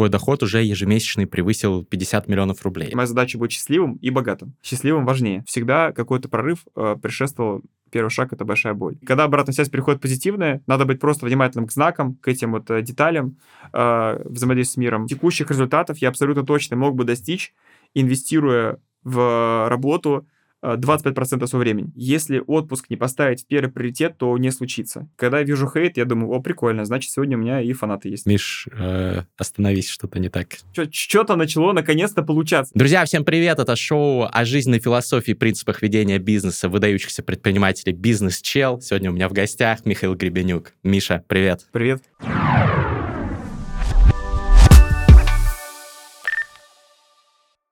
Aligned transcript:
твой 0.00 0.08
доход 0.08 0.42
уже 0.42 0.62
ежемесячный 0.62 1.26
превысил 1.26 1.84
50 1.84 2.26
миллионов 2.26 2.62
рублей. 2.62 2.90
Моя 2.94 3.06
задача 3.06 3.36
быть 3.36 3.52
счастливым 3.52 3.96
и 3.96 4.08
богатым. 4.08 4.54
Счастливым 4.62 5.04
важнее. 5.04 5.44
Всегда 5.46 5.92
какой-то 5.92 6.30
прорыв 6.30 6.60
э, 6.74 6.96
предшествовал 7.02 7.60
первый 7.90 8.08
шаг— 8.08 8.32
это 8.32 8.46
большая 8.46 8.72
боль. 8.72 8.96
Когда 9.04 9.24
обратная 9.24 9.52
связь 9.52 9.68
приходит 9.68 10.00
позитивная, 10.00 10.62
надо 10.66 10.86
быть 10.86 11.00
просто 11.00 11.26
внимательным 11.26 11.66
к 11.66 11.72
знакам, 11.72 12.14
к 12.14 12.28
этим 12.28 12.52
вот 12.52 12.70
э, 12.70 12.80
деталям 12.80 13.36
э, 13.74 14.22
взаимодействия 14.24 14.72
с 14.72 14.76
миром. 14.78 15.06
Текущих 15.06 15.50
результатов 15.50 15.98
я 15.98 16.08
абсолютно 16.08 16.46
точно 16.46 16.76
мог 16.76 16.94
бы 16.94 17.04
достичь, 17.04 17.52
инвестируя 17.92 18.78
в 19.04 19.68
работу, 19.68 20.26
25% 20.62 21.46
своего 21.46 21.58
времени. 21.58 21.92
Если 21.94 22.42
отпуск 22.46 22.86
не 22.90 22.96
поставить 22.96 23.42
в 23.42 23.46
первый 23.46 23.70
приоритет, 23.70 24.18
то 24.18 24.36
не 24.38 24.50
случится. 24.50 25.08
Когда 25.16 25.38
я 25.38 25.44
вижу 25.44 25.70
хейт, 25.70 25.96
я 25.96 26.04
думаю, 26.04 26.30
о, 26.32 26.40
прикольно, 26.40 26.84
значит, 26.84 27.10
сегодня 27.10 27.36
у 27.36 27.40
меня 27.40 27.60
и 27.60 27.72
фанаты 27.72 28.08
есть. 28.08 28.26
Миш, 28.26 28.68
э, 28.72 29.22
остановись, 29.36 29.88
что-то 29.88 30.18
не 30.18 30.28
так. 30.28 30.48
Что-то 30.90 31.36
начало 31.36 31.72
наконец-то 31.72 32.22
получаться. 32.22 32.72
Друзья, 32.74 33.04
всем 33.04 33.24
привет! 33.24 33.58
Это 33.58 33.76
шоу 33.76 34.28
о 34.30 34.44
жизненной 34.44 34.80
философии 34.80 35.32
и 35.32 35.34
принципах 35.34 35.82
ведения 35.82 36.18
бизнеса 36.18 36.68
выдающихся 36.68 37.22
предпринимателей 37.22 37.92
«Бизнес-чел». 37.92 38.80
Сегодня 38.80 39.10
у 39.10 39.14
меня 39.14 39.28
в 39.28 39.32
гостях 39.32 39.84
Михаил 39.84 40.14
Гребенюк. 40.14 40.72
Миша, 40.82 41.24
привет! 41.28 41.66
Привет! 41.72 42.02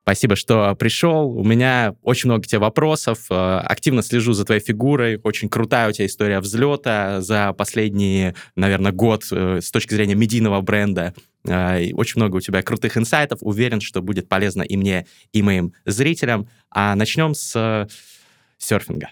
Спасибо, 0.09 0.37
что 0.37 0.75
пришел. 0.75 1.37
У 1.37 1.45
меня 1.45 1.95
очень 2.01 2.31
много 2.31 2.47
тебе 2.47 2.61
вопросов. 2.61 3.27
Э, 3.29 3.59
активно 3.59 4.03
слежу 4.03 4.33
за 4.33 4.47
твоей 4.47 4.63
фигурой. 4.63 5.21
Очень 5.23 5.51
крутая 5.51 5.91
у 5.91 5.93
тебя 5.93 6.07
история 6.07 6.41
взлета 6.41 7.21
за 7.21 7.53
последний, 7.53 8.33
наверное, 8.57 8.93
год 8.93 9.27
э, 9.31 9.61
с 9.61 9.71
точки 9.71 9.93
зрения 9.93 10.15
медийного 10.15 10.63
бренда. 10.63 11.13
Э, 11.47 11.93
очень 11.93 12.23
много 12.23 12.37
у 12.37 12.41
тебя 12.41 12.63
крутых 12.63 12.97
инсайтов. 12.97 13.41
Уверен, 13.43 13.83
что 13.83 14.01
будет 14.01 14.31
полезно 14.31 14.63
и 14.63 14.79
мне, 14.79 15.07
и 15.35 15.43
моим 15.43 15.75
зрителям. 15.85 16.49
А 16.71 16.95
начнем 16.95 17.35
с 17.35 17.87
серфинга. 18.57 19.11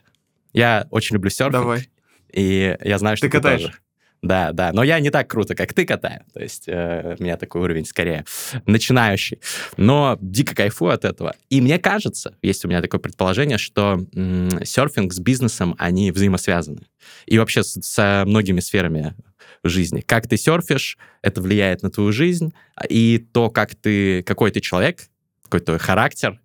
Я 0.54 0.86
очень 0.90 1.16
люблю 1.16 1.28
серфинг. 1.28 1.60
Давай. 1.60 1.90
И 2.32 2.74
я 2.82 2.98
знаю, 2.98 3.18
что 3.18 3.26
ты, 3.26 3.32
ты 3.32 3.36
катаешь. 3.36 3.60
Тоже. 3.64 3.78
Да, 4.22 4.52
да. 4.52 4.72
Но 4.72 4.82
я 4.82 4.98
не 5.00 5.10
так 5.10 5.28
круто, 5.28 5.54
как 5.54 5.72
ты 5.74 5.84
катаю. 5.84 6.22
То 6.32 6.40
есть 6.40 6.64
э, 6.66 7.16
у 7.18 7.22
меня 7.22 7.36
такой 7.36 7.60
уровень 7.62 7.84
скорее 7.84 8.24
начинающий. 8.66 9.40
Но 9.76 10.18
дико 10.20 10.54
кайфую 10.54 10.92
от 10.92 11.04
этого. 11.04 11.34
И 11.50 11.60
мне 11.60 11.78
кажется, 11.78 12.36
есть 12.42 12.64
у 12.64 12.68
меня 12.68 12.82
такое 12.82 13.00
предположение, 13.00 13.58
что 13.58 14.04
м- 14.14 14.64
серфинг 14.64 15.12
с 15.12 15.18
бизнесом, 15.20 15.74
они 15.78 16.10
взаимосвязаны. 16.10 16.82
И 17.26 17.38
вообще 17.38 17.62
с, 17.62 17.78
со 17.82 18.24
многими 18.26 18.60
сферами 18.60 19.14
жизни. 19.62 20.00
Как 20.00 20.26
ты 20.28 20.36
серфишь, 20.36 20.98
это 21.22 21.40
влияет 21.40 21.82
на 21.82 21.90
твою 21.90 22.12
жизнь. 22.12 22.52
И 22.88 23.18
то, 23.32 23.50
как 23.50 23.74
ты, 23.74 24.22
какой 24.22 24.50
ты 24.50 24.60
человек, 24.60 25.00
какой-то 25.46 25.78
характер 25.78 26.40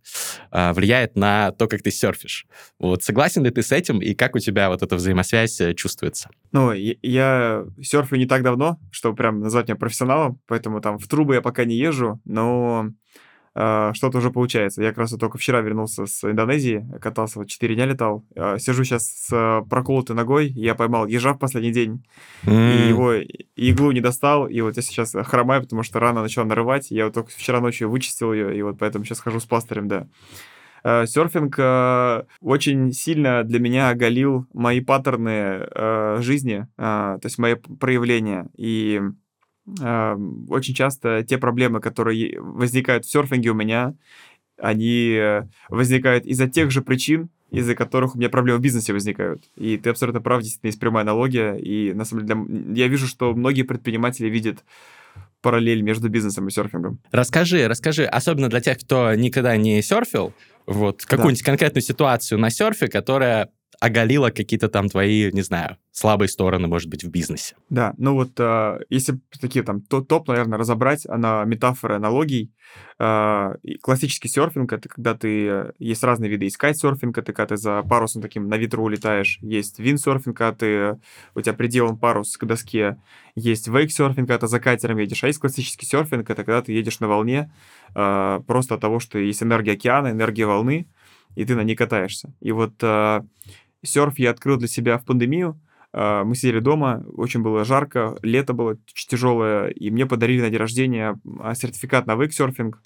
э, 0.52 0.74
влияет 0.74 1.16
на 1.16 1.52
то, 1.52 1.68
как 1.68 1.82
ты 1.82 1.92
серфишь. 1.92 2.46
Вот 2.80 3.04
согласен 3.04 3.44
ли 3.44 3.52
ты 3.52 3.62
с 3.62 3.72
этим, 3.72 4.00
и 4.00 4.14
как 4.14 4.36
у 4.36 4.40
тебя 4.40 4.70
вот 4.70 4.82
эта 4.82 4.96
взаимосвязь 4.96 5.60
э, 5.62 5.74
чувствуется? 5.74 6.30
Ну, 6.52 6.72
я 6.74 7.66
серфю 7.82 8.16
не 8.16 8.26
так 8.26 8.44
давно, 8.44 8.80
чтобы 8.92 9.16
прям 9.16 9.40
назвать 9.42 9.68
меня 9.68 9.76
профессионалом, 9.76 10.40
поэтому 10.48 10.82
там 10.82 10.98
в 10.98 11.08
трубы 11.08 11.36
я 11.36 11.42
пока 11.42 11.66
не 11.66 11.76
езжу, 11.76 12.20
но 12.26 12.88
что-то 13.54 14.20
уже 14.20 14.32
получается. 14.32 14.82
Я 14.82 14.90
как 14.90 15.00
раз 15.00 15.12
вот 15.12 15.20
только 15.20 15.38
вчера 15.38 15.60
вернулся 15.60 16.06
с 16.06 16.24
Индонезии, 16.24 16.88
катался, 17.02 17.40
вот 17.40 17.50
4 17.50 17.76
дня 17.76 17.86
летал. 17.86 18.26
А, 18.36 18.58
сижу 18.58 18.84
сейчас 18.86 19.08
с 19.08 19.66
проколотой 19.70 20.16
ногой, 20.16 20.48
я 20.50 20.74
поймал 20.74 21.06
ежа 21.06 21.34
в 21.34 21.40
последний 21.40 21.72
день, 21.72 22.06
mm. 22.44 22.86
и 22.86 22.88
его 22.88 23.14
иглу 23.56 23.92
не 23.92 24.00
достал, 24.00 24.48
и 24.48 24.62
вот 24.62 24.78
я 24.78 24.82
сейчас 24.82 25.14
хромаю, 25.26 25.64
потому 25.64 25.84
что 25.84 26.00
рана 26.00 26.22
начала 26.22 26.46
нарывать. 26.46 26.92
Я 26.92 27.06
вот 27.06 27.14
только 27.14 27.32
вчера 27.32 27.60
ночью 27.60 27.90
вычистил 27.90 28.32
ее, 28.32 28.58
и 28.58 28.62
вот 28.62 28.78
поэтому 28.80 29.04
сейчас 29.04 29.20
хожу 29.20 29.42
с 29.42 29.46
пластырем, 29.46 29.90
да. 29.90 30.08
А, 30.84 31.06
серфинг 31.06 31.60
очень 32.40 32.94
сильно 32.94 33.44
для 33.44 33.60
меня 33.60 33.90
оголил 33.90 34.48
мои 34.54 34.80
паттерны 34.80 35.68
жизни, 36.22 36.68
то 36.78 37.20
есть 37.22 37.38
мои 37.38 37.56
проявления. 37.56 38.50
И 38.56 39.02
очень 39.80 40.74
часто 40.74 41.24
те 41.24 41.38
проблемы, 41.38 41.80
которые 41.80 42.40
возникают 42.40 43.06
в 43.06 43.12
серфинге 43.12 43.52
у 43.52 43.54
меня, 43.54 43.94
они 44.58 45.16
э, 45.20 45.44
возникают 45.70 46.26
из-за 46.26 46.48
тех 46.48 46.72
же 46.72 46.82
причин, 46.82 47.30
из-за 47.50 47.76
которых 47.76 48.16
у 48.16 48.18
меня 48.18 48.30
проблемы 48.30 48.60
в 48.60 48.62
бизнесе 48.62 48.94
возникают. 48.94 49.44
И 49.56 49.78
ты 49.78 49.90
абсолютно 49.90 50.22
прав, 50.22 50.42
действительно, 50.42 50.70
есть 50.70 50.80
прямая 50.80 51.04
аналогия. 51.04 51.56
И 51.56 51.94
на 51.94 52.06
самом 52.06 52.26
деле 52.26 52.80
я 52.80 52.88
вижу, 52.88 53.08
что 53.08 53.34
многие 53.34 53.64
предприниматели 53.64 54.30
видят 54.30 54.64
параллель 55.42 55.82
между 55.82 56.08
бизнесом 56.10 56.48
и 56.48 56.52
серфингом. 56.52 57.00
Расскажи, 57.12 57.68
расскажи, 57.68 58.06
особенно 58.06 58.48
для 58.48 58.62
тех, 58.62 58.78
кто 58.80 59.14
никогда 59.16 59.58
не 59.58 59.82
серфил, 59.82 60.34
вот 60.68 61.04
какую-нибудь 61.06 61.44
да. 61.44 61.52
конкретную 61.52 61.82
ситуацию 61.82 62.40
на 62.40 62.50
серфе, 62.52 62.88
которая 62.88 63.50
оголила 63.80 64.30
какие-то 64.30 64.70
там 64.70 64.90
твои, 64.90 65.32
не 65.32 65.42
знаю, 65.42 65.78
слабые 65.92 66.30
стороны, 66.30 66.68
может 66.68 66.90
быть, 66.90 67.04
в 67.04 67.10
бизнесе. 67.10 67.56
Да, 67.70 67.94
ну 67.98 68.14
вот 68.14 68.32
э, 68.40 68.80
если 68.90 69.20
такие 69.40 69.64
там 69.64 69.82
топ, 69.82 70.28
наверное, 70.28 70.60
разобрать, 70.60 71.06
она 71.08 71.44
метафора 71.46 71.96
аналогий. 71.96 72.52
Э, 73.00 73.56
классический 73.82 74.28
серфинг— 74.28 74.72
это 74.74 74.88
когда 74.88 75.16
ты... 75.16 75.48
Э, 75.48 75.72
есть 75.80 76.04
разные 76.04 76.30
виды. 76.30 76.46
Есть 76.46 76.58
кайт-серфинг, 76.58 77.18
это 77.18 77.34
когда 77.34 77.56
ты 77.56 77.58
за 77.58 77.82
парусом 77.82 78.22
таким 78.22 78.48
на 78.48 78.58
ветру 78.58 78.84
улетаешь. 78.84 79.40
Есть 79.42 79.80
винд-серфинг, 79.80 80.38
когда 80.38 80.54
ты, 80.54 81.00
у 81.36 81.42
тебя 81.42 81.54
приделан 81.54 81.98
парус 81.98 82.38
к 82.38 82.46
доске. 82.46 82.98
Есть 83.36 83.68
вейк-серфинг, 83.68 84.28
когда 84.28 84.40
ты 84.40 84.48
за 84.48 84.60
катером 84.60 84.98
едешь. 84.98 85.24
А 85.24 85.28
есть 85.28 85.40
классический 85.40 85.86
серфинг, 85.86 86.30
это 86.30 86.44
когда 86.44 86.62
ты 86.62 86.74
едешь 86.74 87.00
на 87.00 87.08
волне 87.08 87.52
э, 87.96 88.42
просто 88.46 88.76
от 88.76 88.82
того, 88.82 89.00
что 89.00 89.18
есть 89.18 89.42
энергия 89.42 89.74
океана, 89.74 90.10
энергия 90.10 90.46
волны, 90.46 90.88
и 91.36 91.46
ты 91.46 91.56
на 91.56 91.62
ней 91.62 91.76
катаешься. 91.76 92.34
И 92.42 92.52
вот 92.52 92.74
э, 92.82 93.22
серф 93.84 94.20
я 94.20 94.32
открыл 94.32 94.58
для 94.58 94.68
себя 94.68 94.98
в 94.98 95.06
пандемию. 95.06 95.60
А, 95.94 96.24
мы 96.24 96.36
сидели 96.36 96.60
дома, 96.60 97.04
очень 97.16 97.42
было 97.42 97.66
жарко, 97.66 98.18
лето 98.22 98.54
было 98.54 98.78
тяжелое, 98.94 99.70
и 99.70 99.90
мне 99.92 100.06
подарили 100.06 100.42
на 100.42 100.50
день 100.50 100.60
рождения 100.60 101.20
а, 101.40 101.54
сертификат 101.56 102.08
на 102.08 102.16
вейксерфинг. 102.16 102.82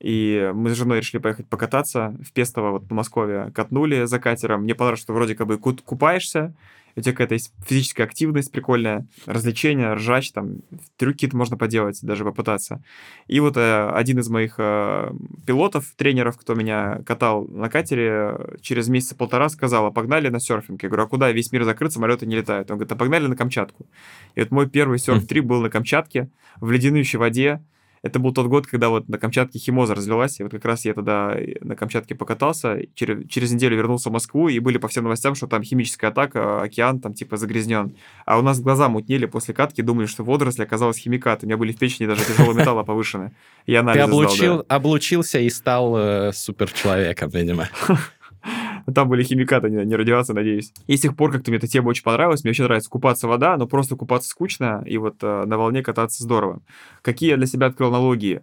И 0.00 0.50
мы 0.54 0.70
с 0.70 0.78
женой 0.78 1.00
решили 1.00 1.20
поехать 1.20 1.46
покататься 1.48 2.16
в 2.26 2.32
Пестово, 2.32 2.70
вот 2.70 2.88
по 2.88 2.94
Москве, 2.94 3.52
катнули 3.54 4.04
за 4.04 4.18
катером. 4.18 4.62
Мне 4.62 4.74
понравилось, 4.74 5.02
что 5.02 5.12
вроде 5.12 5.34
как 5.34 5.46
бы 5.46 5.58
купаешься, 5.58 6.54
у 6.96 7.00
тебя 7.00 7.12
какая-то 7.12 7.34
есть 7.34 7.52
физическая 7.66 8.06
активность 8.06 8.52
прикольная, 8.52 9.06
развлечения, 9.26 9.94
ржач, 9.94 10.32
там, 10.32 10.58
трюки 10.96 11.28
можно 11.32 11.56
поделать, 11.56 11.98
даже 12.02 12.24
попытаться. 12.24 12.82
И 13.26 13.40
вот 13.40 13.56
э, 13.56 13.90
один 13.90 14.18
из 14.18 14.28
моих 14.28 14.54
э, 14.58 15.12
пилотов, 15.46 15.92
тренеров, 15.96 16.38
кто 16.38 16.54
меня 16.54 17.00
катал 17.06 17.46
на 17.48 17.68
катере, 17.68 18.58
через 18.60 18.88
месяца 18.88 19.14
полтора 19.14 19.48
сказал, 19.48 19.86
а 19.86 19.90
погнали 19.90 20.28
на 20.28 20.40
серфинг. 20.40 20.82
Я 20.82 20.88
говорю, 20.88 21.04
а 21.04 21.08
куда? 21.08 21.30
Весь 21.30 21.52
мир 21.52 21.64
закрыт, 21.64 21.92
самолеты 21.92 22.26
не 22.26 22.36
летают. 22.36 22.70
Он 22.70 22.76
говорит, 22.76 22.92
а 22.92 22.96
погнали 22.96 23.26
на 23.26 23.36
Камчатку. 23.36 23.86
И 24.34 24.40
вот 24.40 24.50
мой 24.50 24.68
первый 24.68 24.98
серф-трип 24.98 25.44
был 25.44 25.60
на 25.60 25.70
Камчатке, 25.70 26.30
в 26.60 26.70
леденущей 26.70 27.18
воде, 27.18 27.62
это 28.02 28.18
был 28.18 28.32
тот 28.32 28.46
год, 28.46 28.66
когда 28.66 28.88
вот 28.88 29.08
на 29.08 29.18
Камчатке 29.18 29.58
химоза 29.58 29.94
развелась, 29.94 30.40
и 30.40 30.42
вот 30.42 30.52
как 30.52 30.64
раз 30.64 30.84
я 30.84 30.94
тогда 30.94 31.34
э, 31.34 31.56
на 31.60 31.76
Камчатке 31.76 32.14
покатался, 32.14 32.78
через, 32.94 33.28
через 33.28 33.52
неделю 33.52 33.76
вернулся 33.76 34.08
в 34.08 34.12
Москву, 34.12 34.48
и 34.48 34.58
были 34.58 34.78
по 34.78 34.88
всем 34.88 35.04
новостям, 35.04 35.34
что 35.34 35.46
там 35.46 35.62
химическая 35.62 36.10
атака, 36.10 36.62
океан 36.62 37.00
там 37.00 37.12
типа 37.12 37.36
загрязнен. 37.36 37.94
А 38.24 38.38
у 38.38 38.42
нас 38.42 38.60
глаза 38.60 38.88
мутнели 38.88 39.26
после 39.26 39.52
катки, 39.52 39.82
думали, 39.82 40.06
что 40.06 40.24
водоросли 40.24 40.62
оказалась 40.62 40.96
химикат. 40.96 41.42
У 41.42 41.46
меня 41.46 41.58
были 41.58 41.72
в 41.72 41.78
печени 41.78 42.06
даже 42.06 42.24
тяжелого 42.24 42.54
металла 42.54 42.84
повышены. 42.84 43.32
Я 43.66 43.82
Ты 43.82 44.00
облучил, 44.00 44.54
сдал, 44.54 44.64
да. 44.68 44.76
облучился 44.76 45.38
и 45.38 45.50
стал 45.50 45.96
э, 45.96 46.32
суперчеловеком, 46.32 47.28
видимо. 47.30 47.68
Там 48.94 49.08
были 49.08 49.22
химикаты, 49.22 49.70
не, 49.70 49.84
не 49.84 49.96
радиация, 49.96 50.34
надеюсь. 50.34 50.72
И 50.86 50.96
с 50.96 51.00
тех 51.00 51.16
пор 51.16 51.32
как-то 51.32 51.50
мне 51.50 51.58
эта 51.58 51.66
тема 51.66 51.88
очень 51.88 52.04
понравилась. 52.04 52.44
Мне 52.44 52.50
очень 52.50 52.64
нравится 52.64 52.90
купаться 52.90 53.28
вода, 53.28 53.56
но 53.56 53.66
просто 53.66 53.96
купаться 53.96 54.28
скучно, 54.28 54.82
и 54.86 54.98
вот 54.98 55.16
э, 55.22 55.44
на 55.44 55.58
волне 55.58 55.82
кататься 55.82 56.22
здорово. 56.22 56.60
Какие 57.02 57.30
я 57.30 57.36
для 57.36 57.46
себя 57.46 57.68
открыл 57.68 57.88
аналогии? 57.88 58.42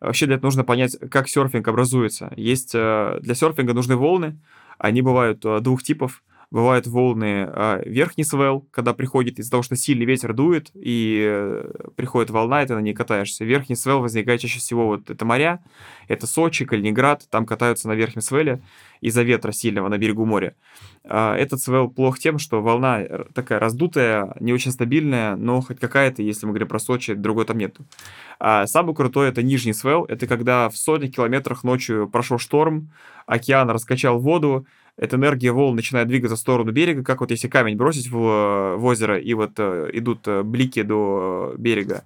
Вообще 0.00 0.26
для 0.26 0.36
этого 0.36 0.46
нужно 0.46 0.64
понять, 0.64 0.96
как 1.10 1.28
серфинг 1.28 1.68
образуется. 1.68 2.32
Есть 2.36 2.74
э, 2.74 3.18
для 3.20 3.34
серфинга 3.34 3.74
нужны 3.74 3.96
волны, 3.96 4.40
они 4.78 5.02
бывают 5.02 5.44
э, 5.44 5.60
двух 5.60 5.82
типов 5.82 6.22
бывают 6.50 6.86
волны 6.86 7.46
а, 7.48 7.80
верхний 7.84 8.24
свел, 8.24 8.66
когда 8.72 8.92
приходит 8.92 9.38
из-за 9.38 9.50
того, 9.52 9.62
что 9.62 9.76
сильный 9.76 10.04
ветер 10.04 10.32
дует, 10.32 10.70
и 10.74 11.24
э, 11.24 11.70
приходит 11.94 12.30
волна, 12.30 12.62
и 12.62 12.66
ты 12.66 12.74
на 12.74 12.80
ней 12.80 12.92
катаешься. 12.92 13.44
Верхний 13.44 13.76
свел 13.76 14.00
возникает 14.00 14.40
чаще 14.40 14.58
всего 14.58 14.86
вот 14.86 15.10
это 15.10 15.24
моря, 15.24 15.62
это 16.08 16.26
Сочи, 16.26 16.64
Калининград, 16.64 17.26
там 17.30 17.46
катаются 17.46 17.86
на 17.86 17.92
верхнем 17.92 18.22
свеле 18.22 18.62
из-за 19.00 19.22
ветра 19.22 19.52
сильного 19.52 19.88
на 19.88 19.96
берегу 19.96 20.24
моря. 20.24 20.56
А, 21.04 21.36
этот 21.36 21.60
свел 21.60 21.88
плох 21.88 22.18
тем, 22.18 22.38
что 22.38 22.60
волна 22.62 23.00
такая 23.32 23.60
раздутая, 23.60 24.34
не 24.40 24.52
очень 24.52 24.72
стабильная, 24.72 25.36
но 25.36 25.60
хоть 25.60 25.78
какая-то, 25.78 26.22
если 26.22 26.46
мы 26.46 26.52
говорим 26.52 26.68
про 26.68 26.80
Сочи, 26.80 27.14
другой 27.14 27.44
там 27.44 27.58
нету. 27.58 27.84
А 28.40 28.66
самый 28.66 28.94
крутой 28.94 29.28
это 29.28 29.42
нижний 29.42 29.72
свел, 29.72 30.04
это 30.04 30.26
когда 30.26 30.68
в 30.68 30.76
сотни 30.76 31.06
километрах 31.06 31.62
ночью 31.62 32.08
прошел 32.08 32.38
шторм, 32.38 32.90
океан 33.26 33.70
раскачал 33.70 34.18
воду, 34.18 34.66
эта 35.00 35.16
энергия 35.16 35.50
волн 35.50 35.76
начинает 35.76 36.08
двигаться 36.08 36.36
в 36.36 36.38
сторону 36.38 36.72
берега, 36.72 37.02
как 37.02 37.20
вот 37.20 37.30
если 37.30 37.48
камень 37.48 37.76
бросить 37.76 38.10
в, 38.10 38.76
в 38.76 38.84
озеро, 38.84 39.18
и 39.18 39.32
вот 39.32 39.52
э, 39.56 39.88
идут 39.94 40.28
э, 40.28 40.42
блики 40.42 40.82
до 40.82 41.54
берега, 41.56 42.04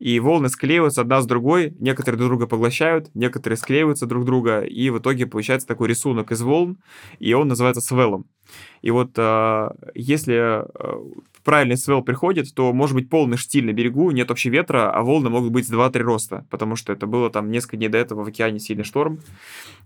и 0.00 0.18
волны 0.18 0.48
склеиваются 0.48 1.02
одна 1.02 1.20
с 1.20 1.26
другой, 1.26 1.72
некоторые 1.78 2.18
друг 2.18 2.30
друга 2.30 2.48
поглощают, 2.48 3.10
некоторые 3.14 3.56
склеиваются 3.56 4.06
друг 4.06 4.24
друга, 4.24 4.62
и 4.62 4.90
в 4.90 4.98
итоге 4.98 5.26
получается 5.26 5.68
такой 5.68 5.86
рисунок 5.86 6.32
из 6.32 6.42
волн, 6.42 6.78
и 7.20 7.32
он 7.32 7.46
называется 7.46 7.80
свелом. 7.80 8.24
И 8.82 8.90
вот 8.90 9.12
э, 9.16 9.70
если 9.94 10.64
правильный 11.44 11.76
свел 11.76 12.02
приходит, 12.02 12.54
то 12.54 12.72
может 12.72 12.94
быть 12.94 13.10
полный 13.10 13.36
штиль 13.36 13.66
на 13.66 13.72
берегу, 13.72 14.10
нет 14.10 14.28
вообще 14.28 14.50
ветра, 14.50 14.90
а 14.90 15.02
волны 15.02 15.30
могут 15.30 15.52
быть 15.52 15.66
с 15.66 15.72
2-3 15.72 15.98
роста, 16.00 16.46
потому 16.50 16.76
что 16.76 16.92
это 16.92 17.06
было 17.06 17.30
там 17.30 17.50
несколько 17.50 17.76
дней 17.76 17.88
до 17.88 17.98
этого 17.98 18.24
в 18.24 18.28
океане 18.28 18.58
сильный 18.58 18.84
шторм. 18.84 19.20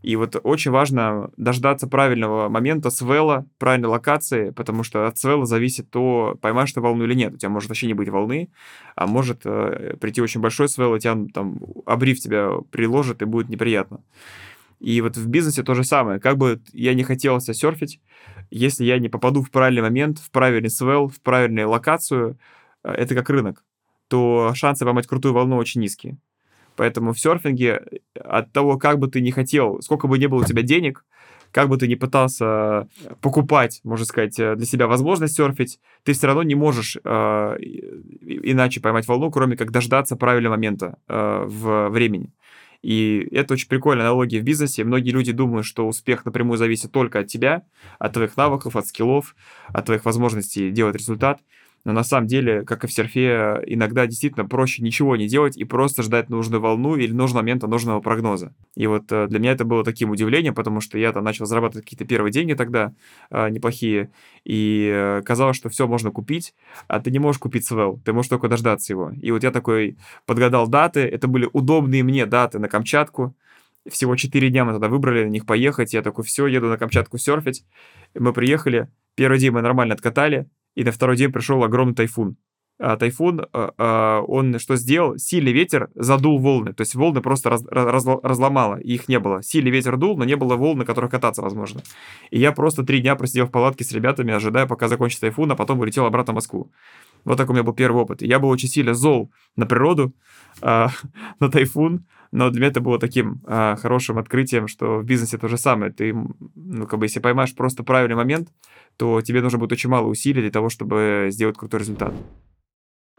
И 0.03 0.17
вот 0.17 0.37
очень 0.43 0.71
важно 0.71 1.31
дождаться 1.37 1.87
правильного 1.87 2.49
момента 2.49 2.91
свела, 2.91 3.47
правильной 3.59 3.89
локации, 3.89 4.51
потому 4.51 4.83
что 4.83 5.07
от 5.07 5.19
свела 5.19 5.47
зависит 5.47 5.91
то, 5.91 6.37
поймаешь 6.41 6.73
ты 6.73 6.81
волну 6.81 7.05
или 7.05 7.15
нет. 7.15 7.35
У 7.35 7.37
тебя 7.39 7.51
может 7.51 7.69
вообще 7.69 7.87
не 7.87 7.95
быть 7.95 8.09
волны, 8.09 8.49
а 8.95 9.07
может 9.07 9.41
э, 9.45 9.97
прийти 10.01 10.21
очень 10.21 10.41
большой 10.41 10.69
свел, 10.69 10.95
и 10.95 11.01
тебя 11.01 11.17
там 11.33 11.59
обрив 11.87 12.21
тебя 12.21 12.51
приложит, 12.71 13.23
и 13.23 13.25
будет 13.25 13.49
неприятно. 13.49 14.01
И 14.81 15.01
вот 15.01 15.17
в 15.17 15.27
бизнесе 15.27 15.63
то 15.63 15.75
же 15.75 15.85
самое. 15.85 16.21
Как 16.21 16.37
бы 16.37 16.61
я 16.73 16.95
не 16.95 17.03
хотел 17.03 17.41
себя 17.41 17.55
если 18.51 18.85
я 18.85 18.99
не 18.99 19.09
попаду 19.09 19.43
в 19.43 19.51
правильный 19.51 19.83
момент, 19.83 20.19
в 20.19 20.31
правильный 20.31 20.71
свел, 20.71 21.09
в 21.09 21.21
правильную 21.21 21.69
локацию, 21.69 22.39
э, 22.85 22.93
это 22.93 23.15
как 23.15 23.31
рынок, 23.31 23.65
то 24.09 24.53
шансы 24.55 24.85
поймать 24.85 25.07
крутую 25.07 25.35
волну 25.35 25.57
очень 25.57 25.81
низкие. 25.81 26.19
Поэтому 26.77 27.13
в 27.13 27.19
серфинге 27.19 27.83
э, 28.15 28.19
от 28.19 28.53
того, 28.53 28.79
как 28.79 28.99
бы 28.99 29.09
ты 29.09 29.21
не 29.21 29.33
хотел, 29.33 29.81
сколько 29.83 30.07
бы 30.09 30.19
ни 30.19 30.27
было 30.27 30.43
у 30.43 30.45
тебя 30.45 30.63
денег, 30.63 31.05
как 31.51 31.69
бы 31.69 31.79
ты 31.79 31.89
ни 31.89 31.95
пытался 31.95 32.89
покупать, 33.21 33.81
можно 33.83 34.05
сказать, 34.05 34.39
э, 34.39 34.57
для 34.57 34.67
себя 34.67 34.87
возможность 34.87 35.37
серфить, 35.37 35.81
ты 36.05 36.13
все 36.13 36.27
равно 36.27 36.43
не 36.43 36.55
можешь 36.55 36.97
э, 37.03 37.57
иначе 38.21 38.81
поймать 38.81 39.09
волну, 39.09 39.31
кроме 39.31 39.57
как 39.57 39.71
дождаться 39.71 40.17
правильного 40.17 40.55
момента 40.55 40.99
э, 41.09 41.45
в 41.47 41.89
времени. 41.89 42.33
И 42.87 43.27
это 43.33 43.55
очень 43.55 43.67
прикольная 43.67 44.07
аналогия 44.07 44.39
в 44.39 44.45
бизнесе. 44.45 44.85
Многие 44.85 45.11
люди 45.11 45.33
думают, 45.33 45.67
что 45.67 45.89
успех 45.89 46.25
напрямую 46.25 46.57
зависит 46.57 46.93
только 46.93 47.19
от 47.19 47.27
тебя, 47.27 47.65
от 47.99 48.13
твоих 48.13 48.37
навыков, 48.37 48.77
от 48.77 48.87
скиллов, 48.87 49.35
от 49.67 49.87
твоих 49.87 50.05
возможностей 50.05 50.71
делать 50.71 50.95
результат. 50.95 51.41
Но 51.87 51.93
на 51.93 52.03
самом 52.03 52.27
деле, 52.27 52.63
как 52.65 52.83
и 52.83 52.89
в 52.89 52.93
серфе, 52.93 53.63
иногда 53.65 54.09
действительно 54.09 54.45
проще 54.45 54.83
ничего 54.83 55.15
не 55.15 55.29
делать 55.29 55.57
и 55.57 55.63
просто 55.63 56.03
ждать 56.03 56.29
нужную 56.29 56.61
волну 56.61 56.97
или 56.97 57.13
нужного 57.13 57.43
момента 57.43 57.69
нужного 57.69 58.01
прогноза. 58.01 58.53
И 58.75 58.89
вот 58.89 59.05
э, 59.13 59.29
для 59.29 59.39
меня 59.39 59.53
это 59.53 59.65
было 59.65 59.85
таким 59.85 60.11
удивлением, 60.11 60.53
потому 60.53 60.81
что 60.81 60.99
я 60.99 61.13
там 61.13 61.23
начал 61.23 61.47
зарабатывать 61.47 61.85
какие-то 61.85 62.05
первые 62.05 62.33
деньги 62.33 62.55
тогда 62.55 62.93
э, 63.31 63.51
неплохие, 63.51 64.11
и 64.45 64.91
э, 64.93 65.23
казалось, 65.25 65.57
что 65.57 65.69
все 65.69 65.87
можно 65.87 66.11
купить, 66.11 66.57
а 66.89 66.99
ты 66.99 67.13
не 67.13 67.21
можешь 67.21 67.39
купить 67.39 67.65
свел, 67.65 68.01
ты 68.05 68.13
можешь 68.13 68.31
только 68.31 68.49
дождаться 68.49 68.93
его. 68.93 69.13
И 69.23 69.31
вот 69.31 69.45
я 69.45 69.53
такой 69.53 69.97
подгадал 70.27 70.67
даты, 70.67 71.03
это 71.03 71.29
были 71.29 71.49
удобные 71.53 72.03
мне 72.03 72.27
даты 72.27 72.59
на 72.59 72.67
Камчатку, 72.69 73.37
всего 73.89 74.17
4 74.17 74.51
дня 74.51 74.65
мы 74.65 74.73
тогда 74.73 74.89
выбрали 74.89 75.23
на 75.23 75.29
них 75.29 75.47
поехать. 75.47 75.95
Я 75.95 76.03
такой, 76.03 76.25
все, 76.25 76.49
еду 76.49 76.67
на 76.67 76.79
Камчатку 76.79 77.17
серфить. 77.17 77.65
Мы 78.13 78.33
приехали. 78.33 78.89
Первый 79.15 79.39
день 79.39 79.53
мы 79.53 79.63
нормально 79.63 79.95
откатали 79.95 80.49
и 80.77 80.85
на 80.85 80.93
второй 80.93 81.17
день 81.17 81.33
пришел 81.33 81.65
огромный 81.65 81.95
тайфун. 81.95 82.37
А 82.79 82.99
тайфун, 82.99 83.41
а, 83.41 83.73
а, 83.79 84.21
он 84.21 84.59
что 84.59 84.77
сделал? 84.77 85.17
Сильный 85.17 85.53
ветер 85.53 85.89
задул 85.95 86.39
волны, 86.39 86.75
то 86.75 86.83
есть 86.83 86.95
волны 86.95 87.23
просто 87.23 87.49
раз, 87.49 87.65
раз, 87.71 88.05
разломало, 88.23 88.77
их 88.77 89.09
не 89.09 89.19
было. 89.19 89.43
Сильный 89.43 89.71
ветер 89.71 89.97
дул, 89.97 90.19
но 90.19 90.25
не 90.25 90.37
было 90.37 90.57
волн, 90.57 90.79
на 90.79 90.85
которых 90.85 91.11
кататься 91.11 91.41
возможно. 91.41 91.81
И 92.31 92.39
я 92.39 92.53
просто 92.53 92.83
три 92.83 93.01
дня 93.01 93.17
просидел 93.17 93.47
в 93.47 93.51
палатке 93.51 93.83
с 93.83 93.93
ребятами, 93.93 94.35
ожидая, 94.35 94.67
пока 94.67 94.89
закончится 94.89 95.23
тайфун, 95.23 95.51
а 95.51 95.57
потом 95.57 95.81
улетел 95.81 96.05
обратно 96.05 96.35
в 96.35 96.37
Москву. 96.37 96.71
Вот 97.25 97.39
такой 97.39 97.53
у 97.53 97.55
меня 97.55 97.65
был 97.65 97.73
первый 97.73 98.03
опыт. 98.03 98.21
Я 98.21 98.39
был 98.39 98.51
очень 98.51 98.69
сильно 98.69 98.93
зол 98.93 99.33
на 99.57 99.65
природу, 99.65 100.15
э, 100.61 100.87
на 101.41 101.51
тайфун, 101.51 102.05
но 102.31 102.51
для 102.51 102.61
меня 102.61 102.71
это 102.71 102.81
было 102.83 102.99
таким 102.99 103.41
хорошим 103.47 104.19
открытием, 104.19 104.69
что 104.69 104.99
в 104.99 105.05
бизнесе 105.05 105.39
то 105.39 105.49
же 105.49 105.57
самое. 105.57 105.93
Ты, 105.93 106.15
ну, 106.55 106.87
как 106.87 106.99
бы, 106.99 107.07
если 107.07 107.21
поймаешь 107.21 107.55
просто 107.55 107.85
правильный 107.85 108.17
момент, 108.17 108.51
то 108.97 109.21
тебе 109.23 109.43
нужно 109.43 109.59
будет 109.59 109.73
очень 109.73 109.91
мало 109.91 110.07
усилий 110.07 110.43
для 110.43 110.51
того, 110.51 110.69
чтобы 110.69 111.29
сделать 111.31 111.57
крутой 111.57 111.81
результат. 111.81 112.15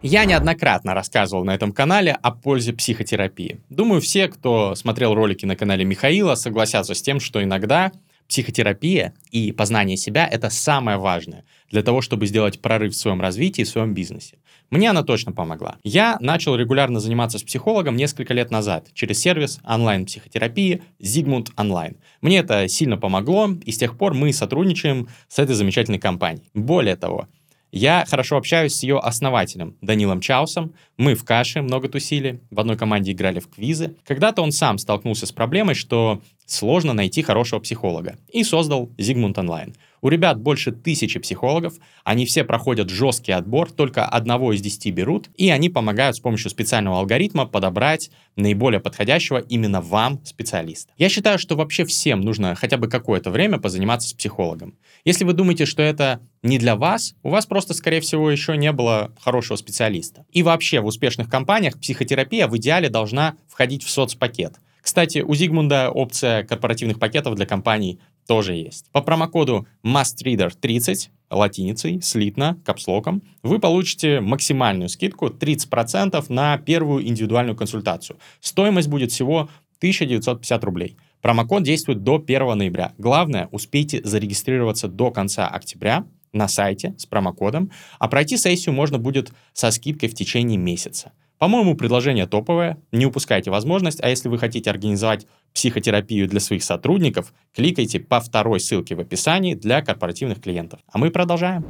Я 0.01 0.25
неоднократно 0.25 0.93
рассказывал 0.93 1.43
на 1.43 1.55
этом 1.55 1.71
канале 1.71 2.11
о 2.11 2.29
пользе 2.29 2.71
психотерапии. 2.71 3.61
Думаю, 3.69 3.99
все, 3.99 4.27
кто 4.27 4.75
смотрел 4.75 5.15
ролики 5.15 5.45
на 5.45 5.55
канале 5.55 5.85
Михаила, 5.85 6.35
согласятся 6.35 6.93
с 6.93 7.01
тем, 7.01 7.19
что 7.19 7.43
иногда 7.43 7.91
психотерапия 8.27 9.13
и 9.31 9.51
познание 9.51 9.97
себя— 9.97 10.27
это 10.31 10.49
самое 10.49 10.97
важное 10.97 11.45
для 11.71 11.83
того, 11.83 12.01
чтобы 12.01 12.27
сделать 12.27 12.61
прорыв 12.61 12.93
в 12.93 12.97
своем 12.97 13.21
развитии, 13.21 13.63
в 13.63 13.69
своем 13.69 13.93
бизнесе. 13.93 14.37
Мне 14.69 14.89
она 14.89 15.03
точно 15.03 15.31
помогла. 15.31 15.77
Я 15.83 16.17
начал 16.19 16.55
регулярно 16.55 16.99
заниматься 16.99 17.39
с 17.39 17.43
психологом 17.43 17.95
несколько 17.95 18.33
лет 18.33 18.51
назад 18.51 18.89
через 18.93 19.19
сервис 19.19 19.59
онлайн-психотерапии 19.63 20.83
Zigmund 21.01 21.53
Online. 21.55 21.97
Мне 22.21 22.39
это 22.39 22.67
сильно 22.67 22.97
помогло, 22.97 23.49
и 23.63 23.71
с 23.71 23.77
тех 23.77 23.97
пор 23.97 24.13
мы 24.13 24.33
сотрудничаем 24.33 25.07
с 25.29 25.39
этой 25.39 25.55
замечательной 25.55 25.99
компанией. 25.99 26.49
Более 26.53 26.97
того, 26.97 27.27
я 27.71 28.05
хорошо 28.09 28.37
общаюсь 28.37 28.75
с 28.75 28.83
ее 28.83 28.97
основателем 28.97 29.77
Данилом 29.81 30.21
Чаусом. 30.21 30.73
Мы 30.97 31.15
в 31.15 31.25
каше 31.25 31.61
много 31.61 31.89
тусили, 31.89 32.41
в 32.49 32.59
одной 32.59 32.77
команде 32.77 33.11
играли 33.11 33.39
в 33.39 33.49
квизы. 33.49 33.95
Когда-то 34.05 34.41
он 34.41 34.51
сам 34.51 34.77
столкнулся 34.77 35.25
с 35.25 35.31
проблемой, 35.33 35.75
что 35.75 36.21
сложно 36.47 36.93
найти 36.93 37.21
хорошего 37.21 37.59
психолога, 37.59 38.17
и 38.31 38.43
создал 38.43 38.89
Зигмунд 38.97 39.37
Онлайн. 39.37 39.75
У 40.01 40.09
ребят 40.09 40.39
больше 40.39 40.71
тысячи 40.71 41.19
психологов, 41.19 41.73
они 42.03 42.25
все 42.25 42.43
проходят 42.43 42.89
жесткий 42.89 43.31
отбор, 43.31 43.71
только 43.71 44.05
одного 44.05 44.53
из 44.53 44.61
десяти 44.61 44.91
берут, 44.91 45.29
и 45.35 45.49
они 45.49 45.69
помогают 45.69 46.15
с 46.15 46.19
помощью 46.19 46.51
специального 46.51 46.99
алгоритма 46.99 47.45
подобрать 47.45 48.11
наиболее 48.35 48.79
подходящего 48.79 49.39
именно 49.39 49.81
вам 49.81 50.23
специалиста. 50.23 50.93
Я 50.97 51.09
считаю, 51.09 51.39
что 51.39 51.55
вообще 51.55 51.83
всем 51.83 52.21
нужно 52.21 52.53
хотя 52.55 52.77
бы 52.77 52.87
какое-то 52.87 53.31
время 53.31 53.57
позаниматься 53.57 54.07
с 54.07 54.13
психологом. 54.13 54.75
Если 55.03 55.25
вы 55.25 55.33
думаете, 55.33 55.65
что 55.65 55.81
это 55.81 56.21
не 56.43 56.59
для 56.59 56.75
вас, 56.75 57.15
у 57.23 57.29
вас 57.29 57.47
просто, 57.47 57.73
скорее 57.73 57.99
всего, 57.99 58.29
еще 58.29 58.55
не 58.55 58.71
было 58.71 59.11
хорошего 59.19 59.57
специалиста. 59.57 60.25
И 60.31 60.43
вообще 60.43 60.79
в 60.79 60.85
успешных 60.85 61.29
компаниях 61.29 61.79
психотерапия 61.79 62.47
в 62.47 62.55
идеале 62.57 62.89
должна 62.89 63.35
входить 63.47 63.83
в 63.83 63.89
соцпакет. 63.89 64.59
Кстати, 64.87 65.19
у 65.19 65.35
Зигмунда 65.35 65.91
опция 65.91 66.43
корпоративных 66.43 66.97
пакетов 66.97 67.35
для 67.35 67.45
компаний 67.45 67.99
тоже 68.25 68.53
есть. 68.53 68.89
По 68.93 69.01
промокоду 69.01 69.67
MustReader30 69.83 71.09
латиницей, 71.29 72.01
слитно, 72.01 72.57
капслоком, 72.63 73.21
вы 73.43 73.59
получите 73.59 74.21
максимальную 74.21 74.87
скидку 74.87 75.27
30% 75.27 76.23
на 76.29 76.57
первую 76.59 77.05
индивидуальную 77.05 77.57
консультацию. 77.57 78.17
Стоимость 78.39 78.87
будет 78.87 79.11
всего 79.11 79.49
1950 79.79 80.63
рублей. 80.63 80.95
Промокод 81.21 81.63
действует 81.63 82.03
до 82.03 82.15
1 82.25 82.57
ноября. 82.57 82.93
Главное, 82.97 83.49
успейте 83.51 83.99
зарегистрироваться 84.05 84.87
до 84.87 85.11
конца 85.11 85.49
октября 85.49 86.05
на 86.31 86.47
сайте 86.47 86.95
с 86.97 87.05
промокодом, 87.05 87.71
а 87.99 88.07
пройти 88.07 88.37
сессию 88.37 88.73
можно 88.73 88.99
будет 88.99 89.33
со 89.51 89.69
скидкой 89.71 90.07
в 90.07 90.15
течение 90.15 90.57
месяца. 90.57 91.11
По-моему, 91.37 91.75
предложение 91.75 92.25
топовое, 92.25 92.77
не 92.91 93.05
упускайте 93.05 93.51
возможность, 93.51 94.01
а 94.01 94.09
если 94.09 94.27
вы 94.27 94.39
хотите 94.39 94.69
организовать 94.69 95.27
психотерапию 95.53 96.27
для 96.27 96.39
своих 96.39 96.63
сотрудников, 96.63 97.33
кликайте 97.55 97.99
по 97.99 98.19
второй 98.19 98.59
ссылке 98.59 98.95
в 98.95 98.99
описании 98.99 99.53
для 99.53 99.81
корпоративных 99.81 100.41
клиентов. 100.41 100.79
А 100.91 100.97
мы 100.97 101.11
продолжаем. 101.11 101.65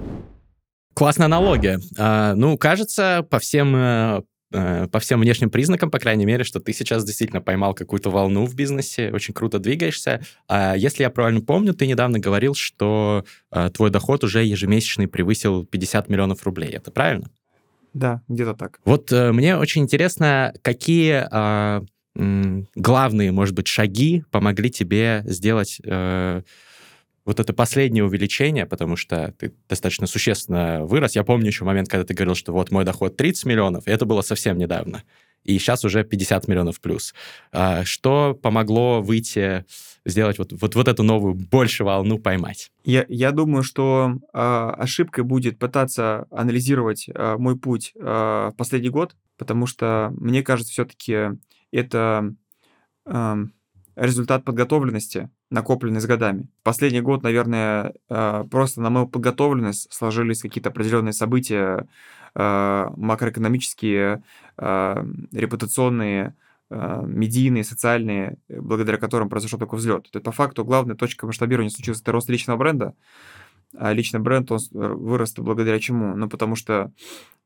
Классная 0.94 1.26
аналогия. 1.26 1.80
А, 1.98 2.34
ну, 2.34 2.58
кажется, 2.58 3.26
по 3.30 3.40
всем 3.40 3.76
э, 3.76 4.24
э, 4.52 4.88
по 4.88 5.00
всем 5.00 5.20
внешним 5.20 5.52
признакам, 5.52 5.92
по 5.92 6.00
крайней 6.00 6.26
мере, 6.26 6.44
что 6.44 6.60
ты 6.60 6.74
сейчас 6.74 7.06
действительно 7.06 7.42
поймал 7.42 7.76
какую-то 7.76 8.10
волну 8.10 8.46
в 8.46 8.56
бизнесе, 8.56 9.12
очень 9.12 9.34
круто 9.34 9.60
двигаешься. 9.60 10.22
А 10.48 10.76
если 10.76 11.04
я 11.04 11.12
правильно 11.12 11.42
помню, 11.42 11.74
ты 11.74 11.86
недавно 11.86 12.20
говорил, 12.20 12.56
что 12.56 13.26
э, 13.52 13.70
твой 13.72 13.92
доход 13.92 14.24
уже 14.24 14.44
ежемесячный 14.44 15.08
превысил 15.08 15.66
50 15.66 16.10
миллионов 16.10 16.44
рублей. 16.44 16.70
Это 16.70 16.90
правильно? 16.90 17.30
Да, 17.94 18.22
где-то 18.28 18.54
так. 18.54 18.80
Вот 18.86 19.12
э, 19.12 19.32
мне 19.32 19.58
очень 19.58 19.84
интересно, 19.84 20.54
какие 20.62 21.26
э, 21.32 21.82
главные, 22.76 23.32
может 23.32 23.56
быть, 23.56 23.68
шаги 23.68 24.24
помогли 24.32 24.70
тебе 24.70 25.24
сделать 25.26 25.80
э, 25.84 26.42
вот 27.26 27.40
это 27.42 27.54
последнее 27.54 28.06
увеличение, 28.06 28.66
потому 28.66 28.96
что 28.96 29.34
ты 29.38 29.54
достаточно 29.68 30.08
существенно 30.08 30.86
вырос. 30.86 31.16
Я 31.16 31.24
помню 31.24 31.48
еще 31.48 31.66
момент, 31.66 31.90
когда 31.90 32.06
ты 32.06 32.14
говорил, 32.14 32.36
что 32.36 32.54
вот 32.54 32.72
мой 32.72 32.86
доход 32.86 33.18
30 33.18 33.46
миллионов, 33.46 33.88
и 33.88 33.92
это 33.92 34.06
было 34.06 34.22
совсем 34.22 34.58
недавно. 34.58 35.04
И 35.44 35.60
сейчас 35.60 35.84
уже 35.84 36.04
50 36.04 36.48
миллионов 36.48 36.80
плюс. 36.80 37.14
А, 37.52 37.84
что 37.84 38.38
помогло 38.42 39.02
выйти 39.02 39.66
сделать 40.08 40.40
вот, 40.40 40.54
вот, 40.54 40.76
вот 40.76 40.88
эту 40.88 41.04
новую 41.04 41.36
больше 41.36 41.84
волну 41.84 42.18
поймать? 42.18 42.72
Я, 42.84 43.06
я 43.10 43.32
думаю, 43.32 43.64
что 43.64 44.18
э, 44.34 44.38
ошибкой 44.38 45.24
будет 45.24 45.60
пытаться 45.60 46.28
анализировать 46.32 47.10
э, 47.14 47.36
мой 47.38 47.58
путь 47.58 47.92
э, 47.96 48.52
последний 48.58 48.90
год, 48.90 49.16
потому 49.38 49.68
что 49.68 50.14
мне 50.18 50.44
кажется, 50.44 50.72
все-таки 50.72 51.38
это 51.72 52.34
э, 53.06 53.36
результат 53.96 54.46
подготовленности, 54.46 55.30
накопленный 55.50 56.02
с 56.02 56.06
годами. 56.06 56.48
Последний 56.64 57.02
год, 57.02 57.24
наверное, 57.24 57.94
э, 58.10 58.44
просто 58.50 58.82
на 58.82 58.90
мою 58.90 59.08
подготовленность 59.08 59.92
сложились 59.94 60.42
какие-то 60.42 60.70
определенные 60.70 61.14
события 61.14 61.88
э, 62.36 62.88
макроэкономические, 62.96 64.24
э, 64.58 65.06
репутационные, 65.32 66.36
медийные, 66.70 67.64
социальные, 67.64 68.38
благодаря 68.50 68.98
которым 68.98 69.30
произошел 69.30 69.58
такой 69.60 69.80
взлет. 69.80 70.04
То 70.12 70.18
есть, 70.18 70.26
по 70.26 70.32
факту, 70.32 70.66
главная 70.66 70.96
точка 70.96 71.26
масштабирования 71.26 71.70
случилась 71.70 72.02
это 72.02 72.12
рост 72.12 72.30
личного 72.30 72.58
бренда, 72.58 72.94
а 73.76 73.94
личный 73.94 74.20
бренд, 74.20 74.52
он 74.52 74.60
вырос 74.72 75.34
благодаря 75.36 75.80
чему? 75.80 76.16
Ну, 76.16 76.30
потому 76.30 76.56
что, 76.56 76.92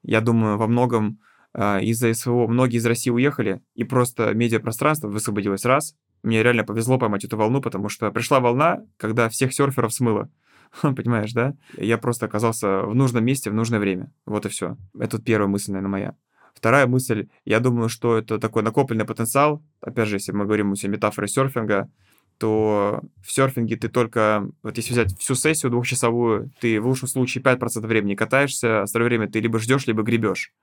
я 0.04 0.22
думаю, 0.22 0.58
во 0.58 0.68
многом 0.68 1.20
из-за 1.56 2.14
СВО 2.14 2.48
многие 2.48 2.78
из 2.78 2.86
России 2.86 3.12
уехали, 3.12 3.62
и 3.76 3.84
просто 3.84 4.34
медиапространство 4.34 5.08
высвободилось 5.08 5.66
раз, 5.66 5.96
мне 6.24 6.44
реально 6.44 6.64
повезло 6.64 6.98
поймать 6.98 7.26
эту 7.26 7.38
волну, 7.38 7.62
потому 7.62 7.90
что 7.90 8.12
пришла 8.12 8.40
волна, 8.40 8.84
когда 8.98 9.28
всех 9.30 9.54
серферов 9.54 9.94
смыло. 9.94 10.30
Понимаешь, 10.82 11.34
да? 11.34 11.56
Я 11.78 11.98
просто 11.98 12.28
оказался 12.28 12.82
в 12.84 12.96
нужном 12.96 13.26
месте 13.26 13.50
в 13.50 13.54
нужное 13.54 13.80
время. 13.80 14.12
Вот 14.26 14.46
и 14.46 14.50
все. 14.50 14.78
Это 14.98 15.22
первая 15.22 15.48
мысль, 15.48 15.72
наверное, 15.72 15.92
моя. 15.92 16.16
Вторая 16.62 16.86
мысль, 16.86 17.28
я 17.44 17.60
думаю, 17.60 17.90
что 17.90 18.20
это 18.20 18.38
такой 18.38 18.62
накопленный 18.62 19.04
потенциал. 19.04 19.64
Опять 19.82 20.08
же, 20.08 20.18
если 20.18 20.32
мы 20.32 20.46
говорим 20.46 20.74
о 20.74 20.88
метафоре 20.88 21.28
серфинга, 21.28 21.90
то 22.38 23.02
в 23.26 23.32
серфинге 23.32 23.78
ты 23.78 23.90
только, 23.90 24.48
вот 24.62 24.78
если 24.78 24.94
взять 24.94 25.18
всю 25.18 25.34
сессию 25.34 25.72
двухчасовую, 25.72 26.52
ты 26.60 26.80
в 26.80 26.86
лучшем 26.86 27.08
случае 27.08 27.44
5% 27.44 27.88
времени 27.88 28.14
катаешься, 28.14 28.82
а 28.82 28.84
остальное 28.84 29.10
время 29.10 29.28
ты 29.28 29.40
либо 29.40 29.58
ждешь, 29.58 29.88
либо 29.88 30.04
гребешь. 30.04 30.54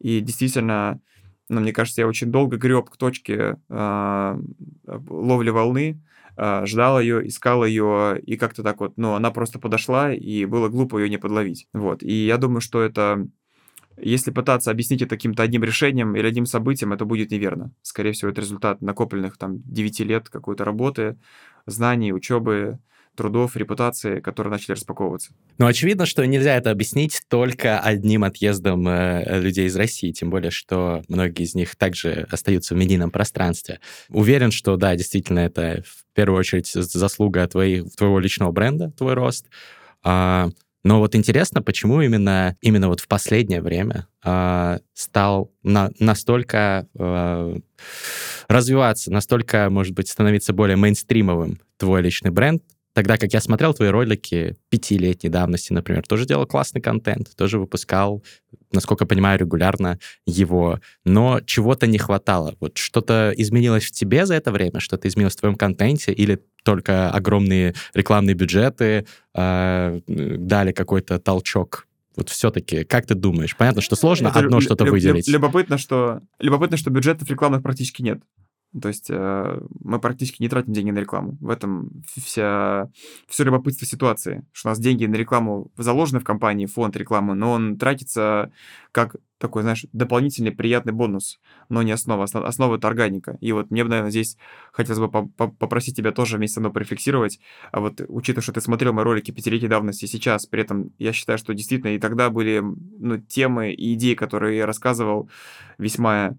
И 0.00 0.18
действительно, 0.18 1.00
но 1.48 1.60
мне 1.60 1.72
кажется, 1.72 2.00
я 2.00 2.08
очень 2.08 2.32
долго 2.32 2.56
греб 2.56 2.90
к 2.90 2.96
точке 2.96 3.56
э, 3.68 4.40
ловли 4.88 5.50
волны, 5.50 6.02
э, 6.36 6.66
ждал 6.66 6.98
ее, 6.98 7.24
искал 7.28 7.64
ее, 7.64 8.20
и 8.20 8.36
как-то 8.36 8.64
так 8.64 8.80
вот, 8.80 8.94
ну, 8.96 9.14
она 9.14 9.30
просто 9.30 9.60
подошла, 9.60 10.12
и 10.12 10.44
было 10.44 10.68
глупо 10.68 10.98
ее 10.98 11.08
не 11.08 11.18
подловить. 11.18 11.68
Вот, 11.72 12.02
и 12.02 12.26
я 12.26 12.36
думаю, 12.36 12.60
что 12.60 12.82
это 12.82 13.28
если 13.96 14.30
пытаться 14.30 14.70
объяснить 14.70 15.02
это 15.02 15.16
каким-то 15.16 15.42
одним 15.42 15.64
решением 15.64 16.16
или 16.16 16.26
одним 16.26 16.46
событием, 16.46 16.92
это 16.92 17.04
будет 17.04 17.30
неверно. 17.30 17.72
Скорее 17.82 18.12
всего, 18.12 18.30
это 18.30 18.40
результат 18.40 18.80
накопленных 18.80 19.36
там 19.36 19.62
9 19.64 20.00
лет 20.00 20.28
какой-то 20.28 20.64
работы, 20.64 21.18
знаний, 21.66 22.12
учебы, 22.12 22.78
трудов, 23.16 23.56
репутации, 23.56 24.20
которые 24.20 24.50
начали 24.50 24.72
распаковываться. 24.72 25.32
Ну, 25.58 25.66
очевидно, 25.66 26.06
что 26.06 26.24
нельзя 26.24 26.56
это 26.56 26.70
объяснить 26.70 27.22
только 27.28 27.78
одним 27.78 28.24
отъездом 28.24 28.88
э, 28.88 29.40
людей 29.40 29.66
из 29.66 29.76
России, 29.76 30.12
тем 30.12 30.30
более, 30.30 30.50
что 30.50 31.02
многие 31.08 31.42
из 31.42 31.54
них 31.54 31.76
также 31.76 32.26
остаются 32.30 32.74
в 32.74 32.78
медийном 32.78 33.10
пространстве. 33.10 33.80
Уверен, 34.08 34.50
что, 34.50 34.76
да, 34.76 34.96
действительно, 34.96 35.40
это 35.40 35.82
в 35.86 36.14
первую 36.14 36.38
очередь 36.38 36.68
заслуга 36.68 37.46
твоих, 37.46 37.94
твоего 37.94 38.18
личного 38.20 38.52
бренда, 38.52 38.90
твой 38.92 39.14
рост. 39.14 39.46
А, 40.02 40.48
но 40.82 40.98
вот 40.98 41.14
интересно, 41.14 41.62
почему 41.62 42.00
именно, 42.00 42.56
именно 42.60 42.88
вот 42.88 43.00
в 43.00 43.08
последнее 43.08 43.60
время 43.60 44.06
э, 44.24 44.78
стал 44.94 45.52
на, 45.62 45.90
настолько 45.98 46.86
э, 46.98 47.56
развиваться, 48.48 49.12
настолько, 49.12 49.68
может 49.70 49.94
быть, 49.94 50.08
становиться 50.08 50.52
более 50.52 50.76
мейнстримовым 50.76 51.60
твой 51.76 52.02
личный 52.02 52.30
бренд, 52.30 52.62
Тогда 53.00 53.16
как 53.16 53.32
я 53.32 53.40
смотрел 53.40 53.72
твои 53.72 53.88
ролики 53.88 54.56
пятилетней 54.68 55.30
давности, 55.30 55.72
например, 55.72 56.06
тоже 56.06 56.26
делал 56.26 56.44
классный 56.44 56.82
контент, 56.82 57.34
тоже 57.34 57.58
выпускал, 57.58 58.22
насколько 58.72 59.04
я 59.04 59.08
понимаю, 59.08 59.38
регулярно 59.38 59.98
его, 60.26 60.80
но 61.06 61.40
чего-то 61.40 61.86
не 61.86 61.96
хватало. 61.96 62.56
Вот 62.60 62.76
что-то 62.76 63.32
изменилось 63.34 63.84
в 63.84 63.92
тебе 63.92 64.26
за 64.26 64.34
это 64.34 64.52
время, 64.52 64.80
что-то 64.80 65.08
изменилось 65.08 65.32
в 65.34 65.38
твоем 65.40 65.54
контенте, 65.56 66.12
или 66.12 66.42
только 66.62 67.10
огромные 67.10 67.74
рекламные 67.94 68.34
бюджеты 68.34 69.06
э, 69.34 70.00
дали 70.06 70.72
какой-то 70.72 71.18
толчок 71.18 71.86
вот 72.16 72.28
все-таки, 72.28 72.84
как 72.84 73.06
ты 73.06 73.14
думаешь? 73.14 73.56
Понятно, 73.56 73.80
что 73.80 73.96
сложно 73.96 74.28
Это 74.28 74.40
одно 74.40 74.60
что-то 74.60 74.84
выделить. 74.84 75.26
Любопытно, 75.26 75.78
что, 75.78 76.20
любопытно, 76.38 76.76
что 76.76 76.90
бюджетов 76.90 77.30
рекламных 77.30 77.62
практически 77.62 78.02
нет. 78.02 78.20
То 78.78 78.88
есть 78.88 79.10
э, 79.10 79.60
мы 79.80 79.98
практически 79.98 80.42
не 80.42 80.48
тратим 80.48 80.72
деньги 80.72 80.90
на 80.90 81.00
рекламу. 81.00 81.36
В 81.40 81.48
этом 81.48 82.02
вся, 82.16 82.88
все 83.26 83.44
любопытство 83.44 83.86
ситуации, 83.86 84.44
что 84.52 84.68
у 84.68 84.70
нас 84.70 84.78
деньги 84.78 85.06
на 85.06 85.16
рекламу 85.16 85.72
заложены 85.76 86.20
в 86.20 86.24
компании, 86.24 86.66
фонд 86.66 86.96
рекламы, 86.96 87.34
но 87.34 87.52
он 87.52 87.78
тратится 87.78 88.52
как 88.92 89.16
такой, 89.38 89.62
знаешь, 89.62 89.86
дополнительный 89.92 90.52
приятный 90.52 90.92
бонус, 90.92 91.40
но 91.68 91.82
не 91.82 91.92
основа. 91.92 92.24
Основа— 92.24 92.76
это 92.76 92.86
органика. 92.86 93.38
И 93.40 93.52
вот 93.52 93.70
мне, 93.70 93.82
наверное, 93.82 94.10
здесь 94.10 94.36
хотелось 94.70 95.00
бы 95.00 95.08
попросить 95.08 95.96
тебя 95.96 96.12
тоже 96.12 96.36
вместе 96.36 96.54
со 96.54 96.60
мной 96.60 96.72
порефлексировать. 96.72 97.40
А 97.72 97.80
вот 97.80 98.02
учитывая, 98.06 98.42
что 98.42 98.52
ты 98.52 98.60
смотрел 98.60 98.92
мои 98.92 99.04
ролики 99.04 99.30
пятилетней 99.30 99.68
давности 99.68 100.04
сейчас, 100.06 100.46
при 100.46 100.62
этом 100.62 100.92
я 100.98 101.12
считаю, 101.12 101.38
что 101.38 101.54
действительно 101.54 101.94
и 101.94 101.98
тогда 101.98 102.28
были 102.28 102.62
ну, 102.62 103.18
темы 103.18 103.72
и 103.72 103.94
идеи, 103.94 104.14
которые 104.14 104.58
я 104.58 104.66
рассказывал, 104.66 105.30
весьма 105.78 106.36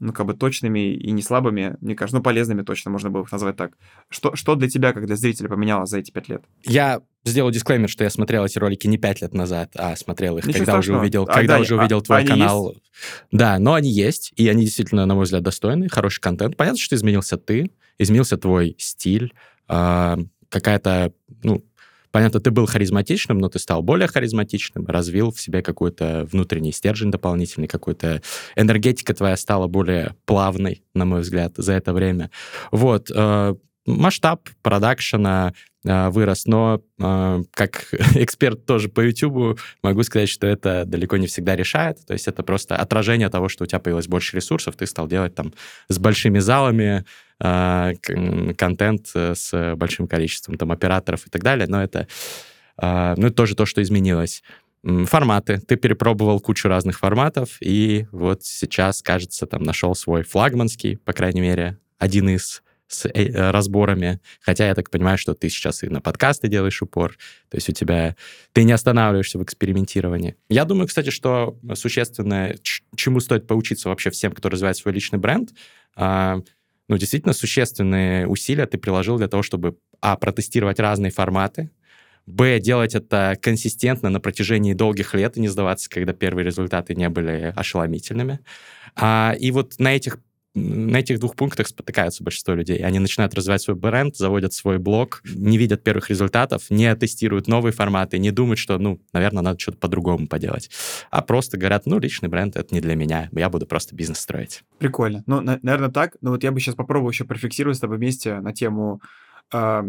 ну, 0.00 0.12
как 0.12 0.26
бы 0.26 0.34
точными 0.34 0.94
и 0.94 1.10
не 1.12 1.22
слабыми, 1.22 1.76
мне 1.80 1.94
кажется, 1.94 2.16
ну, 2.16 2.22
полезными 2.22 2.62
точно 2.62 2.90
можно 2.90 3.10
было 3.10 3.22
их 3.22 3.30
назвать 3.30 3.56
так. 3.56 3.72
Что, 4.08 4.34
что 4.34 4.54
для 4.56 4.68
тебя, 4.68 4.92
как 4.92 5.06
для 5.06 5.14
зрителя, 5.14 5.48
поменялось 5.48 5.90
за 5.90 5.98
эти 5.98 6.10
пять 6.10 6.28
лет? 6.28 6.42
Я 6.64 7.02
сделал 7.24 7.50
дисклеймер, 7.50 7.88
что 7.88 8.04
я 8.04 8.10
смотрел 8.10 8.44
эти 8.44 8.58
ролики 8.58 8.86
не 8.86 8.96
пять 8.96 9.20
лет 9.20 9.34
назад, 9.34 9.72
а 9.76 9.94
смотрел 9.96 10.38
их, 10.38 10.46
Ничего 10.46 10.60
когда 10.60 10.72
страшного. 10.72 10.96
уже 10.96 11.00
увидел, 11.02 11.22
а, 11.24 11.34
когда 11.34 11.56
да, 11.56 11.60
уже 11.60 11.76
увидел 11.76 11.98
а, 11.98 12.02
твой 12.02 12.24
канал. 12.24 12.70
Есть? 12.70 12.82
Да, 13.30 13.58
но 13.58 13.74
они 13.74 13.90
есть, 13.90 14.32
и 14.36 14.48
они 14.48 14.64
действительно, 14.64 15.04
на 15.04 15.14
мой 15.14 15.24
взгляд, 15.24 15.42
достойны, 15.42 15.88
хороший 15.90 16.20
контент. 16.20 16.56
Понятно, 16.56 16.80
что 16.80 16.96
изменился 16.96 17.36
ты, 17.36 17.70
изменился 17.98 18.38
твой 18.38 18.76
стиль, 18.78 19.34
э, 19.68 20.16
какая-то, 20.48 21.12
ну, 21.42 21.62
Понятно, 22.12 22.40
ты 22.40 22.50
был 22.50 22.66
харизматичным, 22.66 23.38
но 23.38 23.48
ты 23.48 23.58
стал 23.58 23.82
более 23.82 24.08
харизматичным, 24.08 24.86
развил 24.86 25.30
в 25.30 25.40
себе 25.40 25.62
какой-то 25.62 26.26
внутренний 26.30 26.72
стержень 26.72 27.10
дополнительный, 27.10 27.68
какой-то 27.68 28.20
энергетика 28.56 29.14
твоя 29.14 29.36
стала 29.36 29.68
более 29.68 30.16
плавной, 30.24 30.82
на 30.94 31.04
мой 31.04 31.20
взгляд, 31.20 31.54
за 31.56 31.74
это 31.74 31.92
время. 31.92 32.30
Вот, 32.72 33.10
э, 33.14 33.54
масштаб 33.96 34.48
продакшена 34.62 35.52
э, 35.84 36.08
вырос, 36.10 36.46
но 36.46 36.82
э, 36.98 37.42
как 37.52 37.86
эксперт 38.14 38.66
тоже 38.66 38.88
по 38.88 39.00
YouTube 39.00 39.60
могу 39.82 40.02
сказать, 40.02 40.28
что 40.28 40.46
это 40.46 40.84
далеко 40.84 41.16
не 41.16 41.26
всегда 41.26 41.56
решает. 41.56 42.04
То 42.06 42.12
есть 42.12 42.28
это 42.28 42.42
просто 42.42 42.76
отражение 42.76 43.28
того, 43.28 43.48
что 43.48 43.64
у 43.64 43.66
тебя 43.66 43.78
появилось 43.78 44.08
больше 44.08 44.36
ресурсов, 44.36 44.76
ты 44.76 44.86
стал 44.86 45.08
делать 45.08 45.34
там 45.34 45.52
с 45.88 45.98
большими 45.98 46.38
залами, 46.38 47.04
а, 47.42 47.92
контент 48.56 49.10
э, 49.14 49.34
с 49.34 49.74
большим 49.76 50.06
количеством 50.06 50.56
там 50.56 50.72
операторов 50.72 51.26
и 51.26 51.30
так 51.30 51.42
далее, 51.42 51.66
но 51.66 51.82
это, 51.82 52.06
ну, 52.80 53.26
это 53.26 53.32
тоже 53.32 53.54
то, 53.54 53.66
что 53.66 53.82
изменилось. 53.82 54.42
Форматы. 54.82 55.58
Ты 55.58 55.76
перепробовал 55.76 56.40
кучу 56.40 56.66
разных 56.66 56.98
форматов, 56.98 57.58
и 57.60 58.06
вот 58.12 58.44
сейчас, 58.44 59.02
кажется, 59.02 59.46
там 59.46 59.62
нашел 59.62 59.94
свой 59.94 60.22
флагманский, 60.22 60.96
по 60.96 61.12
крайней 61.12 61.42
мере, 61.42 61.78
один 61.98 62.30
из 62.30 62.62
с 62.90 63.08
э, 63.08 63.50
разборами. 63.50 64.20
Хотя 64.40 64.66
я 64.66 64.74
так 64.74 64.90
понимаю, 64.90 65.16
что 65.16 65.34
ты 65.34 65.48
сейчас 65.48 65.82
и 65.82 65.88
на 65.88 66.00
подкасты 66.00 66.48
делаешь 66.48 66.82
упор, 66.82 67.16
то 67.48 67.56
есть 67.56 67.68
у 67.68 67.72
тебя... 67.72 68.16
Ты 68.52 68.64
не 68.64 68.72
останавливаешься 68.72 69.38
в 69.38 69.44
экспериментировании. 69.44 70.36
Я 70.48 70.64
думаю, 70.64 70.88
кстати, 70.88 71.10
что 71.10 71.56
существенное, 71.74 72.58
чему 72.96 73.20
стоит 73.20 73.46
поучиться 73.46 73.88
вообще 73.88 74.10
всем, 74.10 74.32
кто 74.32 74.48
развивает 74.48 74.76
свой 74.76 74.92
личный 74.92 75.18
бренд, 75.18 75.50
а, 75.94 76.40
ну, 76.88 76.96
действительно 76.98 77.32
существенные 77.32 78.26
усилия 78.26 78.66
ты 78.66 78.76
приложил 78.76 79.16
для 79.18 79.28
того, 79.28 79.44
чтобы, 79.44 79.78
а, 80.00 80.16
протестировать 80.16 80.80
разные 80.80 81.12
форматы, 81.12 81.70
б, 82.26 82.58
делать 82.58 82.96
это 82.96 83.38
консистентно 83.40 84.10
на 84.10 84.18
протяжении 84.18 84.74
долгих 84.74 85.14
лет 85.14 85.36
и 85.36 85.40
не 85.40 85.48
сдаваться, 85.48 85.88
когда 85.88 86.12
первые 86.12 86.44
результаты 86.44 86.96
не 86.96 87.08
были 87.08 87.52
ошеломительными. 87.54 88.40
А, 88.96 89.36
и 89.38 89.52
вот 89.52 89.78
на 89.78 89.94
этих 89.94 90.18
на 90.54 90.98
этих 90.98 91.20
двух 91.20 91.36
пунктах 91.36 91.68
спотыкаются 91.68 92.24
большинство 92.24 92.54
людей. 92.54 92.78
Они 92.78 92.98
начинают 92.98 93.34
развивать 93.34 93.62
свой 93.62 93.76
бренд, 93.76 94.16
заводят 94.16 94.52
свой 94.52 94.78
блог, 94.78 95.22
не 95.24 95.58
видят 95.58 95.84
первых 95.84 96.10
результатов, 96.10 96.64
не 96.70 96.94
тестируют 96.96 97.46
новые 97.46 97.72
форматы, 97.72 98.18
не 98.18 98.32
думают, 98.32 98.58
что, 98.58 98.78
ну, 98.78 99.00
наверное, 99.12 99.42
надо 99.42 99.58
что-то 99.58 99.78
по-другому 99.78 100.26
поделать. 100.26 100.70
А 101.10 101.22
просто 101.22 101.56
говорят, 101.56 101.86
ну, 101.86 101.98
личный 102.00 102.28
бренд— 102.28 102.56
это 102.56 102.74
не 102.74 102.80
для 102.80 102.96
меня, 102.96 103.28
я 103.32 103.48
буду 103.48 103.66
просто 103.66 103.94
бизнес 103.94 104.18
строить. 104.18 104.64
Прикольно. 104.78 105.22
Ну, 105.26 105.40
на- 105.40 105.60
наверное, 105.62 105.90
так. 105.90 106.16
Но 106.20 106.30
вот 106.30 106.42
я 106.42 106.50
бы 106.50 106.58
сейчас 106.58 106.74
попробовал 106.74 107.10
еще 107.10 107.24
порефлексировать 107.24 107.76
с 107.76 107.80
тобой 107.80 107.98
вместе 107.98 108.40
на 108.40 108.52
тему 108.52 109.00
э, 109.52 109.82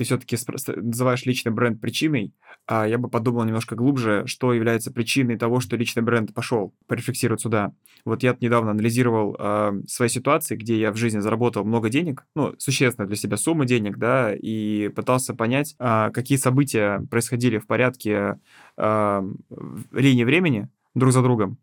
ты 0.00 0.04
все-таки 0.04 0.38
называешь 0.76 1.26
личный 1.26 1.52
бренд 1.52 1.78
причиной, 1.78 2.32
я 2.70 2.98
бы 2.98 3.08
подумал 3.08 3.44
немножко 3.44 3.74
глубже, 3.74 4.24
что 4.26 4.52
является 4.52 4.92
причиной 4.92 5.36
того, 5.36 5.60
что 5.60 5.76
личный 5.76 6.02
бренд 6.02 6.32
пошел, 6.32 6.72
порефлексировать 6.86 7.40
сюда. 7.40 7.72
Вот 8.04 8.22
я 8.22 8.36
недавно 8.40 8.70
анализировал 8.70 9.36
э, 9.38 9.82
свои 9.88 10.08
ситуации, 10.08 10.56
где 10.56 10.78
я 10.78 10.92
в 10.92 10.96
жизни 10.96 11.18
заработал 11.18 11.64
много 11.64 11.88
денег, 11.88 12.24
ну, 12.34 12.54
существенно 12.58 13.06
для 13.06 13.16
себя 13.16 13.36
сумма 13.36 13.64
денег, 13.64 13.98
да, 13.98 14.34
и 14.34 14.88
пытался 14.88 15.34
понять, 15.34 15.74
э, 15.78 16.10
какие 16.12 16.38
события 16.38 17.06
происходили 17.10 17.58
в 17.58 17.66
порядке 17.66 18.38
э, 18.76 19.22
линии 19.92 20.24
времени 20.24 20.68
друг 20.94 21.12
за 21.12 21.22
другом, 21.22 21.58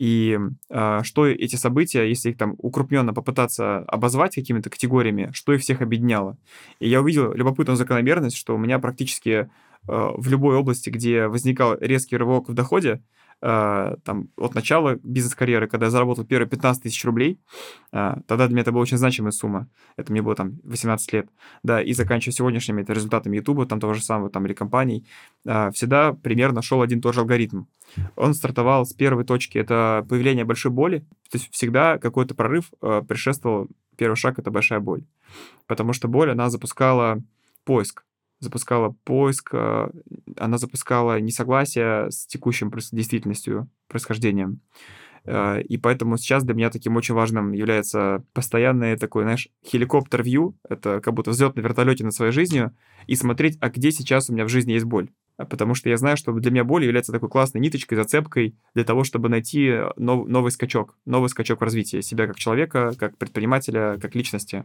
и 0.00 0.38
э, 0.70 1.00
что 1.02 1.26
эти 1.26 1.56
события, 1.56 2.08
если 2.08 2.30
их 2.30 2.38
там 2.38 2.54
укрупненно 2.56 3.12
попытаться 3.12 3.80
обозвать 3.80 4.34
какими-то 4.34 4.70
категориями, 4.70 5.28
что 5.34 5.52
их 5.52 5.60
всех 5.60 5.82
объединяло. 5.82 6.38
И 6.78 6.88
я 6.88 7.02
увидел 7.02 7.34
любопытную 7.34 7.76
закономерность, 7.76 8.38
что 8.38 8.54
у 8.54 8.58
меня 8.58 8.78
практически 8.78 9.50
в 9.86 10.28
любой 10.28 10.56
области, 10.56 10.90
где 10.90 11.26
возникал 11.26 11.76
резкий 11.80 12.16
рывок 12.16 12.48
в 12.48 12.54
доходе, 12.54 13.02
э, 13.42 13.96
там, 14.04 14.28
от 14.36 14.54
начала 14.54 14.98
бизнес-карьеры, 15.02 15.68
когда 15.68 15.86
я 15.86 15.90
заработал 15.90 16.24
первые 16.24 16.48
15 16.48 16.82
тысяч 16.82 17.04
рублей, 17.04 17.40
э, 17.92 18.16
тогда 18.26 18.46
для 18.46 18.54
меня 18.54 18.62
это 18.62 18.72
была 18.72 18.82
очень 18.82 18.98
значимая 18.98 19.32
сумма. 19.32 19.68
Это 19.96 20.12
мне 20.12 20.22
было 20.22 20.34
там 20.34 20.60
18 20.64 21.12
лет. 21.12 21.28
Да, 21.62 21.80
и 21.80 21.92
заканчивая 21.92 22.34
сегодняшними 22.34 22.82
это 22.82 22.92
результатами 22.92 23.36
YouTube, 23.36 23.68
там 23.68 23.80
того 23.80 23.94
же 23.94 24.02
самого, 24.02 24.30
там, 24.30 24.46
или 24.46 24.52
компаний, 24.52 25.06
э, 25.46 25.70
всегда 25.72 26.12
примерно 26.12 26.62
шел 26.62 26.82
один 26.82 26.98
и 26.98 27.02
тот 27.02 27.14
же 27.14 27.20
алгоритм. 27.20 27.64
Он 28.16 28.34
стартовал 28.34 28.86
с 28.86 28.92
первой 28.92 29.24
точки, 29.24 29.58
это 29.58 30.06
появление 30.08 30.44
большой 30.44 30.70
боли. 30.70 31.00
То 31.30 31.38
есть 31.38 31.50
всегда 31.50 31.98
какой-то 31.98 32.34
прорыв 32.34 32.70
э, 32.82 33.02
предшествовал, 33.06 33.68
первый 33.96 34.16
шаг— 34.16 34.38
это 34.38 34.50
большая 34.50 34.80
боль. 34.80 35.04
Потому 35.66 35.92
что 35.92 36.08
боль, 36.08 36.30
она 36.30 36.50
запускала 36.50 37.22
поиск 37.64 38.04
запускала 38.40 38.96
поиск, 39.04 39.50
э, 39.52 39.90
она 40.36 40.58
запускала 40.58 41.20
несогласие 41.20 42.10
с 42.10 42.26
текущим 42.26 42.72
действительностью, 42.92 43.68
происхождением. 43.86 44.60
Э, 45.24 45.60
и 45.62 45.76
поэтому 45.76 46.16
сейчас 46.16 46.42
для 46.44 46.54
меня 46.54 46.70
таким 46.70 46.96
очень 46.96 47.14
важным 47.14 47.52
является 47.52 48.24
постоянное 48.32 48.96
такой, 48.96 49.24
знаешь, 49.24 49.48
хеликоптер-вью, 49.64 50.56
это 50.68 51.00
как 51.00 51.14
будто 51.14 51.30
взлет 51.30 51.56
на 51.56 51.60
вертолете 51.60 52.04
над 52.04 52.14
своей 52.14 52.32
жизнью, 52.32 52.74
и 53.06 53.14
смотреть, 53.14 53.58
а 53.60 53.70
где 53.70 53.92
сейчас 53.92 54.30
у 54.30 54.32
меня 54.32 54.44
в 54.44 54.48
жизни 54.48 54.72
есть 54.72 54.86
боль. 54.86 55.10
Потому 55.48 55.74
что 55.74 55.88
я 55.88 55.96
знаю, 55.96 56.16
что 56.16 56.32
для 56.32 56.50
меня 56.50 56.64
боль 56.64 56.84
является 56.84 57.12
такой 57.12 57.28
классной 57.28 57.60
ниточкой, 57.60 57.96
зацепкой 57.96 58.56
для 58.74 58.84
того, 58.84 59.04
чтобы 59.04 59.28
найти 59.28 59.80
нов, 59.96 60.28
новый 60.28 60.50
скачок, 60.50 60.96
новый 61.06 61.28
скачок 61.28 61.60
в 61.60 61.64
развитии 61.64 62.00
себя 62.00 62.26
как 62.26 62.36
человека, 62.36 62.92
как 62.98 63.16
предпринимателя, 63.16 63.98
как 64.00 64.14
личности. 64.14 64.64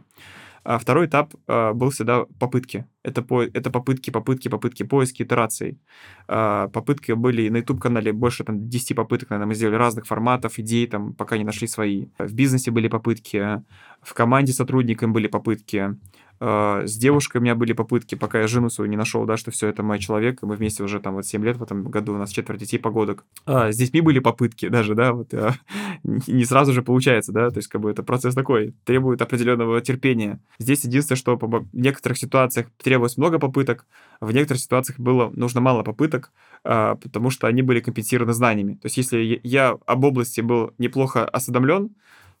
А 0.68 0.78
второй 0.78 1.06
этап 1.06 1.32
э, 1.46 1.72
был 1.74 1.90
всегда 1.90 2.24
попытки. 2.40 2.86
Это, 3.04 3.22
по, 3.22 3.42
это 3.42 3.70
попытки, 3.70 4.10
попытки, 4.10 4.48
попытки, 4.48 4.82
поиски, 4.82 5.22
итерации. 5.22 5.78
Э, 6.26 6.68
попытки 6.72 7.12
были 7.12 7.48
на 7.48 7.58
YouTube-канале 7.58 8.12
больше 8.12 8.42
там, 8.42 8.68
10 8.68 8.96
попыток, 8.96 9.30
наверное, 9.30 9.46
мы 9.46 9.54
сделали 9.54 9.76
разных 9.76 10.06
форматов, 10.06 10.58
идей, 10.58 10.88
там, 10.88 11.14
пока 11.14 11.38
не 11.38 11.44
нашли 11.44 11.68
свои. 11.68 12.06
В 12.18 12.34
бизнесе 12.34 12.72
были 12.72 12.88
попытки, 12.88 13.62
в 14.02 14.12
команде 14.14 14.52
сотрудникам 14.52 15.12
были 15.12 15.28
попытки. 15.28 15.96
А, 16.38 16.86
с 16.86 16.96
девушкой 16.96 17.38
у 17.38 17.40
меня 17.40 17.54
были 17.54 17.72
попытки, 17.72 18.14
пока 18.14 18.40
я 18.40 18.46
жену 18.46 18.68
свою 18.68 18.90
не 18.90 18.96
нашел, 18.96 19.24
да, 19.24 19.36
что 19.36 19.50
все 19.50 19.68
это 19.68 19.82
мой 19.82 19.98
человек, 19.98 20.42
и 20.42 20.46
мы 20.46 20.56
вместе 20.56 20.82
уже 20.82 21.00
там 21.00 21.14
вот 21.14 21.26
7 21.26 21.44
лет 21.44 21.56
в 21.56 21.62
этом 21.62 21.84
году, 21.84 22.14
у 22.14 22.18
нас 22.18 22.30
четверть 22.30 22.60
детей 22.60 22.78
погодок. 22.78 23.24
А, 23.46 23.72
с 23.72 23.76
детьми 23.76 24.00
были 24.00 24.18
попытки 24.18 24.68
даже, 24.68 24.94
да, 24.94 25.12
вот 25.12 25.32
а, 25.34 25.54
не 26.04 26.44
сразу 26.44 26.72
же 26.72 26.82
получается, 26.82 27.32
да, 27.32 27.50
то 27.50 27.58
есть 27.58 27.68
как 27.68 27.80
бы 27.80 27.90
это 27.90 28.02
процесс 28.02 28.34
такой, 28.34 28.74
требует 28.84 29.22
определенного 29.22 29.80
терпения. 29.80 30.40
Здесь 30.58 30.84
единственное, 30.84 31.18
что 31.18 31.36
в 31.36 31.66
некоторых 31.72 32.18
ситуациях 32.18 32.68
требовалось 32.82 33.16
много 33.16 33.38
попыток, 33.38 33.86
в 34.20 34.32
некоторых 34.32 34.62
ситуациях 34.62 34.98
было 34.98 35.30
нужно 35.34 35.60
мало 35.60 35.82
попыток, 35.82 36.32
а, 36.64 36.96
потому 36.96 37.30
что 37.30 37.46
они 37.46 37.62
были 37.62 37.80
компенсированы 37.80 38.34
знаниями. 38.34 38.74
То 38.74 38.86
есть 38.86 38.96
если 38.96 39.40
я 39.42 39.76
об 39.86 40.04
области 40.04 40.40
был 40.40 40.72
неплохо 40.78 41.24
осведомлен, 41.24 41.90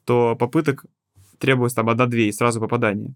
то 0.04 0.36
попыток 0.36 0.84
требовалось 1.38 1.74
там 1.74 1.88
одна-две 1.88 2.28
и 2.28 2.32
сразу 2.32 2.60
попадание. 2.60 3.14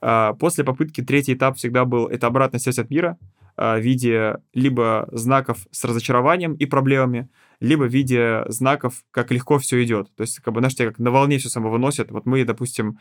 А, 0.00 0.34
после 0.34 0.64
попытки 0.64 1.02
третий 1.02 1.34
этап 1.34 1.56
всегда 1.56 1.84
был, 1.84 2.06
это 2.06 2.26
обратная 2.26 2.60
связь 2.60 2.78
от 2.78 2.90
мира 2.90 3.18
а, 3.56 3.78
в 3.78 3.80
виде 3.80 4.38
либо 4.54 5.08
знаков 5.12 5.66
с 5.70 5.84
разочарованием 5.84 6.54
и 6.54 6.66
проблемами, 6.66 7.28
либо 7.60 7.84
в 7.84 7.92
виде 7.92 8.44
знаков, 8.48 9.02
как 9.10 9.30
легко 9.30 9.58
все 9.58 9.82
идет. 9.82 10.14
То 10.14 10.22
есть, 10.22 10.40
как 10.40 10.54
бы, 10.54 10.60
знаешь, 10.60 10.74
тебя 10.74 10.88
как 10.88 10.98
на 10.98 11.10
волне 11.10 11.38
все 11.38 11.48
само 11.48 11.70
выносят. 11.70 12.10
Вот 12.10 12.26
мы, 12.26 12.44
допустим, 12.44 12.98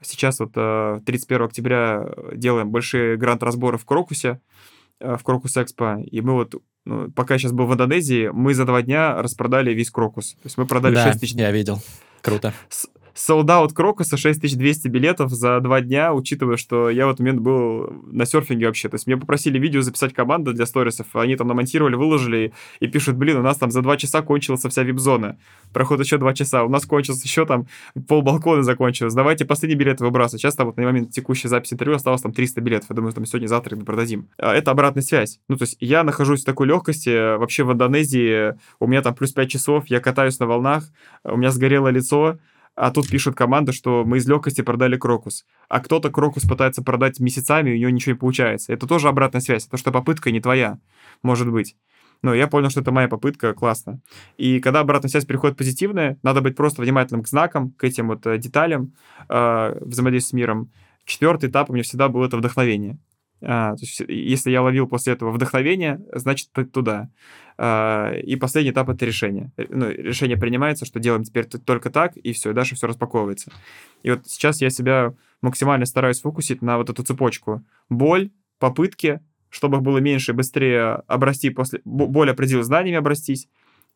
сейчас 0.00 0.40
вот 0.40 0.52
31 0.52 1.42
а, 1.42 1.44
октября 1.44 2.08
делаем 2.34 2.70
большие 2.70 3.16
грант-разборы 3.16 3.78
в 3.78 3.84
Крокусе, 3.84 4.40
в 5.00 5.22
Крокус 5.22 5.56
Экспо, 5.56 6.00
и 6.00 6.20
мы 6.20 6.32
вот 6.32 6.56
ну, 6.84 7.08
пока 7.10 7.34
я 7.34 7.38
сейчас 7.38 7.52
был 7.52 7.66
в 7.66 7.72
Индонезии, 7.72 8.30
мы 8.32 8.54
за 8.54 8.64
два 8.64 8.82
дня 8.82 9.20
распродали 9.22 9.72
весь 9.74 9.90
Крокус. 9.90 10.32
То 10.32 10.46
есть 10.46 10.58
мы 10.58 10.66
продали 10.66 10.94
да, 10.94 11.04
6 11.04 11.20
тысяч... 11.20 11.34
я 11.34 11.52
видел. 11.52 11.80
Круто 12.22 12.52
солдат 13.18 13.72
Крокуса 13.72 14.16
6200 14.16 14.88
билетов 14.88 15.30
за 15.30 15.60
два 15.60 15.80
дня, 15.80 16.14
учитывая, 16.14 16.56
что 16.56 16.88
я 16.88 17.06
в 17.06 17.10
этот 17.10 17.20
момент 17.20 17.40
был 17.40 17.90
на 18.06 18.24
серфинге 18.24 18.66
вообще. 18.66 18.88
То 18.88 18.94
есть 18.94 19.06
мне 19.06 19.16
попросили 19.16 19.58
видео 19.58 19.80
записать 19.80 20.14
команду 20.14 20.52
для 20.54 20.66
сторисов, 20.66 21.06
они 21.14 21.36
там 21.36 21.48
намонтировали, 21.48 21.96
выложили 21.96 22.52
и 22.80 22.86
пишут, 22.86 23.16
блин, 23.16 23.38
у 23.38 23.42
нас 23.42 23.56
там 23.58 23.70
за 23.70 23.82
два 23.82 23.96
часа 23.96 24.22
кончилась 24.22 24.64
вся 24.64 24.82
вип-зона. 24.82 25.38
Проходит 25.72 26.06
еще 26.06 26.18
два 26.18 26.32
часа, 26.32 26.62
у 26.62 26.68
нас 26.68 26.86
кончилось 26.86 27.22
еще 27.24 27.44
там 27.44 27.66
пол 28.06 28.22
балкона 28.22 28.62
закончилось. 28.62 29.14
Давайте 29.14 29.44
последний 29.44 29.76
билет 29.76 30.00
выбрасывать. 30.00 30.40
Сейчас 30.40 30.54
там 30.54 30.66
вот 30.66 30.76
на 30.76 30.84
момент 30.84 31.10
текущей 31.10 31.48
записи 31.48 31.74
интервью 31.74 31.96
осталось 31.96 32.22
там 32.22 32.32
300 32.32 32.60
билетов. 32.60 32.90
Я 32.90 32.96
думаю, 32.96 33.12
там 33.12 33.26
сегодня-завтра 33.26 33.76
мы 33.76 33.84
продадим. 33.84 34.28
А 34.38 34.54
это 34.54 34.70
обратная 34.70 35.02
связь. 35.02 35.40
Ну, 35.48 35.56
то 35.56 35.64
есть 35.64 35.76
я 35.80 36.04
нахожусь 36.04 36.42
в 36.42 36.46
такой 36.46 36.68
легкости. 36.68 37.36
Вообще 37.36 37.64
в 37.64 37.72
Индонезии 37.72 38.54
у 38.78 38.86
меня 38.86 39.02
там 39.02 39.14
плюс 39.14 39.32
5 39.32 39.50
часов, 39.50 39.86
я 39.86 40.00
катаюсь 40.00 40.38
на 40.38 40.46
волнах, 40.46 40.84
у 41.24 41.36
меня 41.36 41.50
сгорело 41.50 41.88
лицо, 41.88 42.38
а 42.80 42.92
тут 42.92 43.08
пишет 43.08 43.34
команда, 43.34 43.72
что 43.72 44.04
мы 44.04 44.18
из 44.18 44.28
легкости 44.28 44.62
продали 44.62 44.96
Крокус. 44.96 45.44
А 45.68 45.80
кто-то 45.80 46.10
Крокус 46.10 46.44
пытается 46.44 46.82
продать 46.82 47.18
месяцами, 47.18 47.70
и 47.70 47.74
у 47.74 47.78
него 47.78 47.90
ничего 47.90 48.12
не 48.12 48.18
получается. 48.18 48.72
Это 48.72 48.86
тоже 48.86 49.08
обратная 49.08 49.40
связь, 49.40 49.66
то, 49.66 49.76
что 49.76 49.90
попытка 49.90 50.30
не 50.30 50.40
твоя, 50.40 50.78
может 51.22 51.50
быть. 51.50 51.76
Но 52.22 52.34
я 52.34 52.46
понял, 52.46 52.70
что 52.70 52.80
это 52.80 52.92
моя 52.92 53.08
попытка, 53.08 53.52
классно. 53.52 54.00
И 54.36 54.60
когда 54.60 54.80
обратная 54.80 55.08
связь 55.08 55.24
переходит 55.24 55.56
позитивная, 55.56 56.18
надо 56.22 56.40
быть 56.40 56.56
просто 56.56 56.82
внимательным 56.82 57.24
к 57.24 57.28
знакам, 57.28 57.72
к 57.72 57.82
этим 57.82 58.08
вот 58.08 58.26
э, 58.26 58.38
деталям 58.38 58.94
э, 59.28 59.78
взаимодействия 59.80 60.30
с 60.30 60.32
миром. 60.32 60.70
Четвертый 61.04 61.50
этап 61.50 61.70
у 61.70 61.72
меня 61.72 61.82
всегда 61.82 62.08
был 62.08 62.22
это 62.22 62.36
вдохновение. 62.36 62.98
А, 63.40 63.76
то 63.76 63.82
есть, 63.82 64.00
если 64.08 64.50
я 64.50 64.62
ловил 64.62 64.88
после 64.88 65.12
этого 65.12 65.30
вдохновение, 65.30 66.00
значит, 66.12 66.50
туда. 66.72 67.08
А, 67.56 68.12
и 68.14 68.36
последний 68.36 68.70
этап— 68.70 68.88
это 68.90 69.04
решение. 69.04 69.52
Ну, 69.56 69.90
решение 69.90 70.36
принимается, 70.36 70.84
что 70.84 71.00
делаем 71.00 71.24
теперь 71.24 71.44
только 71.46 71.90
так, 71.90 72.16
и 72.16 72.32
все, 72.32 72.50
и 72.50 72.54
дальше 72.54 72.74
все 72.74 72.86
распаковывается. 72.86 73.52
И 74.02 74.10
вот 74.10 74.26
сейчас 74.26 74.60
я 74.60 74.70
себя 74.70 75.14
максимально 75.40 75.86
стараюсь 75.86 76.20
фокусить 76.20 76.62
на 76.62 76.78
вот 76.78 76.90
эту 76.90 77.02
цепочку. 77.02 77.64
Боль, 77.88 78.30
попытки, 78.58 79.20
чтобы 79.50 79.80
было 79.80 79.98
меньше 79.98 80.32
и 80.32 80.34
быстрее 80.34 81.02
обрасти 81.06 81.50
после... 81.50 81.80
Боль 81.84 82.30
определил 82.30 82.62
знаниями 82.62 82.98
обрастись, 82.98 83.48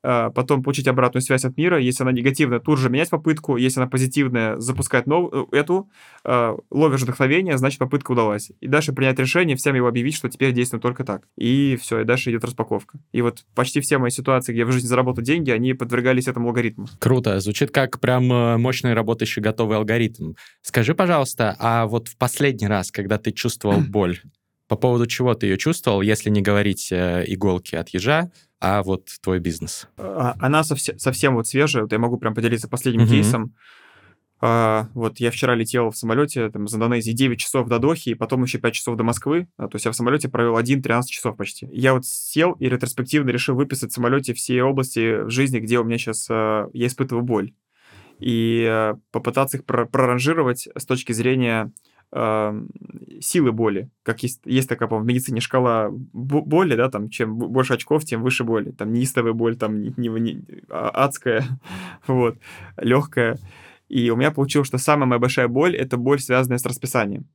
потом 0.03 0.63
получить 0.63 0.89
обратную 0.89 1.23
связь 1.23 1.45
от 1.45 1.57
мира. 1.57 1.79
Если 1.79 2.03
она 2.03 2.13
негативная, 2.13 2.59
тут 2.59 2.79
же 2.79 2.91
менять 2.91 3.11
попытку. 3.11 3.57
Если 3.57 3.81
она 3.81 3.89
позитивная, 3.89 4.59
запускать 4.59 5.07
новую, 5.07 5.49
э, 5.53 5.57
эту, 5.57 5.89
а, 6.25 6.57
ловишь 6.71 7.03
вдохновение, 7.03 7.59
значит, 7.59 7.79
попытка 7.79 8.13
удалась. 8.13 8.51
И 8.61 8.67
дальше 8.67 8.93
принять 8.93 9.19
решение, 9.19 9.57
всем 9.57 9.75
его 9.75 9.87
объявить, 9.87 10.15
что 10.15 10.29
теперь 10.29 10.53
действуем 10.53 10.81
только 10.81 11.05
так. 11.05 11.29
И 11.37 11.79
все, 11.81 12.01
и 12.01 12.05
дальше 12.05 12.31
идет 12.31 12.45
распаковка. 12.45 12.99
И 13.13 13.23
вот 13.23 13.45
почти 13.55 13.81
все 13.81 13.99
мои 13.99 14.11
ситуации, 14.11 14.53
где 14.53 14.61
я 14.61 14.67
в 14.67 14.73
жизни 14.73 14.89
заработал 14.89 15.23
деньги, 15.23 15.51
они 15.51 15.75
подвергались 15.75 16.29
этому 16.29 16.49
алгоритму. 16.49 16.87
Круто. 16.99 17.39
Звучит 17.41 17.71
как 17.71 18.01
прям 18.01 18.33
э, 18.33 18.57
мощный 18.57 18.95
работающий 18.95 19.43
готовый 19.43 19.77
алгоритм. 19.77 20.35
Скажи, 20.63 20.95
пожалуйста, 20.95 21.57
а 21.59 21.87
вот 21.87 22.09
в 22.09 22.17
последний 22.17 22.67
раз, 22.67 22.91
когда 22.91 23.19
ты 23.19 23.33
чувствовал 23.33 23.81
боль, 23.89 24.19
по 24.73 24.77
поводу 24.77 25.07
чего 25.07 25.35
ты 25.35 25.49
ее 25.49 25.59
чувствовал, 25.59 26.01
если 26.01 26.31
не 26.31 26.41
говорить 26.41 26.91
э, 26.91 27.25
иголки 27.27 27.75
от 27.75 27.91
ежа, 27.91 28.31
а 28.59 28.83
вот 28.83 29.07
твой 29.21 29.39
бизнес? 29.39 29.87
А, 29.99 30.35
она 30.41 30.65
совсем, 30.65 30.99
совсем 30.99 31.35
вот 31.35 31.47
свежая. 31.47 31.83
Вот 31.83 31.93
я 31.93 31.99
могу 31.99 32.17
прям 32.17 32.35
поделиться 32.35 32.69
последним 32.69 33.05
mm-hmm. 33.05 33.11
кейсом. 33.11 33.55
А, 34.41 34.89
вот 34.95 35.21
я 35.21 35.31
вчера 35.31 35.55
летел 35.55 35.91
в 35.91 35.97
самолете 35.99 36.49
там, 36.49 36.65
из 36.65 36.75
Индонезии 36.75 37.13
9 37.13 37.39
часов 37.39 37.69
до 37.69 37.79
Дохи, 37.79 38.09
и 38.09 38.15
потом 38.15 38.45
еще 38.45 38.57
5 38.57 38.73
часов 38.73 38.97
до 38.97 39.05
Москвы. 39.05 39.47
А, 39.59 39.69
то 39.69 39.77
есть 39.77 39.85
я 39.85 39.93
в 39.93 39.95
самолете 39.95 40.31
провел 40.31 40.59
1-13 40.59 41.03
часов 41.09 41.37
почти. 41.37 41.69
Я 41.71 41.93
вот 41.93 42.07
сел 42.07 42.53
и 42.53 42.67
ретроспективно 42.67 43.29
решил 43.29 43.55
выписать 43.55 43.91
в 43.91 43.95
самолете 43.95 44.33
все 44.33 44.63
области 44.63 45.25
в 45.25 45.29
жизни, 45.29 45.59
где 45.59 45.81
у 45.81 45.85
меня 45.85 45.99
сейчас 45.99 46.29
а, 46.31 46.71
я 46.73 46.87
испытываю 46.87 47.23
боль. 47.23 47.53
И 48.21 48.65
а, 48.67 48.99
попытаться 49.11 49.59
их 49.59 49.67
проранжировать 49.67 50.67
с 50.75 50.87
точки 50.87 51.13
зрения 51.13 51.73
силы 52.13 53.53
боли. 53.53 53.91
Как 54.03 54.23
есть, 54.23 54.41
есть 54.45 54.69
такая, 54.69 54.89
по 54.89 54.99
в 54.99 55.05
медицине 55.05 55.41
шкала 55.41 55.89
боли, 55.91 56.77
да, 56.77 56.91
там, 56.91 57.09
чем 57.09 57.37
больше 57.37 57.75
очков, 57.75 58.05
тем 58.05 58.23
выше 58.23 58.45
боли. 58.45 58.71
Там 58.73 58.93
неистовая 58.93 59.33
боль, 59.33 59.57
там 59.57 59.81
не, 59.81 59.95
не, 59.97 60.09
не, 60.09 60.45
а, 60.69 60.91
адская, 60.91 61.45
вот, 62.07 62.37
легкая. 62.77 63.39
И 63.89 64.11
у 64.11 64.17
меня 64.17 64.31
получилось, 64.31 64.69
что 64.69 64.79
самая 64.79 65.07
моя 65.07 65.19
большая 65.19 65.49
боль— 65.49 65.75
это 65.77 65.97
боль, 65.97 66.21
связанная 66.21 66.59
с 66.59 66.67
расписанием. 66.67 67.27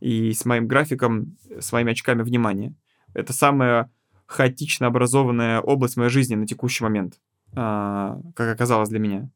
И 0.00 0.32
с 0.32 0.44
моим 0.44 0.66
графиком, 0.66 1.36
с 1.58 1.72
моими 1.72 1.92
очками 1.92 2.22
внимания. 2.22 2.74
Это 3.14 3.32
самая 3.32 3.90
хаотично 4.26 4.86
образованная 4.86 5.60
область 5.60 5.96
моей 5.96 6.10
жизни 6.10 6.34
на 6.34 6.46
текущий 6.46 6.84
момент, 6.84 7.14
а, 7.54 8.20
как 8.34 8.52
оказалось 8.52 8.88
для 8.88 8.98
меня. 8.98 9.28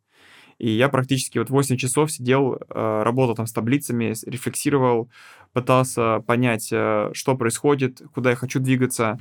И 0.59 0.71
я 0.71 0.89
практически 0.89 1.39
вот 1.39 1.51
8 1.51 1.77
часов 1.77 2.11
сидел, 2.11 2.55
э, 2.55 3.03
работал 3.03 3.35
там 3.35 3.47
с 3.47 3.53
таблицами, 3.53 4.15
рефлексировал, 4.27 5.11
пытался 5.53 6.21
понять, 6.21 6.69
э, 6.73 7.11
что 7.13 7.37
происходит, 7.37 8.03
куда 8.15 8.31
я 8.31 8.37
хочу 8.37 8.61
двигаться. 8.61 9.19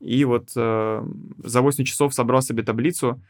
и 0.00 0.24
вот 0.24 0.50
э, 0.56 1.04
за 1.44 1.60
8 1.60 1.84
часов 1.84 2.14
собрал 2.14 2.40
себе 2.40 2.62
таблицу, 2.62 3.20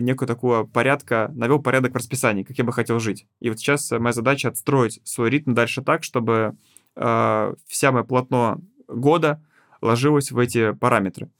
некую 0.00 0.26
такую 0.26 0.66
порядка, 0.66 1.30
навел 1.34 1.60
порядок 1.62 1.92
в 1.92 1.96
расписании, 1.96 2.42
как 2.42 2.58
я 2.58 2.64
бы 2.64 2.72
хотел 2.72 2.98
жить. 2.98 3.26
И 3.40 3.50
вот 3.50 3.58
сейчас 3.58 3.90
моя 3.92 4.12
задача 4.12 4.48
отстроить 4.48 5.00
свой 5.04 5.30
ритм 5.30 5.52
дальше 5.52 5.82
так, 5.82 6.02
чтобы 6.02 6.56
вся 6.94 7.92
моя 7.92 8.02
полотно 8.02 8.58
года 8.88 9.40
ложилось 9.82 10.32
в 10.32 10.38
эти 10.38 10.72
параметры. 10.72 11.30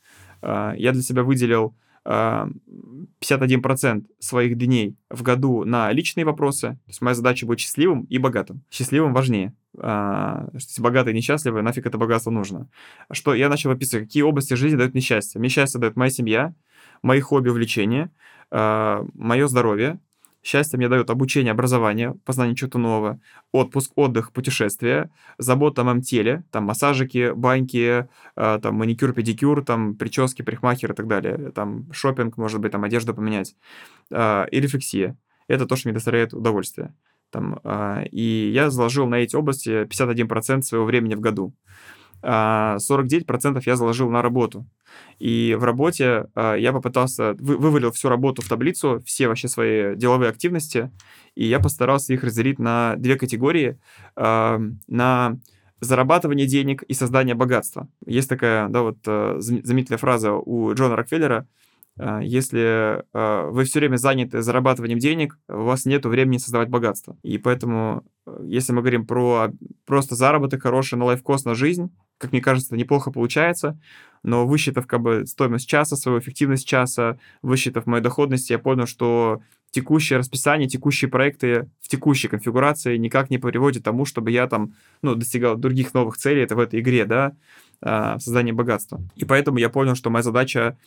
Я 0.43 0.93
для 0.93 1.01
себя 1.01 1.23
выделил 1.23 1.75
51% 2.07 4.05
своих 4.21 4.57
дней 4.57 4.97
в 5.11 5.23
году 5.23 5.65
на 5.65 5.91
личные 5.91 6.25
вопросы. 6.25 6.69
То 6.69 6.89
есть 6.89 7.01
моя 7.01 7.15
задача 7.15 7.47
быть 7.47 7.61
счастливым 7.61 8.03
и 8.05 8.19
богатым. 8.19 8.63
Счастливым 8.71 9.13
важнее. 9.13 9.55
А, 9.79 10.49
что 10.57 10.83
богатые 10.83 11.15
и 11.15 11.17
несчастливые, 11.17 11.63
нафиг 11.63 11.87
это 11.87 11.99
богатство 11.99 12.31
нужно. 12.31 12.69
Что 13.11 13.35
я 13.35 13.49
начал 13.49 13.71
описывать, 13.71 14.07
какие 14.07 14.23
области 14.23 14.55
жизни 14.55 14.77
дают 14.77 14.95
мне 14.95 15.03
счастье. 15.03 15.39
Мне 15.39 15.49
счастье 15.49 15.81
дает 15.81 15.97
моя 15.97 16.11
семья, 16.11 16.55
мои 17.03 17.21
хобби, 17.21 17.49
увлечения, 17.49 18.11
а, 18.51 19.05
мое 19.15 19.49
здоровье, 19.49 19.99
Счастье 20.47 20.77
мне 20.77 20.89
дает 20.89 21.11
обучение, 21.11 21.51
образование, 21.51 22.15
познание 22.25 22.55
чего-то 22.55 22.79
нового, 22.79 23.19
отпуск, 23.51 23.91
отдых, 23.97 24.31
путешествия, 24.31 25.11
забота 25.39 25.81
о 25.81 25.85
моем 25.85 26.03
теле, 26.03 26.45
там 26.53 26.63
массажики, 26.63 27.33
баньки, 27.35 28.09
э, 28.37 28.59
там 28.63 28.77
маникюр, 28.77 29.13
педикюр, 29.13 29.65
там 29.65 29.97
прически, 29.97 30.43
парикмахер 30.43 30.93
и 30.93 30.95
так 30.95 31.09
далее, 31.09 31.51
там 31.51 31.93
шопинг, 31.93 32.37
может 32.37 32.61
быть, 32.61 32.71
там 32.71 32.85
одежду 32.85 33.13
поменять, 33.13 33.57
э, 34.13 34.45
и 34.53 34.61
рефлексия. 34.61 35.19
Это 35.49 35.67
то, 35.67 35.75
что 35.75 35.89
мне 35.89 35.95
доставляет 35.95 36.33
удовольствие. 36.33 36.95
Там, 37.31 37.59
э, 37.65 38.05
и 38.13 38.53
я 38.55 38.71
заложил 38.71 39.09
на 39.09 39.17
эти 39.17 39.35
области 39.35 39.85
51% 39.87 40.65
своего 40.65 40.87
времени 40.87 41.17
в 41.17 41.21
году. 41.21 41.55
49% 42.27 43.63
я 43.65 43.77
заложил 43.77 44.11
на 44.11 44.21
работу. 44.23 44.67
И 45.19 45.57
в 45.59 45.65
работе 45.65 46.27
я 46.35 46.73
попытался, 46.73 47.35
вывалил 47.39 47.93
всю 47.93 48.09
работу 48.09 48.43
в 48.43 48.49
таблицу, 48.49 49.03
все 49.07 49.29
вообще 49.29 49.49
свои 49.49 49.95
деловые 49.95 50.31
активности, 50.31 50.91
и 51.35 51.45
я 51.47 51.61
постарался 51.61 52.13
их 52.15 52.25
разделить 52.25 52.59
на 52.59 52.97
две 52.97 53.17
категории. 53.17 53.79
На 54.17 55.39
зарабатывание 55.81 56.47
денег 56.47 56.83
и 56.83 56.95
создание 56.95 57.35
богатства. 57.35 57.89
Есть 58.07 58.29
такая, 58.29 58.69
да, 58.69 58.83
вот 58.83 58.99
э, 59.07 59.37
заметная 59.39 59.99
фраза 59.99 60.33
у 60.33 60.73
Джона 60.73 60.97
Рокфеллера, 60.97 61.47
если 62.21 63.05
вы 63.13 63.65
все 63.65 63.79
время 63.79 63.97
заняты 63.97 64.43
зарабатыванием 64.43 64.99
денег, 64.99 65.39
у 65.49 65.63
вас 65.63 65.87
нет 65.87 66.05
времени 66.05 66.37
создавать 66.37 66.69
богатство. 66.69 67.17
И 67.23 67.39
поэтому, 67.39 68.05
э, 68.27 68.45
если 68.45 68.73
мы 68.75 68.83
говорим 68.83 69.07
про 69.07 69.51
просто 69.87 70.15
заработок 70.15 70.63
хороший 70.63 70.99
на 70.99 71.07
лайфкост 71.07 71.47
на 71.47 71.55
жизнь, 71.55 71.91
как 72.19 72.33
мне 72.33 72.41
кажется, 72.41 72.77
неплохо 72.77 73.11
получается, 73.11 73.79
но 74.23 74.47
высчитав 74.47 74.87
как 74.87 75.01
бы 75.01 75.27
стоимость 75.27 75.69
часа, 75.69 75.97
свою 75.97 76.19
эффективность 76.19 76.67
часа, 76.67 77.19
высчитав 77.43 77.87
мою 77.87 78.03
доходность, 78.03 78.51
я 78.51 78.59
понял, 78.59 78.87
что 78.87 79.41
текущее 79.71 80.19
расписание, 80.19 80.69
текущие 80.69 81.11
проекты 81.11 81.69
в 81.81 81.89
текущей 81.89 82.29
конфигурации 82.29 82.97
никак 82.97 83.31
не 83.31 83.39
приводят 83.39 83.83
к 83.83 83.85
тому, 83.85 84.05
чтобы 84.05 84.31
я 84.31 84.47
там, 84.47 84.75
ну, 85.03 85.15
достигал 85.15 85.57
других 85.57 85.93
новых 85.93 86.17
целей, 86.17 86.43
это 86.43 86.57
в 86.57 86.61
этой 86.61 86.81
игре, 86.81 87.05
да, 87.05 87.35
а, 87.83 88.19
создание 88.19 88.55
богатства. 88.55 89.01
И 89.17 89.25
поэтому 89.25 89.59
я 89.59 89.69
понял, 89.69 89.95
что 89.95 90.09
моя 90.09 90.23
задача 90.23 90.79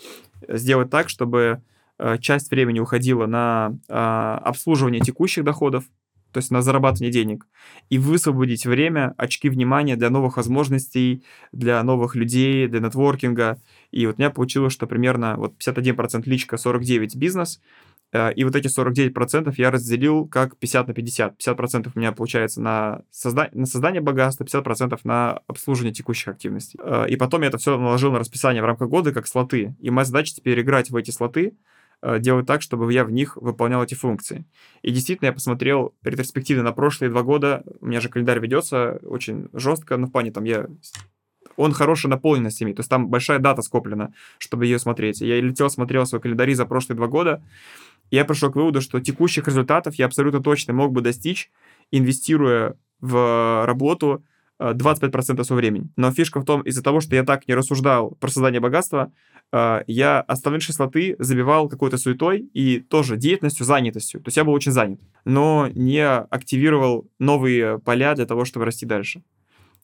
сделать 0.47 0.89
так, 0.89 1.09
чтобы 1.09 1.61
э, 1.99 2.17
часть 2.17 2.49
времени 2.49 2.79
уходила 2.79 3.27
на 3.27 3.77
а, 3.87 4.41
обслуживание 4.43 5.01
текущих 5.01 5.43
доходов, 5.43 5.83
то 6.31 6.37
есть 6.37 6.51
на 6.51 6.61
зарабатывание 6.61 7.11
денег, 7.11 7.47
и 7.89 7.97
высвободить 7.97 8.65
время, 8.65 9.13
очки 9.17 9.49
внимания 9.49 9.95
для 9.95 10.09
новых 10.09 10.37
возможностей, 10.37 11.23
для 11.51 11.81
новых 11.83 12.15
людей, 12.15 12.67
для 12.67 12.79
нетворкинга. 12.79 13.61
И 13.91 14.05
вот 14.05 14.15
у 14.17 14.21
меня 14.21 14.29
получилось, 14.29 14.73
что 14.73 14.87
примерно 14.87 15.35
вот 15.37 15.53
51% 15.59 16.23
личка, 16.25 16.57
49% 16.57 17.17
бизнес, 17.17 17.61
э, 18.11 18.33
и 18.33 18.43
вот 18.43 18.55
эти 18.55 18.67
49% 18.67 19.53
я 19.57 19.71
разделил 19.71 20.27
как 20.27 20.57
50 20.57 20.87
на 20.87 20.93
50. 20.93 21.35
50% 21.39 21.91
у 21.93 21.99
меня 21.99 22.11
получается 22.11 22.61
на, 22.61 23.01
созда... 23.09 23.49
на 23.53 23.65
создание 23.65 24.01
богатства, 24.01 24.43
50% 24.43 24.99
на 25.03 25.39
обслуживание 25.47 25.93
текущих 25.93 26.27
активностей. 26.27 26.79
Э, 26.83 27.05
и 27.09 27.15
потом 27.15 27.41
я 27.41 27.47
это 27.47 27.57
все 27.57 27.77
наложил 27.77 28.11
на 28.11 28.19
расписание 28.19 28.61
в 28.61 28.65
рамках 28.65 28.89
года 28.89 29.11
как 29.11 29.27
слоты. 29.27 29.75
И 29.79 29.89
моя 29.89 30.05
задача 30.05 30.35
теперь 30.35 30.61
играть 30.61 30.91
в 30.91 30.95
эти 30.95 31.11
слоты, 31.11 31.53
делать 32.19 32.45
так, 32.45 32.61
чтобы 32.61 32.91
я 32.93 33.03
в 33.03 33.11
них 33.11 33.35
выполнял 33.37 33.83
эти 33.83 33.93
функции. 33.93 34.45
И 34.81 34.91
действительно, 34.91 35.27
я 35.27 35.33
посмотрел 35.33 35.93
ретроспективно 36.03 36.63
на 36.63 36.71
прошлые 36.71 37.09
два 37.09 37.23
года, 37.23 37.63
у 37.81 37.87
меня 37.87 38.01
же 38.01 38.09
календарь 38.09 38.39
ведется 38.39 38.99
очень 39.03 39.49
жестко, 39.53 39.97
но 39.97 40.07
в 40.07 40.11
плане 40.11 40.31
там 40.31 40.45
я 40.45 40.67
он 41.55 41.73
хороший 41.73 42.07
наполненностями, 42.07 42.71
то 42.71 42.79
есть 42.79 42.89
там 42.89 43.09
большая 43.09 43.39
дата 43.39 43.61
скоплена, 43.61 44.13
чтобы 44.37 44.65
ее 44.65 44.79
смотреть. 44.79 45.19
Я 45.19 45.41
летел, 45.41 45.69
смотрел 45.69 46.05
свой 46.05 46.21
календарь 46.21 46.53
за 46.53 46.65
прошлые 46.65 46.95
два 46.95 47.07
года, 47.07 47.43
и 48.11 48.15
я 48.15 48.23
пришел 48.23 48.49
к 48.49 48.55
выводу, 48.55 48.79
что 48.79 49.01
текущих 49.01 49.47
результатов 49.47 49.95
я 49.95 50.05
абсолютно 50.05 50.41
точно 50.41 50.73
мог 50.73 50.93
бы 50.93 51.01
достичь, 51.01 51.51
инвестируя 51.91 52.75
в 53.01 53.65
работу 53.65 54.23
25% 54.59 55.43
своего 55.43 55.55
времени. 55.55 55.89
Но 55.95 56.11
фишка 56.11 56.39
в 56.39 56.45
том, 56.45 56.61
из-за 56.61 56.83
того, 56.83 56.99
что 56.99 57.15
я 57.15 57.23
так 57.23 57.47
не 57.47 57.55
рассуждал 57.55 58.11
про 58.11 58.29
создание 58.29 58.59
богатства, 58.59 59.11
а, 59.51 59.83
я 59.87 60.21
остальные 60.21 60.61
слоты 60.61 61.15
забивал 61.17 61.69
какой-то 61.69 61.97
суетой 61.97 62.49
и 62.53 62.79
тоже 62.79 63.17
деятельностью, 63.17 63.65
занятостью. 63.65 64.21
То 64.21 64.27
есть 64.27 64.37
я 64.37 64.43
был 64.43 64.53
очень 64.53 64.71
занят, 64.71 64.99
но 65.25 65.69
не 65.73 66.05
активировал 66.05 67.09
новые 67.19 67.79
поля 67.79 68.13
для 68.15 68.25
того, 68.25 68.45
чтобы 68.45 68.65
расти 68.65 68.85
дальше. 68.85 69.23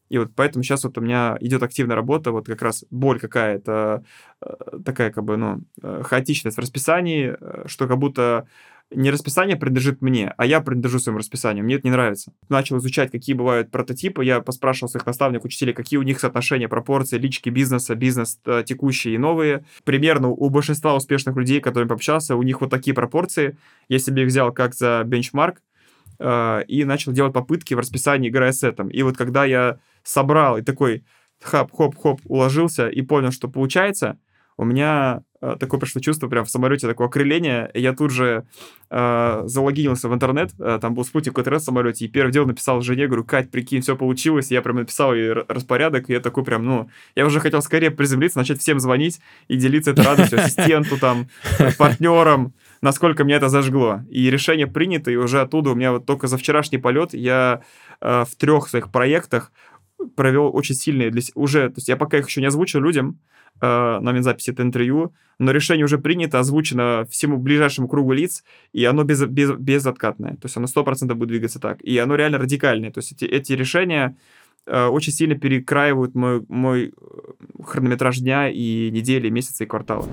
И 0.10 0.20
вот 0.20 0.32
поэтому 0.36 0.64
сейчас 0.64 0.84
вот 0.84 0.98
у 1.00 1.02
меня 1.02 1.36
идет 1.40 1.64
активная 1.64 1.96
работа, 1.96 2.32
вот 2.32 2.46
как 2.46 2.62
раз 2.62 2.86
боль 2.92 3.20
какая-то, 3.20 4.04
э, 4.42 4.54
такая 4.86 5.12
как 5.12 5.24
бы, 5.24 5.36
ну, 5.36 5.62
э, 5.82 6.04
хаотичность 6.04 6.58
в 6.58 6.62
расписании, 6.62 7.36
э, 7.40 7.64
что 7.68 7.88
как 7.88 7.98
будто 7.98 8.48
не 8.92 9.10
расписание 9.10 9.58
принадлежит 9.58 10.02
мне, 10.02 10.34
а 10.38 10.46
я 10.46 10.62
принадлежу 10.62 11.00
своему 11.00 11.20
расписанию. 11.20 11.66
Мне 11.66 11.76
это 11.76 11.88
не 11.88 11.92
нравится. 11.92 12.34
Начал 12.50 12.78
изучать, 12.78 13.12
какие 13.12 13.36
бывают 13.36 13.72
прототипы. 13.72 14.24
Я 14.24 14.42
поспрашивал 14.42 14.90
своих 14.90 15.06
наставников, 15.06 15.46
учителей, 15.46 15.74
какие 15.74 15.98
у 15.98 16.04
них 16.04 16.20
соотношения, 16.20 16.68
пропорции, 16.68 17.18
лички 17.18 17.50
бизнеса, 17.50 17.96
бизнес 17.96 18.40
э, 18.46 18.64
текущие 18.66 19.16
и 19.16 19.18
новые. 19.18 19.66
Примерно 19.84 20.30
у 20.30 20.50
большинства 20.50 20.96
успешных 20.96 21.36
людей, 21.36 21.62
которыми 21.62 21.90
пообщался, 21.90 22.36
у 22.36 22.44
них 22.44 22.62
вот 22.62 22.70
такие 22.70 22.94
пропорции. 22.94 23.58
Я 23.90 24.00
себе 24.00 24.24
их 24.24 24.30
взял 24.30 24.54
как 24.54 24.76
за 24.76 25.04
бенчмарк 25.04 25.62
э, 26.20 26.64
и 26.68 26.86
начал 26.86 27.12
делать 27.12 27.34
попытки 27.34 27.74
в 27.74 27.80
расписании, 27.80 28.30
играясь 28.30 28.52
этим. 28.52 28.90
И 28.90 29.02
вот 29.02 29.18
когда 29.18 29.46
я 29.46 29.80
собрал 30.04 30.58
и 30.58 30.62
такой 30.62 31.04
хап-хоп-хоп 31.42 32.22
уложился 32.26 32.88
и 32.88 33.02
понял, 33.02 33.32
что 33.32 33.48
получается, 33.50 34.20
у 34.58 34.64
меня 34.64 35.24
такое 35.60 35.80
пришло 35.80 36.02
чувство 36.02 36.28
прям 36.28 36.46
в 36.46 36.50
самолете, 36.50 36.88
такое 36.88 37.08
окрыление. 37.08 37.70
Я 37.74 37.94
тут 37.94 38.12
же 38.12 38.46
э, 38.90 39.44
залогинился 39.46 40.10
в 40.10 40.14
интернет, 40.14 40.52
э, 40.60 40.80
там 40.82 40.96
был 40.96 41.06
спутник 41.06 41.38
интернет 41.38 41.62
в 41.62 41.66
самолете, 41.66 42.06
и 42.06 42.08
первым 42.08 42.32
делом 42.32 42.50
написал 42.50 42.82
жене, 42.82 43.08
говорю, 43.08 43.24
Кать, 43.24 43.52
прикинь, 43.52 43.82
все 43.82 43.96
получилось. 43.96 44.52
я 44.52 44.62
прям 44.62 44.78
написал 44.78 45.14
ей 45.14 45.32
распорядок, 45.32 46.10
и 46.10 46.14
я 46.14 46.20
такой 46.20 46.44
прям, 46.44 46.66
ну, 46.66 46.90
я 47.16 47.26
уже 47.26 47.40
хотел 47.40 47.62
скорее 47.62 47.92
приземлиться, 47.92 48.40
начать 48.40 48.60
всем 48.60 48.80
звонить 48.80 49.20
и 49.48 49.56
делиться 49.56 49.92
этой 49.92 50.06
радостью 50.06 50.40
ассистенту, 50.40 50.98
там, 50.98 51.28
партнерам, 51.78 52.54
насколько 52.82 53.24
меня 53.24 53.38
это 53.38 53.50
зажгло. 53.50 54.02
И 54.10 54.30
решение 54.30 54.68
принято, 54.68 55.12
и 55.12 55.16
уже 55.16 55.42
оттуда 55.42 55.72
у 55.72 55.76
меня 55.76 55.92
вот 55.92 56.06
только 56.06 56.28
за 56.28 56.38
вчерашний 56.38 56.78
полет 56.78 57.14
я 57.14 57.62
э, 58.02 58.26
в 58.26 58.36
трех 58.36 58.70
своих 58.70 58.92
проектах 58.92 59.52
провел 60.16 60.56
очень 60.56 60.76
сильные 60.76 61.10
для 61.10 61.22
уже, 61.36 61.70
то 61.70 61.76
есть 61.78 61.88
я 61.88 61.98
пока 61.98 62.18
их 62.18 62.28
еще 62.28 62.42
не 62.42 62.48
озвучил 62.48 62.80
людям, 62.80 63.20
э, 63.45 63.45
на 63.62 64.00
момент 64.02 64.26
записи 64.26 64.52
это 64.52 64.64
интервью, 64.64 65.14
но 65.40 65.52
решение 65.52 65.86
уже 65.86 65.98
принято, 65.98 66.40
озвучено 66.40 67.06
всему 67.10 67.38
ближайшему 67.38 67.88
кругу 67.88 68.14
лиц, 68.14 68.44
и 68.74 68.86
оно 68.86 69.04
без, 69.04 69.24
без, 69.26 69.52
безоткатное, 69.52 70.32
то 70.32 70.46
есть 70.46 70.58
оно 70.58 70.68
100% 70.68 71.14
будет 71.14 71.30
двигаться 71.30 71.60
так, 71.60 71.82
и 71.82 71.98
оно 71.98 72.16
реально 72.16 72.38
радикальное, 72.38 72.92
то 72.92 73.00
есть 73.00 73.12
эти, 73.14 73.26
эти 73.26 73.54
решения 73.54 74.18
э, 74.66 74.86
очень 74.86 75.14
сильно 75.14 75.36
перекраивают 75.36 76.16
мой, 76.16 76.44
мой 76.48 76.88
э, 76.88 77.64
хронометраж 77.64 78.20
дня 78.20 78.50
и 78.50 78.90
недели, 78.92 79.30
месяца 79.30 79.64
и 79.64 79.68
квартала. 79.68 80.08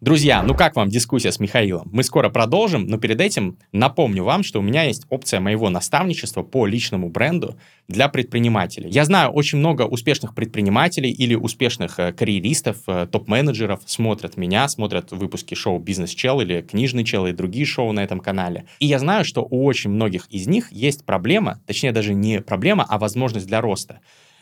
Друзья, 0.00 0.42
ну 0.42 0.54
как 0.54 0.76
вам 0.76 0.88
дискуссия 0.88 1.30
с 1.30 1.38
Михаилом? 1.40 1.90
Мы 1.92 2.02
скоро 2.04 2.30
продолжим, 2.30 2.86
но 2.86 2.96
перед 2.96 3.20
этим 3.20 3.58
напомню 3.70 4.24
вам, 4.24 4.42
что 4.42 4.58
у 4.58 4.62
меня 4.62 4.84
есть 4.84 5.04
опция 5.10 5.40
моего 5.40 5.68
наставничества 5.68 6.42
по 6.42 6.64
личному 6.64 7.10
бренду 7.10 7.58
для 7.86 8.08
предпринимателей. 8.08 8.88
Я 8.88 9.04
знаю 9.04 9.30
очень 9.30 9.58
много 9.58 9.82
успешных 9.82 10.34
предпринимателей 10.34 11.10
или 11.10 11.34
успешных 11.34 11.98
э, 11.98 12.14
карьеристов, 12.14 12.78
э, 12.86 13.08
топ-менеджеров 13.12 13.80
смотрят 13.84 14.38
меня, 14.38 14.66
смотрят 14.68 15.12
выпуски 15.12 15.54
шоу 15.54 15.78
«Бизнес 15.78 16.12
Чел» 16.12 16.40
или 16.40 16.62
«Книжный 16.62 17.04
Чел» 17.04 17.26
и 17.26 17.32
другие 17.32 17.66
шоу 17.66 17.92
на 17.92 18.00
этом 18.02 18.20
канале. 18.20 18.64
И 18.78 18.86
я 18.86 18.98
знаю, 19.00 19.26
что 19.26 19.46
у 19.50 19.66
очень 19.66 19.90
многих 19.90 20.28
из 20.30 20.46
них 20.46 20.72
есть 20.72 21.04
проблема, 21.04 21.60
точнее 21.66 21.92
даже 21.92 22.14
не 22.14 22.40
проблема, 22.40 22.86
а 22.88 22.98
возможность 22.98 23.46
для 23.46 23.60
роста 23.60 24.00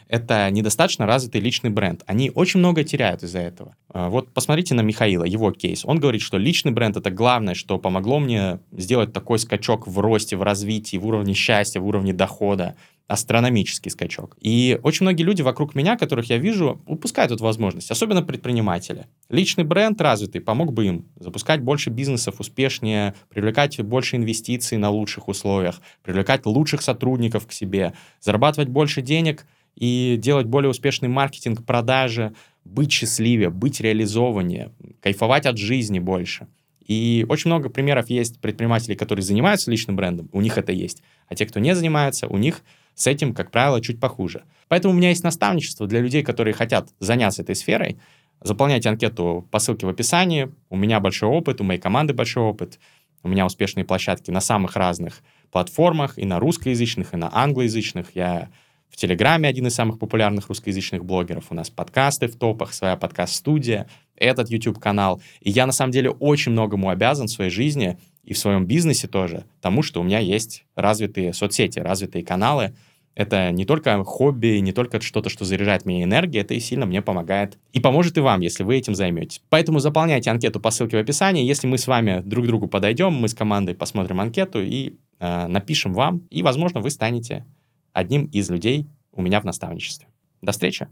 это 0.08 0.50
недостаточно 0.50 1.06
развитый 1.06 1.40
личный 1.40 1.70
бренд. 1.70 2.02
Они 2.06 2.30
очень 2.34 2.60
много 2.60 2.82
теряют 2.82 3.22
из-за 3.22 3.40
этого. 3.40 3.76
А, 3.90 4.08
вот 4.08 4.32
посмотрите 4.32 4.74
на 4.74 4.80
Михаила, 4.80 5.24
его 5.24 5.52
кейс. 5.52 5.84
Он 5.84 6.00
говорит, 6.00 6.22
что 6.22 6.38
личный 6.38 6.72
бренд— 6.72 6.96
это 6.98 7.10
главное, 7.10 7.54
что 7.54 7.78
помогло 7.78 8.18
мне 8.18 8.60
сделать 8.72 9.12
такой 9.12 9.38
скачок 9.38 9.86
в 9.86 9.98
росте, 9.98 10.36
в 10.36 10.42
развитии, 10.42 10.96
в 10.96 11.06
уровне 11.06 11.34
счастья, 11.34 11.80
в 11.80 11.86
уровне 11.86 12.12
дохода. 12.12 12.74
астрономический 13.08 13.90
скачок. 13.90 14.36
И 14.38 14.78
очень 14.82 15.04
многие 15.04 15.22
люди 15.22 15.40
вокруг 15.40 15.74
меня, 15.74 15.96
которых 15.96 16.28
я 16.28 16.36
вижу, 16.36 16.82
упускают 16.86 17.32
эту 17.32 17.42
возможность, 17.42 17.90
особенно 17.90 18.22
предприниматели. 18.22 19.06
Личный 19.30 19.64
бренд 19.64 19.98
развитый 20.00 20.42
помог 20.42 20.74
бы 20.74 20.86
им 20.86 21.06
запускать 21.18 21.62
больше 21.62 21.88
бизнесов 21.88 22.38
успешнее, 22.38 23.14
привлекать 23.30 23.80
больше 23.80 24.16
инвестиций 24.16 24.76
на 24.76 24.90
лучших 24.90 25.28
условиях, 25.28 25.80
привлекать 26.02 26.44
лучших 26.44 26.82
сотрудников 26.82 27.46
к 27.46 27.52
себе, 27.52 27.94
зарабатывать 28.20 28.68
больше 28.68 29.00
денег 29.00 29.46
и 29.78 30.16
делать 30.18 30.46
более 30.46 30.70
успешный 30.70 31.08
маркетинг, 31.08 31.64
продажи, 31.64 32.32
быть 32.64 32.90
счастливее, 32.90 33.48
быть 33.48 33.80
реализованнее, 33.80 34.72
кайфовать 35.00 35.46
от 35.46 35.56
жизни 35.56 36.00
больше. 36.00 36.48
И 36.84 37.24
очень 37.28 37.50
много 37.50 37.68
примеров 37.68 38.10
есть 38.10 38.40
предпринимателей, 38.40 38.96
которые 38.96 39.22
занимаются 39.22 39.70
личным 39.70 39.94
брендом, 39.94 40.28
у 40.32 40.40
них 40.40 40.58
это 40.58 40.72
есть. 40.72 41.02
А 41.28 41.36
те, 41.36 41.46
кто 41.46 41.60
не 41.60 41.76
занимается, 41.76 42.26
у 42.26 42.38
них 42.38 42.62
с 42.94 43.06
этим, 43.06 43.34
как 43.34 43.52
правило, 43.52 43.80
чуть 43.80 44.00
похуже. 44.00 44.42
Поэтому 44.66 44.94
у 44.94 44.96
меня 44.96 45.10
есть 45.10 45.22
наставничество 45.22 45.86
для 45.86 46.00
людей, 46.00 46.24
которые 46.24 46.54
хотят 46.54 46.88
заняться 46.98 47.42
этой 47.42 47.54
сферой. 47.54 47.98
Заполняйте 48.42 48.88
анкету 48.88 49.46
по 49.52 49.60
ссылке 49.60 49.86
в 49.86 49.90
описании. 49.90 50.50
У 50.70 50.76
меня 50.76 50.98
большой 50.98 51.28
опыт, 51.28 51.60
у 51.60 51.64
моей 51.64 51.78
команды 51.78 52.14
большой 52.14 52.42
опыт. 52.42 52.80
У 53.22 53.28
меня 53.28 53.46
успешные 53.46 53.84
площадки 53.84 54.32
на 54.32 54.40
самых 54.40 54.74
разных 54.74 55.22
платформах, 55.52 56.18
и 56.18 56.24
на 56.24 56.40
русскоязычных, 56.40 57.14
и 57.14 57.16
на 57.16 57.30
англоязычных. 57.32 58.16
Я 58.16 58.48
в 58.90 58.96
Телеграме 58.96 59.48
один 59.48 59.66
из 59.66 59.74
самых 59.74 59.98
популярных 59.98 60.48
русскоязычных 60.48 61.05
блогеров. 61.05 61.46
У 61.51 61.55
нас 61.55 61.70
подкасты 61.70 62.27
в 62.29 62.37
топах, 62.37 62.72
своя 62.72 62.96
подкаст-студия, 62.96 63.88
этот 64.16 64.51
YouTube-канал. 64.51 65.22
И 65.40 65.51
я, 65.51 65.66
на 65.66 65.72
самом 65.72 65.92
деле, 65.92 66.11
очень 66.11 66.53
многому 66.53 66.88
обязан 66.88 67.27
в 67.27 67.31
своей 67.31 67.51
жизни 67.51 67.98
и 68.24 68.35
в 68.35 68.38
своем 68.38 68.66
бизнесе 68.66 69.09
тоже 69.09 69.44
тому, 69.61 69.83
что 69.83 70.01
у 70.01 70.05
меня 70.05 70.18
есть 70.18 70.64
развитые 70.74 71.33
соцсети, 71.33 71.79
развитые 71.79 72.24
каналы, 72.24 72.74
это 73.18 73.51
не 73.51 73.64
только 73.64 74.05
хобби, 74.05 74.59
не 74.59 74.70
только 74.70 75.01
что-то, 75.01 75.29
что 75.29 75.44
заряжает 75.44 75.85
меня 75.85 76.05
энергией, 76.05 76.40
это 76.40 76.55
и 76.55 76.61
сильно 76.61 76.87
мне 76.87 77.03
помогает. 77.03 77.59
И 77.72 77.81
поможет 77.81 78.16
и 78.16 78.20
вам, 78.20 78.42
если 78.42 78.62
вы 78.62 78.77
этим 78.77 78.94
займетесь. 78.94 79.42
Поэтому 79.48 79.81
заполняйте 79.81 80.31
анкету 80.31 80.61
по 80.61 80.70
ссылке 80.70 80.98
в 80.98 81.01
описании. 81.01 81.44
Если 81.44 81.66
мы 81.66 81.79
с 81.79 81.88
вами 81.88 82.22
друг 82.24 82.44
к 82.44 82.46
другу 82.46 82.68
подойдем, 82.68 83.12
мы 83.12 83.27
с 83.27 83.35
командой 83.35 83.74
посмотрим 83.74 84.20
анкету 84.20 84.62
и 84.62 84.92
э, 85.18 85.46
напишем 85.48 85.94
вам, 85.94 86.22
и, 86.31 86.44
возможно, 86.44 86.79
вы 86.79 86.90
станете 86.90 87.44
одним 87.92 88.27
из 88.27 88.51
людей 88.51 88.87
у 89.12 89.22
меня 89.22 89.40
в 89.40 89.44
наставничестве. 89.44 90.09
До 90.42 90.53
встречи, 90.53 90.88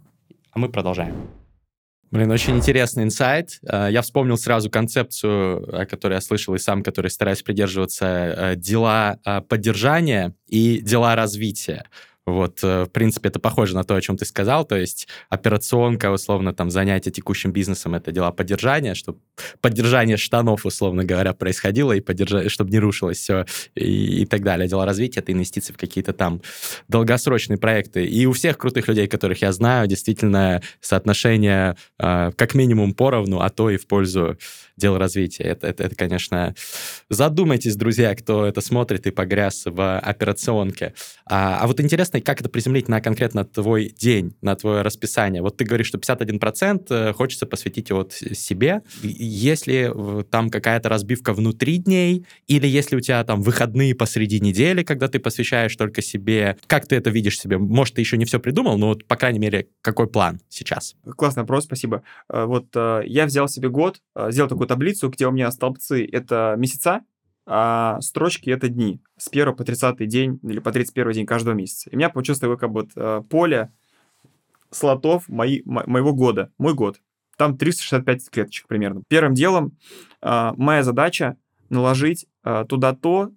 а 0.51 0.59
мы 0.59 0.69
продолжаем. 0.69 1.29
Блин, 2.11 2.31
очень 2.31 2.57
интересный 2.57 3.03
инсайт. 3.03 3.59
Э, 3.69 3.89
я 3.91 4.01
вспомнил 4.01 4.37
сразу 4.37 4.71
концепцию, 4.71 5.83
о 5.83 5.87
которой 5.87 6.15
я 6.15 6.21
слышал 6.21 6.55
и 6.55 6.59
сам, 6.59 6.83
который 6.83 7.11
стараюсь 7.11 7.43
придерживаться, 7.43 8.07
э, 8.07 8.57
дела 8.57 9.19
э, 9.25 9.41
поддержания 9.41 10.33
и 10.47 10.81
дела 10.81 11.17
развития. 11.17 11.85
Вот, 12.27 12.59
э, 12.65 12.85
в 12.85 12.91
принципе, 12.91 13.29
это 13.29 13.39
похоже 13.39 13.77
на 13.77 13.85
то, 13.85 13.95
о 13.95 14.01
чем 14.01 14.17
ты 14.17 14.25
сказал, 14.25 14.65
то 14.65 14.77
есть 14.77 15.07
операционка, 15.29 16.11
условно, 16.11 16.53
там, 16.53 16.71
занятие 16.71 17.13
текущим 17.13 17.53
бизнесом— 17.53 17.95
это 17.97 18.11
дела 18.11 18.33
поддержания, 18.33 18.95
чтобы 18.95 19.21
поддержание 19.61 20.17
штанов, 20.17 20.67
условно 20.67 21.05
говоря, 21.05 21.35
происходило, 21.35 21.93
и 21.93 22.01
поддержа... 22.01 22.49
чтобы 22.49 22.71
не 22.71 22.81
рушилось 22.81 23.19
все 23.19 23.47
и, 23.77 24.23
и 24.23 24.27
так 24.27 24.43
далее. 24.43 24.69
Дела 24.69 24.85
развития— 24.87 25.21
это 25.21 25.33
инвестиции 25.33 25.73
в 25.73 25.77
какие-то 25.77 26.13
там 26.13 26.43
долгосрочные 26.89 27.59
проекты. 27.59 28.05
И 28.05 28.27
у 28.27 28.33
всех 28.33 28.59
крутых 28.59 28.89
людей, 28.89 29.07
которых 29.07 29.43
я 29.43 29.53
знаю, 29.53 29.87
действительно 29.87 30.63
соотношение 30.81 31.77
э, 32.01 32.33
как 32.37 32.55
минимум 32.55 32.95
поровну, 32.95 33.39
а 33.39 33.51
то 33.51 33.71
и 33.71 33.77
в 33.77 33.87
пользу 33.87 34.37
дел 34.77 34.99
развития. 34.99 35.45
Это, 35.45 35.67
это, 35.69 35.85
это, 35.85 35.95
конечно, 35.95 36.55
задумайтесь, 37.09 37.77
друзья, 37.77 38.15
кто 38.15 38.45
это 38.47 38.61
смотрит 38.61 39.07
и 39.07 39.11
погряз 39.11 39.65
в 39.65 39.99
операционке. 39.99 40.95
А, 41.25 41.59
а 41.61 41.67
вот 41.67 41.81
интересно, 41.81 42.21
как 42.21 42.41
это 42.41 42.49
приземлить 42.49 42.89
на 42.89 43.01
конкретно 43.01 43.45
твой 43.45 43.89
день, 43.89 44.37
на 44.43 44.55
твое 44.55 44.83
расписание. 44.83 45.43
Вот 45.43 45.57
ты 45.57 45.65
говоришь, 45.65 45.87
что 45.87 45.99
51% 45.99 46.87
э, 46.91 47.13
хочется 47.15 47.47
посвятить 47.47 47.91
вот 47.91 48.13
себе. 48.13 48.83
Если 49.03 49.93
там 50.31 50.51
какая-то 50.51 50.89
разбивка 50.89 51.33
внутри 51.33 51.79
дней, 51.79 52.27
или 52.47 52.67
если 52.67 52.97
у 52.97 53.01
тебя 53.01 53.25
там 53.25 53.41
выходные 53.43 53.95
посреди 53.95 54.41
недели, 54.41 54.83
когда 54.83 55.09
ты 55.09 55.19
посвящаешь 55.19 55.75
только 55.77 56.03
себе, 56.03 56.59
как 56.67 56.87
ты 56.87 56.97
это 56.97 57.11
видишь 57.11 57.41
себе? 57.41 57.57
Может, 57.59 57.95
ты 57.95 58.03
еще 58.03 58.19
не 58.19 58.27
все 58.27 58.39
придумал, 58.39 58.77
но 58.77 58.89
вот, 58.89 59.07
по 59.07 59.17
крайней 59.17 59.39
мере, 59.39 59.69
какой 59.81 60.07
план 60.07 60.41
сейчас? 60.49 60.95
Классный 61.17 61.45
вопрос, 61.45 61.65
спасибо. 61.65 62.03
Э, 62.29 62.45
вот 62.45 62.67
э, 62.75 63.03
я 63.07 63.25
взял 63.25 63.49
себе 63.49 63.71
год, 63.71 64.03
сделал 64.29 64.49
такую 64.49 64.66
таблицу, 64.67 65.09
где 65.09 65.27
у 65.27 65.31
меня 65.31 65.51
столбцы— 65.51 66.05
это 66.13 66.55
месяца, 66.59 67.03
а 67.47 68.01
строчки— 68.01 68.51
это 68.51 68.69
дни. 68.69 69.01
С 69.17 69.29
1 69.29 69.55
по 69.55 69.65
30 69.65 70.07
день 70.07 70.41
или 70.43 70.59
по 70.59 70.73
31 70.73 71.13
день 71.13 71.27
каждого 71.27 71.55
месяца. 71.55 71.91
И 71.91 71.95
у 71.95 71.99
меня 71.99 72.11
получилось 72.11 72.41
такое 72.41 72.57
как 72.57 72.71
бы 72.71 72.89
э, 72.95 73.23
поле 73.31 73.73
слотов 74.71 75.29
мои, 75.29 75.63
мо- 75.65 75.85
моего 75.87 76.13
года. 76.13 76.53
Мой 76.59 76.75
год. 76.75 77.01
Там 77.37 77.57
365 77.57 78.31
клеточек 78.31 78.67
примерно. 78.67 79.03
Первым 79.09 79.35
делом 79.35 79.77
э, 80.23 80.53
моя 80.57 80.83
задача 80.83 81.37
наложить 81.69 82.27
э, 82.45 82.65
туда 82.69 82.95
то, 82.95 83.31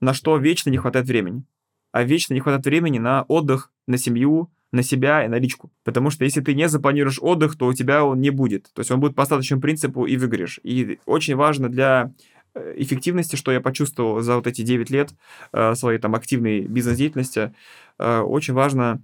на 0.00 0.14
что 0.14 0.36
вечно 0.38 0.70
не 0.70 0.78
хватает 0.78 1.06
времени. 1.06 1.44
А 1.92 2.02
вечно 2.02 2.34
не 2.34 2.40
хватает 2.40 2.64
времени 2.64 2.98
на 2.98 3.24
отдых, 3.24 3.72
на 3.86 3.98
семью, 3.98 4.50
на 4.72 4.82
себя 4.82 5.24
и 5.24 5.28
на 5.28 5.38
личку. 5.38 5.70
Потому 5.84 6.10
что 6.10 6.24
если 6.24 6.40
ты 6.40 6.54
не 6.54 6.68
запланируешь 6.68 7.18
отдых, 7.20 7.56
то 7.56 7.66
у 7.66 7.74
тебя 7.74 8.04
он 8.04 8.20
не 8.20 8.30
будет. 8.30 8.70
То 8.72 8.80
есть 8.80 8.90
он 8.90 9.00
будет 9.00 9.14
по 9.14 9.22
остаточному 9.22 9.60
принципу 9.60 10.06
и 10.06 10.16
выиграешь. 10.16 10.60
И 10.62 10.98
очень 11.06 11.34
важно 11.34 11.68
для 11.68 12.12
Э, 12.54 12.74
эффективности, 12.76 13.36
что 13.36 13.52
я 13.52 13.60
почувствовал 13.60 14.20
за 14.22 14.36
вот 14.36 14.46
эти 14.46 14.62
9 14.62 14.90
лет 14.90 15.10
э, 15.52 15.74
своей 15.74 15.98
там 15.98 16.14
активной 16.14 16.62
бизнес-деятельности, 16.62 17.54
э, 17.98 18.18
очень 18.20 18.54
важно, 18.54 19.02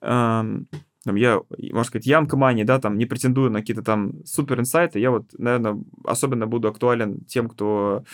э, 0.00 0.06
там, 1.04 1.14
я, 1.14 1.40
можно 1.58 1.84
сказать, 1.84 2.06
я 2.06 2.24
компании, 2.24 2.64
да, 2.64 2.78
там, 2.78 2.96
не 2.96 3.04
претендую 3.04 3.50
на 3.50 3.60
какие-то 3.60 3.82
там 3.82 4.24
супер 4.24 4.60
инсайты, 4.60 4.98
я 4.98 5.10
вот, 5.10 5.26
наверное, 5.36 5.78
особенно 6.04 6.46
буду 6.46 6.68
актуален 6.68 7.20
тем, 7.26 7.48
кто 7.48 8.04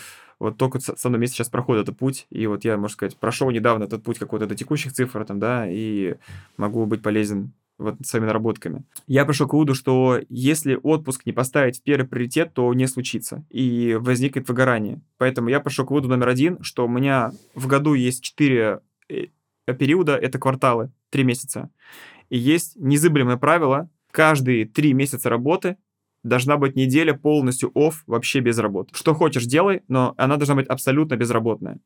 вот 0.43 0.57
только 0.57 0.81
со 0.81 1.09
мной 1.09 1.19
вместе 1.19 1.37
сейчас 1.37 1.49
проходит 1.49 1.85
этот 1.85 1.99
путь, 1.99 2.27
и 2.31 2.49
вот 2.49 2.65
я, 2.65 2.77
можно 2.77 2.93
сказать, 2.93 3.17
прошел 3.17 3.49
недавно 3.51 3.85
этот 3.85 4.03
путь 4.03 4.19
какой-то 4.19 4.47
до 4.47 4.57
текущих 4.57 4.93
цифр, 4.93 5.25
там, 5.25 5.39
да, 5.39 5.67
и 5.69 6.17
могу 6.57 6.85
быть 6.85 7.01
полезен 7.01 7.53
вот 7.79 7.95
своими 8.05 8.27
наработками. 8.27 8.83
Я 9.07 9.25
пришел 9.25 9.47
к 9.47 9.53
выводу, 9.53 9.77
что 9.77 10.19
если 10.29 10.81
отпуск 10.83 11.27
не 11.27 11.33
поставить 11.33 11.79
в 11.79 11.83
первый 11.85 12.09
приоритет, 12.09 12.55
то 12.55 12.75
не 12.75 12.89
случится, 12.89 13.45
и 13.51 13.97
возникнет 14.01 14.49
выгорание. 14.49 15.01
Поэтому 15.17 15.49
я 15.49 15.61
пришел 15.61 15.87
к 15.87 15.91
выводу 15.91 16.09
номер 16.09 16.29
один, 16.31 16.61
что 16.65 16.87
у 16.87 16.89
меня 16.89 17.31
в 17.55 17.69
году 17.69 17.95
есть 17.95 18.25
четыре 18.25 18.81
э, 19.09 19.27
периода, 19.67 20.17
это 20.17 20.41
кварталы, 20.41 20.91
три 21.11 21.23
месяца. 21.23 21.71
И 22.31 22.37
есть 22.37 22.75
незыблемое 22.75 23.37
правило, 23.37 23.89
каждые 24.11 24.67
три 24.67 24.93
месяца 24.93 25.31
работы 25.31 25.77
должна 26.23 26.57
быть 26.57 26.77
неделя 26.77 27.15
полностью 27.15 27.71
оф, 27.75 28.03
вообще 28.07 28.41
без 28.41 28.59
работы. 28.59 28.95
Что 28.95 29.15
хочешь, 29.15 29.45
делай, 29.45 29.83
но 29.89 30.15
она 30.17 30.37
должна 30.37 30.55
быть 30.55 30.69
абсолютно 30.69 31.17
безработная. 31.17 31.79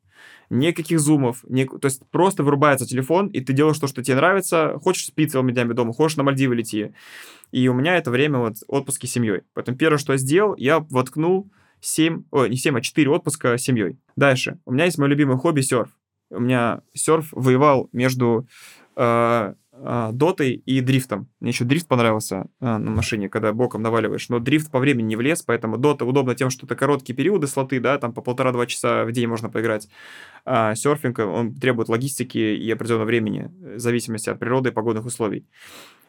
Никаких 0.49 0.99
зумов, 0.99 1.43
ни... 1.47 1.65
то 1.65 1.85
есть 1.85 2.01
просто 2.11 2.43
вырубается 2.43 2.85
телефон, 2.85 3.27
и 3.27 3.41
ты 3.41 3.53
делаешь 3.53 3.79
то, 3.79 3.87
что 3.87 4.03
тебе 4.03 4.15
нравится. 4.17 4.77
Хочешь 4.81 5.05
спить 5.05 5.31
целыми 5.31 5.51
днями 5.51 5.73
дома, 5.73 5.93
хочешь 5.93 6.17
на 6.17 6.23
Мальдивы 6.23 6.55
лети. 6.55 6.93
И 7.51 7.67
у 7.67 7.73
меня 7.73 7.97
это 7.97 8.11
время 8.11 8.39
вот 8.39 8.55
отпуски 8.67 9.05
с 9.05 9.11
семьей. 9.11 9.41
Поэтому 9.53 9.77
первое, 9.77 9.97
что 9.97 10.13
я 10.13 10.19
сделал, 10.19 10.55
я 10.57 10.79
воткнул 10.79 11.49
7, 11.79 12.23
ой, 12.31 12.49
не 12.49 12.57
7, 12.57 12.77
а 12.77 12.81
4 12.81 13.09
отпуска 13.09 13.57
с 13.57 13.61
семьей. 13.61 13.97
Дальше. 14.15 14.59
У 14.65 14.71
меня 14.71 14.85
есть 14.85 14.97
мое 14.97 15.09
любимое 15.09 15.37
хобби 15.37 15.61
серф. 15.61 15.89
У 16.29 16.39
меня 16.39 16.81
серф 16.93 17.29
воевал 17.31 17.89
между 17.93 18.47
э, 18.95 19.53
дотой 20.11 20.53
и 20.53 20.81
дрифтом. 20.81 21.27
Мне 21.39 21.51
еще 21.51 21.63
дрифт 21.63 21.87
понравился 21.87 22.47
а, 22.59 22.77
на 22.77 22.91
машине, 22.91 23.29
когда 23.29 23.53
боком 23.53 23.81
наваливаешь, 23.81 24.29
но 24.29 24.39
дрифт 24.39 24.71
по 24.71 24.79
времени 24.79 25.07
не 25.07 25.15
влез, 25.15 25.43
поэтому 25.43 25.77
дота 25.77 26.05
удобно 26.05 26.35
тем, 26.35 26.49
что 26.49 26.65
это 26.65 26.75
короткие 26.75 27.15
периоды 27.15 27.47
слоты, 27.47 27.79
да, 27.79 27.97
там 27.97 28.13
по 28.13 28.21
полтора-два 28.21 28.65
часа 28.65 29.05
в 29.05 29.11
день 29.11 29.27
можно 29.27 29.49
поиграть. 29.49 29.87
А 30.45 30.75
серфинг, 30.75 31.19
он 31.19 31.53
требует 31.53 31.89
логистики 31.89 32.37
и 32.37 32.71
определенного 32.71 33.07
времени, 33.07 33.51
в 33.59 33.79
зависимости 33.79 34.29
от 34.29 34.39
природы 34.39 34.69
и 34.69 34.71
погодных 34.71 35.05
условий. 35.05 35.45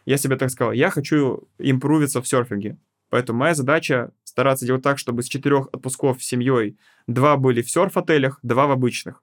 Я 0.06 0.16
себе 0.16 0.36
так 0.36 0.50
сказал, 0.50 0.72
я 0.72 0.90
хочу 0.90 1.48
импровиться 1.58 2.22
в 2.22 2.28
серфинге, 2.28 2.78
Поэтому 3.10 3.38
моя 3.38 3.54
задача 3.54 4.10
стараться 4.24 4.66
делать 4.66 4.82
так, 4.82 4.98
чтобы 4.98 5.22
с 5.22 5.28
четырех 5.28 5.68
отпусков 5.72 6.22
с 6.22 6.26
семьей 6.26 6.76
два 7.06 7.38
были 7.38 7.62
в 7.62 7.70
серф-отелях, 7.70 8.38
два 8.42 8.66
в 8.66 8.70
обычных 8.70 9.22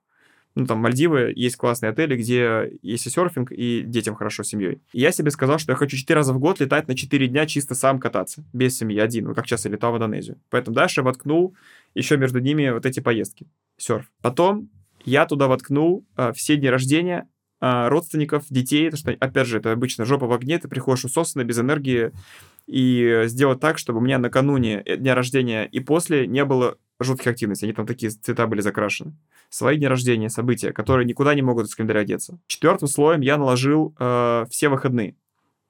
ну, 0.56 0.64
там, 0.64 0.78
Мальдивы, 0.78 1.34
есть 1.36 1.56
классные 1.56 1.90
отели, 1.90 2.16
где 2.16 2.72
есть 2.80 3.06
и 3.06 3.10
серфинг, 3.10 3.52
и 3.52 3.82
детям 3.82 4.14
хорошо 4.14 4.42
с 4.42 4.48
семьей. 4.48 4.80
И 4.94 5.00
я 5.00 5.12
себе 5.12 5.30
сказал, 5.30 5.58
что 5.58 5.72
я 5.72 5.76
хочу 5.76 5.98
4 5.98 6.16
раза 6.16 6.32
в 6.32 6.38
год 6.38 6.60
летать 6.60 6.88
на 6.88 6.96
4 6.96 7.28
дня 7.28 7.44
чисто 7.46 7.74
сам 7.74 8.00
кататься, 8.00 8.42
без 8.54 8.76
семьи, 8.76 8.98
один, 8.98 9.34
как 9.34 9.46
сейчас 9.46 9.66
я 9.66 9.70
летал 9.70 9.92
в 9.92 9.96
Индонезию. 9.96 10.38
Поэтому 10.48 10.74
дальше 10.74 11.02
воткнул 11.02 11.54
еще 11.94 12.16
между 12.16 12.40
ними 12.40 12.70
вот 12.70 12.86
эти 12.86 13.00
поездки, 13.00 13.46
серф. 13.76 14.10
Потом 14.22 14.70
я 15.04 15.26
туда 15.26 15.46
воткнул 15.46 16.06
э, 16.16 16.32
все 16.32 16.56
дни 16.56 16.70
рождения 16.70 17.28
э, 17.60 17.88
родственников, 17.88 18.44
детей, 18.48 18.90
потому 18.90 18.98
что, 19.14 19.26
опять 19.26 19.46
же, 19.46 19.58
это 19.58 19.72
обычно 19.72 20.06
жопа 20.06 20.26
в 20.26 20.32
огне, 20.32 20.58
ты 20.58 20.68
приходишь 20.68 21.04
усосно, 21.04 21.44
без 21.44 21.58
энергии, 21.58 22.12
и 22.66 23.24
сделать 23.26 23.60
так, 23.60 23.76
чтобы 23.76 23.98
у 23.98 24.02
меня 24.02 24.18
накануне 24.18 24.82
дня 24.82 25.14
рождения 25.14 25.66
и 25.66 25.80
после 25.80 26.26
не 26.26 26.46
было 26.46 26.78
жутких 27.00 27.26
активностей, 27.28 27.66
они 27.66 27.74
там 27.74 27.86
такие 27.86 28.10
цвета 28.10 28.46
были 28.46 28.60
закрашены. 28.60 29.16
Свои 29.48 29.76
дни 29.76 29.86
рождения, 29.86 30.30
события, 30.30 30.72
которые 30.72 31.06
никуда 31.06 31.34
не 31.34 31.42
могут 31.42 31.66
из 31.66 31.74
календаря 31.74 32.04
деться. 32.04 32.38
Четвертым 32.46 32.88
слоем 32.88 33.20
я 33.20 33.36
наложил 33.36 33.94
э, 33.98 34.44
все 34.50 34.68
выходные. 34.68 35.14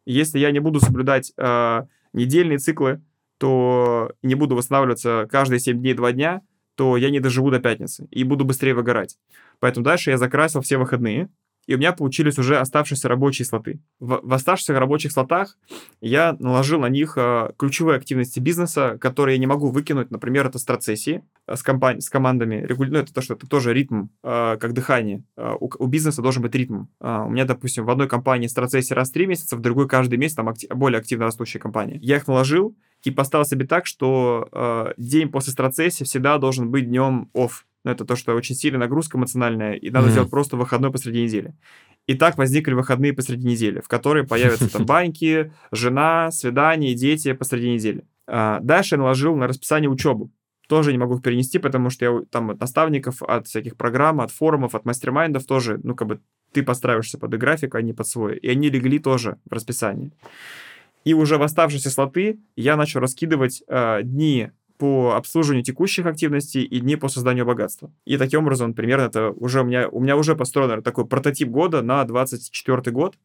Если 0.05 0.39
я 0.39 0.53
не 0.53 0.61
буду 0.61 0.81
соблюдать 0.81 1.33
э, 1.37 1.83
недельные 2.13 2.59
циклы, 2.59 3.03
то 3.39 4.13
не 4.23 4.35
буду 4.35 4.55
восстанавливаться 4.55 5.27
каждые 5.31 5.61
7 5.61 5.79
дней 5.79 5.95
2 5.95 6.13
дня, 6.13 6.43
то 6.77 6.97
я 6.97 7.11
не 7.11 7.21
доживу 7.21 7.51
до 7.51 7.59
пятницы 7.59 8.07
и 8.11 8.23
буду 8.23 8.45
быстрее 8.45 8.75
выгорать. 8.75 9.19
Поэтому 9.59 9.85
дальше 9.85 10.11
я 10.11 10.19
закрасил 10.19 10.61
все 10.61 10.77
выходные, 10.77 11.29
и 11.67 11.75
у 11.75 11.79
меня 11.79 11.93
получились 11.93 12.39
уже 12.39 12.59
оставшиеся 12.59 13.09
рабочие 13.09 13.45
слоты. 13.47 13.81
В, 13.99 14.21
в 14.23 14.33
оставшихся 14.33 14.79
рабочих 14.79 15.13
слотах 15.13 15.59
я 16.01 16.37
наложил 16.39 16.81
на 16.81 16.89
них 16.89 17.15
э, 17.17 17.51
ключевые 17.59 17.97
активности 17.97 18.41
бизнеса, 18.41 18.99
которые 19.01 19.37
я 19.37 19.41
не 19.41 19.47
могу 19.47 19.69
выкинуть. 19.69 20.11
Например, 20.11 20.47
это 20.47 20.59
страцессии 20.59 21.25
э, 21.47 21.57
с, 21.57 21.63
компани- 21.63 22.01
с 22.01 22.09
командами. 22.09 22.65
Регуля... 22.67 22.91
Ну, 22.91 22.99
это 22.99 23.13
то, 23.13 23.21
что 23.21 23.35
это 23.35 23.47
тоже 23.49 23.75
ритм, 23.75 24.07
э, 24.23 24.57
как 24.59 24.73
дыхание. 24.73 25.25
Э, 25.37 25.55
у, 25.59 25.71
у 25.79 25.87
бизнеса 25.87 26.23
должен 26.23 26.43
быть 26.43 26.55
ритм. 26.55 26.85
Э, 27.01 27.25
у 27.27 27.31
меня, 27.31 27.45
допустим, 27.45 27.85
в 27.85 27.91
одной 27.91 28.09
компании 28.09 28.47
страцессии 28.47 28.95
раз 28.95 29.11
в 29.11 29.13
три 29.13 29.27
месяца, 29.27 29.57
в 29.57 29.61
другой 29.61 29.89
каждый 29.89 30.19
месяц, 30.19 30.37
там 30.37 30.49
акти- 30.49 30.73
более 30.73 30.99
активно 30.99 31.25
растущая 31.25 31.59
компания. 31.59 31.99
Я 32.01 32.17
их 32.17 32.27
наложил 32.29 32.77
и 33.03 33.11
поставил 33.11 33.45
себе 33.45 33.67
так, 33.67 33.87
что 33.87 34.49
э, 34.51 34.95
день 34.97 35.29
после 35.29 35.53
страцессии 35.53 36.05
всегда 36.05 36.39
должен 36.39 36.71
быть 36.71 36.87
днем 36.87 37.29
off 37.35 37.66
но 37.87 37.93
это 37.93 38.05
то, 38.05 38.17
что 38.17 38.35
очень 38.35 38.57
сильная 38.57 38.81
нагрузка 38.81 39.17
эмоциональная, 39.17 39.75
и 39.75 39.91
надо 39.91 40.09
mm-hmm. 40.09 40.11
сделать 40.11 40.31
просто 40.31 40.57
выходной 40.57 40.91
посреди 40.91 41.23
недели. 41.23 41.55
И 42.09 42.15
так 42.15 42.37
возникли 42.37 42.73
выходные 42.73 43.13
посреди 43.13 43.47
недели, 43.47 43.79
в 43.79 43.87
которые 43.87 44.27
появятся 44.27 44.69
там 44.69 44.85
баньки, 44.87 45.53
жена, 45.71 46.33
свидания, 46.33 46.95
дети 46.95 47.33
посреди 47.33 47.71
недели. 47.71 48.05
А, 48.27 48.59
дальше 48.59 48.97
я 48.97 48.99
наложил 48.99 49.37
на 49.37 49.47
расписание 49.47 49.89
учебу. 49.89 50.33
Тоже 50.67 50.91
не 50.91 50.99
могу 50.99 51.15
их 51.15 51.23
перенести, 51.23 51.61
потому 51.61 51.91
что 51.91 52.05
я 52.05 52.21
там 52.29 52.51
от 52.51 52.59
наставников, 52.59 53.23
от 53.23 53.47
всяких 53.47 53.77
программ, 53.77 54.21
от 54.21 54.33
форумов, 54.33 54.75
от 54.75 54.85
мастер-майндов 54.85 55.47
тоже, 55.47 55.79
ну, 55.85 55.95
как 55.95 56.09
бы 56.09 56.21
ты 56.51 56.65
подстраиваешься 56.65 57.19
под 57.19 57.39
график, 57.39 57.77
а 57.77 57.83
не 57.83 57.93
под 57.93 58.09
свой. 58.09 58.37
И 58.37 58.49
они 58.49 58.69
легли 58.69 58.99
тоже 58.99 59.39
в 59.49 59.53
расписание. 59.53 60.11
И 61.05 61.15
уже 61.15 61.39
в 61.39 61.43
оставшиеся 61.43 61.91
слоты 61.91 62.41
я 62.57 62.77
начал 62.77 62.99
раскидывать 62.99 63.63
э, 63.69 64.01
дни 64.03 64.51
по 64.79 65.15
обслуживанию 65.17 65.65
текущих 65.65 66.07
активностей 66.07 66.63
и 66.63 66.81
дни 66.81 66.97
по 66.97 67.09
созданию 67.09 67.47
богатства. 67.47 67.91
И 68.05 68.17
таким 68.17 68.41
образом, 68.41 68.75
примерно, 68.75 69.05
это 69.07 69.31
уже 69.31 69.63
у 69.63 69.65
меня, 69.65 69.89
у 69.89 70.01
меня 70.01 70.17
уже 70.17 70.37
построен 70.37 70.83
такой 70.83 71.07
прототип 71.07 71.49
года 71.49 71.83
на 71.83 72.05
24 72.05 72.93
год. 72.93 73.17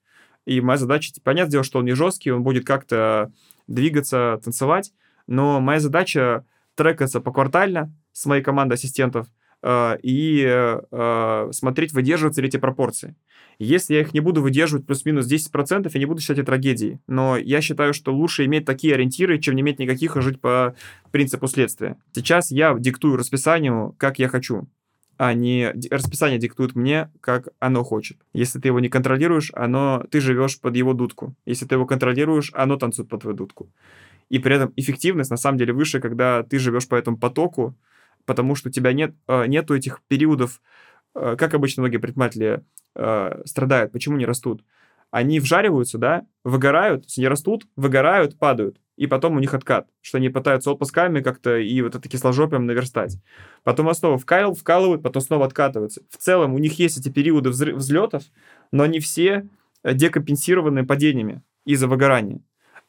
И 0.46 0.62
моя 0.62 0.78
задача, 0.78 1.14
понятное 1.24 1.52
дело, 1.52 1.64
что 1.64 1.80
он 1.80 1.86
не 1.86 1.94
жесткий, 1.94 2.32
он 2.32 2.44
будет 2.44 2.66
как-то 2.66 3.32
двигаться, 3.68 4.40
танцевать, 4.44 4.92
но 5.28 5.60
моя 5.60 5.80
задача 5.80 6.46
трекаться 6.76 7.22
поквартально 7.22 7.94
с 8.12 8.26
моей 8.26 8.42
командой 8.42 8.74
ассистентов 8.74 9.28
и 9.64 10.46
э, 10.48 11.50
смотреть, 11.52 11.94
выдерживаются 11.94 12.42
ли 12.42 12.48
эти 12.48 12.58
пропорции. 12.58 13.16
Если 13.60 13.94
я 13.94 14.02
их 14.02 14.14
не 14.14 14.20
буду 14.20 14.42
выдерживать 14.42 14.88
плюс-минус 14.88 15.32
10%, 15.32 15.90
я 15.94 16.00
не 16.00 16.06
буду 16.06 16.20
считать 16.20 16.40
это 16.40 16.48
трагедией. 16.48 17.00
Но 17.08 17.38
я 17.38 17.62
считаю, 17.62 17.94
что 17.94 18.14
лучше 18.14 18.46
иметь 18.46 18.66
такие 18.66 18.96
ориентиры, 18.96 19.40
чем 19.40 19.56
не 19.56 19.62
иметь 19.62 19.78
никаких 19.78 20.18
и 20.18 20.22
жить 20.22 20.42
по 20.42 20.76
принципу 21.12 21.48
следствия. 21.48 21.98
Сейчас 22.14 22.50
я 22.50 22.76
диктую 22.78 23.18
расписанию, 23.18 23.96
как 24.00 24.18
я 24.18 24.28
хочу 24.28 24.68
а 25.24 25.36
не 25.36 25.72
расписание 25.92 26.40
диктует 26.40 26.74
мне, 26.74 27.12
как 27.22 27.50
оно 27.60 27.84
хочет. 27.84 28.18
Если 28.34 28.60
ты 28.60 28.70
его 28.70 28.80
не 28.80 28.90
контролируешь, 28.90 29.52
оно, 29.54 30.04
ты 30.10 30.20
живешь 30.20 30.60
под 30.60 30.76
его 30.76 30.94
дудку. 30.94 31.36
Если 31.46 31.68
ты 31.68 31.76
его 31.76 31.86
контролируешь, 31.86 32.50
оно 32.56 32.76
танцует 32.76 33.08
под 33.08 33.22
твою 33.22 33.38
дудку. 33.38 33.70
И 34.30 34.40
при 34.40 34.56
этом 34.56 34.74
эффективность 34.78 35.30
на 35.30 35.38
самом 35.38 35.60
деле 35.60 35.74
выше, 35.74 36.00
когда 36.00 36.42
ты 36.42 36.58
живешь 36.58 36.88
по 36.88 36.96
этому 36.96 37.18
потоку, 37.18 37.76
потому 38.26 38.56
что 38.56 38.70
у 38.70 38.72
тебя 38.72 38.94
нет, 38.94 39.16
э, 39.28 39.46
нету 39.48 39.76
этих 39.76 40.02
периодов, 40.08 40.62
э, 41.16 41.36
как 41.38 41.54
обычно 41.54 41.82
многие 41.82 41.98
предприниматели 41.98 42.64
э, 42.96 43.42
страдают, 43.46 43.92
почему 43.92 44.18
не 44.18 44.26
растут. 44.26 44.64
Они 45.12 45.40
вжариваются, 45.40 45.98
да, 45.98 46.26
выгорают, 46.44 47.06
не 47.18 47.28
растут, 47.28 47.68
выгорают, 47.76 48.40
падают. 48.40 48.80
И 48.96 49.08
потом 49.08 49.36
у 49.36 49.40
них 49.40 49.54
откат, 49.54 49.88
что 50.02 50.20
они 50.20 50.30
пытаются 50.30 50.72
отпусками 50.72 51.22
как-то 51.22 51.58
и 51.58 51.82
вот 51.82 51.96
это 51.96 52.08
кисложопием 52.08 52.66
наверстать. 52.66 53.18
Потом 53.64 53.94
снова 53.94 54.18
вкал, 54.18 54.54
вкалывают, 54.54 55.02
потом 55.02 55.22
снова 55.22 55.46
откатываются. 55.46 56.02
В 56.10 56.18
целом 56.18 56.54
у 56.54 56.60
них 56.60 56.80
есть 56.80 56.98
эти 56.98 57.10
периоды 57.10 57.50
взлетов, 57.50 58.24
но 58.72 58.84
они 58.84 59.00
все 59.00 59.48
декомпенсированы 59.84 60.86
падениями 60.86 61.42
из-за 61.66 61.88
выгорания. 61.88 62.42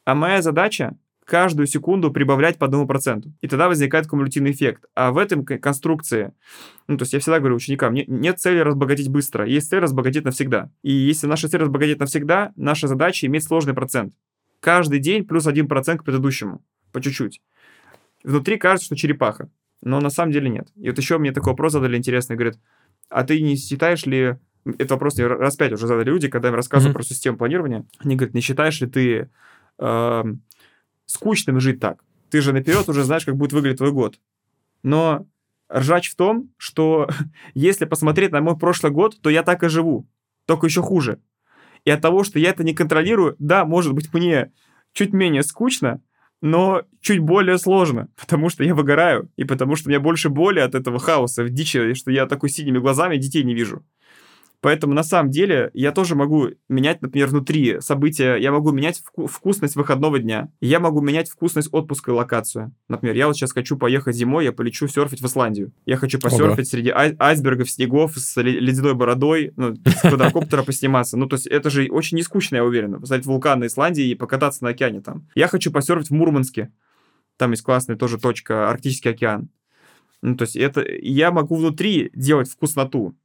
А 0.04 0.14
моя 0.14 0.42
задача 0.42 0.96
каждую 1.24 1.66
секунду 1.66 2.10
прибавлять 2.10 2.58
по 2.58 2.66
одному 2.66 2.86
проценту. 2.86 3.32
И 3.40 3.48
тогда 3.48 3.68
возникает 3.68 4.06
кумулятивный 4.06 4.50
эффект. 4.50 4.84
А 4.94 5.12
в 5.12 5.18
этом 5.18 5.44
конструкции, 5.44 6.32
ну, 6.88 6.96
то 6.96 7.02
есть 7.02 7.12
я 7.12 7.20
всегда 7.20 7.38
говорю 7.38 7.56
ученикам, 7.56 7.94
не, 7.94 8.04
нет 8.06 8.40
цели 8.40 8.58
разбогатеть 8.58 9.08
быстро, 9.08 9.46
есть 9.46 9.68
цель 9.70 9.80
разбогатеть 9.80 10.24
навсегда. 10.24 10.70
И 10.82 10.92
если 10.92 11.26
наша 11.26 11.48
цель 11.48 11.60
разбогатеть 11.60 12.00
навсегда, 12.00 12.52
наша 12.56 12.88
задача 12.88 13.26
иметь 13.26 13.44
сложный 13.44 13.74
процент. 13.74 14.14
Каждый 14.60 14.98
день 14.98 15.24
плюс 15.24 15.46
один 15.46 15.68
процент 15.68 16.00
к 16.00 16.04
предыдущему, 16.04 16.62
по 16.92 17.00
чуть-чуть. 17.00 17.40
Внутри 18.24 18.56
кажется, 18.56 18.86
что 18.86 18.96
черепаха, 18.96 19.48
но 19.80 20.00
на 20.00 20.10
самом 20.10 20.32
деле 20.32 20.48
нет. 20.48 20.68
И 20.76 20.88
вот 20.88 20.98
еще 20.98 21.18
мне 21.18 21.32
такой 21.32 21.52
вопрос 21.52 21.72
задали 21.72 21.96
интересный, 21.96 22.36
говорят, 22.36 22.58
а 23.08 23.24
ты 23.24 23.40
не 23.40 23.56
считаешь 23.56 24.06
ли, 24.06 24.36
это 24.78 24.94
вопрос 24.94 25.16
мне 25.16 25.26
раз 25.26 25.56
пять 25.56 25.72
уже 25.72 25.86
задали 25.86 26.10
люди, 26.10 26.28
когда 26.28 26.48
им 26.48 26.54
рассказываю 26.54 26.92
mm-hmm. 26.92 26.96
про 26.96 27.02
систему 27.02 27.36
планирования, 27.36 27.84
они 27.98 28.16
говорят, 28.16 28.34
не 28.34 28.40
считаешь 28.40 28.80
ли 28.80 28.86
ты 28.86 29.30
э, 29.78 30.24
скучным 31.12 31.60
жить 31.60 31.80
так. 31.80 32.04
Ты 32.30 32.40
же 32.40 32.52
наперед 32.52 32.88
уже 32.88 33.04
знаешь, 33.04 33.24
как 33.24 33.36
будет 33.36 33.52
выглядеть 33.52 33.78
твой 33.78 33.92
год. 33.92 34.18
Но 34.82 35.26
ржач 35.72 36.10
в 36.10 36.16
том, 36.16 36.50
что 36.56 37.08
если 37.54 37.84
посмотреть 37.84 38.32
на 38.32 38.40
мой 38.40 38.58
прошлый 38.58 38.92
год, 38.92 39.20
то 39.20 39.30
я 39.30 39.42
так 39.42 39.62
и 39.62 39.68
живу, 39.68 40.08
только 40.46 40.66
еще 40.66 40.82
хуже. 40.82 41.20
И 41.84 41.90
от 41.90 42.00
того, 42.00 42.24
что 42.24 42.38
я 42.38 42.50
это 42.50 42.64
не 42.64 42.74
контролирую, 42.74 43.36
да, 43.38 43.64
может 43.64 43.92
быть, 43.92 44.12
мне 44.14 44.52
чуть 44.92 45.12
менее 45.12 45.42
скучно, 45.42 46.00
но 46.40 46.82
чуть 47.00 47.20
более 47.20 47.58
сложно, 47.58 48.08
потому 48.20 48.48
что 48.48 48.64
я 48.64 48.74
выгораю, 48.74 49.30
и 49.36 49.44
потому 49.44 49.76
что 49.76 49.88
у 49.88 49.90
меня 49.90 50.00
больше 50.00 50.28
боли 50.28 50.60
от 50.60 50.74
этого 50.74 50.98
хаоса, 50.98 51.44
в 51.44 51.50
дичи, 51.50 51.94
что 51.94 52.10
я 52.10 52.26
такой 52.26 52.50
синими 52.50 52.78
глазами 52.78 53.16
детей 53.16 53.44
не 53.44 53.54
вижу. 53.54 53.84
Поэтому 54.62 54.94
на 54.94 55.02
самом 55.02 55.30
деле 55.30 55.72
я 55.74 55.90
тоже 55.90 56.14
могу 56.14 56.50
менять, 56.68 57.02
например, 57.02 57.26
внутри 57.26 57.80
события, 57.80 58.36
я 58.36 58.52
могу 58.52 58.70
менять 58.70 59.02
вку- 59.02 59.26
вкусность 59.26 59.74
выходного 59.74 60.20
дня, 60.20 60.50
я 60.60 60.78
могу 60.78 61.00
менять 61.00 61.28
вкусность 61.28 61.68
отпуска 61.72 62.12
и 62.12 62.14
локацию. 62.14 62.72
Например, 62.88 63.16
я 63.16 63.26
вот 63.26 63.34
сейчас 63.34 63.52
хочу 63.52 63.76
поехать 63.76 64.14
зимой, 64.14 64.44
я 64.44 64.52
полечу 64.52 64.86
серфить 64.86 65.20
в 65.20 65.26
Исландию. 65.26 65.72
Я 65.84 65.96
хочу 65.96 66.20
посерфить 66.20 66.58
Ого. 66.58 66.64
среди 66.64 66.90
ай- 66.90 67.16
айсбергов, 67.18 67.68
снегов 67.68 68.16
с 68.16 68.40
ледяной 68.40 68.94
бородой, 68.94 69.52
ну, 69.56 69.74
с 69.74 70.00
квадрокоптера 70.02 70.62
посниматься. 70.62 71.16
Ну, 71.16 71.26
то 71.26 71.34
есть 71.34 71.48
это 71.48 71.68
же 71.68 71.88
очень 71.90 72.16
не 72.16 72.22
скучно, 72.22 72.56
я 72.56 72.64
уверен, 72.64 73.00
посмотреть 73.00 73.26
вулкан 73.26 73.58
на 73.58 73.66
Исландии 73.66 74.10
и 74.10 74.14
покататься 74.14 74.62
на 74.62 74.70
океане 74.70 75.00
там. 75.00 75.28
Я 75.34 75.48
хочу 75.48 75.72
посерфить 75.72 76.10
в 76.10 76.14
Мурманске. 76.14 76.70
Там 77.36 77.50
есть 77.50 77.64
классная 77.64 77.96
тоже 77.96 78.16
точка, 78.16 78.70
Арктический 78.70 79.10
океан. 79.10 79.48
Ну, 80.22 80.36
то 80.36 80.42
есть 80.42 80.54
это 80.54 80.84
я 81.00 81.32
могу 81.32 81.56
внутри 81.56 82.12
делать 82.14 82.48
вкусноту 82.48 83.16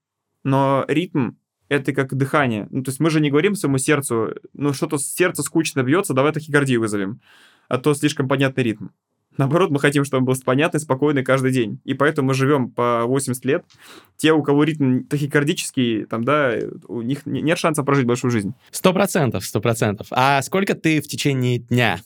но 0.48 0.86
ритм 0.88 1.32
это 1.68 1.92
как 1.92 2.16
дыхание. 2.16 2.68
Ну, 2.72 2.82
то 2.82 2.90
есть 2.90 3.02
мы 3.02 3.10
же 3.10 3.20
не 3.20 3.30
говорим 3.30 3.54
своему 3.54 3.78
сердцу, 3.78 4.36
ну, 4.54 4.72
что-то 4.72 4.98
сердце 4.98 5.44
скучно 5.44 5.84
бьется, 5.84 6.14
давай 6.14 6.32
тахикардию 6.32 6.80
вызовем, 6.80 7.20
а 7.68 7.78
то 7.78 7.94
слишком 7.94 8.30
понятный 8.30 8.64
ритм. 8.64 8.88
Наоборот, 9.36 9.72
мы 9.72 9.80
хотим, 9.80 10.06
чтобы 10.06 10.22
он 10.22 10.26
был 10.26 10.36
понятный, 10.44 10.80
спокойный 10.80 11.24
каждый 11.24 11.52
день. 11.52 11.82
И 11.84 11.94
поэтому 11.94 12.30
мы 12.30 12.34
живем 12.34 12.72
по 12.72 13.04
80 13.06 13.44
лет. 13.46 13.66
Те, 14.16 14.32
у 14.32 14.42
кого 14.42 14.64
ритм 14.64 15.04
тахикардический, 15.04 16.06
там, 16.06 16.24
да, 16.24 16.56
у 16.88 17.02
них 17.02 17.26
нет 17.26 17.60
шанса 17.60 17.84
прожить 17.84 18.08
большую 18.08 18.32
жизнь. 18.32 18.54
Сто 18.72 18.94
процентов, 18.94 19.46
сто 19.46 19.60
процентов. 19.60 20.08
А 20.12 20.42
сколько 20.42 20.76
ты 20.76 21.02
в 21.02 21.08
течение 21.08 21.60
дня 21.60 22.00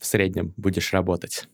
в 0.00 0.04
среднем 0.04 0.52
будешь 0.56 0.92
работать? 0.92 1.48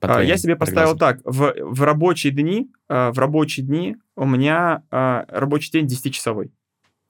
А, 0.00 0.22
я 0.22 0.36
себе 0.36 0.56
поставил 0.56 0.96
так, 0.96 1.20
в, 1.24 1.54
в 1.58 1.82
рабочие 1.82 2.32
дни, 2.32 2.70
а, 2.88 3.12
в 3.12 3.18
рабочие 3.18 3.66
дни 3.66 3.96
у 4.16 4.24
меня 4.24 4.82
а, 4.90 5.24
рабочий 5.28 5.70
день 5.70 5.86
10-часовой. 5.86 6.52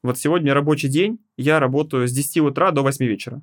Вот 0.02 0.18
сегодня 0.18 0.54
рабочий 0.54 0.88
день, 0.88 1.18
я 1.36 1.60
работаю 1.60 2.06
с 2.06 2.12
10 2.12 2.38
утра 2.38 2.70
до 2.70 2.82
8 2.82 3.04
вечера. 3.04 3.42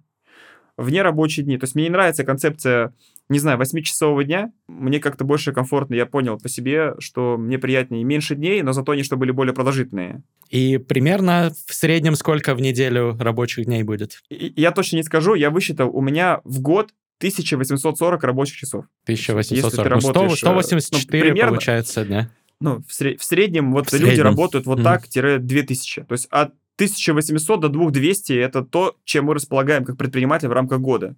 Вне 0.78 1.02
рабочие 1.04 1.46
дни. 1.46 1.58
То 1.58 1.66
есть 1.66 1.76
мне 1.76 1.86
не 1.86 1.90
нравится 1.90 2.26
концепция, 2.26 2.94
не 3.30 3.40
знаю, 3.40 3.58
8-часового 3.60 4.24
дня. 4.24 4.52
Мне 4.68 5.00
как-то 5.00 5.24
больше 5.24 5.54
комфортно, 5.54 5.96
я 5.96 6.06
понял 6.06 6.38
по 6.38 6.50
себе, 6.50 6.96
что 7.00 7.38
мне 7.38 7.58
приятнее 7.58 8.04
меньше 8.04 8.36
дней, 8.36 8.62
но 8.62 8.74
зато 8.74 8.92
они 8.92 9.04
что 9.04 9.16
были 9.16 9.32
более 9.32 9.54
продолжительные. 9.54 10.22
И 10.50 10.78
примерно 10.78 11.52
в 11.68 11.74
среднем 11.74 12.16
сколько 12.16 12.56
в 12.56 12.62
неделю 12.62 13.18
рабочих 13.18 13.66
дней 13.66 13.84
будет? 13.84 14.22
И, 14.30 14.54
я 14.56 14.72
точно 14.72 14.98
не 14.98 15.04
скажу, 15.04 15.34
я 15.34 15.50
высчитал, 15.50 15.90
у 15.96 16.02
меня 16.02 16.42
в 16.44 16.62
год 16.62 16.92
1840 17.18 18.24
рабочих 18.24 18.58
часов. 18.58 18.86
1840. 19.04 20.04
Ну, 20.04 20.30
100, 20.30 20.36
184 20.36 21.24
ну, 21.24 21.26
примерно, 21.26 21.52
получается 21.52 22.06
дня. 22.06 22.30
Ну, 22.60 22.84
в, 22.88 22.94
сред, 22.94 23.20
в 23.20 23.24
среднем 23.24 23.72
вот 23.72 23.90
в 23.90 23.94
люди 23.94 24.06
среднем. 24.06 24.24
работают 24.24 24.66
вот 24.66 24.80
mm-hmm. 24.80 24.84
так-2000. 24.84 26.06
То 26.06 26.12
есть 26.14 26.28
от 26.30 26.54
1800 26.76 27.60
до 27.60 27.70
2200 27.70 28.34
это 28.34 28.64
то, 28.64 28.98
чем 29.06 29.26
мы 29.26 29.34
располагаем 29.34 29.86
как 29.86 29.98
предприниматель 29.98 30.48
в 30.48 30.54
рамках 30.54 30.80
года. 30.80 31.16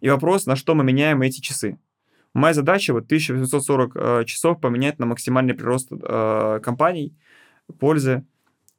И 0.00 0.08
вопрос, 0.08 0.46
на 0.46 0.56
что 0.56 0.74
мы 0.74 0.84
меняем 0.84 1.22
эти 1.22 1.40
часы. 1.40 1.78
Моя 2.34 2.52
задача 2.52 2.92
вот 2.92 3.04
1840 3.04 3.92
э, 3.94 4.24
часов 4.26 4.60
поменять 4.60 4.98
на 4.98 5.06
максимальный 5.06 5.54
прирост 5.54 5.88
э, 5.92 6.60
компаний, 6.62 7.14
пользы. 7.78 8.24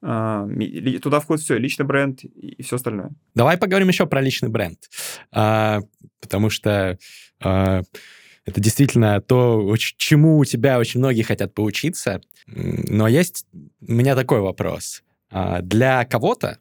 Э, 0.08 1.00
туда 1.02 1.20
входит 1.20 1.44
все, 1.44 1.58
личный 1.58 1.86
бренд 1.86 2.24
и 2.24 2.62
все 2.62 2.76
остальное. 2.76 3.12
Давай 3.34 3.58
поговорим 3.58 3.88
еще 3.88 4.06
про 4.06 4.22
личный 4.22 4.50
бренд. 4.50 4.78
А, 5.32 5.82
потому 6.22 6.52
что 6.52 7.00
а, 7.44 7.82
это 8.46 8.62
действительно 8.62 9.20
то, 9.20 9.76
чему 9.78 10.38
у 10.38 10.46
тебя 10.46 10.78
очень 10.78 11.00
многие 11.00 11.24
хотят 11.24 11.56
поучиться. 11.56 12.22
Но 12.46 13.08
есть 13.08 13.48
у 13.82 13.92
меня 13.92 14.16
такой 14.16 14.42
вопрос. 14.42 15.04
А, 15.32 15.62
для 15.62 16.06
кого-то, 16.06 16.60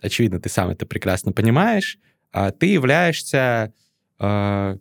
очевидно, 0.00 0.38
ты 0.38 0.50
сам 0.50 0.68
это 0.68 0.84
прекрасно 0.84 1.32
понимаешь, 1.32 1.98
а, 2.30 2.50
ты 2.50 2.66
являешься 2.66 3.72
а, 4.18 4.76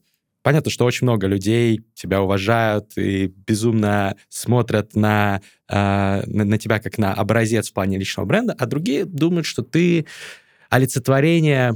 Понятно, 0.48 0.72
что 0.72 0.86
очень 0.86 1.04
много 1.04 1.28
людей 1.28 1.82
тебя 1.94 2.22
уважают 2.22 2.98
и 2.98 3.28
безумно 3.28 4.16
смотрят 4.30 4.96
на, 4.96 5.42
э, 5.68 6.24
на, 6.26 6.46
на 6.46 6.58
тебя 6.58 6.80
как 6.80 6.98
на 6.98 7.14
образец 7.14 7.70
в 7.70 7.74
плане 7.74 7.98
личного 7.98 8.26
бренда, 8.26 8.56
а 8.58 8.66
другие 8.66 9.04
думают, 9.04 9.46
что 9.46 9.62
ты 9.62 10.06
олицетворение 10.70 11.74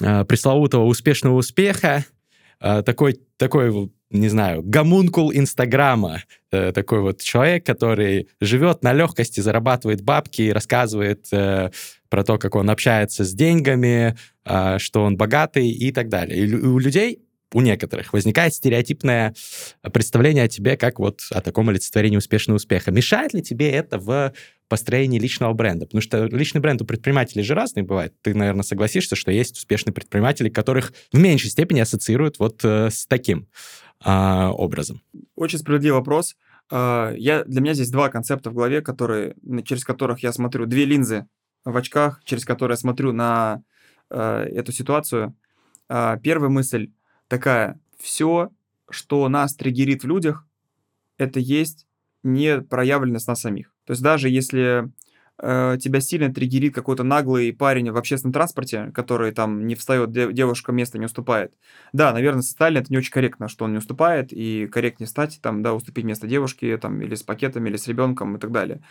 э, 0.00 0.24
пресловутого 0.24 0.86
успешного 0.86 1.36
успеха, 1.36 2.06
э, 2.60 2.82
такой, 2.86 3.20
такой, 3.36 3.92
не 4.08 4.28
знаю, 4.30 4.62
гомункул 4.62 5.30
Инстаграма, 5.30 6.22
э, 6.50 6.72
такой 6.72 7.02
вот 7.02 7.20
человек, 7.20 7.66
который 7.66 8.30
живет 8.40 8.82
на 8.82 8.94
легкости, 8.94 9.40
зарабатывает 9.40 10.00
бабки 10.00 10.40
и 10.40 10.50
рассказывает 10.50 11.26
э, 11.30 11.72
про 12.08 12.24
то, 12.24 12.38
как 12.38 12.54
он 12.54 12.70
общается 12.70 13.22
с 13.22 13.34
деньгами, 13.34 14.16
э, 14.46 14.78
что 14.78 15.04
он 15.04 15.18
богатый 15.18 15.68
и 15.68 15.92
так 15.92 16.08
далее. 16.08 16.38
И 16.38 16.54
у 16.54 16.78
людей 16.78 17.20
у 17.52 17.60
некоторых 17.60 18.12
возникает 18.12 18.54
стереотипное 18.54 19.34
представление 19.92 20.44
о 20.44 20.48
тебе 20.48 20.76
как 20.76 20.98
вот 20.98 21.20
о 21.30 21.40
таком 21.40 21.68
олицетворении 21.68 22.16
успешного 22.16 22.56
успеха. 22.56 22.90
Мешает 22.90 23.32
ли 23.32 23.42
тебе 23.42 23.70
это 23.70 23.98
в 23.98 24.32
построении 24.68 25.18
личного 25.18 25.52
бренда? 25.52 25.86
Потому 25.86 26.02
что 26.02 26.24
личный 26.24 26.60
бренд 26.60 26.82
у 26.82 26.84
предпринимателей 26.84 27.44
же 27.44 27.54
разный 27.54 27.82
бывает. 27.82 28.14
Ты, 28.22 28.34
наверное, 28.34 28.64
согласишься, 28.64 29.14
что 29.14 29.30
есть 29.30 29.56
успешные 29.56 29.92
предприниматели, 29.92 30.48
которых 30.48 30.92
в 31.12 31.18
меньшей 31.18 31.50
степени 31.50 31.80
ассоциируют 31.80 32.38
вот 32.38 32.64
э, 32.64 32.90
с 32.90 33.06
таким 33.06 33.46
э, 34.04 34.10
образом. 34.10 35.02
Очень 35.36 35.58
справедливый 35.58 35.98
вопрос. 35.98 36.34
Uh, 36.72 37.14
я, 37.18 37.44
для 37.44 37.60
меня 37.60 37.74
здесь 37.74 37.90
два 37.90 38.08
концепта 38.08 38.48
в 38.48 38.54
голове, 38.54 38.80
которые, 38.80 39.36
через 39.66 39.84
которых 39.84 40.22
я 40.22 40.32
смотрю, 40.32 40.64
две 40.64 40.86
линзы 40.86 41.26
в 41.64 41.76
очках, 41.76 42.22
через 42.24 42.46
которые 42.46 42.74
я 42.74 42.78
смотрю 42.78 43.12
на 43.12 43.62
uh, 44.10 44.44
эту 44.44 44.72
ситуацию. 44.72 45.36
Uh, 45.90 46.18
первая 46.20 46.48
мысль 46.48 46.90
такая, 47.28 47.80
все, 47.98 48.50
что 48.90 49.28
нас 49.28 49.54
триггерит 49.54 50.02
в 50.02 50.06
людях, 50.06 50.46
это 51.18 51.40
есть 51.40 51.86
не 52.22 52.60
проявленность 52.60 53.28
нас 53.28 53.40
самих. 53.40 53.74
То 53.86 53.92
есть 53.92 54.02
даже 54.02 54.28
если 54.28 54.90
э, 55.38 55.76
тебя 55.80 56.00
сильно 56.00 56.32
триггерит 56.32 56.74
какой-то 56.74 57.02
наглый 57.02 57.52
парень 57.52 57.90
в 57.90 57.96
общественном 57.96 58.32
транспорте, 58.32 58.90
который 58.94 59.32
там 59.32 59.66
не 59.66 59.74
встает, 59.74 60.10
девушка 60.10 60.72
место 60.72 60.98
не 60.98 61.06
уступает. 61.06 61.52
Да, 61.92 62.12
наверное, 62.12 62.42
социально 62.42 62.78
это 62.78 62.90
не 62.90 62.98
очень 62.98 63.12
корректно, 63.12 63.48
что 63.48 63.64
он 63.64 63.72
не 63.72 63.78
уступает, 63.78 64.32
и 64.32 64.66
корректнее 64.66 65.08
стать, 65.08 65.38
там, 65.42 65.62
да, 65.62 65.74
уступить 65.74 66.04
место 66.04 66.26
девушке, 66.26 66.76
там, 66.78 67.00
или 67.02 67.14
с 67.14 67.22
пакетами, 67.22 67.68
или 67.68 67.76
с 67.76 67.86
ребенком 67.86 68.36
и 68.36 68.40
так 68.40 68.52
далее. 68.52 68.82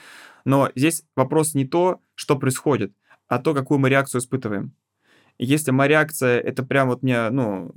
Но 0.46 0.70
здесь 0.76 1.04
вопрос 1.16 1.54
не 1.54 1.66
то, 1.66 2.02
что 2.16 2.38
происходит, 2.38 2.94
а 3.28 3.40
то, 3.40 3.54
какую 3.54 3.80
мы 3.80 3.90
реакцию 3.90 4.22
испытываем. 4.22 4.74
Если 5.40 5.72
моя 5.72 5.90
реакция, 5.90 6.40
это 6.40 6.64
прям 6.64 6.90
вот 6.90 7.04
мне, 7.04 7.30
ну, 7.30 7.72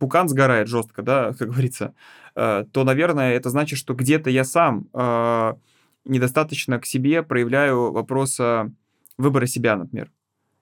пукан 0.00 0.28
сгорает 0.28 0.68
жестко, 0.68 1.02
да, 1.02 1.32
как 1.38 1.48
говорится, 1.48 1.94
э, 2.34 2.64
то, 2.72 2.84
наверное, 2.84 3.34
это 3.34 3.50
значит, 3.50 3.78
что 3.78 3.94
где-то 3.94 4.30
я 4.30 4.44
сам 4.44 4.88
э, 4.92 5.54
недостаточно 6.04 6.78
к 6.78 6.86
себе 6.86 7.22
проявляю 7.22 7.92
вопрос 7.92 8.40
выбора 9.18 9.46
себя, 9.46 9.76
например. 9.76 10.10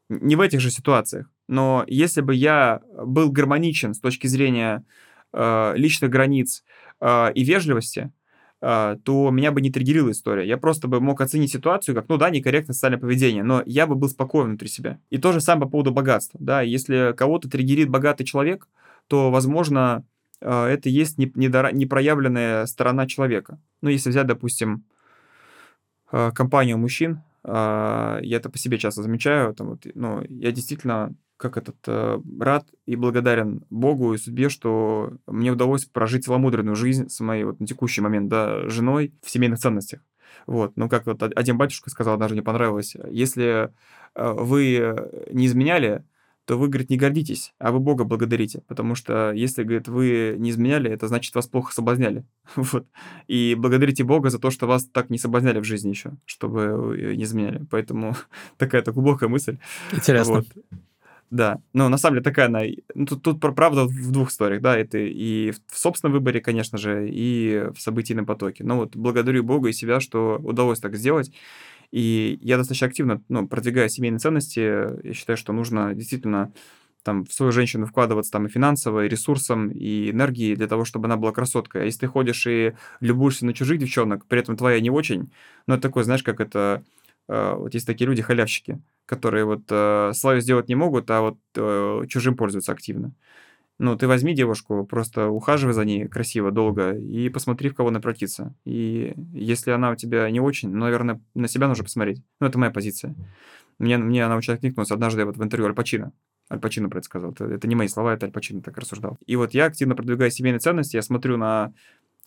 Не 0.09 0.35
в 0.35 0.41
этих 0.41 0.61
же 0.61 0.71
ситуациях, 0.71 1.31
но 1.47 1.85
если 1.87 2.21
бы 2.21 2.35
я 2.35 2.81
был 3.05 3.31
гармоничен 3.31 3.95
с 3.95 4.01
точки 4.01 4.27
зрения 4.27 4.85
э, 5.33 5.73
личных 5.77 6.11
границ 6.11 6.65
и 7.03 7.45
вежливости, 7.45 8.13
то 8.61 9.31
меня 9.33 9.53
бы 9.53 9.63
не 9.63 9.71
триггерила 9.71 10.11
история. 10.11 10.47
Я 10.47 10.59
просто 10.59 10.87
бы 10.87 11.01
мог 11.01 11.21
оценить 11.23 11.51
ситуацию 11.51 11.95
как, 11.95 12.09
ну 12.09 12.19
да, 12.19 12.29
некорректное 12.29 12.75
социальное 12.75 13.01
поведение, 13.01 13.43
но 13.43 13.63
я 13.65 13.87
бы 13.87 13.95
был 13.95 14.09
спокоен 14.09 14.49
внутри 14.49 14.69
себя. 14.69 14.99
И 15.09 15.17
то 15.17 15.33
же 15.33 15.41
самое 15.41 15.65
по 15.67 15.71
поводу 15.71 15.93
богатства. 15.93 16.39
Да, 16.43 16.61
если 16.61 17.15
кого-то 17.17 17.49
триггерит 17.49 17.89
богатый 17.89 18.25
человек, 18.25 18.69
то, 19.07 19.31
возможно, 19.31 20.05
а, 20.43 20.69
это 20.69 20.91
есть 20.91 21.17
непроявленная 21.17 22.67
сторона 22.67 23.07
человека. 23.07 23.59
Ну, 23.81 23.89
если 23.89 24.11
взять, 24.11 24.27
допустим, 24.27 24.85
а, 26.13 26.31
компанию 26.31 26.77
мужчин, 26.77 27.23
я 27.43 28.21
это 28.23 28.51
по 28.51 28.59
себе 28.59 28.77
часто 28.77 29.03
замечаю, 29.03 29.55
там 29.55 29.69
вот, 29.71 29.87
ну, 29.95 30.23
я 30.29 30.53
действительно 30.53 31.15
как 31.41 31.57
этот, 31.57 31.77
э, 31.87 32.21
рад 32.39 32.67
и 32.85 32.97
благодарен 32.97 33.65
Богу 33.71 34.13
и 34.13 34.19
судьбе, 34.19 34.51
что 34.51 35.15
мне 35.27 35.51
удалось 35.51 35.87
прожить 35.87 36.25
целомудренную 36.25 36.77
жизнь 36.77 37.09
с 37.09 37.21
моей 37.21 37.45
вот 37.45 37.61
на 37.61 37.67
текущий 37.67 38.03
момент, 38.03 38.29
да, 38.29 38.69
женой 38.69 39.15
в 39.23 39.31
семейных 39.31 39.59
ценностях. 39.59 40.01
Вот, 40.47 40.77
ну 40.77 40.89
как 40.89 41.07
вот 41.07 41.23
один 41.23 41.57
батюшка 41.57 41.91
сказал, 41.91 42.19
даже 42.19 42.35
не 42.35 42.43
понравилось, 42.43 42.95
если 43.11 43.73
э, 44.15 44.33
вы 44.33 44.95
не 45.33 45.47
изменяли, 45.47 46.05
то 46.45 46.59
вы, 46.59 46.69
говорит, 46.69 46.91
не 46.91 46.97
гордитесь, 46.97 47.55
а 47.59 47.71
вы 47.71 47.79
Бога 47.79 48.05
благодарите, 48.05 48.63
потому 48.67 48.95
что 48.95 49.33
если, 49.33 49.63
говорит, 49.63 49.89
вы 49.89 50.35
не 50.37 50.51
изменяли, 50.51 50.91
это 50.91 51.07
значит, 51.07 51.35
вас 51.35 51.47
плохо 51.47 51.73
соблазняли. 51.73 52.25
вот. 52.57 52.87
И 53.29 53.55
благодарите 53.57 54.03
Бога 54.05 54.31
за 54.31 54.39
то, 54.39 54.51
что 54.51 54.67
вас 54.67 54.85
так 54.85 55.11
не 55.11 55.19
соблазняли 55.19 55.61
в 55.61 55.65
жизни 55.65 55.91
еще, 55.91 56.13
чтобы 56.25 57.15
не 57.17 57.23
изменяли. 57.23 57.65
Поэтому 57.71 58.17
такая-то 58.59 58.93
глубокая 58.93 59.29
мысль. 59.29 59.59
Интересно. 59.93 60.35
Вот. 60.35 60.47
Да, 61.31 61.61
но 61.73 61.89
на 61.89 61.97
самом 61.97 62.17
деле 62.17 62.25
такая 62.25 62.47
она... 62.47 62.63
Ну, 62.95 63.07
тут, 63.07 63.23
тут 63.23 63.41
правда 63.41 63.85
в 63.85 64.11
двух 64.11 64.31
историях, 64.31 64.61
да, 64.63 64.77
это 64.77 64.99
и 64.99 65.53
в 65.69 65.79
собственном 65.79 66.15
выборе, 66.15 66.41
конечно 66.41 66.77
же, 66.77 67.09
и 67.09 67.69
в 67.73 67.81
событийном 67.81 68.27
потоке. 68.27 68.65
Но 68.65 68.77
вот 68.79 68.97
благодарю 68.97 69.45
Бога 69.45 69.69
и 69.69 69.73
себя, 69.73 70.01
что 70.01 70.41
удалось 70.43 70.81
так 70.81 70.97
сделать. 70.97 71.33
И 71.93 72.39
я 72.43 72.57
достаточно 72.57 72.89
активно 72.89 73.23
ну, 73.29 73.47
продвигаю 73.47 73.89
семейные 73.89 74.19
ценности. 74.19 75.07
Я 75.07 75.15
считаю, 75.15 75.37
что 75.37 75.53
нужно 75.53 75.95
действительно 75.95 76.53
там, 77.05 77.25
в 77.25 77.33
свою 77.33 77.53
женщину 77.53 77.87
вкладываться 77.87 78.33
там 78.33 78.47
и 78.47 78.51
финансово, 78.51 79.05
и 79.05 79.09
ресурсом, 79.09 79.71
и 79.71 80.11
энергией 80.11 80.57
для 80.57 80.67
того, 80.67 80.85
чтобы 80.85 81.07
она 81.07 81.17
была 81.17 81.33
красоткой. 81.33 81.83
А 81.83 81.85
если 81.85 82.01
ты 82.01 82.07
ходишь 82.09 82.47
и 82.47 82.75
любуешься 83.01 83.47
на 83.47 83.55
чужих 83.55 83.79
девчонок, 83.79 84.27
при 84.27 84.41
этом 84.41 84.57
твоя 84.57 84.81
не 84.81 84.91
очень, 84.91 85.31
ну, 85.67 85.75
это 85.75 85.83
такое, 85.83 86.05
знаешь, 86.05 86.23
как 86.23 86.41
это 86.41 86.83
вот 87.29 87.75
есть 87.75 87.87
такие 87.87 88.07
люди, 88.07 88.23
халявщики, 88.23 88.81
которые 89.07 89.45
вот 89.45 89.63
э, 89.71 90.13
свое 90.15 90.41
сделать 90.41 90.69
не 90.69 90.75
могут, 90.75 91.11
а 91.11 91.21
вот 91.21 91.39
э, 91.57 92.03
чужим 92.09 92.37
пользуются 92.37 92.73
активно. 92.73 93.13
Ну, 93.79 93.97
ты 93.97 94.07
возьми 94.07 94.35
девушку, 94.35 94.85
просто 94.85 95.29
ухаживай 95.29 95.73
за 95.73 95.87
ней 95.87 96.07
красиво, 96.07 96.51
долго, 96.51 96.93
и 96.93 97.31
посмотри, 97.31 97.71
в 97.71 97.75
кого 97.75 97.89
она 97.89 97.99
превратится. 97.99 98.55
И 98.67 99.15
если 99.33 99.71
она 99.71 99.91
у 99.91 99.97
тебя 99.97 100.31
не 100.31 100.39
очень, 100.39 100.69
ну, 100.69 100.81
наверное, 100.81 101.21
на 101.35 101.49
себя 101.49 101.67
нужно 101.67 101.85
посмотреть. 101.85 102.23
Ну, 102.41 102.47
это 102.47 102.59
моя 102.59 102.71
позиция. 102.71 103.15
Мне, 103.79 103.97
мне 103.97 104.23
она 104.23 104.37
очень 104.37 104.53
откликнулась 104.53 104.91
однажды 104.91 105.25
вот 105.25 105.39
в 105.39 105.43
интервью 105.43 105.67
Аль 105.67 105.75
Пачино. 105.75 106.13
Аль 106.53 106.61
Пачино 106.61 106.91
про 106.91 106.99
это. 106.99 107.19
Это, 107.29 107.45
это 107.47 107.69
не 107.69 107.75
мои 107.75 107.89
слова, 107.89 108.13
это 108.13 108.27
Аль 108.27 108.33
Пачино 108.33 108.61
так 108.61 108.77
рассуждал. 108.77 109.19
И 109.25 109.35
вот 109.37 109.55
я 109.55 109.65
активно 109.65 109.97
продвигаю 109.97 110.31
семейные 110.31 110.61
ценности, 110.61 110.97
я 110.97 111.03
смотрю 111.03 111.39
на 111.39 111.73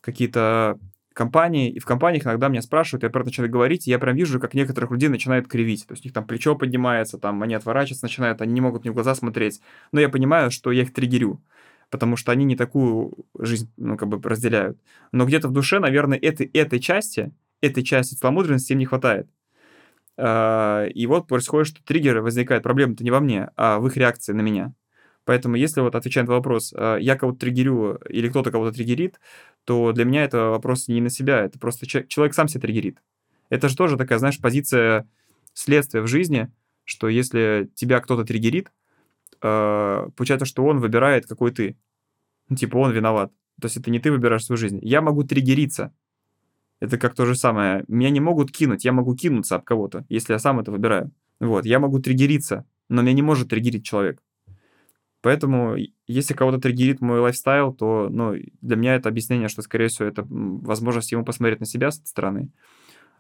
какие-то 0.02 0.80
компании, 1.14 1.72
и 1.72 1.80
в 1.80 1.86
компаниях 1.86 2.26
иногда 2.26 2.48
меня 2.48 2.62
спрашивают, 2.62 3.04
я 3.04 3.10
про 3.10 3.22
это 3.22 3.30
начинаю 3.30 3.52
говорить, 3.52 3.88
и 3.88 3.92
я 3.92 4.00
прям 4.00 4.16
вижу, 4.16 4.40
как 4.40 4.54
некоторых 4.54 4.92
людей 4.92 5.10
начинают 5.10 5.48
кривить. 5.48 5.86
То 5.88 5.94
есть 5.94 6.04
у 6.04 6.08
них 6.08 6.14
там 6.14 6.26
плечо 6.26 6.56
поднимается, 6.56 7.18
там 7.18 7.42
они 7.44 7.54
отворачиваться 7.54 8.06
начинают, 8.06 8.42
они 8.42 8.54
не 8.54 8.62
могут 8.62 8.84
мне 8.84 8.92
в 8.92 8.96
глаза 8.96 9.16
смотреть. 9.16 9.62
Но 9.92 10.00
я 10.00 10.10
понимаю, 10.10 10.52
что 10.52 10.72
я 10.72 10.84
их 10.84 10.94
триггерю, 10.94 11.42
потому 11.90 12.16
что 12.16 12.32
они 12.32 12.46
не 12.46 12.56
такую 12.56 13.14
жизнь, 13.38 13.72
ну, 13.78 13.98
как 13.98 14.10
бы 14.10 14.28
разделяют. 14.28 14.78
Но 15.12 15.26
где-то 15.26 15.48
в 15.48 15.52
душе, 15.52 15.80
наверное, 15.80 16.18
этой, 16.18 16.48
этой 16.48 16.80
части, 16.80 17.32
этой 17.62 17.84
части 17.84 18.16
целомудренности 18.16 18.74
им 18.74 18.80
не 18.80 18.86
хватает. 18.86 19.30
А, 20.18 20.86
и 20.86 21.06
вот 21.08 21.28
происходит, 21.28 21.68
что 21.68 21.84
триггеры 21.84 22.22
возникают, 22.22 22.64
проблема-то 22.64 23.04
не 23.04 23.12
во 23.12 23.20
мне, 23.20 23.50
а 23.56 23.80
в 23.80 23.88
их 23.88 23.98
реакции 23.98 24.34
на 24.34 24.42
меня. 24.42 24.74
Поэтому, 25.26 25.56
если 25.56 25.82
вот 25.82 25.96
отвечая 25.96 26.26
на 26.26 26.34
вопрос, 26.34 26.74
а, 26.76 26.98
я 26.98 27.16
кого-то 27.16 27.40
триггерю 27.40 27.96
или 28.10 28.30
кто-то 28.30 28.52
кого-то 28.52 28.74
триггерит, 28.74 29.20
то 29.64 29.92
для 29.94 30.06
меня 30.06 30.24
это 30.24 30.50
вопрос 30.50 30.88
не 30.88 31.02
на 31.02 31.10
себя, 31.10 31.42
это 31.42 31.58
просто 31.60 31.88
человек 31.88 32.34
сам 32.34 32.48
себя 32.48 32.62
триггерит. 32.62 33.02
Это 33.50 33.70
же 33.70 33.78
тоже 33.78 33.98
такая, 33.98 34.20
знаешь, 34.20 34.40
позиция 34.40 35.08
следствия 35.54 36.02
в 36.02 36.08
жизни, 36.08 36.52
что 36.84 37.08
если 37.08 37.70
тебя 37.76 38.00
кто-то 38.00 38.26
триггерит, 38.26 38.72
э, 39.42 40.10
получается, 40.16 40.46
что 40.46 40.66
он 40.66 40.80
выбирает, 40.80 41.26
какой 41.26 41.52
ты. 41.52 41.78
Ну, 42.50 42.56
типа 42.56 42.78
он 42.78 42.92
виноват. 42.92 43.32
То 43.62 43.68
есть 43.68 43.78
это 43.78 43.92
не 43.92 44.00
ты 44.00 44.12
выбираешь 44.12 44.46
свою 44.46 44.58
жизнь. 44.58 44.80
Я 44.82 45.02
могу 45.02 45.24
триггериться. 45.24 45.94
Это 46.82 46.98
как 46.98 47.16
то 47.16 47.26
же 47.26 47.36
самое. 47.36 47.86
Меня 47.88 48.10
не 48.10 48.20
могут 48.20 48.52
кинуть, 48.52 48.84
я 48.84 48.92
могу 48.92 49.16
кинуться 49.16 49.56
об 49.56 49.64
кого-то, 49.64 50.06
если 50.10 50.34
я 50.34 50.40
сам 50.40 50.60
это 50.60 50.72
выбираю. 50.72 51.12
Вот, 51.40 51.66
я 51.66 51.80
могу 51.80 52.00
триггериться, 52.00 52.66
но 52.90 53.02
меня 53.02 53.14
не 53.14 53.22
может 53.22 53.50
триггерить 53.50 53.86
человек. 53.86 54.22
Поэтому, 55.24 55.78
если 56.06 56.34
кого-то 56.34 56.60
триггерит 56.60 57.00
мой 57.00 57.22
лайфстайл, 57.22 57.74
то 57.74 58.10
ну, 58.12 58.36
для 58.62 58.76
меня 58.76 58.96
это 58.96 59.08
объяснение, 59.08 59.48
что, 59.48 59.62
скорее 59.62 59.88
всего, 59.88 60.06
это 60.06 60.26
возможность 60.28 61.14
ему 61.14 61.24
посмотреть 61.24 61.62
на 61.62 61.66
себя 61.66 61.92
с 61.92 61.98
этой 61.98 62.08
стороны. 62.08 62.50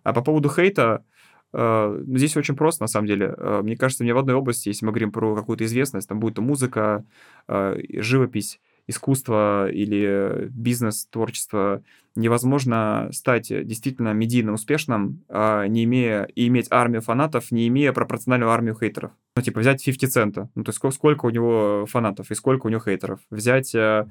А 0.03 0.11
по 0.11 0.21
поводу 0.21 0.49
хейта, 0.49 1.05
э, 1.53 2.03
здесь 2.07 2.35
очень 2.35 2.57
просто, 2.57 2.83
на 2.83 2.87
самом 2.87 3.07
деле. 3.07 3.33
Э, 3.37 3.61
мне 3.63 3.77
кажется, 3.77 4.03
мне 4.03 4.13
в 4.13 4.17
одной 4.17 4.35
области, 4.35 4.67
если 4.67 4.85
мы 4.85 4.91
говорим 4.91 5.13
про 5.13 5.33
какую-то 5.33 5.63
известность, 5.63 6.09
там 6.09 6.19
будет 6.19 6.39
музыка, 6.39 7.05
э, 7.47 7.77
живопись, 8.01 8.59
искусство 8.87 9.69
или 9.69 10.47
бизнес, 10.49 11.05
творчество, 11.05 11.83
невозможно 12.15 13.09
стать 13.11 13.47
действительно 13.47 14.13
медийно 14.13 14.53
успешным, 14.53 15.23
а 15.29 15.65
не 15.67 15.83
имея 15.85 16.23
и 16.35 16.47
иметь 16.47 16.67
армию 16.69 17.01
фанатов, 17.01 17.51
не 17.51 17.67
имея 17.67 17.91
пропорциональную 17.91 18.51
армию 18.51 18.77
хейтеров. 18.79 19.11
Ну, 19.35 19.41
типа, 19.41 19.61
взять 19.61 19.83
50 19.83 20.11
цента, 20.11 20.49
ну, 20.55 20.63
то 20.63 20.69
есть 20.69 20.77
сколько, 20.77 20.95
сколько 20.95 21.25
у 21.25 21.29
него 21.29 21.85
фанатов 21.87 22.29
и 22.29 22.35
сколько 22.35 22.67
у 22.67 22.69
него 22.69 22.81
хейтеров. 22.81 23.19
Взять 23.31 23.73
э, 23.73 24.07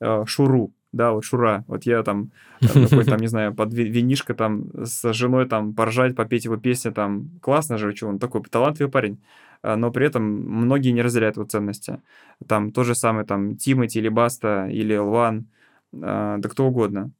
э, 0.00 0.24
Шуру, 0.26 0.72
да, 0.92 1.12
вот 1.12 1.24
Шура, 1.24 1.64
вот 1.66 1.84
я 1.84 2.02
там, 2.02 2.30
э, 2.60 2.66
такой, 2.66 3.04
там, 3.04 3.20
не 3.20 3.26
знаю, 3.28 3.54
под 3.54 3.72
винишко 3.72 4.34
там 4.34 4.66
с 4.74 5.12
женой 5.14 5.46
там 5.46 5.74
поржать, 5.74 6.14
попеть 6.14 6.44
его 6.44 6.56
песни, 6.56 6.90
там, 6.90 7.30
классно 7.40 7.78
же, 7.78 7.94
что 7.94 8.08
он 8.08 8.18
такой 8.18 8.42
талантливый 8.42 8.90
парень. 8.90 9.18
А, 9.62 9.76
но 9.76 9.90
при 9.90 10.06
этом 10.06 10.22
многие 10.24 10.90
не 10.90 11.02
разделяют 11.02 11.36
его 11.36 11.46
ценности. 11.46 12.02
Там 12.46 12.72
то 12.72 12.84
же 12.84 12.94
самое, 12.94 13.26
там, 13.26 13.56
Тимати 13.56 13.98
или 13.98 14.08
Баста 14.08 14.68
или 14.68 14.96
Лван, 14.96 15.48
да 15.92 16.40
кто 16.42 16.66
угодно. 16.66 17.12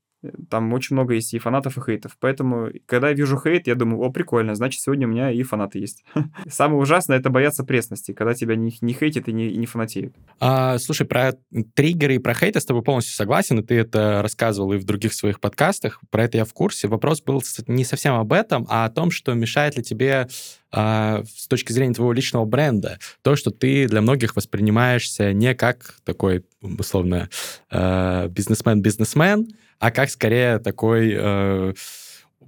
Там 0.50 0.72
очень 0.72 0.94
много 0.94 1.14
есть 1.14 1.34
и 1.34 1.38
фанатов, 1.38 1.76
и 1.78 1.80
хейтов. 1.80 2.16
Поэтому, 2.20 2.70
когда 2.86 3.08
я 3.08 3.14
вижу 3.14 3.40
хейт, 3.40 3.66
я 3.66 3.74
думаю, 3.74 4.00
о, 4.02 4.10
прикольно, 4.10 4.54
значит, 4.54 4.80
сегодня 4.80 5.06
у 5.06 5.10
меня 5.10 5.30
и 5.30 5.42
фанаты 5.42 5.78
есть. 5.78 6.04
Самое 6.48 6.80
ужасное— 6.80 7.18
это 7.18 7.30
бояться 7.30 7.64
пресности, 7.64 8.12
когда 8.12 8.34
тебя 8.34 8.56
не, 8.56 8.72
не 8.80 8.92
хейтят 8.92 9.28
и 9.28 9.32
не, 9.32 9.56
не 9.56 9.66
фанатеют. 9.66 10.14
А, 10.40 10.78
слушай, 10.78 11.06
про 11.06 11.34
триггеры 11.74 12.16
и 12.16 12.18
про 12.18 12.34
хейт 12.34 12.54
я 12.54 12.60
с 12.60 12.64
тобой 12.64 12.82
полностью 12.82 13.14
согласен, 13.14 13.58
и 13.58 13.62
ты 13.62 13.74
это 13.76 14.20
рассказывал 14.22 14.72
и 14.72 14.78
в 14.78 14.84
других 14.84 15.12
своих 15.14 15.40
подкастах. 15.40 16.00
Про 16.10 16.24
это 16.24 16.38
я 16.38 16.44
в 16.44 16.52
курсе. 16.52 16.88
Вопрос 16.88 17.22
был 17.22 17.42
не 17.66 17.84
совсем 17.84 18.14
об 18.14 18.32
этом, 18.32 18.66
а 18.68 18.84
о 18.84 18.90
том, 18.90 19.10
что 19.10 19.34
мешает 19.34 19.76
ли 19.76 19.82
тебе 19.82 20.28
а, 20.72 21.22
с 21.24 21.46
точки 21.46 21.72
зрения 21.72 21.94
твоего 21.94 22.12
личного 22.12 22.44
бренда, 22.44 22.98
то, 23.22 23.36
что 23.36 23.50
ты 23.50 23.86
для 23.86 24.02
многих 24.02 24.36
воспринимаешься 24.36 25.32
не 25.32 25.54
как 25.54 25.94
такой, 26.04 26.44
условно, 26.60 27.30
э, 27.70 28.28
бизнесмен-бизнесмен, 28.28 29.48
а 29.78 29.90
как 29.90 30.10
скорее 30.10 30.58
такой 30.58 31.14
э, 31.16 31.74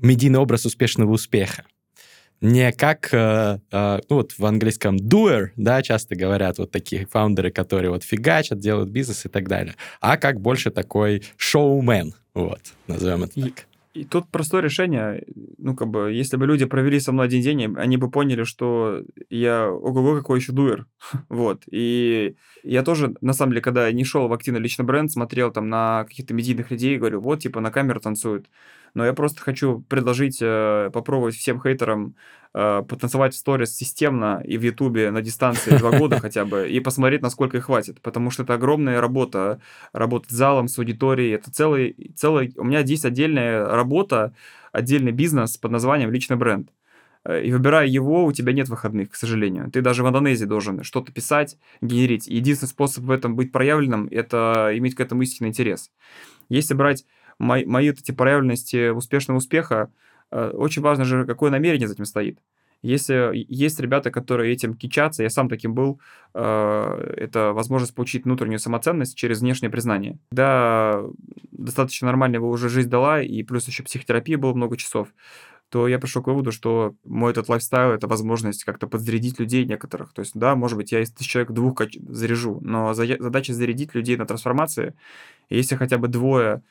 медийный 0.00 0.38
образ 0.38 0.66
успешного 0.66 1.12
успеха. 1.12 1.64
Не 2.40 2.72
как, 2.72 3.08
э, 3.12 3.58
э, 3.72 4.00
ну 4.08 4.16
вот 4.16 4.32
в 4.38 4.46
английском 4.46 4.96
doer, 4.96 5.48
да, 5.56 5.82
часто 5.82 6.14
говорят 6.14 6.58
вот 6.58 6.70
такие 6.70 7.06
фаундеры, 7.06 7.50
которые 7.50 7.90
вот 7.90 8.04
фигачат, 8.04 8.60
делают 8.60 8.90
бизнес 8.90 9.26
и 9.26 9.28
так 9.28 9.48
далее, 9.48 9.74
а 10.00 10.16
как 10.16 10.40
больше 10.40 10.70
такой 10.70 11.24
шоумен, 11.36 12.14
вот, 12.34 12.60
назовем 12.86 13.24
это 13.24 13.40
так. 13.40 13.67
И 13.98 14.04
тут 14.04 14.30
простое 14.30 14.62
решение. 14.62 15.24
Ну, 15.58 15.74
как 15.74 15.88
бы, 15.88 16.12
если 16.12 16.36
бы 16.36 16.46
люди 16.46 16.64
провели 16.66 17.00
со 17.00 17.10
мной 17.10 17.26
один 17.26 17.42
день, 17.42 17.74
они 17.76 17.96
бы 17.96 18.08
поняли, 18.08 18.44
что 18.44 19.02
я 19.28 19.68
ого-го 19.68 20.16
какой 20.16 20.38
еще 20.38 20.52
дуэр. 20.52 20.86
вот. 21.28 21.64
И 21.68 22.36
я 22.62 22.84
тоже, 22.84 23.16
на 23.20 23.32
самом 23.32 23.52
деле, 23.52 23.62
когда 23.62 23.90
не 23.90 24.04
шел 24.04 24.28
в 24.28 24.32
активный 24.32 24.60
личный 24.60 24.84
бренд, 24.84 25.10
смотрел 25.10 25.50
там 25.50 25.68
на 25.68 26.04
каких-то 26.04 26.32
медийных 26.32 26.70
людей 26.70 26.94
и 26.94 26.98
говорю, 26.98 27.20
вот, 27.20 27.40
типа, 27.40 27.60
на 27.60 27.72
камеру 27.72 27.98
танцуют. 27.98 28.46
Но 28.94 29.04
я 29.04 29.12
просто 29.12 29.40
хочу 29.40 29.80
предложить 29.88 30.38
э, 30.40 30.90
попробовать 30.92 31.36
всем 31.36 31.60
хейтерам 31.60 32.14
э, 32.54 32.82
потанцевать 32.88 33.34
в 33.34 33.36
сторис 33.36 33.74
системно 33.76 34.42
и 34.44 34.58
в 34.58 34.62
Ютубе 34.62 35.10
на 35.10 35.22
дистанции 35.22 35.76
два 35.76 35.96
года 35.96 36.18
хотя 36.20 36.44
бы, 36.44 36.68
и 36.68 36.80
посмотреть, 36.80 37.22
насколько 37.22 37.56
их 37.56 37.64
хватит. 37.64 38.00
Потому 38.00 38.30
что 38.30 38.42
это 38.42 38.54
огромная 38.54 39.00
работа, 39.00 39.60
работать 39.92 40.30
с 40.30 40.34
залом, 40.34 40.68
с 40.68 40.78
аудиторией. 40.78 41.34
Это 41.34 41.50
целый, 41.50 42.12
целый... 42.16 42.52
У 42.56 42.64
меня 42.64 42.82
здесь 42.82 43.04
отдельная 43.04 43.66
работа, 43.66 44.34
отдельный 44.72 45.12
бизнес 45.12 45.56
под 45.56 45.72
названием 45.72 46.10
«Личный 46.10 46.36
бренд». 46.36 46.70
Э, 47.24 47.42
и 47.42 47.52
выбирая 47.52 47.86
его, 47.86 48.24
у 48.24 48.32
тебя 48.32 48.52
нет 48.52 48.68
выходных, 48.68 49.10
к 49.10 49.14
сожалению. 49.14 49.70
Ты 49.70 49.82
даже 49.82 50.02
в 50.02 50.08
Индонезии 50.08 50.46
должен 50.46 50.82
что-то 50.82 51.12
писать, 51.12 51.58
генерить. 51.80 52.26
Единственный 52.26 52.70
способ 52.70 53.04
в 53.04 53.10
этом 53.10 53.36
быть 53.36 53.52
проявленным– 53.52 54.08
это 54.10 54.70
иметь 54.74 54.94
к 54.94 55.00
этому 55.00 55.22
истинный 55.22 55.50
интерес. 55.50 55.90
Если 56.48 56.74
брать 56.74 57.04
мои, 57.38 57.64
мои 57.64 57.90
вот 57.90 58.00
эти 58.00 58.12
проявленности 58.12 58.90
успешного 58.90 59.38
успеха, 59.38 59.90
э, 60.30 60.50
очень 60.50 60.82
важно 60.82 61.04
же, 61.04 61.24
какое 61.26 61.50
намерение 61.50 61.88
за 61.88 61.94
этим 61.94 62.04
стоит. 62.04 62.38
Если 62.82 63.32
есть 63.48 63.80
ребята, 63.80 64.12
которые 64.12 64.52
этим 64.52 64.74
кичатся, 64.74 65.24
я 65.24 65.30
сам 65.30 65.48
таким 65.48 65.74
был, 65.74 66.00
э, 66.34 67.14
это 67.16 67.52
возможность 67.52 67.94
получить 67.94 68.24
внутреннюю 68.24 68.60
самоценность 68.60 69.16
через 69.16 69.40
внешнее 69.40 69.70
признание. 69.70 70.18
Когда 70.30 71.02
достаточно 71.50 72.06
нормальная 72.06 72.38
его 72.38 72.48
уже 72.48 72.68
жизнь 72.68 72.88
дала, 72.88 73.20
и 73.20 73.42
плюс 73.42 73.66
еще 73.66 73.82
психотерапия 73.82 74.38
было 74.38 74.54
много 74.54 74.76
часов, 74.76 75.08
то 75.70 75.86
я 75.88 75.98
пришел 75.98 76.22
к 76.22 76.28
выводу, 76.28 76.52
что 76.52 76.94
мой 77.04 77.32
этот 77.32 77.48
лайфстайл— 77.48 77.90
это 77.92 78.06
возможность 78.06 78.64
как-то 78.64 78.86
подзарядить 78.86 79.38
людей 79.38 79.66
некоторых. 79.66 80.12
То 80.12 80.20
есть, 80.20 80.32
да, 80.34 80.54
может 80.54 80.78
быть, 80.78 80.92
я 80.92 81.00
из 81.00 81.10
тысяч 81.10 81.30
человек 81.30 81.50
двух 81.50 81.82
заряжу, 82.08 82.58
но 82.62 82.94
задача 82.94 83.52
зарядить 83.52 83.94
людей 83.94 84.16
на 84.16 84.24
трансформации. 84.24 84.94
Если 85.50 85.74
хотя 85.76 85.98
бы 85.98 86.08
двое 86.08 86.62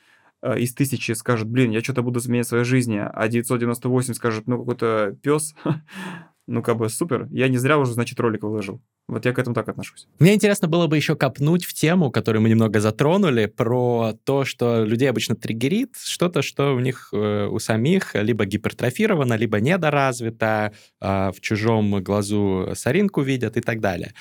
из 0.42 0.74
тысячи 0.74 1.12
скажет, 1.12 1.48
блин, 1.48 1.70
я 1.70 1.80
что-то 1.80 2.02
буду 2.02 2.20
изменять 2.20 2.46
в 2.46 2.48
своей 2.50 2.64
жизни, 2.64 3.00
а 3.00 3.28
998 3.28 4.14
скажет, 4.14 4.46
ну, 4.46 4.58
какой-то 4.58 5.16
пес, 5.22 5.54
ну, 6.46 6.62
как 6.62 6.76
бы 6.76 6.88
супер. 6.88 7.28
Я 7.30 7.48
не 7.48 7.58
зря 7.58 7.78
уже, 7.78 7.92
значит, 7.92 8.18
ролик 8.20 8.42
выложил. 8.42 8.80
Вот 9.08 9.24
я 9.24 9.32
к 9.32 9.38
этому 9.38 9.54
так 9.54 9.68
отношусь. 9.68 10.06
Мне 10.18 10.34
интересно 10.34 10.68
было 10.68 10.86
бы 10.86 10.96
еще 10.96 11.16
копнуть 11.16 11.64
в 11.64 11.72
тему, 11.72 12.10
которую 12.10 12.42
мы 12.42 12.50
немного 12.50 12.78
затронули, 12.78 13.46
про 13.46 14.12
то, 14.24 14.44
что 14.44 14.84
людей 14.84 15.08
обычно 15.08 15.34
триггерит, 15.34 15.96
что-то, 15.96 16.42
что 16.42 16.74
у 16.74 16.80
них 16.80 17.08
э, 17.12 17.46
у 17.46 17.58
самих 17.58 18.14
либо 18.14 18.44
гипертрофировано, 18.44 19.34
либо 19.34 19.60
недоразвито, 19.60 20.72
э, 21.00 21.30
в 21.34 21.40
чужом 21.40 22.02
глазу 22.02 22.70
соринку 22.74 23.22
видят 23.22 23.56
и 23.56 23.60
так 23.62 23.80
далее. 23.80 24.12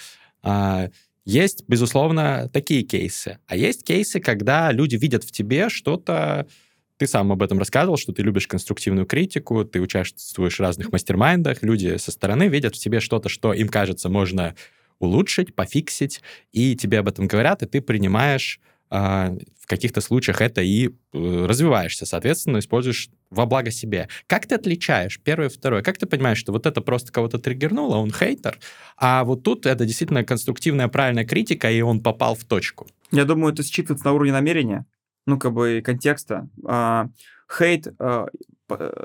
Есть, 1.27 1.65
безусловно, 1.67 2.49
такие 2.53 2.83
кейсы. 2.83 3.39
А 3.47 3.57
есть 3.57 3.83
кейсы, 3.83 4.21
когда 4.21 4.71
люди 4.71 4.95
видят 4.95 5.25
в 5.25 5.31
тебе 5.33 5.67
что-то, 5.67 6.47
ты 6.95 7.05
сам 7.05 7.33
об 7.33 7.43
этом 7.43 7.59
рассказывал, 7.59 7.97
что 7.97 8.13
ты 8.13 8.21
любишь 8.21 8.47
конструктивную 8.47 9.05
критику, 9.05 9.65
ты 9.65 9.81
участвуешь 9.81 10.57
в 10.57 10.61
разных 10.61 10.93
мастер-майндах, 10.93 11.63
люди 11.63 11.97
со 11.97 12.13
стороны 12.13 12.47
видят 12.47 12.77
в 12.77 12.79
тебе 12.79 13.01
что-то, 13.01 13.27
что 13.27 13.51
им 13.51 13.67
кажется 13.67 14.07
можно 14.07 14.55
улучшить, 14.99 15.53
пофиксить, 15.53 16.21
и 16.53 16.77
тебе 16.77 16.99
об 16.99 17.09
этом 17.09 17.27
говорят, 17.27 17.61
и 17.61 17.65
ты 17.65 17.81
принимаешь 17.81 18.61
а, 18.89 19.35
каких-то 19.67 20.01
случаях 20.01 20.41
это 20.41 20.61
и 20.61 20.87
э, 20.87 20.91
развиваешься, 21.13 22.05
соответственно, 22.05 22.59
используешь 22.59 23.09
во 23.29 23.45
благо 23.45 23.69
себе. 23.69 24.07
Как 24.25 24.47
ты 24.47 24.55
отличаешь 24.55 25.19
первое 25.21 25.47
и 25.47 25.51
второе? 25.51 25.83
Как 25.83 25.97
ты 25.97 26.05
понимаешь, 26.05 26.37
что 26.37 26.51
вот 26.51 26.65
это 26.65 26.81
просто 26.81 27.11
кого-то 27.11 27.37
триггернуло, 27.37 27.97
он 27.97 28.11
хейтер, 28.11 28.57
а 28.97 29.23
вот 29.23 29.43
тут 29.43 29.65
это 29.65 29.85
действительно 29.85 30.23
конструктивная, 30.23 30.87
правильная 30.87 31.25
критика, 31.25 31.69
и 31.69 31.81
он 31.81 32.01
попал 32.01 32.35
в 32.35 32.45
точку? 32.45 32.87
Я 33.11 33.25
думаю, 33.25 33.53
это 33.53 33.63
считывается 33.63 34.05
на 34.05 34.13
уровне 34.13 34.31
намерения, 34.31 34.85
ну, 35.25 35.37
как 35.37 35.53
бы 35.53 35.81
контекста. 35.83 36.49
А, 36.65 37.09
хейт, 37.49 37.87
а, 37.99 38.27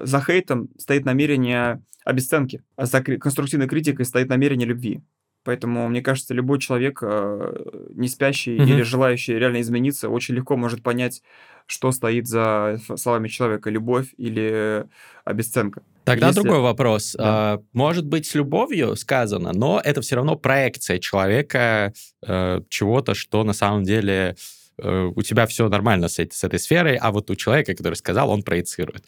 за 0.03 0.21
хейтом 0.21 0.69
стоит 0.79 1.05
намерение 1.05 1.83
обесценки, 2.05 2.63
а 2.77 2.87
за 2.87 3.03
конструктивной 3.03 3.69
критикой 3.69 4.07
стоит 4.07 4.29
намерение 4.29 4.67
любви. 4.67 5.03
Поэтому, 5.45 5.88
мне 5.88 6.03
кажется, 6.03 6.34
любой 6.34 6.59
человек, 6.59 7.01
э, 7.03 7.55
не 7.95 8.09
спящий 8.09 8.57
mm-hmm. 8.57 8.64
или 8.64 8.82
желающий 8.82 9.34
реально 9.34 9.61
измениться, 9.61 10.09
очень 10.09 10.34
легко 10.34 10.57
может 10.57 10.82
понять, 10.82 11.22
что 11.66 11.90
стоит 11.93 12.26
за 12.26 12.78
словами 12.97 13.28
человека, 13.28 13.70
любовь 13.70 14.14
или 14.16 14.84
обесценка. 15.24 15.82
Тогда 16.05 16.28
Если... 16.28 16.40
другой 16.40 16.61
вопрос. 16.61 17.14
Да. 17.16 17.24
А, 17.55 17.62
может 17.72 18.07
быть, 18.07 18.26
с 18.26 18.34
любовью 18.34 18.97
сказано, 18.97 19.53
но 19.53 19.80
это 19.82 20.01
все 20.01 20.16
равно 20.16 20.36
проекция 20.36 20.99
человека 20.99 21.93
э, 22.26 22.61
чего-то, 22.68 23.14
что 23.14 23.45
на 23.45 23.53
самом 23.53 23.84
деле 23.84 24.36
у 24.79 25.23
тебя 25.23 25.47
все 25.47 25.68
нормально 25.68 26.09
с, 26.09 26.18
этой, 26.18 26.35
с 26.35 26.45
этой 26.45 26.59
сферой, 26.59 26.97
а 26.97 27.11
вот 27.11 27.31
у 27.31 27.35
человека, 27.35 27.75
который 27.75 27.95
сказал, 27.95 28.31
он 28.31 28.43
проецирует. 28.43 29.05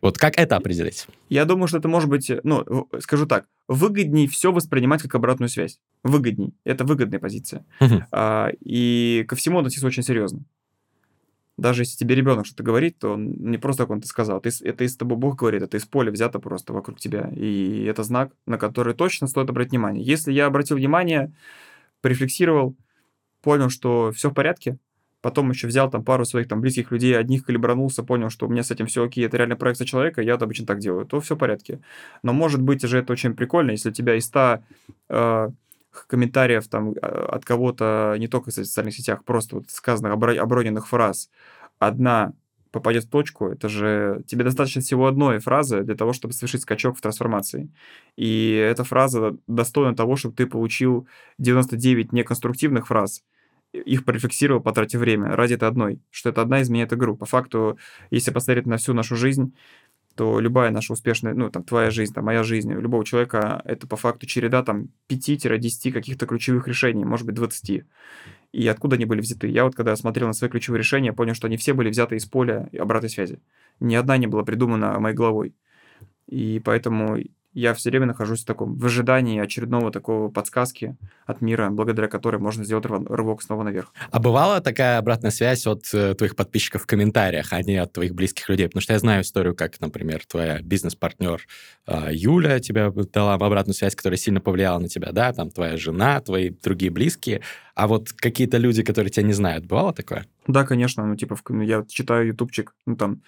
Вот 0.00 0.18
как 0.18 0.38
это 0.38 0.56
определить? 0.56 1.06
Я 1.28 1.44
думаю, 1.44 1.68
что 1.68 1.78
это 1.78 1.88
может 1.88 2.08
быть, 2.08 2.30
ну, 2.42 2.88
скажу 3.00 3.26
так, 3.26 3.46
выгоднее 3.68 4.28
все 4.28 4.52
воспринимать 4.52 5.02
как 5.02 5.14
обратную 5.14 5.48
связь. 5.48 5.80
Выгодней. 6.02 6.54
Это 6.64 6.84
выгодная 6.84 7.18
позиция. 7.18 7.64
Угу. 7.80 8.04
А, 8.12 8.50
и 8.60 9.24
ко 9.28 9.36
всему 9.36 9.58
относиться 9.58 9.86
очень 9.86 10.02
серьезно. 10.02 10.44
Даже 11.56 11.82
если 11.82 11.96
тебе 11.96 12.16
ребенок 12.16 12.46
что-то 12.46 12.64
говорит, 12.64 12.98
то 12.98 13.12
он 13.12 13.30
не 13.30 13.58
просто 13.58 13.84
как 13.84 13.90
он 13.90 14.00
ты 14.00 14.08
сказал. 14.08 14.40
Ты, 14.40 14.50
это 14.62 14.82
из 14.82 14.96
тобой 14.96 15.16
Бог 15.16 15.36
говорит, 15.36 15.62
это 15.62 15.76
из 15.76 15.84
поля 15.84 16.10
взято 16.10 16.40
просто 16.40 16.72
вокруг 16.72 16.98
тебя. 16.98 17.30
И 17.34 17.84
это 17.84 18.02
знак, 18.02 18.32
на 18.46 18.58
который 18.58 18.92
точно 18.94 19.28
стоит 19.28 19.48
обратить 19.48 19.70
внимание. 19.70 20.02
Если 20.04 20.32
я 20.32 20.46
обратил 20.46 20.76
внимание, 20.76 21.32
порефлексировал, 22.00 22.74
понял, 23.40 23.70
что 23.70 24.10
все 24.12 24.30
в 24.30 24.34
порядке, 24.34 24.78
потом 25.24 25.48
еще 25.48 25.68
взял 25.68 25.90
там 25.90 26.04
пару 26.04 26.26
своих 26.26 26.48
там 26.48 26.60
близких 26.60 26.90
людей, 26.90 27.18
одних 27.18 27.46
калибранулся, 27.46 28.02
понял, 28.02 28.28
что 28.28 28.46
у 28.46 28.50
меня 28.50 28.62
с 28.62 28.70
этим 28.70 28.84
все 28.84 29.02
окей, 29.02 29.24
это 29.24 29.38
реально 29.38 29.56
проекция 29.56 29.86
человека, 29.86 30.20
я 30.20 30.34
обычно 30.34 30.66
так 30.66 30.80
делаю, 30.80 31.06
то 31.06 31.18
все 31.18 31.34
в 31.34 31.38
порядке. 31.38 31.80
Но 32.22 32.34
может 32.34 32.60
быть 32.60 32.82
же 32.82 32.98
это 32.98 33.10
очень 33.14 33.34
прикольно, 33.34 33.70
если 33.70 33.88
у 33.88 33.92
тебя 33.92 34.16
из 34.16 34.26
100 34.26 34.58
э, 35.08 35.48
комментариев 36.08 36.68
там 36.68 36.92
а, 37.00 37.36
от 37.36 37.44
кого-то, 37.46 38.16
не 38.18 38.28
только 38.28 38.50
в 38.50 38.52
социальных 38.52 38.94
сетях, 38.94 39.24
просто 39.24 39.56
вот 39.56 39.70
сказанных 39.70 40.12
оброненных 40.12 40.88
фраз, 40.88 41.30
одна 41.78 42.34
попадет 42.70 43.04
в 43.04 43.08
точку, 43.08 43.46
это 43.46 43.70
же 43.70 44.22
тебе 44.26 44.44
достаточно 44.44 44.82
всего 44.82 45.06
одной 45.06 45.38
фразы 45.38 45.84
для 45.84 45.94
того, 45.94 46.12
чтобы 46.12 46.34
совершить 46.34 46.60
скачок 46.60 46.98
в 46.98 47.00
трансформации. 47.00 47.70
И 48.16 48.50
эта 48.50 48.84
фраза 48.84 49.38
достойна 49.46 49.96
того, 49.96 50.16
чтобы 50.16 50.34
ты 50.34 50.46
получил 50.46 51.08
99 51.38 52.12
неконструктивных 52.12 52.88
фраз, 52.88 53.22
их 53.74 54.04
порефлексировал, 54.04 54.62
потратив 54.62 55.00
время 55.00 55.34
ради 55.36 55.54
этой 55.54 55.68
одной, 55.68 56.00
что 56.10 56.30
это 56.30 56.42
одна 56.42 56.62
изменяет 56.62 56.92
игру. 56.92 57.16
По 57.16 57.26
факту, 57.26 57.78
если 58.10 58.30
посмотреть 58.30 58.66
на 58.66 58.76
всю 58.76 58.94
нашу 58.94 59.16
жизнь, 59.16 59.54
то 60.14 60.38
любая 60.38 60.70
наша 60.70 60.92
успешная, 60.92 61.34
ну, 61.34 61.50
там, 61.50 61.64
твоя 61.64 61.90
жизнь, 61.90 62.14
там, 62.14 62.24
моя 62.24 62.44
жизнь, 62.44 62.72
у 62.72 62.80
любого 62.80 63.04
человека 63.04 63.60
это 63.64 63.88
по 63.88 63.96
факту 63.96 64.26
череда, 64.26 64.62
там, 64.62 64.88
5-10 65.08 65.90
каких-то 65.90 66.26
ключевых 66.26 66.68
решений, 66.68 67.04
может 67.04 67.26
быть, 67.26 67.34
20. 67.34 67.84
И 68.52 68.68
откуда 68.68 68.94
они 68.94 69.06
были 69.06 69.20
взяты? 69.20 69.48
Я 69.48 69.64
вот, 69.64 69.74
когда 69.74 69.96
смотрел 69.96 70.28
на 70.28 70.32
свои 70.32 70.48
ключевые 70.48 70.78
решения, 70.78 71.12
понял, 71.12 71.34
что 71.34 71.48
они 71.48 71.56
все 71.56 71.74
были 71.74 71.90
взяты 71.90 72.14
из 72.14 72.26
поля 72.26 72.68
обратной 72.78 73.10
связи. 73.10 73.40
Ни 73.80 73.96
одна 73.96 74.16
не 74.16 74.28
была 74.28 74.44
придумана 74.44 75.00
моей 75.00 75.16
головой. 75.16 75.56
И 76.28 76.60
поэтому 76.64 77.18
я 77.54 77.72
все 77.72 77.90
время 77.90 78.06
нахожусь 78.06 78.42
в 78.42 78.46
таком 78.46 78.76
в 78.76 78.84
ожидании 78.84 79.40
очередного 79.40 79.90
такого 79.90 80.28
подсказки 80.28 80.96
от 81.26 81.40
мира, 81.40 81.70
благодаря 81.70 82.08
которой 82.08 82.36
можно 82.36 82.64
сделать 82.64 82.84
рывок 82.86 83.42
снова 83.42 83.62
наверх. 83.62 83.92
А 84.10 84.18
бывала 84.18 84.60
такая 84.60 84.98
обратная 84.98 85.30
связь 85.30 85.66
от 85.66 85.84
э, 85.94 86.14
твоих 86.14 86.36
подписчиков 86.36 86.82
в 86.82 86.86
комментариях, 86.86 87.52
а 87.52 87.62
не 87.62 87.76
от 87.76 87.92
твоих 87.92 88.14
близких 88.14 88.48
людей? 88.48 88.66
Потому 88.66 88.82
что 88.82 88.92
я 88.92 88.98
знаю 88.98 89.22
историю, 89.22 89.54
как, 89.54 89.80
например, 89.80 90.24
твоя 90.26 90.60
бизнес-партнер 90.60 91.40
э, 91.86 92.08
Юля 92.10 92.58
тебе 92.60 92.90
дала 92.90 93.34
обратную 93.34 93.74
связь, 93.74 93.94
которая 93.94 94.18
сильно 94.18 94.40
повлияла 94.40 94.78
на 94.78 94.88
тебя, 94.88 95.12
да, 95.12 95.32
там 95.32 95.50
твоя 95.50 95.76
жена, 95.76 96.20
твои 96.20 96.50
другие 96.50 96.90
близкие, 96.90 97.40
а 97.74 97.86
вот 97.86 98.12
какие-то 98.12 98.56
люди, 98.58 98.82
которые 98.82 99.10
тебя 99.10 99.26
не 99.26 99.32
знают, 99.32 99.66
бывало 99.66 99.92
такое? 99.92 100.26
Да, 100.46 100.64
конечно, 100.64 101.04
ну, 101.06 101.16
типа, 101.16 101.36
я 101.62 101.84
читаю 101.88 102.28
ютубчик, 102.28 102.74
ну, 102.86 102.96
там, 102.96 103.22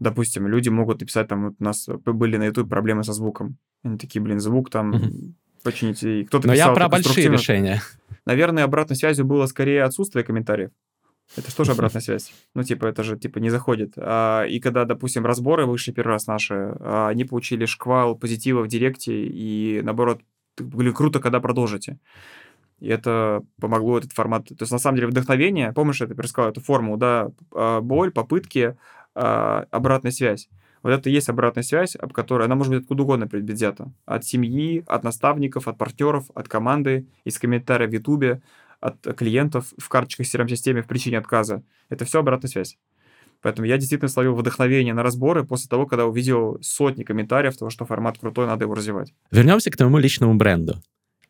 допустим, 0.00 0.48
люди 0.48 0.68
могут 0.68 1.00
написать, 1.00 1.28
там, 1.28 1.44
вот 1.44 1.54
у 1.60 1.64
нас 1.64 1.86
были 1.88 2.36
на 2.36 2.46
YouTube 2.46 2.68
проблемы 2.68 3.04
со 3.04 3.12
звуком. 3.12 3.58
Они 3.84 3.98
такие, 3.98 4.20
блин, 4.20 4.40
звук 4.40 4.70
там 4.70 4.94
угу. 4.94 5.34
почините. 5.62 6.24
кто-то 6.24 6.48
Но 6.48 6.54
я 6.54 6.72
про 6.72 6.88
большие 6.88 7.28
решения. 7.28 7.82
Наверное, 8.26 8.64
обратной 8.64 8.96
связью 8.96 9.24
было 9.24 9.46
скорее 9.46 9.84
отсутствие 9.84 10.24
комментариев. 10.24 10.70
Это 11.36 11.50
что 11.50 11.62
же 11.64 11.72
обратная 11.72 12.02
связь? 12.02 12.32
Ну, 12.54 12.64
типа, 12.64 12.86
это 12.86 13.04
же, 13.04 13.16
типа, 13.16 13.38
не 13.38 13.50
заходит. 13.50 13.92
А, 13.96 14.44
и 14.44 14.58
когда, 14.58 14.84
допустим, 14.84 15.24
разборы 15.24 15.64
вышли 15.64 15.92
первый 15.92 16.12
раз 16.12 16.26
наши, 16.26 16.74
а, 16.80 17.08
они 17.08 17.24
получили 17.24 17.66
шквал 17.66 18.16
позитива 18.16 18.62
в 18.62 18.68
директе, 18.68 19.26
и, 19.26 19.80
наоборот, 19.84 20.22
были 20.58 20.90
круто, 20.90 21.20
когда 21.20 21.38
продолжите. 21.38 21.98
И 22.80 22.88
это 22.88 23.42
помогло 23.60 23.98
этот 23.98 24.12
формат. 24.12 24.48
То 24.48 24.56
есть, 24.58 24.72
на 24.72 24.78
самом 24.78 24.96
деле, 24.96 25.08
вдохновение, 25.08 25.72
помнишь, 25.72 26.00
я 26.00 26.08
тебе 26.08 26.20
рассказал 26.20 26.50
эту 26.50 26.60
формулу, 26.60 26.96
да, 26.96 27.30
а, 27.54 27.80
боль, 27.80 28.10
попытки, 28.10 28.76
а, 29.20 29.66
обратная 29.70 30.12
связь. 30.12 30.48
Вот 30.82 30.90
это 30.90 31.10
и 31.10 31.12
есть 31.12 31.28
обратная 31.28 31.62
связь, 31.62 31.94
об 31.94 32.14
которой 32.14 32.46
она 32.46 32.54
может 32.54 32.72
быть 32.72 32.82
откуда 32.82 33.02
угодно 33.02 33.28
взята. 33.30 33.92
От 34.06 34.24
семьи, 34.24 34.82
от 34.86 35.04
наставников, 35.04 35.68
от 35.68 35.76
партнеров, 35.76 36.30
от 36.34 36.48
команды, 36.48 37.06
из 37.24 37.38
комментариев 37.38 37.90
в 37.90 37.92
Ютубе, 37.92 38.40
от 38.80 38.98
клиентов 39.14 39.74
в 39.76 39.88
карточках 39.90 40.26
CRM-системе 40.26 40.82
в 40.82 40.86
причине 40.86 41.18
отказа. 41.18 41.62
Это 41.90 42.06
все 42.06 42.20
обратная 42.20 42.48
связь. 42.48 42.78
Поэтому 43.42 43.66
я 43.66 43.76
действительно 43.76 44.08
словил 44.08 44.34
вдохновение 44.34 44.94
на 44.94 45.02
разборы 45.02 45.44
после 45.44 45.68
того, 45.68 45.86
когда 45.86 46.06
увидел 46.06 46.58
сотни 46.62 47.04
комментариев 47.04 47.56
того, 47.58 47.70
что 47.70 47.84
формат 47.84 48.18
крутой, 48.18 48.46
надо 48.46 48.64
его 48.64 48.74
развивать. 48.74 49.12
Вернемся 49.30 49.70
к 49.70 49.76
твоему 49.76 49.98
личному 49.98 50.34
бренду. 50.34 50.82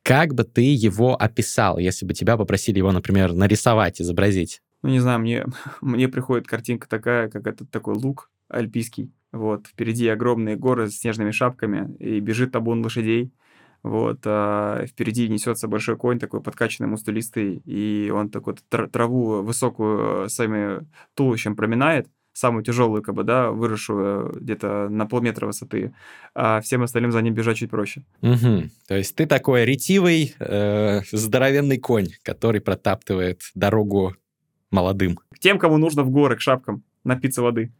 Как 0.02 0.32
бы 0.32 0.44
ты 0.44 0.62
его 0.62 1.16
описал, 1.20 1.78
если 1.78 2.06
бы 2.06 2.14
тебя 2.14 2.36
попросили 2.36 2.78
его, 2.78 2.92
например, 2.92 3.32
нарисовать, 3.32 4.00
изобразить? 4.00 4.62
Ну, 4.82 4.88
не 4.88 5.00
знаю, 5.00 5.20
мне, 5.20 5.46
мне 5.80 6.08
приходит 6.08 6.46
картинка 6.46 6.88
такая, 6.88 7.28
как 7.28 7.46
этот 7.46 7.70
такой 7.70 7.94
лук 7.94 8.30
альпийский. 8.48 9.12
Вот, 9.32 9.68
впереди 9.68 10.08
огромные 10.08 10.56
горы 10.56 10.90
с 10.90 10.98
снежными 10.98 11.30
шапками, 11.30 11.94
и 11.98 12.18
бежит 12.20 12.52
табун 12.52 12.82
лошадей. 12.82 13.32
Вот, 13.82 14.20
а 14.26 14.84
впереди 14.86 15.28
несется 15.28 15.66
большой 15.68 15.96
конь, 15.96 16.18
такой 16.18 16.42
подкачанный, 16.42 16.88
мускулистый, 16.88 17.62
и 17.64 18.10
он 18.14 18.28
такой 18.28 18.56
траву 18.68 19.42
высокую 19.42 20.28
своими 20.28 20.86
туловищем 21.14 21.56
проминает, 21.56 22.08
самую 22.32 22.62
тяжелую, 22.62 23.02
как 23.02 23.14
бы, 23.14 23.24
да, 23.24 23.50
выросшую 23.50 24.32
где-то 24.40 24.88
на 24.90 25.06
полметра 25.06 25.46
высоты, 25.46 25.94
а 26.34 26.60
всем 26.60 26.82
остальным 26.82 27.12
за 27.12 27.22
ним 27.22 27.34
бежать 27.34 27.58
чуть 27.58 27.70
проще. 27.70 28.02
Угу. 28.20 28.64
То 28.88 28.96
есть 28.96 29.14
ты 29.16 29.26
такой 29.26 29.64
ретивый, 29.64 30.34
э, 30.38 31.00
здоровенный 31.10 31.78
конь, 31.78 32.08
который 32.22 32.60
протаптывает 32.60 33.40
дорогу 33.54 34.14
молодым. 34.70 35.18
К 35.32 35.38
тем, 35.38 35.58
кому 35.58 35.76
нужно 35.76 36.02
в 36.02 36.10
горы, 36.10 36.36
к 36.36 36.40
шапкам 36.40 36.82
напиться 37.04 37.42
воды. 37.42 37.72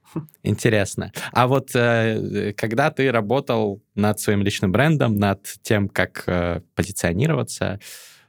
Интересно. 0.43 1.13
А 1.33 1.47
вот 1.47 1.71
э, 1.75 2.55
когда 2.57 2.91
ты 2.91 3.11
работал 3.11 3.83
над 3.95 4.19
своим 4.19 4.43
личным 4.43 4.73
брендом, 4.73 5.17
над 5.17 5.45
тем, 5.63 5.89
как 5.89 6.25
э, 6.27 6.63
позиционироваться, 6.75 7.81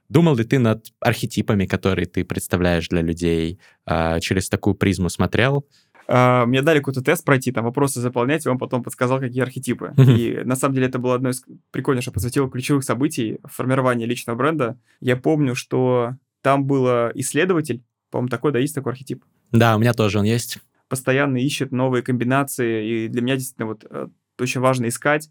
думал 0.10 0.36
ли 0.36 0.44
ты 0.44 0.60
над 0.60 0.88
архетипами, 1.00 1.66
которые 1.66 2.08
ты 2.08 2.26
представляешь 2.26 2.90
для 2.90 3.02
людей, 3.02 3.60
э, 3.86 4.20
через 4.20 4.50
такую 4.50 4.76
призму 4.76 5.10
смотрел? 5.10 5.66
Uh, 6.08 6.46
мне 6.46 6.62
дали 6.62 6.80
какой-то 6.80 7.02
тест 7.02 7.24
пройти, 7.24 7.54
там 7.54 7.64
вопросы 7.64 8.02
заполнять, 8.02 8.46
и 8.46 8.50
он 8.50 8.58
потом 8.58 8.84
подсказал, 8.84 9.20
какие 9.20 9.44
архетипы. 9.44 9.94
И 9.98 10.42
на 10.44 10.58
самом 10.58 10.76
деле 10.76 10.88
это 10.88 11.00
было 11.00 11.16
одно 11.16 11.30
из 11.30 11.46
приятнейших 11.70 12.14
посвятил 12.14 12.50
ключевых 12.50 12.84
событий 12.84 13.38
формирования 13.46 14.06
личного 14.06 14.36
бренда. 14.36 14.78
Я 15.00 15.16
помню, 15.16 15.56
что 15.56 16.16
там 16.42 16.66
был 16.66 16.86
исследователь, 17.14 17.84
по-моему, 18.12 18.30
такой, 18.30 18.52
да, 18.52 18.60
есть 18.60 18.76
такой 18.76 18.92
архетип. 18.92 19.24
Да, 19.52 19.76
у 19.76 19.80
меня 19.80 19.94
тоже 19.94 20.20
он 20.20 20.26
есть. 20.26 20.60
Постоянно 20.88 21.38
ищет 21.38 21.72
новые 21.72 22.04
комбинации, 22.04 23.06
и 23.06 23.08
для 23.08 23.22
меня 23.22 23.36
действительно 23.36 23.68
вот 23.68 23.86
э, 23.90 24.08
очень 24.40 24.62
важно 24.62 24.88
искать. 24.88 25.30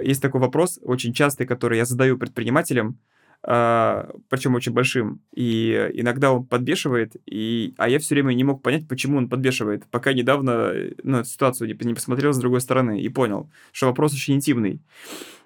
Есть 0.00 0.22
такой 0.22 0.40
вопрос, 0.40 0.78
очень 0.82 1.12
частый, 1.12 1.46
который 1.46 1.78
я 1.78 1.84
задаю 1.84 2.16
предпринимателям, 2.16 2.98
а, 3.46 4.10
причем 4.30 4.54
очень 4.54 4.72
большим. 4.72 5.20
И 5.34 5.90
иногда 5.94 6.32
он 6.32 6.46
подбешивает, 6.46 7.16
и... 7.26 7.74
а 7.76 7.88
я 7.88 7.98
все 7.98 8.14
время 8.14 8.32
не 8.32 8.44
мог 8.44 8.62
понять, 8.62 8.88
почему 8.88 9.18
он 9.18 9.28
подбешивает, 9.28 9.84
пока 9.90 10.14
недавно 10.14 10.72
ну, 11.02 11.24
ситуацию 11.24 11.76
не 11.78 11.94
посмотрел 11.94 12.32
с 12.32 12.38
другой 12.38 12.62
стороны 12.62 13.00
и 13.00 13.08
понял, 13.10 13.50
что 13.72 13.86
вопрос 13.86 14.14
очень 14.14 14.34
интимный. 14.34 14.80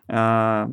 А, 0.08 0.70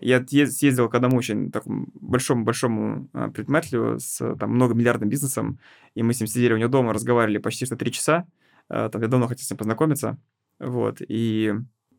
я 0.00 0.24
съездил 0.26 0.88
к 0.88 0.94
одному 0.94 1.16
очень 1.16 1.50
такому 1.50 1.88
большому-большому 1.94 3.08
а, 3.12 3.30
предпринимателю 3.30 3.98
с 3.98 4.34
там, 4.36 4.50
многомиллиардным 4.50 5.08
бизнесом, 5.08 5.58
и 5.94 6.02
мы 6.02 6.12
с 6.12 6.20
ним 6.20 6.26
сидели 6.26 6.52
у 6.52 6.58
него 6.58 6.68
дома, 6.68 6.92
разговаривали 6.92 7.38
почти 7.38 7.64
что 7.64 7.76
три 7.76 7.90
часа. 7.92 8.26
А, 8.68 8.90
там 8.90 9.00
я 9.02 9.08
давно 9.08 9.26
хотел 9.26 9.44
с 9.44 9.50
ним 9.50 9.58
познакомиться. 9.58 10.18
Вот, 10.58 10.98
и 11.00 11.54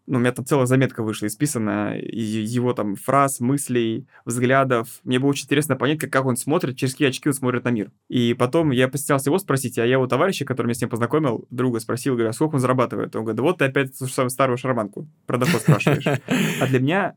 ну, 0.07 0.17
у 0.17 0.21
меня 0.21 0.31
там 0.31 0.45
целая 0.45 0.65
заметка 0.65 1.03
вышла, 1.03 1.27
исписана, 1.27 1.95
его 1.97 2.73
там 2.73 2.95
фраз, 2.95 3.39
мыслей, 3.39 4.07
взглядов. 4.23 4.99
Мне 5.03 5.19
было 5.19 5.29
очень 5.29 5.45
интересно 5.45 5.75
понять, 5.75 5.99
как, 5.99 6.11
как 6.11 6.25
он 6.25 6.37
смотрит, 6.37 6.77
через 6.77 6.93
какие 6.93 7.09
очки 7.09 7.29
он 7.29 7.33
смотрит 7.33 7.63
на 7.63 7.69
мир. 7.69 7.91
И 8.07 8.33
потом 8.33 8.71
я 8.71 8.87
постеснялся 8.87 9.29
его 9.29 9.39
спросить, 9.39 9.77
а 9.79 9.85
я 9.85 9.93
его 9.93 10.07
товарища, 10.07 10.45
который 10.45 10.67
меня 10.67 10.75
с 10.75 10.81
ним 10.81 10.89
познакомил, 10.89 11.47
друга 11.49 11.79
спросил, 11.79 12.13
говорю, 12.13 12.29
а 12.29 12.33
сколько 12.33 12.55
он 12.55 12.61
зарабатывает? 12.61 13.15
Он 13.15 13.23
говорит, 13.23 13.37
да 13.37 13.43
вот 13.43 13.57
ты 13.57 13.65
опять 13.65 13.97
ту 13.97 14.05
самую 14.07 14.29
старую 14.29 14.57
шарманку 14.57 15.07
про 15.25 15.37
доход 15.37 15.61
спрашиваешь. 15.61 16.05
А 16.59 16.67
для 16.67 16.79
меня 16.79 17.15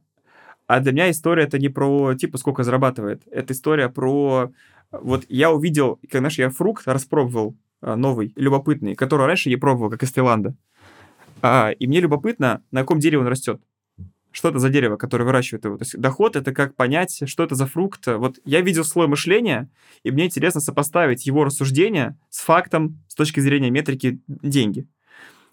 а 0.68 0.80
для 0.80 0.92
меня 0.92 1.10
история 1.10 1.44
это 1.44 1.58
не 1.58 1.70
про, 1.70 2.14
типа, 2.14 2.36
сколько 2.36 2.62
зарабатывает. 2.62 3.22
Это 3.30 3.54
история 3.54 3.88
про... 3.88 4.52
Вот 4.92 5.24
я 5.28 5.50
увидел, 5.50 5.98
как, 6.10 6.20
знаешь, 6.20 6.38
я 6.38 6.50
фрукт 6.50 6.86
распробовал 6.86 7.56
а, 7.80 7.96
новый, 7.96 8.34
любопытный, 8.36 8.94
который 8.94 9.26
раньше 9.26 9.48
я 9.48 9.56
пробовал, 9.56 9.90
как 9.90 10.02
из 10.02 10.12
Таиланда. 10.12 10.54
А, 11.42 11.70
и 11.70 11.86
мне 11.86 12.00
любопытно, 12.00 12.62
на 12.70 12.80
каком 12.80 12.98
дереве 12.98 13.20
он 13.20 13.28
растет. 13.28 13.60
Что 14.30 14.50
это 14.50 14.58
за 14.58 14.68
дерево, 14.68 14.96
которое 14.96 15.24
выращивает 15.24 15.64
его? 15.64 15.76
То 15.78 15.84
есть 15.84 15.98
доход— 15.98 16.36
это 16.36 16.52
как 16.52 16.76
понять, 16.76 17.22
что 17.26 17.42
это 17.42 17.54
за 17.54 17.66
фрукт. 17.66 18.06
Вот 18.06 18.38
я 18.44 18.60
видел 18.60 18.84
слой 18.84 19.08
мышления, 19.08 19.70
и 20.02 20.10
мне 20.10 20.26
интересно 20.26 20.60
сопоставить 20.60 21.26
его 21.26 21.44
рассуждения 21.44 22.18
с 22.28 22.40
фактом 22.40 23.02
с 23.08 23.14
точки 23.14 23.40
зрения 23.40 23.70
метрики 23.70 24.20
деньги. 24.28 24.86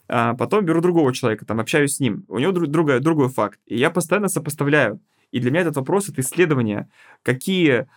А 0.08 0.34
потом 0.34 0.64
беру 0.64 0.80
другого 0.80 1.12
человека, 1.12 1.44
там 1.46 1.58
общаюсь 1.58 1.96
с 1.96 2.00
ним, 2.00 2.24
у 2.28 2.38
него 2.38 2.52
друг, 2.52 2.68
другой, 2.68 3.00
другой 3.00 3.28
факт. 3.28 3.58
И 3.66 3.76
я 3.76 3.90
постоянно 3.90 4.28
сопоставляю. 4.28 5.00
И 5.32 5.40
для 5.40 5.50
меня 5.50 5.62
этот 5.62 5.76
вопрос— 5.76 6.08
это 6.10 6.20
исследование, 6.20 6.88
какие 7.22 7.88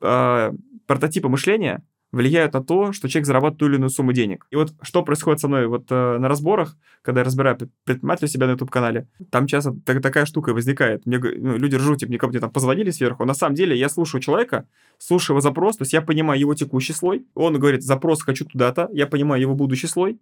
э, 0.00 0.52
прототипы 0.86 1.28
мышления 1.28 1.82
влияют 2.12 2.54
на 2.54 2.62
то, 2.62 2.92
что 2.92 3.08
человек 3.08 3.26
зарабатывает 3.26 3.58
ту 3.58 3.66
или 3.66 3.76
иную 3.76 3.90
сумму 3.90 4.12
денег. 4.12 4.46
И 4.50 4.56
вот 4.56 4.72
что 4.82 5.02
происходит 5.02 5.40
со 5.40 5.48
мной 5.48 5.66
вот 5.66 5.86
э, 5.90 6.18
на 6.18 6.28
разборах, 6.28 6.76
когда 7.02 7.20
я 7.20 7.24
разбираю 7.24 7.56
предпринимателя 7.56 8.28
себя 8.28 8.46
на 8.46 8.52
YouTube-канале, 8.52 9.08
там 9.30 9.46
часто 9.46 9.74
так, 9.84 10.02
такая 10.02 10.24
штука 10.24 10.52
возникает. 10.52 11.06
Мне 11.06 11.18
ну, 11.18 11.56
люди 11.56 11.76
ржут, 11.76 11.98
типа, 11.98 12.10
мне 12.10 12.18
ко 12.18 12.28
мне 12.28 12.40
там 12.40 12.50
позвонили 12.50 12.90
сверху. 12.90 13.24
На 13.24 13.34
самом 13.34 13.54
деле 13.54 13.76
я 13.76 13.88
слушаю 13.88 14.20
человека, 14.20 14.66
слушаю 14.98 15.34
его 15.34 15.40
запрос, 15.40 15.76
то 15.76 15.82
есть 15.82 15.92
я 15.92 16.02
понимаю 16.02 16.40
его 16.40 16.54
текущий 16.54 16.92
слой. 16.92 17.26
Он 17.34 17.58
говорит, 17.58 17.82
запрос 17.82 18.22
хочу 18.22 18.44
туда-то, 18.44 18.88
я 18.92 19.06
понимаю 19.06 19.40
его 19.40 19.54
будущий 19.54 19.86
слой. 19.86 20.18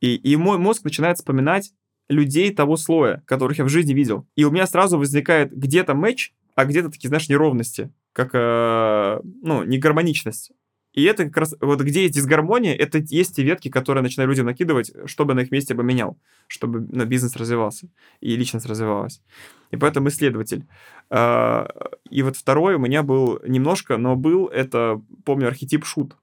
И, 0.00 0.16
и 0.16 0.36
мой 0.36 0.58
мозг 0.58 0.84
начинает 0.84 1.18
вспоминать 1.18 1.72
людей 2.08 2.52
того 2.52 2.76
слоя, 2.76 3.22
которых 3.26 3.58
я 3.58 3.64
в 3.64 3.68
жизни 3.68 3.94
видел. 3.94 4.26
И 4.34 4.44
у 4.44 4.50
меня 4.50 4.66
сразу 4.66 4.98
возникает 4.98 5.56
где-то 5.56 5.94
матч, 5.94 6.32
а 6.56 6.64
где-то 6.64 6.90
такие, 6.90 7.08
знаешь, 7.08 7.28
неровности, 7.28 7.92
как, 8.12 8.30
э, 8.34 9.20
ну, 9.42 9.62
негармоничность. 9.62 10.52
И 10.92 11.04
это 11.04 11.24
как 11.24 11.36
раз, 11.36 11.54
вот 11.60 11.80
где 11.80 12.02
есть 12.02 12.14
дисгармония, 12.14 12.74
это 12.74 12.98
есть 12.98 13.36
те 13.36 13.42
ветки, 13.42 13.68
которые 13.68 14.02
начинаю 14.02 14.28
людям 14.28 14.46
накидывать, 14.46 14.92
чтобы 15.06 15.34
на 15.34 15.40
их 15.40 15.50
месте 15.50 15.74
поменял, 15.74 16.18
чтобы 16.48 16.80
ну, 16.90 17.04
бизнес 17.04 17.36
развивался 17.36 17.88
и 18.20 18.34
личность 18.36 18.66
развивалась. 18.66 19.22
И 19.70 19.76
поэтому 19.76 20.08
исследователь. 20.08 20.66
А, 21.08 21.68
и 22.10 22.22
вот 22.22 22.36
второй 22.36 22.74
у 22.74 22.78
меня 22.78 23.02
был 23.02 23.40
немножко, 23.46 23.98
но 23.98 24.16
был, 24.16 24.46
это, 24.48 25.00
помню, 25.24 25.46
архетип 25.46 25.84
шут. 25.84 26.16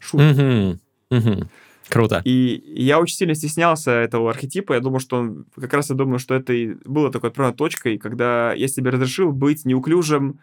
Шут. 0.00 0.20
Угу. 0.20 0.78
Угу. 1.10 1.48
Круто. 1.88 2.20
И 2.24 2.62
я 2.76 3.00
очень 3.00 3.16
сильно 3.16 3.34
стеснялся 3.34 3.92
этого 3.92 4.30
архетипа. 4.30 4.74
Я 4.74 4.80
думал, 4.80 5.00
что 5.00 5.18
он... 5.18 5.46
Как 5.54 5.72
раз 5.72 5.90
я 5.90 5.96
думаю, 5.96 6.18
что 6.18 6.34
это 6.34 6.52
и 6.52 6.74
было 6.84 7.10
такой 7.10 7.30
отправной 7.30 7.56
точкой, 7.56 7.98
когда 7.98 8.52
я 8.52 8.68
себе 8.68 8.90
разрешил 8.90 9.32
быть 9.32 9.64
неуклюжим, 9.64 10.40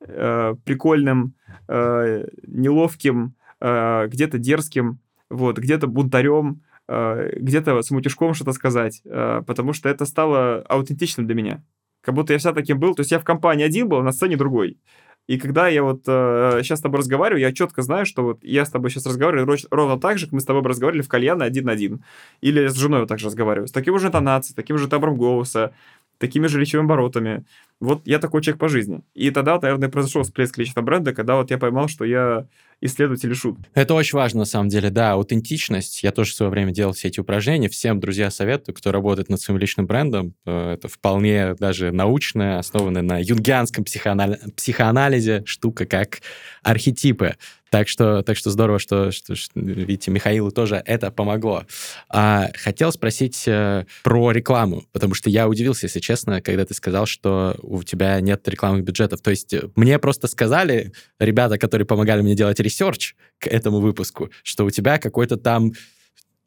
э, 0.00 0.54
прикольным, 0.64 1.34
э, 1.68 2.26
неловким, 2.46 3.34
э, 3.60 4.06
где-то 4.08 4.38
дерзким, 4.38 4.98
вот, 5.28 5.58
где-то 5.58 5.86
бунтарем, 5.86 6.62
э, 6.88 7.32
где-то 7.36 7.82
с 7.82 7.90
мутишком 7.90 8.34
что-то 8.34 8.52
сказать, 8.52 9.02
э, 9.04 9.42
потому 9.46 9.72
что 9.72 9.88
это 9.88 10.04
стало 10.04 10.62
аутентичным 10.68 11.26
для 11.26 11.34
меня. 11.34 11.62
Как 12.02 12.14
будто 12.14 12.32
я 12.32 12.38
вся 12.38 12.52
таким 12.52 12.78
был. 12.78 12.94
То 12.94 13.00
есть 13.00 13.12
я 13.12 13.18
в 13.18 13.24
компании 13.24 13.64
один 13.64 13.88
был, 13.88 13.98
а 13.98 14.02
на 14.02 14.12
сцене 14.12 14.36
другой. 14.36 14.78
И 15.26 15.38
когда 15.38 15.68
я 15.68 15.84
вот 15.84 16.02
э, 16.08 16.60
сейчас 16.64 16.80
с 16.80 16.82
тобой 16.82 16.98
разговариваю, 16.98 17.40
я 17.40 17.52
четко 17.52 17.82
знаю, 17.82 18.04
что 18.04 18.24
вот 18.24 18.42
я 18.42 18.64
с 18.64 18.70
тобой 18.70 18.90
сейчас 18.90 19.06
разговариваю 19.06 19.56
ровно 19.70 20.00
так 20.00 20.18
же, 20.18 20.26
как 20.26 20.32
мы 20.32 20.40
с 20.40 20.44
тобой 20.44 20.62
разговаривали 20.62 21.02
в 21.02 21.08
кальяне 21.08 21.44
один 21.44 21.66
на 21.66 21.72
один. 21.72 22.02
Или 22.40 22.66
с 22.66 22.74
женой 22.74 23.00
вот 23.00 23.08
так 23.08 23.20
же 23.20 23.26
разговариваю. 23.26 23.68
С 23.68 23.72
таким 23.72 23.96
же 23.98 24.08
интонацией, 24.08 24.56
таким 24.56 24.76
же 24.76 24.88
табором 24.88 25.16
голоса, 25.16 25.72
такими 26.20 26.46
же 26.46 26.60
речевыми 26.60 26.84
оборотами. 26.84 27.44
Вот 27.80 28.02
я 28.04 28.18
такой 28.18 28.42
человек 28.42 28.60
по 28.60 28.68
жизни. 28.68 29.00
И 29.14 29.30
тогда, 29.30 29.58
наверное, 29.58 29.88
произошел 29.88 30.22
всплеск 30.22 30.58
личного 30.58 30.84
бренда, 30.84 31.14
когда 31.14 31.36
вот 31.36 31.50
я 31.50 31.56
поймал, 31.56 31.88
что 31.88 32.04
я 32.04 32.46
исследователь 32.82 33.30
и 33.30 33.34
шут. 33.34 33.58
Это 33.74 33.94
очень 33.94 34.16
важно, 34.16 34.40
на 34.40 34.44
самом 34.44 34.68
деле, 34.68 34.90
да, 34.90 35.12
аутентичность. 35.12 36.02
Я 36.02 36.12
тоже 36.12 36.32
в 36.32 36.34
свое 36.34 36.50
время 36.50 36.72
делал 36.72 36.92
все 36.92 37.08
эти 37.08 37.20
упражнения. 37.20 37.68
Всем, 37.70 38.00
друзья, 38.00 38.30
советую, 38.30 38.74
кто 38.74 38.92
работает 38.92 39.30
над 39.30 39.40
своим 39.40 39.58
личным 39.58 39.86
брендом. 39.86 40.34
Э, 40.44 40.74
это 40.74 40.88
вполне 40.88 41.54
даже 41.54 41.90
научная, 41.90 42.58
основанная 42.58 43.02
на 43.02 43.18
юнгианском 43.18 43.84
психоанал... 43.84 44.36
психоанализе 44.56 45.42
штука, 45.46 45.86
как 45.86 46.20
архетипы. 46.62 47.36
Так 47.70 47.88
что, 47.88 48.22
так 48.22 48.36
что 48.36 48.50
здорово, 48.50 48.80
что, 48.80 49.12
что, 49.12 49.36
что 49.36 49.52
видите, 49.54 50.10
Михаилу 50.10 50.50
тоже 50.50 50.82
это 50.84 51.12
помогло. 51.12 51.64
А, 52.08 52.48
хотел 52.56 52.90
спросить 52.90 53.44
э, 53.46 53.86
про 54.02 54.32
рекламу, 54.32 54.84
потому 54.92 55.14
что 55.14 55.30
я 55.30 55.48
удивился, 55.48 55.86
если 55.86 56.00
честно, 56.00 56.42
когда 56.42 56.64
ты 56.64 56.74
сказал, 56.74 57.06
что 57.06 57.56
у 57.62 57.82
тебя 57.84 58.20
нет 58.20 58.46
рекламных 58.48 58.84
бюджетов. 58.84 59.20
То 59.22 59.30
есть 59.30 59.54
э, 59.54 59.70
мне 59.76 60.00
просто 60.00 60.26
сказали 60.26 60.92
ребята, 61.20 61.58
которые 61.58 61.86
помогали 61.86 62.22
мне 62.22 62.34
делать 62.34 62.58
research 62.58 63.14
к 63.38 63.46
этому 63.46 63.78
выпуску, 63.78 64.30
что 64.42 64.64
у 64.64 64.70
тебя 64.70 64.98
какой-то 64.98 65.36
там 65.36 65.72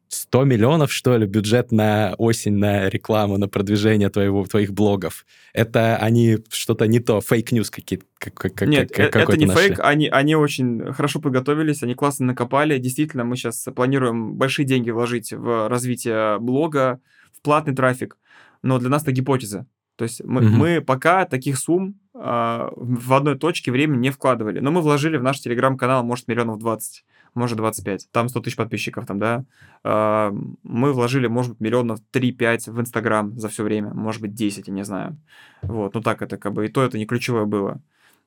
100 0.08 0.44
миллионов, 0.44 0.92
что 0.92 1.16
ли, 1.16 1.26
бюджет 1.26 1.72
на 1.72 2.14
осень 2.18 2.54
на 2.54 2.88
рекламу, 2.88 3.36
на 3.38 3.48
продвижение 3.48 4.10
твоего, 4.10 4.44
твоих 4.44 4.72
блогов. 4.72 5.26
Это 5.52 5.96
они 5.96 6.38
что-то 6.50 6.86
не 6.86 7.00
то, 7.00 7.20
fake 7.20 7.45
news 7.45 7.70
какие-то. 7.70 8.06
Как, 8.18 8.62
Нет, 8.62 8.90
как, 8.90 9.16
это 9.16 9.36
не 9.36 9.46
нашли. 9.46 9.68
фейк, 9.68 9.80
они, 9.80 10.08
они 10.08 10.34
очень 10.34 10.92
хорошо 10.92 11.20
подготовились, 11.20 11.82
они 11.82 11.94
классно 11.94 12.26
накопали. 12.26 12.78
Действительно, 12.78 13.24
мы 13.24 13.36
сейчас 13.36 13.66
планируем 13.74 14.34
большие 14.34 14.64
деньги 14.64 14.90
вложить 14.90 15.32
в 15.32 15.68
развитие 15.68 16.38
блога, 16.38 17.00
в 17.32 17.42
платный 17.42 17.74
трафик, 17.74 18.16
но 18.62 18.78
для 18.78 18.88
нас 18.88 19.02
это 19.02 19.12
гипотеза. 19.12 19.66
То 19.96 20.04
есть 20.04 20.24
мы, 20.24 20.40
угу. 20.40 20.56
мы 20.56 20.80
пока 20.80 21.24
таких 21.24 21.58
сумм 21.58 22.00
э, 22.14 22.18
в 22.18 23.12
одной 23.12 23.38
точке 23.38 23.70
времени 23.70 23.98
не 24.00 24.10
вкладывали. 24.10 24.58
Но 24.60 24.70
мы 24.72 24.80
вложили 24.80 25.16
в 25.16 25.22
наш 25.22 25.40
телеграм-канал, 25.40 26.02
может, 26.02 26.26
миллионов 26.26 26.58
20 26.58 27.04
может 27.34 27.56
25. 27.56 28.08
Там 28.10 28.28
100 28.28 28.40
тысяч 28.40 28.56
подписчиков, 28.56 29.06
там, 29.06 29.18
да. 29.18 29.44
А, 29.82 30.32
мы 30.62 30.92
вложили, 30.92 31.26
может 31.26 31.52
быть, 31.52 31.60
миллионов 31.60 32.00
3-5 32.12 32.70
в 32.70 32.80
Инстаграм 32.80 33.38
за 33.38 33.48
все 33.48 33.62
время, 33.62 33.92
может 33.94 34.20
быть, 34.20 34.34
10, 34.34 34.68
я 34.68 34.74
не 34.74 34.84
знаю. 34.84 35.16
Вот, 35.62 35.94
ну 35.94 36.00
так 36.00 36.22
это 36.22 36.36
как 36.36 36.52
бы, 36.52 36.66
и 36.66 36.68
то 36.68 36.82
это 36.82 36.98
не 36.98 37.06
ключевое 37.06 37.44
было. 37.44 37.80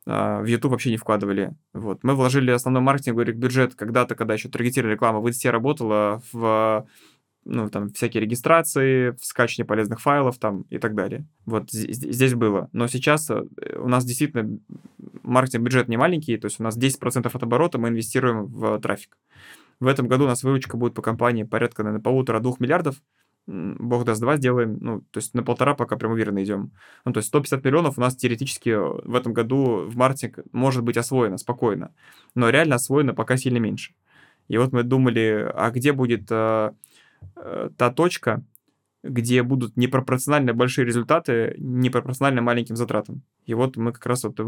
А, 0.05 0.41
в 0.41 0.45
YouTube 0.45 0.71
вообще 0.71 0.89
не 0.91 0.97
вкладывали. 0.97 1.53
Вот. 1.73 2.03
Мы 2.03 2.15
вложили 2.15 2.51
основной 2.51 2.81
маркетинговый 2.81 3.31
бюджет 3.33 3.75
когда-то, 3.75 4.15
когда 4.15 4.33
еще 4.33 4.49
таргетированная 4.49 4.95
реклама 4.95 5.19
в 5.19 5.27
Инсте 5.27 5.51
работала, 5.51 6.21
в 6.31 6.87
ну, 7.49 7.69
там, 7.69 7.89
всякие 7.89 8.21
регистрации, 8.21 9.15
скачивание 9.21 9.65
полезных 9.65 10.01
файлов 10.01 10.37
там 10.37 10.63
и 10.69 10.77
так 10.77 10.95
далее. 10.95 11.25
Вот 11.45 11.71
здесь 11.71 12.33
было. 12.33 12.69
Но 12.73 12.87
сейчас 12.87 13.29
э, 13.29 13.43
у 13.77 13.87
нас 13.87 14.05
действительно 14.05 14.59
маркетинг 15.23 15.63
бюджет 15.63 15.87
не 15.87 15.97
маленький, 15.97 16.37
то 16.37 16.45
есть 16.45 16.59
у 16.59 16.63
нас 16.63 16.77
10% 16.77 17.29
от 17.33 17.43
оборота 17.43 17.77
мы 17.77 17.89
инвестируем 17.89 18.45
в 18.45 18.79
трафик. 18.79 19.17
В 19.79 19.87
этом 19.87 20.07
году 20.07 20.25
у 20.25 20.27
нас 20.27 20.43
выручка 20.43 20.75
будет 20.75 20.93
по 20.93 21.01
компании 21.01 21.43
порядка, 21.43 21.83
наверное, 21.83 22.03
полутора-двух 22.03 22.59
миллиардов. 22.59 22.95
Бог 23.45 24.03
даст, 24.03 24.19
два 24.19 24.35
сделаем, 24.35 24.77
ну, 24.81 25.01
то 25.11 25.19
есть 25.19 25.33
на 25.33 25.41
полтора 25.41 25.73
пока 25.73 25.95
прям 25.95 26.11
уверенно 26.11 26.43
идем. 26.43 26.71
Ну, 27.05 27.13
то 27.13 27.19
есть 27.19 27.29
150 27.29 27.63
миллионов 27.63 27.97
у 27.97 28.01
нас 28.01 28.13
теоретически 28.17 28.75
в 29.07 29.15
этом 29.15 29.31
году 29.31 29.85
в 29.87 29.95
маркетинг 29.95 30.39
может 30.51 30.83
быть 30.83 30.97
освоено 30.97 31.37
спокойно, 31.37 31.93
но 32.35 32.49
реально 32.49 32.75
освоено 32.75 33.13
пока 33.13 33.37
сильно 33.37 33.59
меньше. 33.59 33.93
И 34.49 34.57
вот 34.57 34.73
мы 34.73 34.83
думали, 34.83 35.49
а 35.53 35.71
где 35.71 35.93
будет 35.93 36.29
э, 37.35 37.69
та 37.77 37.91
точка, 37.91 38.43
где 39.03 39.43
будут 39.43 39.77
непропорционально 39.77 40.53
большие 40.53 40.85
результаты, 40.85 41.55
непропорционально 41.57 42.41
маленьким 42.41 42.75
затратам. 42.75 43.21
И 43.45 43.53
вот 43.53 43.77
мы 43.77 43.93
как 43.93 44.05
раз 44.05 44.23
вот 44.23 44.39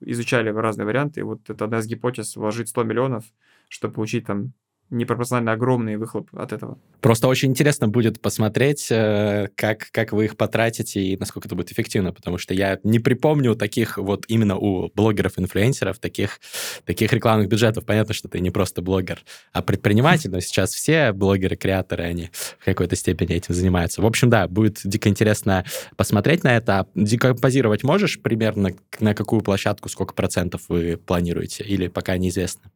изучали 0.00 0.50
разные 0.50 0.86
варианты, 0.86 1.20
и 1.20 1.24
вот 1.24 1.48
это 1.48 1.64
одна 1.64 1.78
из 1.78 1.86
гипотез 1.86 2.36
вложить 2.36 2.68
100 2.68 2.84
миллионов, 2.84 3.24
чтобы 3.68 3.94
получить 3.94 4.26
там 4.26 4.52
непропорционально 4.90 5.52
огромный 5.52 5.96
выхлоп 5.96 6.28
от 6.32 6.52
этого. 6.52 6.78
Просто 7.00 7.28
очень 7.28 7.50
интересно 7.50 7.88
будет 7.88 8.20
посмотреть, 8.20 8.88
э, 8.90 9.48
как, 9.54 9.88
как 9.90 10.12
вы 10.12 10.26
их 10.26 10.36
потратите 10.36 11.00
и 11.00 11.16
насколько 11.16 11.48
это 11.48 11.54
будет 11.54 11.72
эффективно, 11.72 12.12
потому 12.12 12.38
что 12.38 12.54
я 12.54 12.78
не 12.82 12.98
припомню 12.98 13.54
таких 13.54 13.98
вот 13.98 14.24
именно 14.28 14.56
у 14.56 14.90
блогеров-инфлюенсеров 14.94 15.98
таких, 15.98 16.40
таких 16.84 17.12
рекламных 17.12 17.48
бюджетов. 17.48 17.84
Понятно, 17.84 18.14
что 18.14 18.28
ты 18.28 18.40
не 18.40 18.50
просто 18.50 18.82
блогер, 18.82 19.20
а 19.52 19.62
предприниматель, 19.62 20.30
но 20.30 20.40
сейчас 20.40 20.72
все 20.72 21.12
блогеры-креаторы, 21.12 22.04
они 22.04 22.30
в 22.58 22.64
какой-то 22.64 22.96
степени 22.96 23.34
этим 23.34 23.54
занимаются. 23.54 24.02
В 24.02 24.06
общем, 24.06 24.30
да, 24.30 24.48
будет 24.48 24.80
дико 24.84 25.08
интересно 25.08 25.64
посмотреть 25.96 26.44
на 26.44 26.56
это. 26.56 26.80
А 26.80 26.86
декомпозировать 26.94 27.84
можешь 27.84 28.20
примерно 28.20 28.70
на 29.00 29.14
какую 29.14 29.42
площадку, 29.42 29.88
сколько 29.88 30.14
процентов 30.14 30.62
вы 30.68 30.96
планируете, 30.96 31.64
или 31.64 31.88
пока 31.88 32.16
неизвестно? 32.16 32.70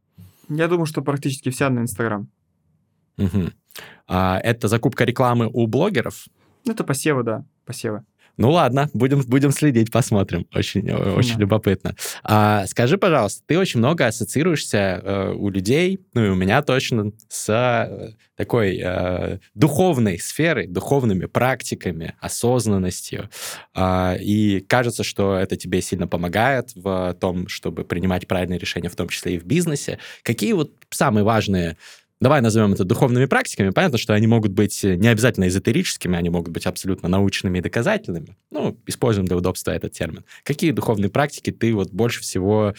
Я 0.51 0.67
думаю, 0.69 0.87
что 0.87 1.01
практически 1.01 1.49
вся 1.51 1.71
на 1.71 1.81
Инстаграм. 1.81 2.29
Угу. 3.19 3.51
А, 4.09 4.41
это 4.43 4.67
закупка 4.69 5.05
рекламы 5.05 5.49
у 5.53 5.67
блогеров? 5.67 6.27
Это 6.67 6.83
посевы, 6.85 7.23
да, 7.23 7.45
посевы. 7.65 8.05
Ну 8.41 8.53
ладно, 8.53 8.89
будем, 8.95 9.21
будем 9.21 9.51
следить, 9.51 9.93
посмотрим. 9.93 10.47
Очень, 10.55 10.89
mm 10.89 11.13
очень 11.13 11.39
любопытно. 11.39 11.95
А, 12.23 12.67
скажи, 12.67 12.97
пожалуйста, 12.97 13.43
ты 13.47 13.59
очень 13.59 13.81
много 13.81 14.07
ассоциируешься 14.07 14.79
э, 14.79 15.33
у 15.35 15.51
людей, 15.51 16.01
ну 16.15 16.25
и 16.25 16.29
у 16.31 16.35
меня 16.35 16.63
точно, 16.63 17.13
с 17.29 17.51
э, 17.51 18.15
такой 18.37 18.81
э, 18.83 19.41
духовной 19.53 20.19
сферой, 20.19 20.67
духовными 20.69 21.27
практиками, 21.27 22.15
осознанностью. 22.19 23.29
Э, 23.75 24.17
и 24.19 24.61
кажется, 24.61 25.05
что 25.05 25.37
это 25.37 25.57
тебе 25.57 25.83
сильно 25.83 26.09
помогает 26.09 26.71
в 26.75 27.15
том, 27.21 27.47
чтобы 27.47 27.85
принимать 27.85 28.27
правильные 28.27 28.59
решения, 28.59 28.89
в 28.89 28.97
том 28.97 29.11
числе 29.11 29.35
и 29.35 29.39
в 29.39 29.45
бизнесе. 29.45 29.99
Какие 30.23 30.55
вот 30.55 30.73
самые 30.89 31.25
важные 31.25 31.77
давай 32.21 32.41
назовем 32.41 32.73
это 32.73 32.85
духовными 32.85 33.27
практиками, 33.27 33.71
понятно, 33.71 33.99
что 33.99 34.15
они 34.15 34.27
могут 34.27 34.53
быть 34.53 34.83
не 34.83 35.09
обязательно 35.09 35.49
эзотерическими, 35.49 36.17
они 36.17 36.31
могут 36.31 36.53
быть 36.53 36.67
абсолютно 36.67 37.09
научными 37.09 37.59
и 37.59 37.61
доказательными. 37.61 38.37
Ну, 38.51 38.77
используем 38.87 39.27
для 39.27 39.37
удобства 39.37 39.71
этот 39.71 39.93
термин. 39.93 40.25
Какие 40.43 40.73
духовные 40.73 41.11
практики 41.11 41.51
ты 41.51 41.75
вот 41.75 41.91
больше 41.91 42.21
всего 42.21 42.75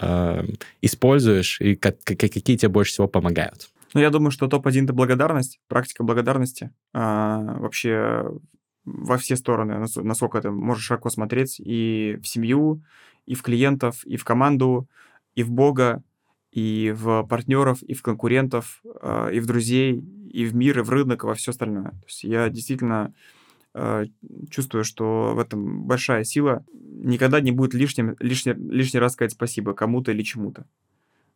э, 0.00 0.44
используешь 0.82 1.60
и 1.60 1.76
как, 1.76 2.02
какие 2.04 2.56
тебе 2.56 2.68
больше 2.68 2.92
всего 2.92 3.08
помогают? 3.08 3.70
Ну, 3.94 4.00
я 4.00 4.10
думаю, 4.10 4.30
что 4.30 4.46
топ-1— 4.46 4.84
это 4.84 4.92
благодарность, 4.92 5.58
практика 5.68 6.04
благодарности. 6.04 6.70
А, 6.92 7.58
вообще 7.58 8.24
во 8.84 9.18
все 9.18 9.36
стороны, 9.36 9.84
насколько 9.96 10.40
ты 10.40 10.50
можешь 10.50 10.84
широко 10.84 11.10
смотреть, 11.10 11.60
и 11.60 12.18
в 12.22 12.26
семью, 12.26 12.82
и 13.26 13.34
в 13.34 13.42
клиентов, 13.42 14.04
и 14.04 14.16
в 14.16 14.24
команду, 14.24 14.88
и 15.34 15.42
в 15.42 15.50
Бога, 15.50 16.02
и 16.52 16.92
в 16.96 17.22
партнеров, 17.24 17.82
и 17.82 17.94
в 17.94 18.02
конкурентов, 18.02 18.82
а, 19.00 19.28
и 19.28 19.40
в 19.40 19.46
друзей, 19.46 20.02
и 20.30 20.44
в 20.44 20.54
мир, 20.54 20.80
и 20.80 20.82
в 20.82 20.90
рынок, 20.90 21.24
и 21.24 21.26
во 21.26 21.34
все 21.34 21.50
остальное. 21.50 21.90
То 21.90 22.06
есть 22.06 22.24
я 22.24 22.48
действительно 22.48 23.14
а, 23.72 24.04
чувствую, 24.50 24.84
что 24.84 25.32
в 25.34 25.38
этом 25.38 25.84
большая 25.84 26.24
сила. 26.24 26.64
Никогда 26.72 27.40
не 27.40 27.52
будет 27.52 27.74
лишним, 27.74 28.16
лишний, 28.18 28.54
лишний 28.54 29.00
раз 29.00 29.12
сказать 29.12 29.32
спасибо 29.32 29.74
кому-то 29.74 30.10
или 30.10 30.22
чему-то. 30.22 30.66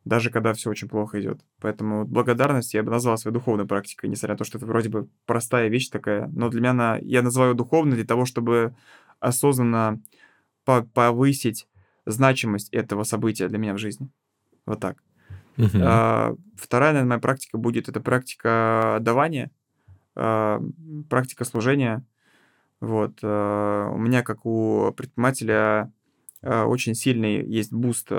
Даже 0.05 0.31
когда 0.31 0.53
все 0.53 0.69
очень 0.69 0.89
плохо 0.89 1.21
идет. 1.21 1.41
Поэтому 1.61 2.05
благодарность 2.05 2.75
я 2.75 2.83
бы 2.83 2.91
назвал 2.91 3.17
своей 3.17 3.33
духовной 3.33 3.67
практикой, 3.67 4.11
несмотря 4.11 4.35
на 4.35 4.39
то, 4.39 4.45
что 4.45 4.59
это 4.59 4.67
вроде 4.67 4.91
бы 4.91 5.09
простая 5.25 5.69
вещь 5.69 5.89
такая. 5.89 6.29
Но 6.35 6.51
для 6.51 6.61
меня 6.61 6.71
она, 6.73 6.99
я 7.01 7.23
называю 7.23 7.55
духовной 7.55 7.97
для 7.97 8.05
того, 8.05 8.27
чтобы 8.27 8.75
осознанно 9.21 10.03
повысить 10.65 11.69
значимость 12.05 12.69
этого 12.71 13.05
события 13.05 13.49
для 13.49 13.59
меня 13.59 13.75
в 13.75 13.79
жизни. 13.79 14.11
Вот 14.67 14.81
так. 14.81 15.03
Мгм. 15.57 15.81
А, 15.83 16.35
Вторая, 16.57 16.93
наверное, 16.93 17.11
моя 17.11 17.21
практика 17.21 17.59
будет, 17.59 17.89
это 17.89 18.01
практика 18.01 18.99
давания, 19.01 19.51
а, 20.15 20.63
практика 21.09 21.45
служения. 21.45 22.05
Вот. 22.81 23.19
а, 23.23 23.91
У 23.91 23.99
меня, 23.99 24.23
как 24.23 24.47
у 24.47 24.93
предпринимателя, 24.97 25.93
а, 26.43 26.67
очень 26.67 26.95
сильный 26.95 27.45
есть 27.45 27.73
буст 27.73 28.11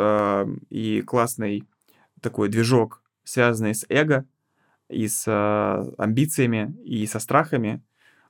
и 0.70 1.04
классный 1.06 1.64
такой 2.22 2.50
движок, 2.50 3.02
связанный 3.24 3.74
с 3.76 3.86
эго 3.90 4.26
и 4.90 5.08
с 5.08 5.26
амбициями, 5.98 6.76
и 6.84 7.06
со 7.08 7.20
страхами. 7.20 7.82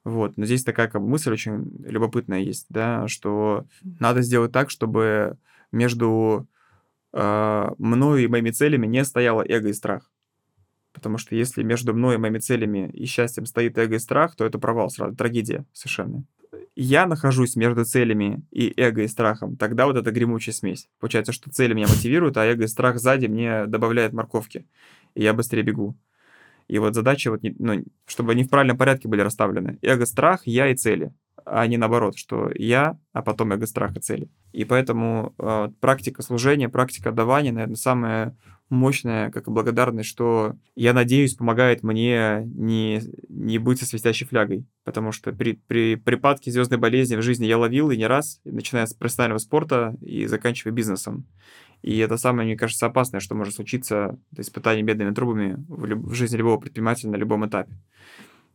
Вот. 0.03 0.37
Но 0.37 0.45
здесь 0.45 0.63
такая 0.63 0.87
как 0.87 1.01
бы 1.01 1.09
мысль 1.09 1.31
очень 1.31 1.75
любопытная 1.83 2.39
есть, 2.39 2.67
да, 2.69 3.07
что 3.07 3.65
надо 3.99 4.21
сделать 4.21 4.51
так, 4.51 4.69
чтобы 4.69 5.37
между 5.71 6.47
мною 7.15 8.23
и 8.23 8.27
моими 8.27 8.51
целями 8.51 8.87
не 8.87 9.05
стояло 9.05 9.41
эго 9.47 9.69
и 9.69 9.73
страх. 9.73 10.11
Потому 10.91 11.17
что 11.17 11.35
если 11.35 11.63
между 11.63 11.93
мной 11.93 12.15
и 12.15 12.17
моими 12.17 12.39
целями 12.39 12.89
и 12.93 13.05
счастьем 13.05 13.45
стоит 13.45 13.77
эго 13.77 13.95
и 13.95 13.99
страх, 13.99 14.35
то 14.35 14.45
это 14.45 14.59
провал 14.59 14.89
сразу, 14.89 15.15
трагедия 15.15 15.65
совершенно. 15.73 16.23
Я 16.75 17.05
нахожусь 17.05 17.55
между 17.55 17.85
целями 17.85 18.43
и 18.51 18.73
эго 18.77 19.03
и 19.03 19.07
страхом, 19.07 19.55
тогда 19.55 19.85
вот 19.85 19.95
это 19.95 20.11
гремучая 20.11 20.53
смесь. 20.53 20.89
Получается, 20.99 21.31
что 21.31 21.49
цели 21.49 21.73
меня 21.73 21.87
мотивируют, 21.87 22.37
а 22.37 22.45
эго 22.45 22.65
и 22.65 22.67
страх 22.67 22.99
сзади 22.99 23.27
мне 23.27 23.65
добавляет 23.65 24.13
морковки, 24.13 24.65
и 25.15 25.23
я 25.23 25.33
быстрее 25.33 25.63
бегу. 25.63 25.97
И 26.67 26.79
вот 26.79 26.95
задача, 26.95 27.31
вот, 27.31 27.41
ну, 27.59 27.83
чтобы 28.05 28.31
они 28.31 28.43
в 28.43 28.49
правильном 28.49 28.77
порядке 28.77 29.07
были 29.07 29.21
расставлены. 29.21 29.77
Эго, 29.81 30.05
страх, 30.05 30.47
я 30.47 30.69
и 30.69 30.75
цели. 30.75 31.13
А 31.45 31.67
не 31.67 31.77
наоборот, 31.77 32.17
что 32.17 32.51
я, 32.55 32.97
а 33.13 33.21
потом 33.21 33.53
эго, 33.53 33.67
страх 33.67 33.95
и 33.95 33.99
цели. 33.99 34.29
И 34.55 34.63
поэтому 34.63 35.35
э, 35.37 35.67
практика 35.81 36.21
служения, 36.21 36.69
практика 36.69 37.09
отдавания, 37.09 37.51
наверное, 37.51 37.75
самая 37.75 38.37
мощная, 38.69 39.29
как 39.29 39.49
и 39.49 39.51
благодарность, 39.51 40.07
что, 40.07 40.55
я 40.75 40.93
надеюсь, 40.93 41.35
помогает 41.35 41.83
мне 41.83 42.43
не, 42.45 43.01
не 43.27 43.57
быть 43.57 43.79
со 43.79 43.85
свистящей 43.85 44.25
флягой. 44.25 44.65
Потому 44.85 45.11
что 45.11 45.33
при, 45.33 45.59
при 45.67 45.95
припадке 45.95 46.51
звездной 46.51 46.79
болезни 46.79 47.17
в 47.17 47.21
жизни 47.21 47.45
я 47.45 47.57
ловил 47.57 47.91
и 47.91 47.97
не 47.97 48.07
раз, 48.07 48.39
начиная 48.45 48.85
с 48.85 48.93
профессионального 48.93 49.39
спорта 49.39 49.97
и 49.99 50.25
заканчивая 50.25 50.71
бизнесом. 50.71 51.25
И 51.81 51.97
это 51.97 52.15
самое, 52.15 52.47
мне 52.47 52.57
кажется, 52.57 52.85
опасное, 52.85 53.19
что 53.19 53.35
может 53.35 53.55
случиться, 53.55 54.17
это 54.31 54.41
испытание 54.41 54.85
бедными 54.85 55.13
трубами 55.13 55.65
в, 55.67 55.83
люб- 55.83 56.05
в 56.05 56.13
жизни 56.13 56.37
любого 56.37 56.61
предпринимателя 56.61 57.11
на 57.11 57.17
любом 57.17 57.45
этапе. 57.45 57.73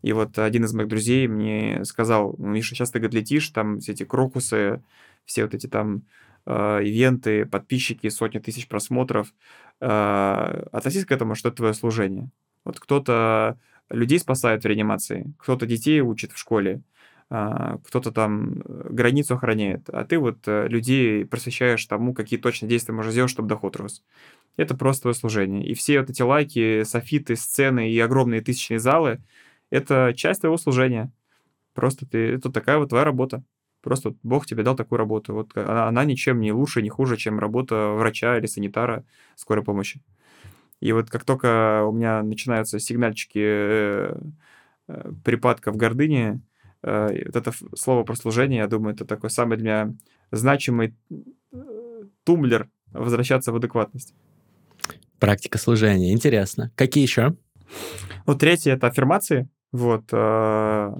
И 0.00 0.14
вот 0.14 0.38
один 0.38 0.64
из 0.64 0.72
моих 0.72 0.88
друзей 0.88 1.28
мне 1.28 1.84
сказал, 1.84 2.34
«Ну, 2.38 2.48
Миша, 2.48 2.74
сейчас 2.74 2.90
ты, 2.90 3.00
говорит, 3.00 3.20
летишь, 3.20 3.50
там 3.50 3.80
все 3.80 3.92
эти 3.92 4.04
крокусы, 4.04 4.82
все 5.24 5.44
вот 5.44 5.54
эти 5.54 5.66
там 5.66 6.02
э, 6.46 6.80
ивенты, 6.84 7.46
подписчики, 7.46 8.08
сотни 8.08 8.38
тысяч 8.38 8.68
просмотров. 8.68 9.32
Э, 9.80 10.64
относись 10.72 11.04
к 11.04 11.12
этому, 11.12 11.34
что 11.34 11.48
это 11.48 11.58
твое 11.58 11.74
служение. 11.74 12.30
Вот 12.64 12.78
кто-то 12.80 13.58
людей 13.90 14.18
спасает 14.18 14.62
в 14.62 14.66
реанимации, 14.66 15.32
кто-то 15.38 15.66
детей 15.66 16.00
учит 16.00 16.32
в 16.32 16.38
школе, 16.38 16.82
а, 17.32 17.78
кто-то 17.86 18.10
там 18.10 18.60
э, 18.60 18.88
границу 18.90 19.34
охраняет, 19.34 19.88
а 19.88 20.04
ты 20.04 20.18
вот 20.18 20.48
э, 20.48 20.66
людей 20.66 21.24
просвещаешь 21.24 21.86
тому, 21.86 22.12
какие 22.12 22.40
точно 22.40 22.66
действия 22.66 22.92
можно 22.92 23.12
сделать, 23.12 23.30
чтобы 23.30 23.48
доход 23.48 23.76
рос. 23.76 24.02
Это 24.56 24.76
просто 24.76 25.02
твое 25.02 25.14
служение. 25.14 25.64
И 25.64 25.74
все 25.74 26.00
вот 26.00 26.10
эти 26.10 26.22
лайки, 26.22 26.82
софиты, 26.82 27.36
сцены 27.36 27.88
и 27.88 27.98
огромные 28.00 28.40
тысячные 28.40 28.80
залы— 28.80 29.20
это 29.70 30.12
часть 30.16 30.40
твоего 30.40 30.56
служения. 30.56 31.12
Просто 31.72 32.04
ты, 32.04 32.18
это 32.18 32.50
такая 32.50 32.78
вот 32.78 32.88
твоя 32.88 33.04
работа. 33.04 33.44
Просто 33.82 34.14
Бог 34.22 34.46
тебе 34.46 34.62
дал 34.62 34.76
такую 34.76 34.98
работу. 34.98 35.32
Вот 35.32 35.56
она, 35.56 35.88
она 35.88 36.04
ничем 36.04 36.40
не 36.40 36.52
лучше, 36.52 36.82
не 36.82 36.90
хуже, 36.90 37.16
чем 37.16 37.38
работа 37.38 37.90
врача 37.96 38.36
или 38.36 38.46
санитара 38.46 39.04
скорой 39.36 39.64
помощи. 39.64 40.02
И 40.80 40.92
вот 40.92 41.10
как 41.10 41.24
только 41.24 41.84
у 41.84 41.92
меня 41.92 42.22
начинаются 42.22 42.78
сигнальчики 42.78 43.38
э, 43.38 44.14
э, 44.88 45.12
припадков 45.24 45.76
гордыни, 45.76 46.40
э, 46.82 47.24
вот 47.26 47.36
это 47.36 47.52
слово 47.74 48.04
про 48.04 48.14
служение, 48.14 48.58
я 48.58 48.66
думаю, 48.66 48.94
это 48.94 49.04
такой 49.04 49.30
самый 49.30 49.58
для 49.58 49.64
меня 49.64 49.94
значимый 50.30 50.94
э, 51.10 52.02
тумблер 52.24 52.68
возвращаться 52.92 53.52
в 53.52 53.56
адекватность. 53.56 54.14
Практика 55.18 55.58
служения. 55.58 56.12
Интересно. 56.12 56.72
Какие 56.76 57.02
еще? 57.02 57.36
Ну, 58.26 58.34
третье— 58.34 58.72
это 58.74 58.86
аффирмации. 58.86 59.48
Вот. 59.72 60.04
э, 60.12 60.92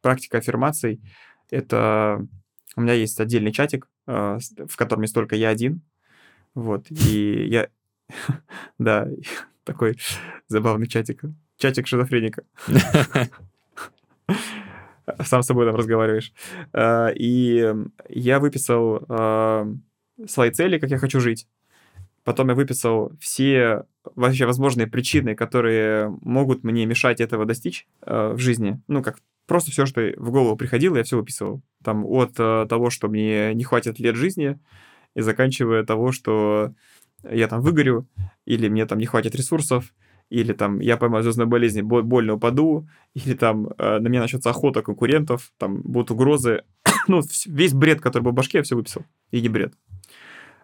Практика 0.00 0.38
аффирмаций— 0.38 1.00
это... 1.50 2.26
У 2.76 2.80
меня 2.80 2.92
есть 2.92 3.18
отдельный 3.20 3.52
чатик, 3.52 3.88
с- 4.06 4.52
в 4.68 4.76
котором 4.76 5.02
есть 5.02 5.14
только 5.14 5.36
я 5.36 5.48
один. 5.48 5.80
Вот. 6.54 6.86
И 6.90 7.46
я... 7.48 7.68
Да, 8.78 9.08
такой 9.64 9.98
забавный 10.48 10.86
чатик. 10.86 11.22
Чатик 11.56 11.86
шизофреника. 11.86 12.42
Сам 15.24 15.42
с 15.42 15.46
собой 15.46 15.66
там 15.66 15.74
разговариваешь. 15.76 16.32
Э, 16.72 17.12
И 17.14 17.74
я 18.10 18.38
выписал 18.40 19.04
э, 19.08 19.74
свои 20.26 20.50
цели, 20.50 20.78
как 20.78 20.90
я 20.90 20.98
хочу 20.98 21.18
жить. 21.20 21.48
Потом 22.24 22.48
я 22.50 22.54
выписал 22.54 23.12
все 23.18 23.84
вообще 24.14 24.44
возможные 24.44 24.86
причины, 24.86 25.34
которые 25.34 26.10
могут 26.20 26.62
мне 26.62 26.84
мешать 26.84 27.20
этого 27.22 27.46
достичь 27.46 27.86
э, 28.02 28.32
в 28.34 28.38
жизни. 28.38 28.80
Ну, 28.86 29.02
как 29.02 29.18
просто 29.48 29.72
все, 29.72 29.86
что 29.86 30.12
в 30.16 30.30
голову 30.30 30.56
приходило, 30.56 30.96
я 30.96 31.02
все 31.02 31.16
выписывал. 31.16 31.62
Там 31.82 32.04
от 32.04 32.38
э, 32.38 32.66
того, 32.68 32.90
что 32.90 33.08
мне 33.08 33.54
не 33.54 33.64
хватит 33.64 33.98
лет 33.98 34.14
жизни, 34.14 34.60
и 35.14 35.20
заканчивая 35.20 35.82
того, 35.84 36.12
что 36.12 36.74
я 37.28 37.48
там 37.48 37.62
выгорю, 37.62 38.06
или 38.44 38.68
мне 38.68 38.86
там 38.86 38.98
не 38.98 39.06
хватит 39.06 39.34
ресурсов, 39.34 39.92
или 40.30 40.52
там 40.52 40.78
я 40.80 40.96
поймаю 40.96 41.24
звездную 41.24 41.48
болезнь, 41.48 41.80
бо- 41.82 42.02
больно 42.02 42.34
упаду, 42.34 42.86
или 43.14 43.34
там 43.34 43.68
э, 43.78 43.98
на 43.98 44.06
меня 44.06 44.20
начнется 44.20 44.50
охота 44.50 44.82
конкурентов, 44.82 45.50
там 45.56 45.80
будут 45.82 46.10
угрозы. 46.10 46.62
ну, 47.08 47.22
весь 47.46 47.72
бред, 47.72 48.00
который 48.00 48.22
был 48.22 48.32
в 48.32 48.34
башке, 48.34 48.58
я 48.58 48.64
все 48.64 48.76
выписал. 48.76 49.04
И 49.30 49.40
не 49.40 49.48
бред. 49.48 49.72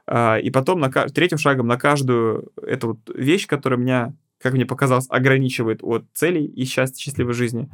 А, 0.07 0.37
И 0.37 0.51
потом 0.51 0.81
на, 0.81 0.91
третьим 0.91 1.39
шагом 1.39 1.67
на 1.67 1.79
каждую 1.79 2.53
эту 2.63 2.89
вот 2.89 2.99
вещь, 3.15 3.47
которая 3.47 3.81
меня, 3.81 4.15
как 4.39 4.53
мне 4.53 4.67
показалось, 4.67 5.07
ограничивает 5.09 5.83
от 5.83 6.05
целей 6.13 6.45
и 6.45 6.65
счастья, 6.65 7.03
счастливой 7.03 7.33
жизни, 7.33 7.71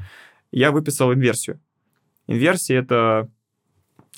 я 0.53 0.73
выписал 0.73 1.13
инверсию. 1.13 1.61
Инверсия— 2.27 2.79
это 2.81 3.29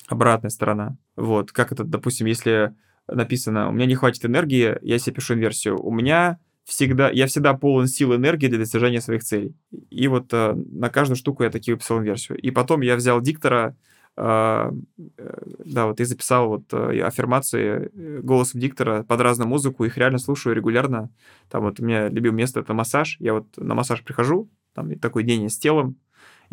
обратная 0.07 0.49
сторона. 0.49 0.97
Вот, 1.15 1.51
как 1.51 1.71
это, 1.71 1.83
допустим, 1.83 2.27
если 2.27 2.73
написано, 3.07 3.69
у 3.69 3.71
меня 3.71 3.85
не 3.85 3.95
хватит 3.95 4.25
энергии, 4.25 4.77
я 4.81 4.99
себе 4.99 5.15
пишу 5.15 5.33
инверсию. 5.33 5.83
У 5.83 5.91
меня 5.91 6.39
всегда, 6.63 7.09
я 7.09 7.27
всегда 7.27 7.53
полон 7.53 7.87
сил 7.87 8.13
и 8.13 8.15
энергии 8.15 8.47
для 8.47 8.59
достижения 8.59 9.01
своих 9.01 9.23
целей. 9.23 9.55
И 9.89 10.07
вот 10.07 10.33
э, 10.33 10.53
на 10.53 10.89
каждую 10.89 11.17
штуку 11.17 11.43
я 11.43 11.49
такие 11.49 11.75
выписал 11.75 11.99
инверсию. 11.99 12.37
И 12.37 12.51
потом 12.51 12.81
я 12.81 12.95
взял 12.95 13.19
диктора, 13.21 13.75
э, 14.15 14.71
э, 15.17 15.37
да, 15.65 15.87
вот 15.87 15.99
и 15.99 16.05
записал 16.05 16.47
вот 16.47 16.73
э, 16.73 17.01
аффирмации 17.01 17.91
э, 17.93 18.19
голосом 18.21 18.61
диктора 18.61 19.03
под 19.03 19.19
разную 19.19 19.49
музыку, 19.49 19.83
их 19.83 19.97
реально 19.97 20.19
слушаю 20.19 20.55
регулярно. 20.55 21.09
Там 21.49 21.63
вот 21.63 21.79
у 21.79 21.85
меня 21.85 22.07
любимое 22.07 22.39
место— 22.39 22.59
это 22.61 22.73
массаж. 22.73 23.17
Я 23.19 23.33
вот 23.33 23.57
на 23.57 23.75
массаж 23.75 24.01
прихожу, 24.03 24.49
там 24.73 24.97
такой 24.99 25.23
день 25.23 25.49
с 25.49 25.57
телом, 25.57 25.97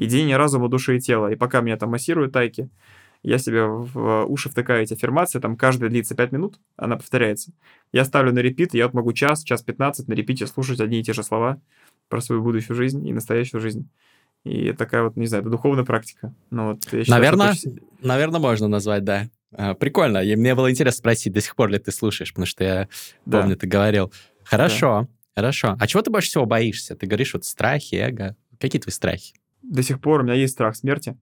и 0.01 0.07
день 0.07 0.35
разума, 0.35 0.69
души 0.69 0.97
и 0.97 1.01
тела. 1.01 1.31
И 1.31 1.37
пока 1.37 1.61
меня 1.61 1.77
там 1.77 1.91
массируют 1.91 2.33
тайки, 2.33 2.71
я 3.23 3.37
себе 3.39 3.65
в 3.67 4.25
уши 4.27 4.49
втыкаю 4.49 4.83
эти 4.83 4.95
аффирмации, 4.95 5.41
там 5.41 5.57
каждая 5.57 5.91
длится 5.91 6.15
5 6.15 6.33
минут, 6.33 6.59
она 6.77 6.97
повторяется. 6.97 7.53
Я 7.93 8.05
ставлю 8.07 8.33
на 8.33 8.39
репит, 8.39 8.73
я 8.73 8.87
вот 8.87 8.95
могу 8.95 9.13
час, 9.13 9.45
час 9.45 9.63
15 9.63 10.09
на 10.09 10.15
репите 10.15 10.47
слушать 10.47 10.81
одни 10.81 11.01
и 11.01 11.03
те 11.03 11.13
же 11.13 11.23
слова 11.23 11.61
про 12.09 12.21
свою 12.23 12.43
будущую 12.43 12.77
жизнь 12.77 13.07
и 13.07 13.13
настоящую 13.13 13.61
жизнь. 13.61 13.91
И 14.45 14.73
такая 14.73 15.03
вот, 15.03 15.17
не 15.17 15.27
знаю, 15.27 15.43
это 15.43 15.51
духовная 15.51 15.85
практика. 15.85 16.33
Ну, 16.51 16.71
вот, 16.71 16.85
считаю, 16.85 17.05
Наверное, 17.09 17.51
очень- 17.51 17.79
наверное, 18.01 18.41
можно 18.41 18.69
назвать, 18.69 19.05
да. 19.05 19.29
А, 19.53 19.75
Прикольно. 19.75 20.19
И 20.25 20.35
мне 20.35 20.55
было 20.55 20.71
интересно 20.71 20.99
спросить, 20.99 21.35
до 21.35 21.43
сих 21.43 21.55
пор 21.57 21.69
ли 21.69 21.79
ты 21.79 21.93
слушаешь, 21.93 22.33
потому 22.33 22.47
что 22.47 22.65
я 22.65 22.89
Да. 23.27 23.41
помню, 23.43 23.57
ты 23.57 23.67
говорил. 23.67 24.11
Хорошо, 24.45 25.09
хорошо. 25.37 25.77
А 25.79 25.87
чего 25.87 26.01
ты 26.01 26.11
больше 26.11 26.29
всего 26.31 26.47
боишься? 26.47 26.97
Ты 26.97 27.07
говоришь, 27.07 27.35
вот 27.35 27.45
страхи, 27.45 27.97
эго. 27.97 28.35
Какие 28.59 28.81
твои 28.81 28.93
страхи? 28.93 29.35
До 29.71 29.85
сих 29.85 30.01
пор 30.01 30.21
у 30.21 30.25
меня 30.25 30.35
есть 30.35 30.55
страх 30.55 30.75
смерти. 30.75 31.17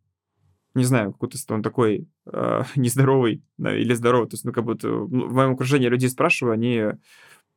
Не 0.75 0.85
знаю, 0.85 1.13
какой-то 1.13 1.37
он 1.51 1.63
такой 1.63 2.09
э, 2.27 2.63
нездоровый 2.77 3.43
да, 3.59 3.77
или 3.77 3.93
здоровый. 3.93 4.29
То 4.29 4.35
есть, 4.35 4.45
ну, 4.45 4.53
как 4.53 4.65
будто 4.65 4.89
ну, 4.89 5.29
в 5.29 5.35
моем 5.35 5.53
окружении 5.53 5.89
людей 5.89 6.09
спрашиваю, 6.09 6.55
они 6.55 6.93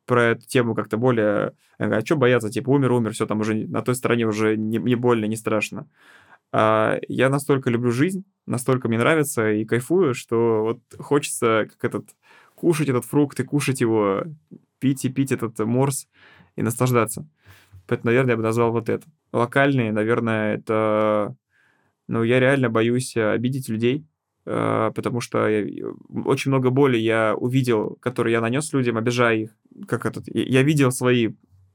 про 0.06 0.32
эту 0.32 0.46
тему 0.46 0.76
как-то 0.76 0.98
более... 0.98 1.54
А 1.78 2.06
что 2.06 2.18
бояться? 2.18 2.50
Типа, 2.50 2.72
умер, 2.72 2.92
умер, 2.92 3.14
все, 3.14 3.26
там 3.26 3.40
уже 3.40 3.54
на 3.54 3.82
той 3.82 3.96
стороне 3.96 4.28
уже 4.28 4.58
не, 4.58 4.80
не 4.80 4.96
больно, 4.96 5.26
не 5.26 5.38
страшно. 5.38 5.88
А 6.52 7.00
я 7.08 7.30
настолько 7.30 7.70
люблю 7.70 7.92
жизнь, 7.92 8.26
настолько 8.46 8.90
мне 8.90 8.98
нравится 8.98 9.50
и 9.50 9.64
кайфую, 9.64 10.14
что 10.14 10.64
вот 10.64 10.82
хочется 11.00 11.70
как 11.72 11.86
этот 11.86 12.10
кушать 12.56 12.90
этот 12.90 13.06
фрукт 13.06 13.40
и 13.40 13.44
кушать 13.44 13.80
его, 13.80 14.24
пить 14.80 15.06
и 15.06 15.10
пить 15.10 15.32
этот 15.32 15.58
морс 15.60 16.10
и 16.58 16.62
наслаждаться. 16.62 17.26
Поэтому, 17.88 18.08
наверное, 18.08 18.32
я 18.32 18.38
бы 18.38 18.44
назвал 18.44 18.72
вот 18.74 18.90
это. 18.90 19.08
Локальные, 19.34 19.92
наверное, 19.92 20.56
это... 20.58 21.36
Ну, 22.08 22.24
я 22.24 22.40
реально 22.40 22.70
боюсь 22.70 23.16
э, 23.16 23.32
обидеть 23.32 23.70
людей. 23.70 24.06
э, 24.46 24.92
потому 24.94 25.22
что 25.22 25.48
я, 25.48 25.86
очень 26.26 26.52
много 26.52 26.70
боли 26.70 26.98
я 26.98 27.36
увидел, 27.36 27.98
которые 28.02 28.34
я 28.34 28.42
нанес 28.42 28.74
людям, 28.74 28.98
обижая 28.98 29.38
их. 29.38 29.52
Как 29.88 30.06
этот, 30.06 30.26
я 30.28 30.64
видел 30.64 30.92
свои 30.92 31.30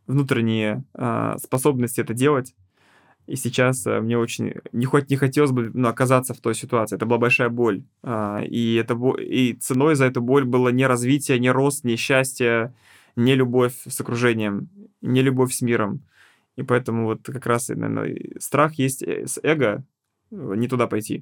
внутренние 0.07 0.85
э, 0.95 1.37
способности 1.43 2.01
это 2.01 2.13
делать. 2.13 2.55
И 3.27 3.35
сейчас 3.35 3.87
мне 3.87 4.17
очень 4.19 4.55
не 4.73 4.87
хоть 4.87 5.11
не 5.11 5.17
хотелось 5.17 5.51
бы 5.51 5.71
ну, 5.75 5.89
оказаться 5.89 6.33
в 6.33 6.41
той 6.41 6.55
ситуации. 6.55 6.95
Это 6.95 7.07
была 7.07 7.19
большая 7.19 7.49
боль. 7.49 7.83
И, 8.07 8.81
это, 8.81 8.97
и 9.19 9.55
ценой 9.55 9.97
за 9.97 10.05
эту 10.05 10.21
боль 10.21 10.45
было 10.45 10.69
не 10.69 10.87
развитие, 10.87 11.41
не 11.41 11.51
рост, 11.51 11.83
не 11.83 11.97
счастье, 11.97 12.73
не 13.17 13.35
любовь 13.35 13.75
с 13.85 14.01
окружением, 14.01 14.69
не 15.01 15.23
любовь 15.23 15.53
с 15.53 15.61
миром. 15.61 16.03
И 16.57 16.63
поэтому 16.63 17.05
вот 17.05 17.21
как 17.25 17.47
раз, 17.47 17.69
наверное, 17.69 18.17
страх 18.39 18.75
есть 18.75 19.03
э, 19.03 19.27
с 19.27 19.39
эго, 19.43 19.85
э, 20.31 20.55
не 20.57 20.69
туда 20.69 20.87
пойти. 20.87 21.21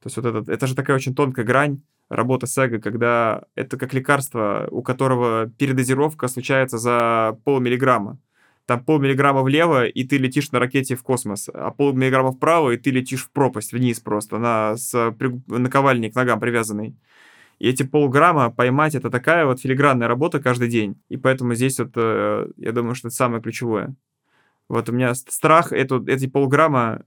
То 0.00 0.06
есть 0.06 0.16
вот 0.16 0.26
этот, 0.26 0.48
это 0.48 0.66
же 0.66 0.74
такая 0.74 0.96
очень 0.96 1.14
тонкая 1.14 1.44
грань 1.44 1.82
работы 2.08 2.46
с 2.46 2.56
эго, 2.58 2.80
когда 2.80 3.44
это 3.54 3.76
как 3.76 3.92
лекарство, 3.94 4.68
у 4.70 4.82
которого 4.82 5.48
передозировка 5.58 6.28
случается 6.28 6.78
за 6.78 7.38
полмиллиграмма. 7.44 8.18
Там 8.66 8.84
полмиллиграмма 8.84 9.42
влево, 9.42 9.86
и 9.86 10.04
ты 10.04 10.18
летишь 10.18 10.52
на 10.52 10.60
ракете 10.60 10.94
в 10.94 11.02
космос, 11.02 11.48
а 11.52 11.70
полмиллиграмма 11.72 12.32
вправо, 12.32 12.70
и 12.70 12.76
ты 12.76 12.90
летишь 12.90 13.24
в 13.24 13.30
пропасть, 13.30 13.72
вниз 13.72 13.98
просто, 14.00 14.38
на, 14.38 14.76
с 14.76 15.14
наковальней 15.48 16.10
к 16.10 16.14
ногам 16.14 16.38
привязанный. 16.38 16.96
И 17.58 17.68
эти 17.68 17.82
полграмма 17.82 18.50
поймать 18.50 18.94
это 18.94 19.10
такая 19.10 19.44
вот 19.44 19.60
филигранная 19.60 20.08
работа 20.08 20.40
каждый 20.40 20.68
день. 20.68 21.00
И 21.08 21.16
поэтому 21.16 21.54
здесь 21.54 21.78
вот, 21.78 21.90
э, 21.94 22.46
я 22.56 22.72
думаю, 22.72 22.94
что 22.94 23.08
это 23.08 23.16
самое 23.16 23.42
ключевое. 23.42 23.94
Вот 24.70 24.88
у 24.88 24.92
меня 24.92 25.14
страх 25.14 25.72
эту, 25.72 26.06
эти 26.06 26.28
полграмма 26.28 27.02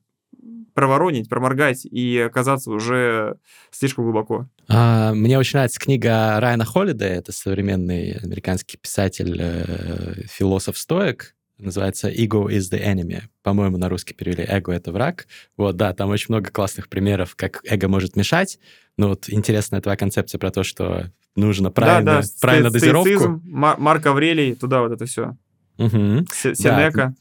проворонить, 0.73 1.29
проморгать 1.29 1.85
и 1.85 2.19
оказаться 2.19 2.71
уже 2.71 3.37
слишком 3.71 4.03
глубоко. 4.03 4.49
А, 4.67 5.13
мне 5.13 5.39
очень 5.39 5.57
нравится 5.57 5.79
книга 5.79 6.39
Райана 6.41 6.65
Холлида, 6.65 7.05
это 7.05 7.31
современный 7.31 8.17
американский 8.21 8.77
писатель, 8.77 9.37
э, 9.39 10.23
философ-стоек, 10.25 11.35
называется 11.57 12.09
«Ego 12.09 12.47
is 12.47 12.69
the 12.69 12.83
enemy». 12.83 13.21
По-моему, 13.43 13.77
на 13.77 13.87
русский 13.87 14.13
перевели 14.13 14.45
«Эго— 14.45 14.71
это 14.73 14.91
враг». 14.91 15.27
Вот, 15.55 15.77
да, 15.77 15.93
там 15.93 16.09
очень 16.09 16.27
много 16.29 16.49
классных 16.49 16.89
примеров, 16.89 17.35
как 17.37 17.61
эго 17.63 17.87
может 17.87 18.17
мешать. 18.17 18.59
Ну, 18.97 19.09
вот 19.09 19.29
интересная 19.29 19.79
твоя 19.79 19.95
концепция 19.95 20.37
про 20.37 20.51
то, 20.51 20.63
что 20.63 21.11
нужно 21.37 21.71
правильно, 21.71 22.15
да, 22.15 22.21
да, 22.21 22.27
правильно 22.41 22.71
дозировку. 22.71 23.41
Марк 23.45 24.05
Аврелий, 24.05 24.53
туда 24.55 24.81
вот 24.81 24.91
это 24.91 25.05
все. 25.05 25.37
Угу. 25.77 26.25
Сенека. 26.29 26.91
Да. 26.91 27.13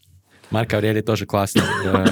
Марк 0.52 0.74
Аврелий 0.74 1.00
тоже 1.00 1.24
классно. 1.24 1.62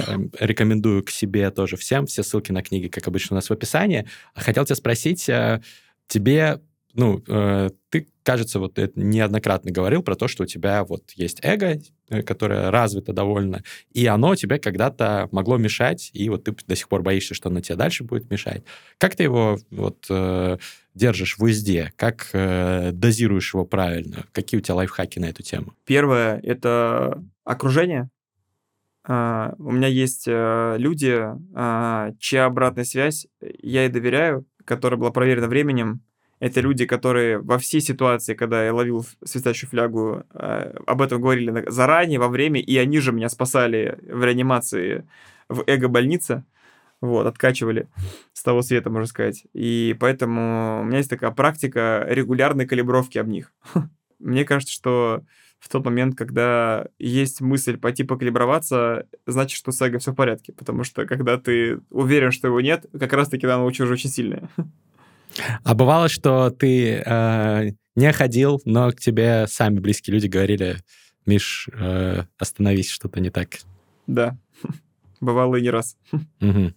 Эм, 0.07 0.31
рекомендую 0.39 1.03
к 1.03 1.11
себе 1.11 1.51
тоже 1.51 1.77
всем. 1.77 2.07
Все 2.07 2.23
ссылки 2.23 2.51
на 2.51 2.63
книги, 2.63 2.87
как 2.87 3.07
обычно, 3.07 3.35
у 3.35 3.37
нас 3.37 3.49
в 3.49 3.53
описании. 3.53 4.07
Хотел 4.33 4.65
тебя 4.65 4.75
спросить, 4.75 5.29
э, 5.29 5.61
тебе 6.07 6.59
ну, 6.93 7.23
э, 7.27 7.69
ты, 7.89 8.07
кажется, 8.23 8.59
вот 8.59 8.77
неоднократно 8.95 9.71
говорил 9.71 10.03
про 10.03 10.15
то, 10.15 10.27
что 10.27 10.43
у 10.43 10.45
тебя 10.45 10.83
вот 10.83 11.11
есть 11.11 11.39
эго, 11.43 11.79
э, 12.09 12.23
которое 12.23 12.71
развито 12.71 13.13
довольно, 13.13 13.63
и 13.91 14.05
оно 14.07 14.35
тебе 14.35 14.59
когда-то 14.59 15.29
могло 15.31 15.57
мешать, 15.57 16.09
и 16.13 16.27
вот 16.29 16.43
ты 16.43 16.55
до 16.67 16.75
сих 16.75 16.89
пор 16.89 17.01
боишься, 17.01 17.33
что 17.33 17.49
оно 17.49 17.61
тебе 17.61 17.75
дальше 17.75 18.03
будет 18.03 18.29
мешать. 18.29 18.63
Как 18.97 19.15
ты 19.15 19.23
его 19.23 19.57
вот 19.69 20.05
э, 20.09 20.57
держишь 20.95 21.37
в 21.37 21.43
узде? 21.43 21.93
Как 21.95 22.29
э, 22.33 22.91
дозируешь 22.91 23.53
его 23.53 23.65
правильно? 23.65 24.25
Какие 24.31 24.59
у 24.59 24.61
тебя 24.61 24.75
лайфхаки 24.75 25.19
на 25.19 25.25
эту 25.25 25.43
тему? 25.43 25.73
Первое— 25.85 26.39
это 26.43 27.23
окружение. 27.45 28.09
Uh, 29.07 29.55
у 29.57 29.71
меня 29.71 29.87
есть 29.87 30.27
uh, 30.27 30.77
люди, 30.77 31.17
uh, 31.55 32.15
чья 32.19 32.45
обратная 32.45 32.83
связь 32.83 33.25
я 33.41 33.87
и 33.87 33.89
доверяю, 33.89 34.45
которая 34.63 34.99
была 34.99 35.09
проверена 35.09 35.47
временем, 35.47 36.01
это 36.41 36.59
люди, 36.59 36.87
которые 36.87 37.37
во 37.37 37.59
всей 37.59 37.81
ситуации, 37.81 38.33
когда 38.33 38.65
я 38.65 38.73
ловил 38.73 39.05
свистящую 39.23 39.69
флягу, 39.69 40.23
э, 40.33 40.75
об 40.87 41.03
этом 41.03 41.21
говорили 41.21 41.63
заранее, 41.69 42.19
во 42.19 42.29
время, 42.29 42.59
и 42.59 42.77
они 42.77 42.99
же 42.99 43.11
меня 43.11 43.29
спасали 43.29 43.99
в 44.01 44.23
реанимации 44.23 45.07
в 45.49 45.63
эго-больнице. 45.67 46.43
Вот, 46.99 47.27
откачивали 47.27 47.87
с 48.33 48.41
того 48.41 48.63
света, 48.63 48.89
можно 48.89 49.05
сказать. 49.05 49.45
И 49.53 49.95
поэтому 49.99 50.81
у 50.81 50.83
меня 50.83 50.97
есть 50.97 51.11
такая 51.11 51.29
практика 51.29 52.07
регулярной 52.09 52.65
калибровки 52.65 53.19
об 53.19 53.27
них. 53.27 53.53
Мне 54.19 54.43
кажется, 54.43 54.73
что 54.73 55.23
в 55.61 55.69
тот 55.69 55.85
момент, 55.85 56.17
когда 56.17 56.87
есть 56.97 57.39
мысль 57.39 57.77
пойти 57.77 58.03
покалиброваться, 58.03 59.05
значит, 59.27 59.57
что 59.57 59.71
с 59.71 59.79
эго 59.79 59.99
все 59.99 60.11
в 60.11 60.15
порядке. 60.15 60.53
Потому 60.53 60.83
что 60.83 61.05
когда 61.05 61.37
ты 61.37 61.79
уверен, 61.91 62.31
что 62.31 62.47
его 62.47 62.59
нет, 62.59 62.87
как 62.99 63.13
раз-таки 63.13 63.45
оно 63.45 63.65
уже 63.65 63.87
очень 63.87 64.09
сильное. 64.09 64.49
А 65.63 65.75
бывало, 65.75 66.09
что 66.09 66.49
ты 66.49 67.03
э, 67.05 67.71
не 67.95 68.11
ходил, 68.11 68.59
но 68.65 68.91
к 68.91 68.99
тебе 68.99 69.45
сами 69.47 69.79
близкие 69.79 70.15
люди 70.15 70.27
говорили, 70.27 70.77
Миш, 71.27 71.69
э, 71.71 72.23
остановись, 72.39 72.89
что-то 72.89 73.19
не 73.19 73.29
так. 73.29 73.59
Да, 74.07 74.35
бывало 75.21 75.57
и 75.57 75.61
не 75.61 75.69
раз. 75.69 75.95
Угу. 76.41 76.73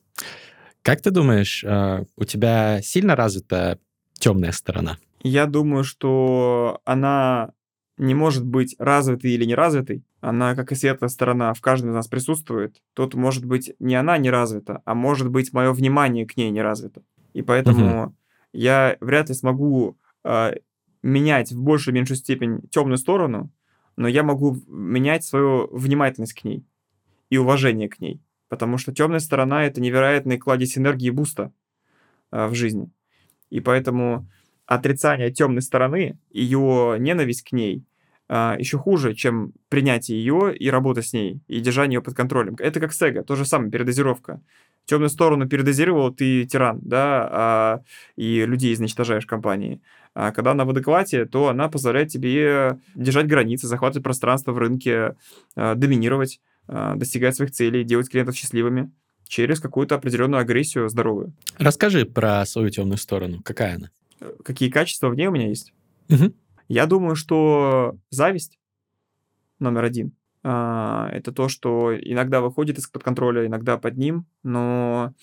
Как 0.83 1.01
ты 1.01 1.11
думаешь, 1.11 1.65
э, 1.65 2.05
у 2.17 2.25
тебя 2.25 2.83
сильно 2.83 3.17
развита 3.17 3.79
темная 4.13 4.53
сторона? 4.53 4.99
Я 5.23 5.47
думаю, 5.47 5.85
что 5.85 6.83
она 6.85 7.53
не 7.97 8.15
может 8.15 8.45
быть 8.45 8.75
развитой 8.79 9.33
или 9.33 9.45
не 9.45 9.55
развитой. 9.55 10.05
Она, 10.21 10.55
как 10.55 10.73
и 10.73 10.75
светлая 10.75 11.09
сторона, 11.09 11.55
в 11.55 11.61
каждом 11.61 11.91
из 11.91 11.95
нас 11.95 12.09
присутствует. 12.09 12.83
Тут 12.95 13.15
может 13.15 13.45
быть 13.45 13.73
не 13.79 13.95
она 13.95 14.19
не 14.19 14.31
развита, 14.31 14.83
а 14.85 14.95
может 14.95 15.31
быть 15.31 15.53
мое 15.53 15.73
внимание 15.73 16.27
к 16.27 16.37
ней 16.37 16.51
не 16.51 16.63
развито. 16.63 17.03
И 17.33 17.43
поэтому 17.43 18.05
угу 18.05 18.15
я 18.55 18.97
вряд 19.01 19.29
ли 19.29 19.35
смогу 19.35 19.99
э, 20.23 20.53
менять 21.03 21.53
в 21.53 21.61
большую 21.61 21.93
или 21.93 22.01
меньшую 22.01 22.17
степень 22.17 22.63
темную 22.71 22.99
сторону, 22.99 23.51
но 23.97 24.09
я 24.09 24.23
могу 24.23 24.57
менять 24.69 25.25
свою 25.25 25.69
внимательность 25.77 26.35
к 26.35 26.45
ней 26.45 26.65
и 27.31 27.37
уважение 27.37 27.89
к 27.89 28.01
ней. 28.01 28.23
Потому 28.49 28.79
что 28.79 28.95
темная 28.95 29.19
сторона 29.19 29.65
это 29.65 29.81
невероятный 29.81 30.39
кладезь 30.39 30.79
энергии 30.79 31.11
буста 31.11 31.53
э, 32.31 32.47
в 32.47 32.55
жизни. 32.55 32.91
И 33.51 33.59
поэтому 33.59 34.29
отрицание 34.67 35.31
темной 35.31 35.63
стороны, 35.63 36.19
ее 36.31 36.97
ненависть 36.99 37.43
к 37.43 37.53
ней 37.53 37.85
а, 38.29 38.57
еще 38.59 38.79
хуже, 38.79 39.15
чем 39.15 39.53
принятие 39.69 40.19
ее 40.19 40.57
и 40.57 40.71
работа 40.71 41.03
с 41.03 41.13
ней, 41.13 41.41
и 41.47 41.61
держание 41.61 41.97
ее 41.97 42.03
под 42.03 42.15
контролем. 42.15 42.57
Это 42.59 42.81
как 42.81 42.93
Сега, 42.93 43.23
то 43.23 43.37
же 43.37 43.45
самое, 43.45 43.71
передозировка 43.71 44.41
темную 44.87 45.09
сторону 45.09 45.49
передозировал, 45.49 46.13
ты 46.13 46.45
тиран, 46.45 46.81
да, 46.83 47.29
а, 47.31 47.81
и 48.17 48.45
людей 48.45 48.73
изничтожаешь 48.73 49.25
в 49.25 49.29
компании. 49.29 49.81
А 50.15 50.31
когда 50.31 50.53
она 50.53 50.65
в 50.65 50.71
адеквате, 50.71 51.25
то 51.25 51.49
она 51.49 51.69
позволяет 51.69 52.09
тебе 52.09 52.79
держать 52.95 53.27
границы, 53.27 53.67
захватывать 53.67 54.05
пространство 54.05 54.53
в 54.53 54.59
рынке, 54.59 55.17
а, 55.57 55.75
доминировать, 55.75 56.41
достигать 56.67 57.37
своих 57.37 57.51
целей, 57.51 57.85
делать 57.85 58.09
клиентов 58.09 58.37
счастливыми 58.37 58.91
через 59.29 59.61
какую-то 59.61 59.97
определенную 59.97 60.41
агрессию 60.41 60.89
здоровую. 60.89 61.35
Расскажи 61.59 62.07
про 62.07 62.47
свою 62.47 62.71
темную 62.71 62.97
сторону. 62.97 63.43
Какая 63.43 63.77
она? 63.77 63.91
Какие 64.45 64.71
качества 64.71 65.09
в 65.09 65.15
ней 65.15 65.27
у 65.27 65.33
меня 65.33 65.49
есть? 65.49 65.73
Угу. 66.09 66.33
Я 66.69 66.87
думаю, 66.87 67.17
что 67.17 67.97
зависть 68.11 68.59
номер 69.59 69.85
один— 69.85 70.13
а, 70.47 71.09
это 71.11 71.33
то, 71.33 71.49
что 71.49 71.97
иногда 71.99 72.43
выходит 72.43 72.79
из-под 72.79 73.03
контроля, 73.03 73.47
иногда 73.47 73.79
под 73.79 73.97
ним, 73.97 74.27
но 74.43 75.15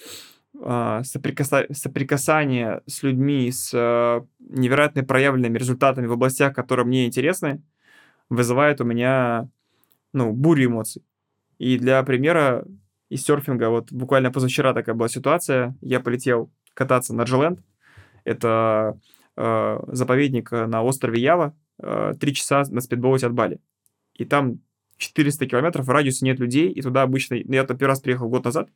а, 0.59 1.03
соприкаса... 1.03 1.67
соприкасание 1.71 2.81
с 2.87 3.03
людьми 3.03 3.51
с 3.51 3.71
а, 3.73 4.25
невероятно 4.39 5.03
проявленными 5.03 5.59
результатами 5.59 6.07
в 6.07 6.13
областях, 6.13 6.55
которые 6.55 6.87
мне 6.87 7.05
интересны, 7.05 7.61
вызывает 8.29 8.81
у 8.81 8.83
меня 8.83 9.47
ну, 10.11 10.33
бурю 10.33 10.65
эмоций. 10.65 11.03
И 11.59 11.77
для 11.77 12.01
примера 12.01 12.65
из 13.09 13.23
серфинга, 13.23 13.69
вот 13.69 13.91
буквально 13.91 14.31
позавчера 14.31 14.73
такая 14.73 14.95
была 14.95 15.07
ситуация, 15.07 15.77
я 15.81 15.99
полетел 15.99 16.51
кататься 16.73 17.13
на 17.13 17.23
Джиленд, 17.23 17.59
это 18.23 18.99
э, 19.37 19.79
заповедник 19.87 20.51
на 20.51 20.83
острове 20.83 21.21
Ява, 21.21 21.55
три 21.77 22.31
э, 22.31 22.35
часа 22.35 22.63
на 22.69 22.81
спидбоуте 22.81 23.27
от 23.27 23.33
Бали. 23.33 23.59
И 24.15 24.25
там 24.25 24.59
400 25.01 25.47
километров, 25.47 25.85
в 25.85 25.89
радиусе 25.89 26.25
нет 26.25 26.39
людей, 26.39 26.69
и 26.69 26.81
туда 26.81 27.01
обычно... 27.01 27.37
Ну, 27.43 27.53
я 27.53 27.63
первый 27.63 27.87
раз 27.87 27.99
приехал 28.01 28.29
год 28.29 28.45
назад, 28.45 28.69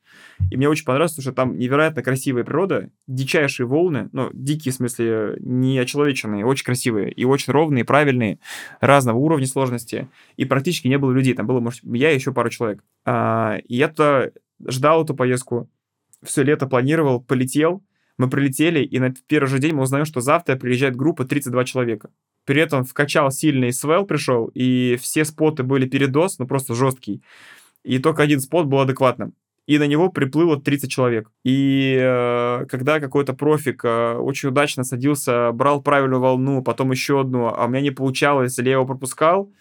и 0.50 0.58
мне 0.58 0.68
очень 0.68 0.86
понравилось, 0.86 1.14
потому 1.14 1.24
что 1.24 1.34
там 1.34 1.58
невероятно 1.58 2.02
красивая 2.02 2.44
природа, 2.44 2.90
дичайшие 3.08 3.68
волны, 3.68 4.10
ну, 4.12 4.30
дикие, 4.34 4.72
в 4.72 4.76
смысле, 4.76 5.38
не 5.40 5.78
очеловеченные, 5.78 6.46
очень 6.46 6.66
красивые, 6.66 7.12
и 7.12 7.24
очень 7.26 7.54
ровные, 7.54 7.86
правильные, 7.86 8.40
разного 8.82 9.18
уровня 9.18 9.46
сложности, 9.46 10.10
и 10.36 10.46
практически 10.46 10.88
не 10.88 10.98
было 10.98 11.12
людей, 11.12 11.34
там 11.36 11.46
было, 11.46 11.60
может, 11.60 11.82
я 11.84 12.12
и 12.12 12.16
еще 12.16 12.34
пару 12.34 12.50
человек. 12.50 12.84
А, 13.06 13.58
и 13.68 13.76
я 13.76 13.88
туда 13.88 14.32
ждал 14.68 15.04
эту 15.04 15.14
поездку, 15.14 15.70
все 16.24 16.44
лето 16.44 16.66
планировал, 16.66 17.22
полетел, 17.22 17.84
мы 18.18 18.30
прилетели, 18.30 18.84
и 18.84 19.00
на 19.00 19.14
первый 19.28 19.48
же 19.48 19.60
день 19.60 19.74
мы 19.74 19.84
узнаем, 19.84 20.06
что 20.06 20.22
завтра 20.22 20.56
приезжает 20.56 20.96
группа 20.96 21.26
32 21.26 21.66
человека. 21.66 22.10
При 22.46 22.62
этом 22.62 22.84
вкачал 22.84 23.32
сильный 23.32 23.74
свел 23.74 24.06
пришел, 24.06 24.52
и 24.54 24.98
все 25.02 25.26
споты 25.26 25.64
были 25.64 25.88
передос, 25.88 26.40
ну 26.40 26.48
просто 26.48 26.76
жесткий. 26.76 27.22
И 27.84 28.00
только 28.00 28.24
один 28.24 28.40
спот 28.40 28.66
был 28.68 28.80
адекватным. 28.80 29.34
и 29.68 29.80
на 29.80 29.88
него 29.88 30.10
приплыло 30.10 30.62
30 30.62 30.92
человек. 30.92 31.32
И 31.44 31.98
э, 32.00 32.66
когда 32.70 33.00
какой-то 33.00 33.34
профик 33.34 33.84
э, 33.84 34.14
очень 34.14 34.50
удачно 34.50 34.84
садился, 34.84 35.52
брал 35.52 35.82
правильную 35.82 36.22
волну, 36.22 36.62
потом 36.62 36.92
еще 36.92 37.22
одну, 37.22 37.48
а 37.48 37.66
у 37.66 37.68
меня 37.68 37.82
не 37.82 37.92
получалось, 37.92 38.60
или 38.60 38.70
я 38.70 38.74
его 38.74 38.86
пропускал, 38.86 39.52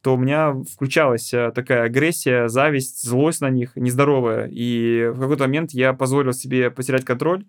то 0.00 0.14
у 0.14 0.16
меня 0.16 0.54
включалась 0.74 1.32
э, 1.32 1.52
такая 1.54 1.84
агрессия, 1.84 2.48
зависть, 2.48 3.04
злость 3.08 3.40
на 3.40 3.50
них, 3.50 3.76
нездоровая. 3.76 4.48
И 4.50 5.10
в 5.14 5.20
какой-то 5.20 5.44
момент 5.44 5.70
я 5.72 5.92
позволил 5.92 6.32
себе 6.32 6.70
потерять 6.72 7.04
контроль, 7.04 7.44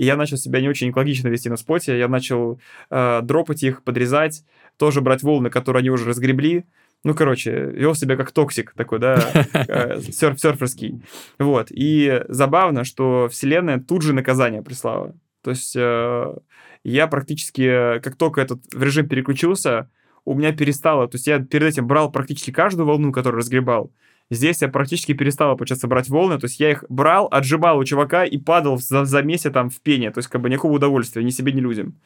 и 0.00 0.04
я 0.06 0.16
начал 0.16 0.38
себя 0.38 0.62
не 0.62 0.68
очень 0.70 0.88
экологично 0.88 1.28
вести 1.28 1.50
на 1.50 1.58
споте. 1.58 1.98
Я 1.98 2.08
начал 2.08 2.58
э, 2.88 3.20
дропать 3.22 3.62
их, 3.62 3.82
подрезать, 3.82 4.44
тоже 4.78 5.02
брать 5.02 5.22
волны, 5.22 5.50
которые 5.50 5.80
они 5.80 5.90
уже 5.90 6.06
разгребли. 6.06 6.64
Ну, 7.04 7.14
короче, 7.14 7.66
вел 7.66 7.94
себя 7.94 8.16
как 8.16 8.32
токсик 8.32 8.72
такой, 8.72 8.98
да, 8.98 9.18
э, 9.52 10.00
серф 10.00 10.40
серферский. 10.40 11.02
Вот. 11.38 11.66
И 11.68 12.24
забавно, 12.28 12.84
что 12.84 13.28
вселенная 13.30 13.78
тут 13.78 14.00
же 14.00 14.14
наказание 14.14 14.62
прислала. 14.62 15.14
То 15.42 15.50
есть 15.50 15.76
э, 15.76 16.34
я 16.82 17.06
практически, 17.06 17.98
как 18.00 18.16
только 18.16 18.40
этот 18.40 18.62
режим 18.72 19.06
переключился, 19.06 19.90
у 20.24 20.32
меня 20.32 20.52
перестало, 20.52 21.08
то 21.08 21.16
есть 21.16 21.26
я 21.26 21.40
перед 21.40 21.68
этим 21.68 21.86
брал 21.86 22.10
практически 22.10 22.52
каждую 22.52 22.86
волну, 22.86 23.12
которую 23.12 23.40
разгребал. 23.40 23.92
Здесь 24.30 24.62
я 24.62 24.68
практически 24.68 25.12
перестал, 25.12 25.56
получается, 25.56 25.88
брать 25.88 26.08
волны, 26.08 26.38
то 26.38 26.46
есть 26.46 26.60
я 26.60 26.70
их 26.70 26.84
брал, 26.88 27.26
отжимал 27.30 27.78
у 27.78 27.84
чувака 27.84 28.24
и 28.24 28.38
падал 28.38 28.78
за, 28.78 29.04
за 29.04 29.22
месяц 29.22 29.52
там 29.52 29.70
в 29.70 29.80
пене, 29.80 30.12
то 30.12 30.18
есть 30.18 30.28
как 30.28 30.40
бы 30.40 30.48
никакого 30.48 30.74
удовольствия, 30.74 31.24
ни 31.24 31.30
себе, 31.30 31.52
ни 31.52 31.60
людям. 31.60 31.98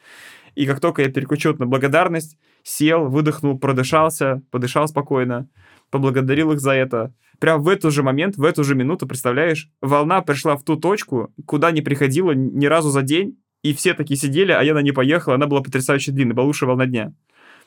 И 0.55 0.65
как 0.65 0.79
только 0.79 1.03
я 1.03 1.09
переключил 1.09 1.55
на 1.57 1.67
благодарность, 1.67 2.37
сел, 2.63 3.07
выдохнул, 3.09 3.59
продышался, 3.59 4.41
подышал 4.49 4.87
спокойно, 4.87 5.47
поблагодарил 5.91 6.51
их 6.51 6.59
за 6.59 6.71
это. 6.71 7.13
Прям 7.39 7.61
в 7.61 7.67
этот 7.67 7.93
же 7.93 8.01
момент, 8.01 8.37
в 8.37 8.43
эту 8.43 8.63
же 8.63 8.73
минуту, 8.73 9.05
представляешь, 9.05 9.69
волна 9.81 10.21
пришла 10.21 10.55
в 10.55 10.63
ту 10.63 10.77
точку, 10.77 11.31
куда 11.45 11.71
не 11.71 11.81
приходила 11.81 12.31
ни 12.31 12.65
разу 12.65 12.89
за 12.89 13.03
день, 13.03 13.37
и 13.61 13.73
все 13.73 13.93
такие 13.93 14.17
сидели, 14.17 14.51
а 14.51 14.63
я 14.63 14.73
на 14.73 14.81
ней 14.81 14.93
поехал, 14.93 15.33
она 15.33 15.45
была 15.45 15.61
потрясающе 15.61 16.11
длинная, 16.11 16.35
была 16.35 16.47
лучшая 16.47 16.69
волна 16.69 16.85
дня. 16.85 17.13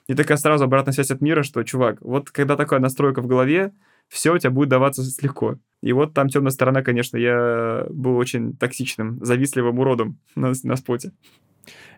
И 0.08 0.14
такая 0.14 0.38
сразу 0.38 0.64
обратная 0.64 0.94
связь 0.94 1.10
от 1.10 1.20
мира, 1.20 1.42
что, 1.42 1.62
чувак, 1.62 1.98
вот 2.00 2.30
когда 2.30 2.56
такая 2.56 2.80
настройка 2.80 3.20
в 3.20 3.26
голове, 3.26 3.72
все 4.08 4.34
у 4.34 4.38
тебя 4.38 4.50
будет 4.50 4.68
даваться 4.68 5.02
легко. 5.22 5.58
И 5.82 5.92
вот 5.92 6.12
там 6.14 6.28
темная 6.28 6.50
сторона, 6.50 6.82
конечно, 6.82 7.16
я 7.16 7.86
был 7.90 8.16
очень 8.16 8.56
токсичным, 8.56 9.24
завистливым 9.24 9.78
уродом 9.78 10.18
на, 10.34 10.52
на 10.62 10.76
споте. 10.76 11.12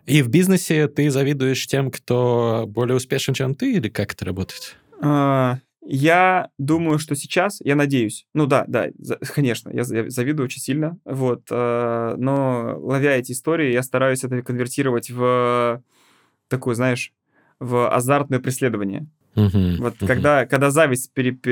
И 0.05 0.21
в 0.21 0.29
бизнесе 0.29 0.87
ты 0.87 1.09
завидуешь 1.09 1.65
тем, 1.67 1.91
кто 1.91 2.65
более 2.67 2.95
успешен, 2.95 3.33
чем 3.33 3.55
ты, 3.55 3.73
или 3.73 3.89
как 3.89 4.13
это 4.13 4.25
работает? 4.25 4.75
А, 5.01 5.59
я 5.83 6.49
думаю, 6.57 6.99
что 6.99 7.15
сейчас, 7.15 7.59
я 7.61 7.75
надеюсь, 7.75 8.27
ну 8.33 8.45
да, 8.45 8.65
да, 8.67 8.89
за, 8.97 9.17
конечно, 9.17 9.69
я 9.71 9.83
завидую 9.83 10.45
очень 10.45 10.61
сильно, 10.61 10.97
вот, 11.05 11.43
э, 11.49 12.15
но 12.17 12.77
ловя 12.79 13.17
эти 13.17 13.31
истории, 13.31 13.71
я 13.71 13.81
стараюсь 13.81 14.23
это 14.23 14.41
конвертировать 14.41 15.09
в 15.09 15.83
такую, 16.47 16.75
знаешь, 16.75 17.13
в 17.59 17.89
азартное 17.89 18.39
преследование. 18.39 19.07
Uh-huh, 19.35 19.77
вот 19.77 19.95
uh-huh. 19.95 20.07
когда, 20.07 20.45
когда 20.45 20.71
зависть 20.71 21.13
переп... 21.13 21.45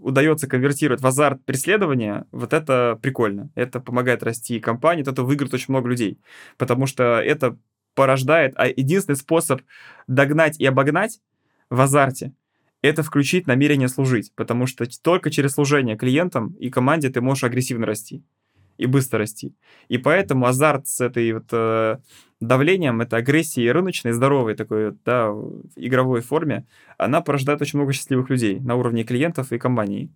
удается 0.00 0.48
конвертировать 0.48 1.00
в 1.00 1.06
азарт 1.06 1.44
преследования, 1.44 2.26
вот 2.32 2.52
это 2.52 2.98
прикольно. 3.00 3.50
Это 3.54 3.80
помогает 3.80 4.22
расти 4.22 4.58
компании, 4.60 5.08
это 5.08 5.22
выиграет 5.22 5.54
очень 5.54 5.66
много 5.68 5.88
людей. 5.88 6.18
Потому 6.58 6.86
что 6.86 7.20
это 7.20 7.56
порождает, 7.94 8.54
а 8.56 8.66
единственный 8.66 9.16
способ 9.16 9.62
догнать 10.06 10.58
и 10.58 10.66
обогнать 10.66 11.20
в 11.70 11.80
азарте 11.80 12.32
это 12.82 13.04
включить 13.04 13.46
намерение 13.46 13.88
служить, 13.88 14.32
потому 14.34 14.66
что 14.66 14.84
только 15.02 15.30
через 15.30 15.52
служение 15.52 15.96
клиентам 15.96 16.48
и 16.58 16.68
команде 16.68 17.08
ты 17.08 17.20
можешь 17.20 17.44
агрессивно 17.44 17.86
расти 17.86 18.24
и 18.78 18.86
быстро 18.86 19.20
расти. 19.20 19.54
И 19.88 19.98
поэтому 19.98 20.46
азарт 20.46 20.86
с 20.86 21.00
этой 21.00 21.32
вот 21.32 21.46
э, 21.52 21.98
давлением, 22.40 23.00
это 23.00 23.16
агрессией 23.16 23.72
рыночной, 23.72 24.12
здоровой 24.12 24.54
такой, 24.54 24.94
да, 25.04 25.30
в 25.30 25.62
игровой 25.76 26.20
форме, 26.20 26.66
она 26.98 27.20
порождает 27.20 27.62
очень 27.62 27.78
много 27.78 27.92
счастливых 27.92 28.30
людей 28.30 28.60
на 28.60 28.74
уровне 28.76 29.04
клиентов 29.04 29.52
и 29.52 29.58
компаний. 29.58 30.10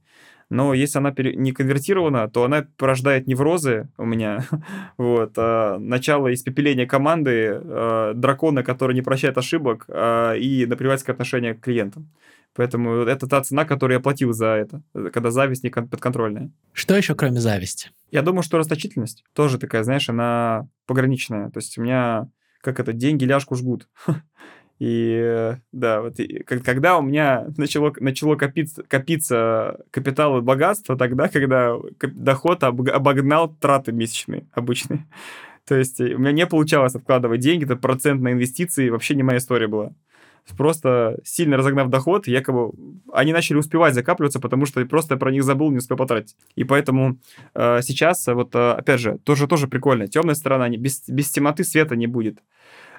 Но 0.48 0.74
если 0.74 0.98
она 0.98 1.12
не 1.16 1.52
конвертирована, 1.52 2.28
то 2.28 2.44
она 2.44 2.66
порождает 2.76 3.26
неврозы 3.26 3.88
у 3.98 4.04
меня, 4.04 4.44
вот, 4.96 5.32
а, 5.36 5.78
начало 5.78 6.32
испепеления 6.32 6.86
команды, 6.86 7.60
а, 7.62 8.12
дракона, 8.14 8.62
который 8.62 8.94
не 8.94 9.02
прощает 9.02 9.38
ошибок, 9.38 9.86
а, 9.88 10.34
и 10.34 10.66
наплевательское 10.66 11.14
отношение 11.14 11.54
к 11.54 11.60
клиентам. 11.60 12.08
Поэтому 12.54 13.02
это 13.02 13.26
та 13.26 13.42
цена, 13.42 13.64
которую 13.64 13.98
я 13.98 14.00
платил 14.00 14.32
за 14.32 14.46
это, 14.46 14.82
когда 15.12 15.30
зависть 15.30 15.62
не 15.62 15.70
подконтрольная. 15.70 16.50
Что 16.72 16.96
еще, 16.96 17.14
кроме 17.14 17.40
зависти? 17.40 17.90
Я 18.10 18.22
думаю, 18.22 18.42
что 18.42 18.58
расточительность 18.58 19.24
тоже 19.32 19.58
такая, 19.58 19.82
знаешь, 19.82 20.08
она 20.08 20.68
пограничная. 20.86 21.50
То 21.50 21.58
есть 21.58 21.76
у 21.78 21.82
меня, 21.82 22.28
как 22.60 22.80
это, 22.80 22.92
деньги 22.92 23.24
ляжку 23.24 23.56
жгут. 23.56 23.88
И 24.78 25.56
да, 25.72 26.02
вот 26.02 26.20
и, 26.20 26.42
когда 26.42 26.98
у 26.98 27.02
меня 27.02 27.46
начало, 27.56 27.94
начало 27.98 28.36
копиться, 28.36 28.82
копиться 28.82 29.80
капитал 29.90 30.36
и 30.36 30.42
богатство, 30.42 30.98
тогда, 30.98 31.28
когда 31.28 31.76
доход 31.98 32.62
обогнал 32.62 33.54
траты 33.54 33.92
месячные 33.92 34.46
обычные. 34.52 35.06
То 35.66 35.76
есть 35.76 35.98
у 35.98 36.18
меня 36.18 36.32
не 36.32 36.46
получалось 36.46 36.94
откладывать 36.94 37.40
деньги, 37.40 37.64
это 37.64 37.76
процент 37.76 38.20
на 38.20 38.32
инвестиции, 38.32 38.90
вообще 38.90 39.14
не 39.14 39.22
моя 39.22 39.38
история 39.38 39.66
была 39.66 39.94
просто 40.54 41.18
сильно 41.24 41.56
разогнав 41.56 41.88
доход, 41.88 42.28
якобы 42.28 42.72
они 43.12 43.32
начали 43.32 43.56
успевать 43.56 43.94
закапливаться, 43.94 44.40
потому 44.40 44.66
что 44.66 44.84
просто 44.86 45.16
про 45.16 45.30
них 45.30 45.42
забыл, 45.42 45.70
не 45.70 45.78
успел 45.78 45.96
потратить. 45.96 46.36
И 46.54 46.64
поэтому 46.64 47.18
э, 47.54 47.80
сейчас, 47.82 48.26
вот 48.26 48.54
э, 48.54 48.72
опять 48.72 49.00
же, 49.00 49.18
тоже 49.24 49.48
тоже 49.48 49.66
прикольно. 49.66 50.06
Темная 50.06 50.34
сторона, 50.34 50.68
не, 50.68 50.76
без, 50.76 51.08
без 51.08 51.30
темноты 51.30 51.64
света 51.64 51.96
не 51.96 52.06
будет. 52.06 52.38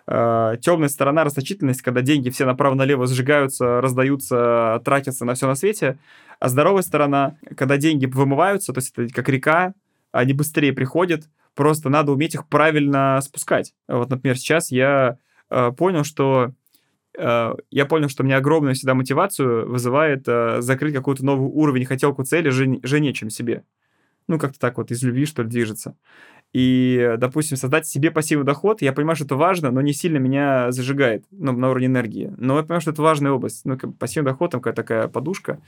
Э, 0.07 0.57
темная 0.61 0.89
сторона 0.89 1.23
расточительность, 1.23 1.81
когда 1.81 2.01
деньги 2.01 2.29
все 2.29 2.45
направо-налево 2.45 3.07
сжигаются, 3.07 3.79
раздаются, 3.81 4.81
тратятся 4.83 5.23
на 5.25 5.33
все 5.35 5.47
на 5.47 5.55
свете. 5.55 5.97
А 6.39 6.49
здоровая 6.49 6.83
сторона, 6.83 7.37
когда 7.55 7.77
деньги 7.77 8.05
вымываются, 8.05 8.73
то 8.73 8.79
есть 8.79 8.93
это 8.95 9.13
как 9.13 9.29
река, 9.29 9.73
они 10.11 10.33
быстрее 10.33 10.73
приходят, 10.73 11.29
просто 11.55 11.89
надо 11.89 12.11
уметь 12.11 12.35
их 12.35 12.47
правильно 12.47 13.19
спускать. 13.21 13.73
Вот, 13.87 14.09
например, 14.09 14.37
сейчас 14.37 14.71
я 14.71 15.17
э, 15.49 15.71
понял, 15.71 16.03
что 16.03 16.51
Э, 16.51 16.66
я 17.17 17.85
понял, 17.85 18.09
что 18.09 18.23
мне 18.23 18.35
огромную 18.35 18.75
всегда 18.75 18.93
мотивацию 18.93 19.69
вызывает 19.69 20.27
э, 20.27 20.61
закрыть 20.61 20.93
какой-то 20.93 21.25
новый 21.25 21.49
уровень, 21.49 21.85
хотелку 21.85 22.23
цели 22.23 22.49
жене, 22.49 23.13
чем 23.13 23.29
себе. 23.29 23.63
Ну, 24.27 24.37
как-то 24.37 24.59
так 24.59 24.77
вот 24.77 24.91
из 24.91 25.01
любви, 25.03 25.25
что 25.25 25.41
ли, 25.41 25.49
движется 25.49 25.95
и, 26.59 27.17
допустим, 27.19 27.55
создать 27.55 27.85
себе 27.85 28.09
пассивный 28.09 28.43
доход, 28.43 28.81
я 28.81 28.91
понимаю, 28.91 29.15
что 29.15 29.25
это 29.25 29.35
важно, 29.35 29.69
но 29.69 29.79
не 29.81 29.93
сильно 29.93 30.17
меня 30.17 30.71
зажигает 30.71 31.23
ну, 31.29 31.51
на 31.51 31.69
уровне 31.69 31.85
энергии. 31.85 32.33
Но 32.35 32.57
я 32.57 32.63
понимаю, 32.63 32.81
что 32.81 32.89
это 32.89 33.03
важная 33.03 33.31
область. 33.31 33.63
Ну, 33.65 33.77
как 33.77 33.95
пассивный 33.97 34.31
доход, 34.31 34.49
там 34.49 34.61
какая-то 34.61 34.81
такая 34.81 35.07
подушка. 35.07 35.59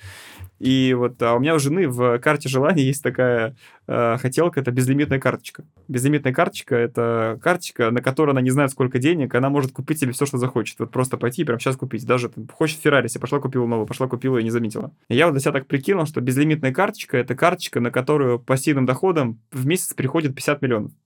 И 0.57 0.95
вот 0.97 1.21
а 1.21 1.35
у 1.35 1.39
меня 1.39 1.53
у 1.53 1.59
жены 1.59 1.87
в 1.87 2.17
карте 2.17 2.49
желаний 2.49 2.81
есть 2.81 3.03
такая 3.03 3.55
э, 3.85 4.17
хотелка, 4.17 4.61
это 4.61 4.71
безлимитная 4.71 5.19
карточка. 5.19 5.63
Безлимитная 5.87 6.33
карточка— 6.33 6.75
это 6.77 7.39
карточка, 7.39 7.91
на 7.91 8.01
которой 8.01 8.31
она 8.31 8.41
не 8.41 8.49
знает, 8.49 8.71
сколько 8.71 8.97
денег, 8.97 9.35
она 9.35 9.51
может 9.51 9.71
купить 9.71 9.99
себе 9.99 10.11
все, 10.11 10.25
что 10.25 10.39
захочет. 10.39 10.79
Вот 10.79 10.89
просто 10.89 11.17
пойти 11.17 11.43
и 11.43 11.45
прямо 11.45 11.59
сейчас 11.59 11.77
купить. 11.77 12.03
Даже 12.03 12.29
там, 12.29 12.47
хочет 12.51 12.79
Феррари, 12.79 13.05
если 13.05 13.19
пошла 13.19 13.39
купила 13.39 13.67
новую, 13.67 13.85
пошла 13.85 14.07
купила 14.07 14.39
и 14.39 14.43
не 14.43 14.49
заметила. 14.49 14.91
И 15.07 15.15
я 15.15 15.27
вот 15.27 15.33
для 15.33 15.39
себя 15.39 15.51
так 15.51 15.67
прикинул, 15.67 16.07
что 16.07 16.19
безлимитная 16.19 16.73
карточка— 16.73 17.15
это 17.19 17.35
карточка, 17.35 17.79
на 17.79 17.91
которую 17.91 18.39
пассивным 18.39 18.87
доходом 18.87 19.39
в 19.51 19.67
месяц 19.67 19.93
приходит 19.93 20.33
50 20.33 20.63
миллионов 20.63 20.78
миллионов. 20.79 20.97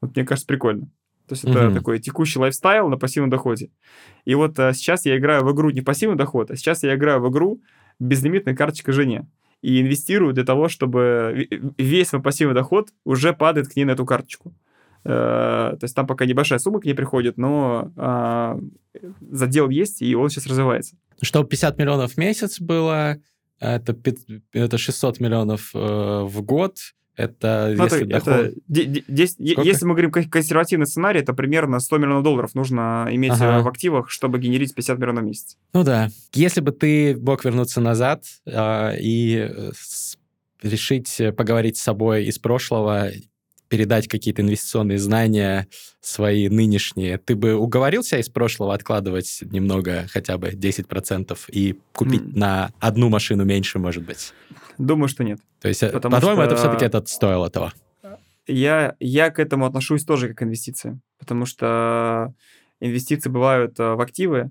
Вот 0.00 0.16
мне 0.16 0.24
кажется, 0.24 0.46
прикольно. 0.46 0.86
То 1.26 1.34
есть 1.34 1.44
это 1.44 1.68
угу. 1.68 1.74
такой 1.74 1.98
текущий 2.00 2.40
лайфстайл 2.40 2.88
на 2.88 2.96
пассивном 2.96 3.30
доходе. 3.30 3.70
И 4.24 4.34
вот 4.34 4.58
а, 4.58 4.72
сейчас 4.72 5.06
я 5.06 5.16
играю 5.16 5.44
в 5.44 5.52
игру 5.52 5.70
не 5.70 5.80
пассивный 5.80 6.16
доход, 6.16 6.50
а 6.50 6.56
сейчас 6.56 6.82
я 6.82 6.96
играю 6.96 7.20
в 7.20 7.30
игру 7.30 7.62
безлимитная 8.00 8.56
карточка 8.56 8.90
жене. 8.90 9.28
И 9.62 9.80
инвестирую 9.80 10.32
для 10.32 10.44
того, 10.44 10.68
чтобы 10.68 11.46
весь 11.78 12.12
мой 12.12 12.20
пассивный 12.22 12.54
доход 12.54 12.90
уже 13.04 13.32
падает 13.32 13.68
к 13.68 13.76
ней 13.76 13.84
на 13.84 13.92
эту 13.92 14.04
карточку. 14.04 14.54
Э, 15.04 15.76
то 15.78 15.84
есть 15.84 15.94
там 15.94 16.06
пока 16.06 16.26
небольшая 16.26 16.58
сумма 16.58 16.80
к 16.80 16.84
ней 16.84 16.94
приходит, 16.94 17.38
но 17.38 17.92
э, 17.96 18.60
задел 19.30 19.68
есть, 19.68 20.02
и 20.02 20.14
он 20.14 20.30
сейчас 20.30 20.46
развивается. 20.46 20.96
Чтобы 21.22 21.48
50 21.48 21.78
миллионов 21.78 22.12
в 22.14 22.16
месяц 22.16 22.60
было, 22.60 23.18
это, 23.60 23.96
это 24.52 24.78
600 24.78 25.20
миллионов 25.20 25.70
э, 25.74 25.78
в 25.78 26.42
год, 26.42 26.78
это, 27.20 27.74
ну, 27.76 27.84
если, 27.84 28.06
это, 28.08 28.26
доход... 28.26 28.54
это, 28.68 29.62
если 29.62 29.84
мы 29.84 29.94
говорим 29.94 30.10
консервативный 30.10 30.86
сценарий, 30.86 31.20
это 31.20 31.32
примерно 31.34 31.80
100 31.80 31.98
миллионов 31.98 32.24
долларов 32.24 32.54
нужно 32.54 33.08
иметь 33.10 33.32
ага. 33.32 33.62
в 33.62 33.68
активах, 33.68 34.10
чтобы 34.10 34.38
генерить 34.38 34.74
50 34.74 34.98
миллионов 34.98 35.24
в 35.24 35.26
месяц. 35.26 35.56
Ну 35.72 35.84
да. 35.84 36.08
Если 36.32 36.60
бы 36.60 36.72
ты 36.72 37.16
мог 37.16 37.44
вернуться 37.44 37.80
назад 37.80 38.24
э, 38.46 38.98
и 39.00 39.50
решить 40.62 41.20
поговорить 41.36 41.76
с 41.76 41.82
собой 41.82 42.24
из 42.24 42.38
прошлого, 42.38 43.10
передать 43.70 44.08
какие-то 44.08 44.42
инвестиционные 44.42 44.98
знания 44.98 45.68
свои 46.00 46.48
нынешние, 46.48 47.18
ты 47.18 47.36
бы 47.36 47.54
уговорил 47.54 48.02
себя 48.02 48.18
из 48.18 48.28
прошлого 48.28 48.74
откладывать 48.74 49.38
немного, 49.42 50.06
хотя 50.10 50.36
бы 50.36 50.48
10%, 50.48 51.38
и 51.48 51.78
купить 51.94 52.22
mm. 52.22 52.32
на 52.34 52.72
одну 52.80 53.08
машину 53.08 53.44
меньше, 53.44 53.78
может 53.78 54.04
быть? 54.04 54.34
Думаю, 54.76 55.08
что 55.08 55.22
нет. 55.22 55.40
То 55.60 55.68
есть, 55.68 55.82
э, 55.84 55.90
по-твоему, 55.90 56.42
что... 56.42 56.42
это 56.42 56.56
все-таки 56.56 56.84
это 56.84 57.02
стоило 57.06 57.48
того? 57.48 57.72
Я, 58.46 58.96
я 58.98 59.30
к 59.30 59.38
этому 59.38 59.66
отношусь 59.66 60.04
тоже 60.04 60.28
как 60.28 60.38
к 60.38 60.42
инвестиции, 60.42 61.00
потому 61.18 61.46
что 61.46 62.34
инвестиции 62.80 63.30
бывают 63.30 63.78
э, 63.78 63.94
в 63.94 64.00
активы, 64.00 64.50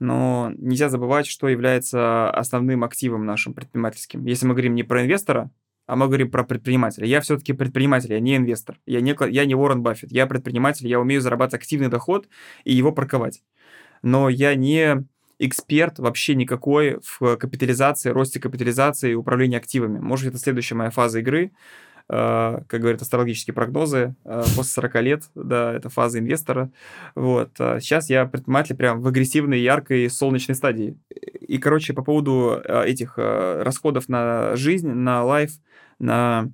но 0.00 0.52
нельзя 0.58 0.88
забывать, 0.88 1.28
что 1.28 1.48
является 1.48 2.28
основным 2.30 2.82
активом 2.82 3.24
нашим 3.26 3.54
предпринимательским. 3.54 4.24
Если 4.26 4.44
мы 4.44 4.54
говорим 4.54 4.74
не 4.74 4.82
про 4.82 5.04
инвестора, 5.04 5.50
а 5.86 5.96
мы 5.96 6.06
говорим 6.06 6.30
про 6.30 6.44
предпринимателя. 6.44 7.06
Я 7.06 7.20
все-таки 7.20 7.52
предприниматель, 7.52 8.12
я 8.12 8.20
не 8.20 8.36
инвестор. 8.36 8.78
Я 8.86 9.00
не, 9.00 9.16
я 9.30 9.44
не 9.44 9.54
Уоррен 9.54 9.82
Баффет. 9.82 10.10
Я 10.12 10.26
предприниматель, 10.26 10.88
я 10.88 11.00
умею 11.00 11.20
зарабатывать 11.20 11.62
активный 11.62 11.88
доход 11.88 12.28
и 12.64 12.74
его 12.74 12.92
парковать. 12.92 13.42
Но 14.02 14.28
я 14.28 14.54
не 14.54 15.06
эксперт 15.38 15.98
вообще 15.98 16.34
никакой 16.34 16.98
в 17.02 17.36
капитализации, 17.36 18.10
росте 18.10 18.40
капитализации 18.40 19.12
и 19.12 19.14
управлении 19.14 19.56
активами. 19.56 19.98
Может, 19.98 20.28
это 20.28 20.38
следующая 20.38 20.74
моя 20.74 20.90
фаза 20.90 21.20
игры. 21.20 21.52
Э, 22.08 22.60
как 22.66 22.80
говорят 22.80 23.02
астрологические 23.02 23.54
прогнозы, 23.54 24.14
э, 24.24 24.42
после 24.54 24.72
40 24.72 25.00
лет, 25.02 25.22
да, 25.34 25.72
это 25.72 25.88
фаза 25.88 26.18
инвестора. 26.18 26.70
Вот. 27.14 27.50
Сейчас 27.56 28.10
я 28.10 28.26
предприниматель 28.26 28.76
прям 28.76 29.00
в 29.00 29.06
агрессивной, 29.08 29.60
яркой, 29.60 30.08
солнечной 30.10 30.54
стадии. 30.54 30.98
И, 31.40 31.58
короче, 31.58 31.92
по 31.92 32.02
поводу 32.02 32.60
этих 32.64 33.18
расходов 33.18 34.08
на 34.08 34.56
жизнь, 34.56 34.88
на 34.88 35.24
лайф, 35.24 35.52
на, 35.98 36.50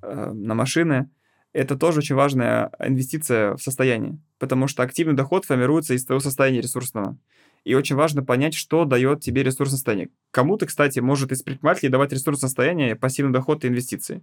на 0.00 0.54
машины, 0.54 1.10
это 1.52 1.76
тоже 1.76 1.98
очень 1.98 2.14
важная 2.14 2.70
инвестиция 2.78 3.56
в 3.56 3.62
состояние, 3.62 4.18
потому 4.38 4.68
что 4.68 4.82
активный 4.82 5.14
доход 5.14 5.44
формируется 5.44 5.94
из 5.94 6.04
твоего 6.04 6.20
состояния 6.20 6.60
ресурсного. 6.60 7.18
И 7.64 7.74
очень 7.74 7.96
важно 7.96 8.22
понять, 8.22 8.54
что 8.54 8.84
дает 8.84 9.20
тебе 9.20 9.42
ресурсное 9.42 9.76
состояние. 9.76 10.10
Кому-то, 10.30 10.66
кстати, 10.66 11.00
может 11.00 11.32
из 11.32 11.42
предпринимателей 11.42 11.88
давать 11.88 12.12
ресурсное 12.12 12.48
состояние 12.48 12.96
пассивный 12.96 13.32
доход 13.32 13.64
и 13.64 13.68
инвестиции. 13.68 14.22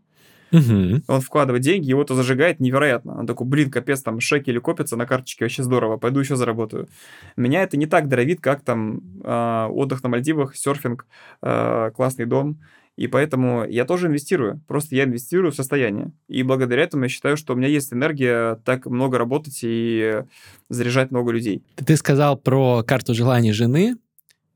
Угу. 0.51 1.01
Он 1.07 1.21
вкладывает 1.21 1.63
деньги, 1.63 1.89
его 1.89 2.03
то 2.03 2.15
зажигает 2.15 2.59
невероятно. 2.59 3.19
Он 3.19 3.27
такой, 3.27 3.47
блин, 3.47 3.71
капец, 3.71 4.01
там 4.01 4.19
шекели 4.19 4.59
копятся 4.59 4.95
на 4.95 5.05
карточке, 5.05 5.45
вообще 5.45 5.63
здорово, 5.63 5.97
пойду 5.97 6.19
еще 6.19 6.35
заработаю. 6.35 6.87
Меня 7.35 7.63
это 7.63 7.77
не 7.77 7.85
так 7.85 8.07
дровит, 8.07 8.41
как 8.41 8.61
там 8.61 9.01
э, 9.23 9.67
отдых 9.69 10.03
на 10.03 10.09
Мальдивах, 10.09 10.55
серфинг, 10.55 11.05
э, 11.41 11.91
классный 11.95 12.25
дом. 12.25 12.59
И 12.95 13.07
поэтому 13.07 13.65
я 13.65 13.83
тоже 13.83 14.07
инвестирую. 14.07 14.61
Просто 14.67 14.95
я 14.95 15.03
инвестирую 15.03 15.51
в 15.51 15.55
состояние. 15.55 16.11
И 16.29 16.43
благодаря 16.43 16.83
этому 16.83 17.03
я 17.03 17.09
считаю, 17.09 17.35
что 17.35 17.53
у 17.53 17.57
меня 17.57 17.67
есть 17.67 17.91
энергия 17.91 18.55
так 18.63 18.85
много 18.85 19.17
работать 19.17 19.59
и 19.63 20.23
заряжать 20.69 21.11
много 21.11 21.31
людей. 21.31 21.61
Ты 21.75 21.97
сказал 21.97 22.37
про 22.37 22.83
карту 22.83 23.13
желаний 23.13 23.51
жены. 23.51 23.97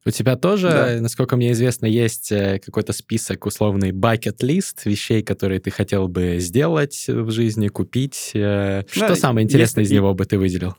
У 0.05 0.11
тебя 0.11 0.35
тоже, 0.37 0.69
да. 0.69 1.01
насколько 1.01 1.35
мне 1.35 1.51
известно, 1.51 1.85
есть 1.85 2.31
э, 2.31 2.59
какой-то 2.63 2.93
список, 2.93 3.45
условный 3.45 3.91
bucket-лист 3.91 4.85
вещей, 4.85 5.21
которые 5.21 5.59
ты 5.59 5.71
хотел 5.71 6.07
бы 6.07 6.37
сделать 6.39 7.05
в 7.07 7.31
жизни, 7.31 7.67
купить. 7.67 8.31
Э, 8.33 8.83
что 8.89 9.09
да, 9.09 9.15
самое 9.15 9.43
интересное 9.43 9.81
есть, 9.81 9.91
из 9.91 9.95
него 9.95 10.13
бы 10.13 10.25
ты 10.25 10.37
выделил? 10.37 10.75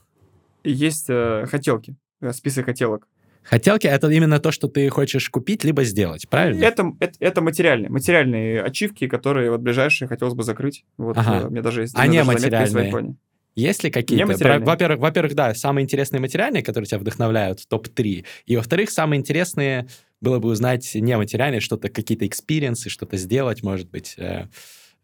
Есть 0.65 1.07
э, 1.09 1.47
хотелки, 1.51 1.97
э, 2.23 2.33
список 2.33 2.67
хотелок. 2.67 3.07
Хотелки— 3.43 3.87
это 3.89 4.09
именно 4.09 4.39
то, 4.39 4.53
что 4.53 4.69
ты 4.69 4.89
хочешь 4.91 5.29
купить 5.29 5.65
либо 5.65 5.85
сделать, 5.85 6.29
правильно? 6.29 6.63
Это, 6.65 6.93
это, 7.01 7.15
это 7.21 7.41
материальные, 7.41 7.91
материальные 7.91 8.63
ачивки, 8.63 9.07
которые 9.09 9.51
вот 9.51 9.61
ближайшие 9.61 10.09
хотелось 10.09 10.35
бы 10.35 10.43
закрыть. 10.43 10.85
Вот 10.99 11.17
ага. 11.17 11.47
у 11.47 11.51
меня 11.51 11.63
даже 11.63 11.83
есть... 11.83 11.95
А 11.97 12.07
не 12.07 12.23
материальные? 12.23 13.17
Есть 13.55 13.85
ли 13.85 13.91
какие-то? 13.91 14.25
Во-первых, 14.67 15.01
во-первых, 15.01 15.35
да, 15.35 15.55
самые 15.55 15.85
интересные 15.85 16.21
материальные, 16.21 16.63
которые 16.63 16.87
тебя 16.87 16.99
вдохновляют, 16.99 17.67
топ-3. 17.69 18.25
И, 18.47 18.57
во-вторых, 18.57 18.91
самые 18.91 19.21
интересные 19.21 19.89
было 20.21 20.39
бы 20.39 20.49
узнать 20.51 20.91
нематериальные, 20.95 21.61
что-то, 21.61 21.89
какие-то 21.89 22.27
experience 22.27 22.80
ы, 22.80 22.91
что-то 22.91 23.17
сделать, 23.17 23.63
может 23.63 23.91
быть, 23.91 24.15
э, 24.19 24.47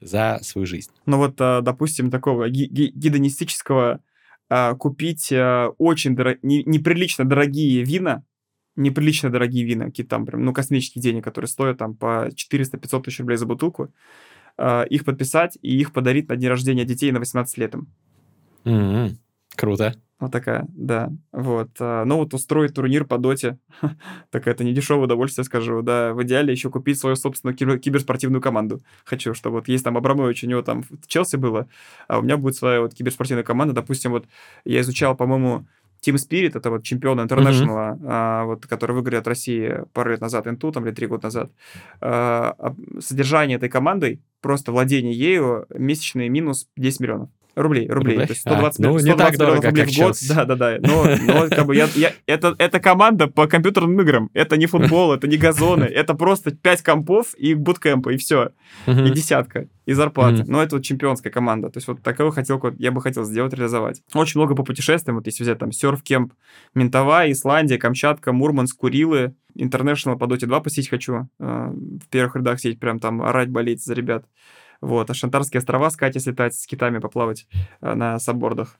за 0.01 0.39
свою 0.43 0.67
жизнь. 0.67 0.91
Ну 1.07 1.19
вот, 1.19 1.41
э, 1.41 1.61
допустим, 1.63 2.11
такого 2.11 2.49
ги- 2.49 2.67
ги- 2.67 2.93
гедонистического 2.95 4.01
э, 4.49 4.75
купить 4.77 5.33
э, 5.33 5.69
очень 5.79 6.15
дор- 6.15 6.39
не, 6.43 6.63
неприлично 6.65 7.25
дорогие 7.25 7.83
вина, 7.83 8.25
неприлично 8.77 9.31
дорогие 9.31 9.65
вина, 9.65 9.87
какие-то 9.87 10.11
там 10.11 10.27
прям, 10.27 10.45
ну, 10.45 10.53
космические 10.53 11.03
денег, 11.03 11.25
которые 11.25 11.49
стоят 11.49 11.79
там 11.79 11.97
по 11.97 12.29
400-500 12.29 13.03
тысяч 13.05 13.21
рублей 13.21 13.37
за 13.39 13.47
бутылку, 13.47 13.93
э, 14.59 14.87
их 14.89 15.05
подписать 15.05 15.59
и 15.63 15.79
их 15.79 15.93
подарить 15.93 16.29
на 16.29 16.37
день 16.37 16.51
рождения 16.51 16.85
детей 16.85 17.11
на 17.11 17.19
18 17.19 17.57
лет 17.59 17.75
им. 17.75 17.89
Mm-hmm. 18.67 19.17
Круто. 19.57 19.95
Вот 20.19 20.33
такая, 20.33 20.67
да. 20.69 21.11
Вот. 21.31 21.69
А, 21.79 22.05
ну 22.07 22.17
вот 22.17 22.33
устроить 22.33 22.75
турнир 22.75 23.05
по 23.05 23.19
доте. 23.19 23.59
так 24.31 24.47
это 24.47 24.65
не 24.65 24.73
дешевое 24.73 25.05
удовольствие, 25.05 25.45
скажу. 25.45 25.83
Да, 25.83 26.15
в 26.15 26.23
идеале 26.23 26.53
еще 26.53 26.71
купить 26.71 26.99
свою 26.99 27.17
собственную 27.17 27.79
киберспортивную 27.79 28.41
команду. 28.41 28.81
Хочу, 29.05 29.35
что 29.35 29.51
вот 29.51 29.69
есть 29.69 29.85
там 29.85 29.97
Абрамович, 29.99 30.45
у 30.45 30.47
него 30.47 30.63
там 30.63 30.83
в 30.83 31.07
Челси 31.07 31.37
было, 31.37 31.69
а 32.09 32.19
у 32.19 32.23
меня 32.23 32.39
будет 32.39 32.57
своя 32.57 32.81
вот 32.81 32.95
киберспортивная 32.95 33.45
команда. 33.45 33.75
Допустим, 33.75 34.13
вот 34.13 34.27
я 34.65 34.81
изучал, 34.81 35.15
по-моему, 35.17 35.67
Team 36.03 36.15
Spirit, 36.15 36.57
это 36.57 36.71
вот 36.71 36.83
чемпион 36.83 37.21
интернешнла, 37.21 37.99
mm-hmm. 37.99 38.07
а, 38.07 38.45
вот, 38.45 38.67
который 38.67 38.93
выиграли 38.93 39.17
от 39.17 39.27
России 39.27 39.83
пару 39.93 40.11
лет 40.11 40.21
назад, 40.23 40.47
Инту, 40.47 40.73
там, 40.73 40.87
или 40.87 40.95
три 40.95 41.07
года 41.07 41.27
назад. 41.27 41.51
А, 42.01 42.75
содержание 43.01 43.57
этой 43.57 43.69
командой, 43.69 44.23
просто 44.41 44.73
владение 44.73 45.13
ею, 45.13 45.67
месячный 45.71 46.31
минус 46.31 46.69
10 46.77 47.01
миллионов. 47.01 47.29
Рублей, 47.57 47.89
рублей. 47.89 48.13
рублей? 48.13 48.27
То 48.27 48.33
есть 48.33 48.43
120, 48.43 48.81
а, 48.81 48.83
ну, 48.83 48.99
120 48.99 49.07
не 49.07 49.17
так 49.17 49.39
дорого, 49.39 49.67
рублей 49.69 49.85
как 49.87 49.95
в 49.95 49.99
год. 49.99 50.17
Да, 50.29 50.45
да, 50.45 50.55
да. 50.57 50.77
Но, 50.81 51.07
но 51.23 51.49
как 51.49 51.67
бы 51.67 51.75
я, 51.75 51.89
я, 51.95 52.13
это, 52.27 52.55
это 52.59 52.81
команда 52.81 53.29
по 53.29 53.47
компьютерным 53.47 53.99
играм. 54.01 54.31
Это 54.35 54.59
не 54.59 54.67
футбол, 54.67 55.15
это 55.15 55.27
не 55.27 55.39
газоны. 55.39 55.85
Это 55.85 56.13
просто 56.13 56.51
5 56.51 56.83
компов 56.83 57.35
и 57.39 57.55
буткемпа, 57.55 58.11
и 58.11 58.19
все. 58.19 58.51
И 58.87 59.11
десятка, 59.11 59.69
и 59.87 59.95
зарплаты. 59.95 60.45
Но 60.47 60.63
это 60.63 60.77
вот 60.77 60.85
чемпионская 60.85 61.33
команда. 61.33 61.71
То 61.71 61.79
есть 61.79 61.89
вот 61.89 62.03
такого 62.03 62.31
хотелку 62.31 62.75
я 62.79 62.93
бы 62.93 63.01
хотел 63.01 63.25
сделать, 63.25 63.55
реализовать. 63.55 64.03
Очень 64.13 64.41
много 64.41 64.55
по 64.55 64.63
путешествиям. 64.63 65.17
Вот 65.17 65.27
если 65.27 65.43
взять 65.43 65.59
там 65.59 65.71
серф-кемп 65.73 66.33
Ментова, 66.75 67.31
Исландия, 67.31 67.79
Камчатка, 67.79 68.33
Мурманск, 68.33 68.77
Курилы, 68.77 69.35
Интернешнл 69.55 70.19
по 70.19 70.27
Доте 70.27 70.47
2 70.47 70.61
посетить 70.61 70.91
хочу. 70.91 71.29
Э, 71.39 71.71
в 71.73 72.09
первых 72.11 72.37
рядах 72.37 72.61
сидеть, 72.61 72.79
прям 72.79 72.99
там 72.99 73.23
орать, 73.23 73.49
болеть 73.49 73.83
за 73.83 73.95
ребят. 73.95 74.27
Вот, 74.87 75.11
а 75.11 75.15
Шантарские 75.15 75.59
острова 75.59 75.91
с 75.91 75.97
Катей 75.97 76.21
слетать, 76.21 76.55
с 76.55 76.65
китами 76.65 77.01
поплавать 77.01 77.49
э, 77.81 77.95
на 77.95 78.21
саббордах. 78.21 78.79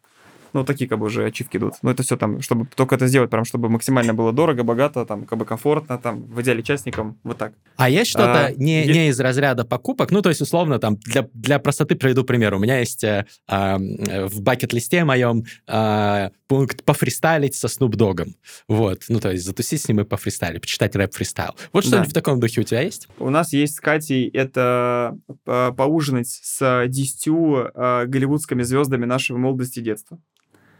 Ну, 0.57 0.65
такие 0.65 0.89
как 0.89 0.99
бы 0.99 1.05
уже 1.05 1.27
ачивки 1.27 1.59
идут. 1.59 1.75
Но 1.83 1.91
это 1.91 2.03
все 2.03 2.17
там, 2.17 2.41
чтобы 2.41 2.67
только 2.75 2.95
это 2.95 3.07
сделать, 3.09 3.29
прям 3.29 3.45
чтобы 3.45 3.69
максимально 3.69 4.15
было 4.15 4.33
дорого, 4.33 4.63
богато, 4.63 5.05
там, 5.05 5.27
как 5.27 5.39
бы 5.39 5.45
комфортно, 5.45 5.99
там, 5.99 6.23
в 6.23 6.41
идеале 6.41 6.63
частникам, 6.63 7.19
вот 7.25 7.37
так. 7.37 7.53
А 7.77 7.91
есть 7.91 8.11
что-то 8.11 8.47
а, 8.47 8.53
не, 8.53 8.85
есть... 8.85 8.91
не 8.91 9.09
из 9.09 9.21
разряда 9.21 9.67
покупок? 9.67 10.11
Ну, 10.11 10.23
то 10.23 10.31
есть, 10.31 10.41
условно, 10.41 10.79
там, 10.79 10.97
для, 10.97 11.29
для 11.35 11.59
простоты 11.59 11.95
приведу 11.95 12.25
пример. 12.25 12.55
У 12.55 12.59
меня 12.59 12.79
есть 12.79 13.05
э, 13.05 13.27
э, 13.49 14.27
в 14.29 14.41
бакет-листе 14.41 15.05
моем 15.05 15.45
э, 15.67 16.31
пункт 16.47 16.83
пофристайлить 16.85 17.55
со 17.55 17.67
Snoop 17.67 17.91
Dogg. 17.91 18.29
Вот, 18.67 19.03
ну, 19.11 19.21
то 19.21 19.33
есть, 19.33 19.45
затусить 19.45 19.83
с 19.83 19.89
ним 19.89 20.01
и 20.01 20.05
пофристайлить, 20.05 20.63
почитать 20.63 20.97
рэп-фристайл. 20.97 21.55
Вот 21.75 21.85
что-нибудь 21.85 22.09
да. 22.09 22.11
в 22.13 22.15
таком 22.15 22.41
духе 22.41 22.63
у 22.63 22.65
тебя 22.65 22.81
есть? 22.81 23.09
У 23.19 23.29
нас 23.29 23.53
есть 23.53 23.75
с 23.75 23.81
Катей 23.81 24.31
это 24.31 25.19
э, 25.45 25.73
поужинать 25.77 26.29
с 26.29 26.87
десятью 26.89 27.71
э, 27.75 28.07
голливудскими 28.07 28.63
звездами 28.63 29.05
нашего 29.05 29.37
молодости 29.37 29.81
и 29.81 29.83
детства. 29.83 30.19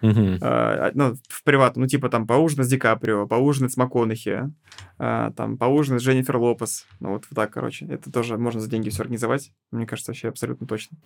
Uh-huh. 0.03 0.39
Uh, 0.39 0.91
ну, 0.95 1.15
в 1.29 1.43
приватном, 1.43 1.85
ну, 1.85 1.89
типа 1.89 2.09
там 2.11 2.27
поужинать 2.27 2.67
с 2.67 2.71
Ди 2.71 2.77
Каприо, 2.77 3.27
поужинать 3.27 3.73
с 3.73 3.77
МакКонахи, 3.77 4.53
uh, 4.99 5.33
там 5.35 5.57
поужинать 5.57 6.03
с 6.03 6.05
Дженнифер 6.05 6.37
Лопес. 6.37 6.87
Ну, 7.01 7.13
вот 7.13 7.25
так, 7.35 7.51
короче. 7.51 7.87
Это 7.87 8.13
тоже 8.13 8.37
можно 8.37 8.61
за 8.61 8.69
деньги 8.69 8.91
все 8.91 9.03
организовать. 9.03 9.53
Мне 9.71 9.87
кажется, 9.87 10.11
вообще 10.11 10.29
абсолютно 10.29 10.67
точно. 10.67 10.99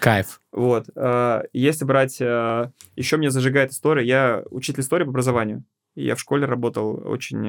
Кайф. 0.00 0.40
Вот. 0.52 0.88
Uh, 0.96 1.46
если 1.52 1.84
брать... 1.84 2.20
Uh, 2.20 2.70
еще 2.96 3.18
меня 3.18 3.30
зажигает 3.30 3.72
история. 3.72 4.06
Я 4.06 4.42
учитель 4.50 4.80
истории 4.80 5.04
по 5.04 5.10
образованию. 5.10 5.64
Я 5.94 6.14
в 6.14 6.20
школе 6.20 6.46
работал 6.46 7.02
очень 7.06 7.44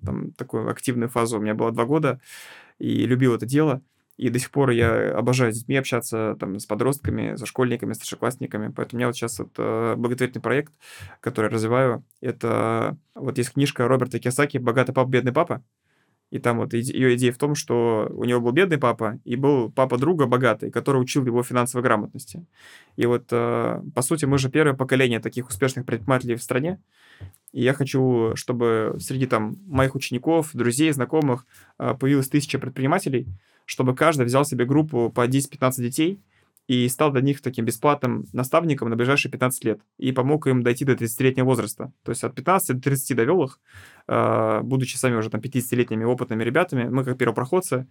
там 0.00 0.32
такую 0.32 0.70
активную 0.70 1.10
фазу. 1.10 1.38
У 1.38 1.40
меня 1.42 1.54
было 1.54 1.70
два 1.70 1.84
года. 1.84 2.18
И 2.78 3.06
любил 3.06 3.34
это 3.34 3.46
дело. 3.46 3.82
И 4.16 4.28
до 4.28 4.38
сих 4.38 4.50
пор 4.50 4.70
я 4.70 5.16
обожаю 5.16 5.52
с 5.52 5.58
детьми 5.58 5.76
общаться, 5.76 6.36
там, 6.38 6.58
с 6.58 6.66
подростками, 6.66 7.36
со 7.36 7.46
школьниками, 7.46 7.94
старшеклассниками. 7.94 8.72
Поэтому 8.74 8.98
у 8.98 8.98
меня 8.98 9.06
вот 9.08 9.16
сейчас 9.16 9.38
вот, 9.40 9.52
э, 9.58 9.94
благотворительный 9.96 10.42
проект, 10.42 10.72
который 11.20 11.50
развиваю. 11.50 12.04
Это 12.20 12.96
вот 13.14 13.38
есть 13.38 13.52
книжка 13.52 13.88
Роберта 13.88 14.20
Киосаки 14.20 14.58
«Богатый 14.58 14.92
папа, 14.92 15.08
бедный 15.08 15.32
папа». 15.32 15.62
И 16.30 16.38
там 16.38 16.58
вот 16.58 16.74
ее 16.74 17.14
идея 17.14 17.32
в 17.32 17.38
том, 17.38 17.54
что 17.54 18.08
у 18.12 18.24
него 18.24 18.40
был 18.40 18.50
бедный 18.52 18.78
папа, 18.78 19.20
и 19.24 19.36
был 19.36 19.70
папа 19.70 19.98
друга 19.98 20.26
богатый, 20.26 20.70
который 20.70 21.00
учил 21.00 21.24
его 21.24 21.42
финансовой 21.42 21.84
грамотности. 21.84 22.44
И 22.96 23.06
вот, 23.06 23.26
э, 23.30 23.82
по 23.94 24.02
сути, 24.02 24.24
мы 24.24 24.38
же 24.38 24.48
первое 24.48 24.74
поколение 24.74 25.20
таких 25.20 25.48
успешных 25.48 25.86
предпринимателей 25.86 26.34
в 26.34 26.42
стране. 26.42 26.80
И 27.52 27.62
я 27.62 27.72
хочу, 27.72 28.32
чтобы 28.34 28.96
среди 28.98 29.26
там 29.26 29.58
моих 29.66 29.94
учеников, 29.94 30.50
друзей, 30.54 30.90
знакомых 30.92 31.46
э, 31.78 31.94
появилось 31.94 32.28
тысяча 32.28 32.58
предпринимателей, 32.58 33.28
чтобы 33.64 33.94
каждый 33.94 34.26
взял 34.26 34.44
себе 34.44 34.64
группу 34.64 35.10
по 35.10 35.26
10-15 35.26 35.82
детей 35.82 36.20
и 36.66 36.88
стал 36.88 37.12
для 37.12 37.20
них 37.20 37.42
таким 37.42 37.66
бесплатным 37.66 38.26
наставником 38.32 38.88
на 38.88 38.96
ближайшие 38.96 39.30
15 39.30 39.64
лет 39.64 39.80
и 39.98 40.12
помог 40.12 40.46
им 40.46 40.62
дойти 40.62 40.84
до 40.84 40.94
30-летнего 40.94 41.44
возраста. 41.44 41.92
То 42.04 42.10
есть 42.10 42.24
от 42.24 42.34
15 42.34 42.76
до 42.76 42.82
30 42.82 43.16
довел 43.16 43.44
их, 43.44 43.60
э, 44.08 44.60
будучи 44.62 44.96
сами 44.96 45.16
уже 45.16 45.28
там 45.28 45.42
50-летними 45.42 46.04
опытными 46.04 46.42
ребятами, 46.42 46.88
мы 46.88 47.04
как 47.04 47.18
первопроходцы, 47.18 47.86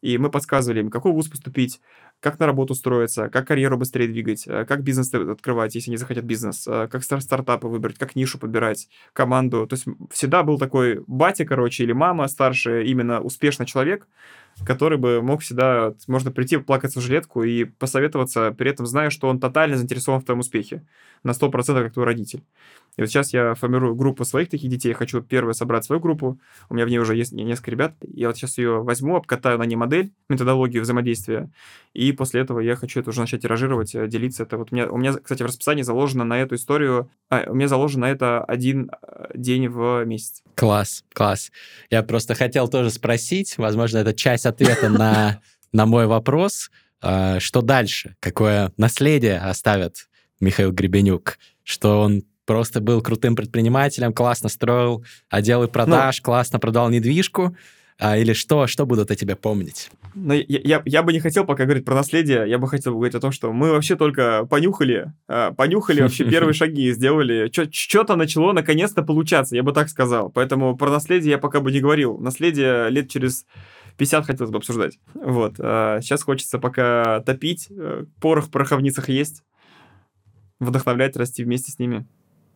и 0.00 0.18
мы 0.18 0.28
подсказывали 0.30 0.80
им, 0.80 0.90
какой 0.90 1.12
вуз 1.12 1.28
поступить, 1.28 1.80
как 2.18 2.40
на 2.40 2.46
работу 2.46 2.72
устроиться, 2.72 3.28
как 3.28 3.46
карьеру 3.46 3.78
быстрее 3.78 4.08
двигать, 4.08 4.44
э, 4.48 4.64
как 4.64 4.82
бизнес 4.82 5.14
открывать, 5.14 5.76
если 5.76 5.90
они 5.90 5.96
захотят 5.96 6.24
бизнес, 6.24 6.66
э, 6.66 6.88
как 6.90 7.04
стартапы 7.04 7.68
выбрать, 7.68 7.96
как 7.96 8.16
нишу 8.16 8.40
подбирать, 8.40 8.88
команду. 9.12 9.68
То 9.68 9.74
есть 9.74 9.86
всегда 10.10 10.42
был 10.42 10.58
такой 10.58 11.04
батя, 11.06 11.44
короче, 11.44 11.84
или 11.84 11.92
мама 11.92 12.26
старшая, 12.26 12.82
именно 12.82 13.20
успешный 13.20 13.66
человек, 13.66 14.08
который 14.64 14.98
бы 14.98 15.22
мог 15.22 15.42
всегда, 15.42 15.94
можно 16.06 16.30
прийти, 16.30 16.56
плакаться 16.56 17.00
в 17.00 17.02
жилетку 17.02 17.42
и 17.42 17.64
посоветоваться, 17.64 18.52
при 18.52 18.70
этом 18.70 18.86
зная, 18.86 19.10
что 19.10 19.28
он 19.28 19.40
тотально 19.40 19.76
заинтересован 19.76 20.20
в 20.20 20.24
твоем 20.24 20.40
успехе, 20.40 20.86
на 21.22 21.32
100% 21.32 21.82
как 21.82 21.92
твой 21.92 22.06
родитель. 22.06 22.42
И 22.96 23.02
вот 23.02 23.10
сейчас 23.10 23.32
я 23.32 23.54
формирую 23.54 23.94
группу 23.94 24.24
своих 24.24 24.48
таких 24.48 24.70
детей, 24.70 24.92
хочу 24.94 25.20
первое 25.20 25.52
собрать 25.52 25.84
свою 25.84 26.00
группу, 26.00 26.40
у 26.70 26.74
меня 26.74 26.86
в 26.86 26.88
ней 26.88 26.98
уже 26.98 27.14
есть 27.14 27.32
несколько 27.32 27.70
ребят, 27.70 27.94
я 28.00 28.28
вот 28.28 28.36
сейчас 28.36 28.56
ее 28.56 28.82
возьму, 28.82 29.16
обкатаю 29.16 29.58
на 29.58 29.64
ней 29.64 29.76
модель, 29.76 30.12
методологию 30.30 30.82
взаимодействия, 30.82 31.50
и 31.92 32.12
после 32.12 32.40
этого 32.40 32.60
я 32.60 32.74
хочу 32.74 33.00
это 33.00 33.10
уже 33.10 33.20
начать 33.20 33.42
тиражировать, 33.42 33.94
э, 33.94 34.06
делиться. 34.08 34.44
Это 34.44 34.56
вот 34.56 34.72
у 34.72 34.74
меня, 34.74 34.90
у 34.90 34.96
меня 34.96 35.12
кстати, 35.12 35.42
в 35.42 35.46
расписании 35.46 35.82
заложено 35.82 36.24
на 36.24 36.40
эту 36.40 36.54
историю, 36.54 37.10
а, 37.28 37.44
у 37.48 37.54
меня 37.54 37.68
заложено 37.68 38.06
это 38.06 38.42
один 38.44 38.90
э, 38.90 39.30
день 39.34 39.68
в 39.68 40.04
месяц. 40.04 40.42
Класс, 40.54 41.04
класс. 41.12 41.52
Я 41.90 42.02
просто 42.02 42.34
хотел 42.34 42.68
тоже 42.68 42.90
спросить, 42.90 43.58
возможно, 43.58 43.98
это 43.98 44.14
часть 44.14 44.46
ответа 44.46 44.88
на, 44.88 45.40
на 45.72 45.84
мой 45.84 46.06
вопрос, 46.06 46.70
э, 47.02 47.40
что 47.40 47.60
дальше, 47.60 48.16
какое 48.20 48.72
наследие 48.78 49.38
оставит 49.38 50.08
Михаил 50.40 50.72
Гребенюк, 50.72 51.38
что 51.62 52.00
он 52.00 52.24
просто 52.46 52.80
был 52.80 53.02
крутым 53.02 53.36
предпринимателем, 53.36 54.12
классно 54.12 54.48
строил 54.48 55.04
отделы 55.28 55.68
продаж, 55.68 56.18
ну, 56.18 56.24
классно 56.24 56.58
продал 56.58 56.88
недвижку, 56.88 57.56
а, 57.98 58.18
или 58.18 58.34
что, 58.34 58.66
что 58.66 58.84
будут 58.84 59.10
о 59.10 59.16
тебе 59.16 59.36
помнить? 59.36 59.90
Ну, 60.14 60.34
я, 60.34 60.44
я, 60.46 60.82
я 60.84 61.02
бы 61.02 61.12
не 61.12 61.20
хотел 61.20 61.44
пока 61.44 61.64
говорить 61.64 61.84
про 61.84 61.94
наследие, 61.94 62.44
я 62.46 62.58
бы 62.58 62.68
хотел 62.68 62.92
говорить 62.92 63.14
о 63.14 63.20
том, 63.20 63.32
что 63.32 63.52
мы 63.52 63.70
вообще 63.70 63.96
только 63.96 64.44
понюхали, 64.46 65.12
э, 65.28 65.52
понюхали 65.56 66.02
вообще 66.02 66.24
первые 66.30 66.52
шаги, 66.52 66.92
сделали, 66.92 67.50
что-то 67.72 68.16
начало 68.16 68.52
наконец-то 68.52 69.02
получаться, 69.02 69.56
я 69.56 69.62
бы 69.62 69.72
так 69.72 69.88
сказал. 69.88 70.30
Поэтому 70.30 70.76
про 70.76 70.90
наследие 70.90 71.32
я 71.32 71.38
пока 71.38 71.60
бы 71.60 71.72
не 71.72 71.80
говорил. 71.80 72.18
Наследие 72.18 72.90
лет 72.90 73.10
через 73.10 73.46
50 73.96 74.26
хотелось 74.26 74.50
бы 74.50 74.58
обсуждать. 74.58 74.98
Вот. 75.14 75.54
А 75.58 76.00
сейчас 76.02 76.22
хочется 76.22 76.58
пока 76.58 77.20
топить, 77.20 77.68
э, 77.70 78.04
порох 78.20 78.46
в 78.46 78.50
пороховницах 78.50 79.08
есть, 79.08 79.42
вдохновлять, 80.60 81.16
расти 81.16 81.44
вместе 81.44 81.72
с 81.72 81.78
ними. 81.78 82.06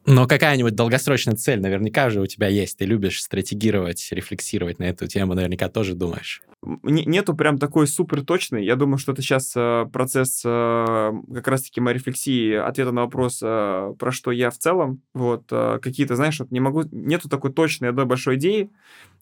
Но 0.06 0.26
какая-нибудь 0.26 0.74
долгосрочная 0.74 1.34
цель 1.34 1.60
наверняка 1.60 2.08
же 2.10 2.20
у 2.20 2.26
тебя 2.26 2.48
есть. 2.48 2.78
Ты 2.78 2.86
любишь 2.86 3.22
стратегировать, 3.22 4.08
рефлексировать 4.10 4.78
на 4.78 4.84
эту 4.84 5.06
тему, 5.06 5.34
наверняка 5.34 5.68
тоже 5.68 5.94
думаешь. 5.94 6.42
Нету 6.62 7.34
прям 7.34 7.58
такой 7.58 7.86
супер 7.86 8.24
точной. 8.24 8.64
Я 8.64 8.76
думаю, 8.76 8.98
что 8.98 9.12
это 9.12 9.22
сейчас 9.22 9.52
э, 9.54 9.86
процесс 9.92 10.42
э, 10.44 11.12
как 11.34 11.48
раз-таки 11.48 11.80
моей 11.80 11.98
рефлексии, 11.98 12.54
ответа 12.54 12.92
на 12.92 13.02
вопрос, 13.02 13.40
э, 13.42 13.94
про 13.98 14.12
что 14.12 14.30
я 14.30 14.50
в 14.50 14.58
целом. 14.58 15.02
Вот 15.14 15.48
какие-то, 15.48 16.16
знаешь, 16.16 16.40
вот 16.40 16.50
не 16.50 16.60
могу, 16.60 16.82
нету 16.90 17.28
такой 17.28 17.52
точной 17.52 17.90
одной 17.90 18.06
большой 18.06 18.36
идеи. 18.36 18.70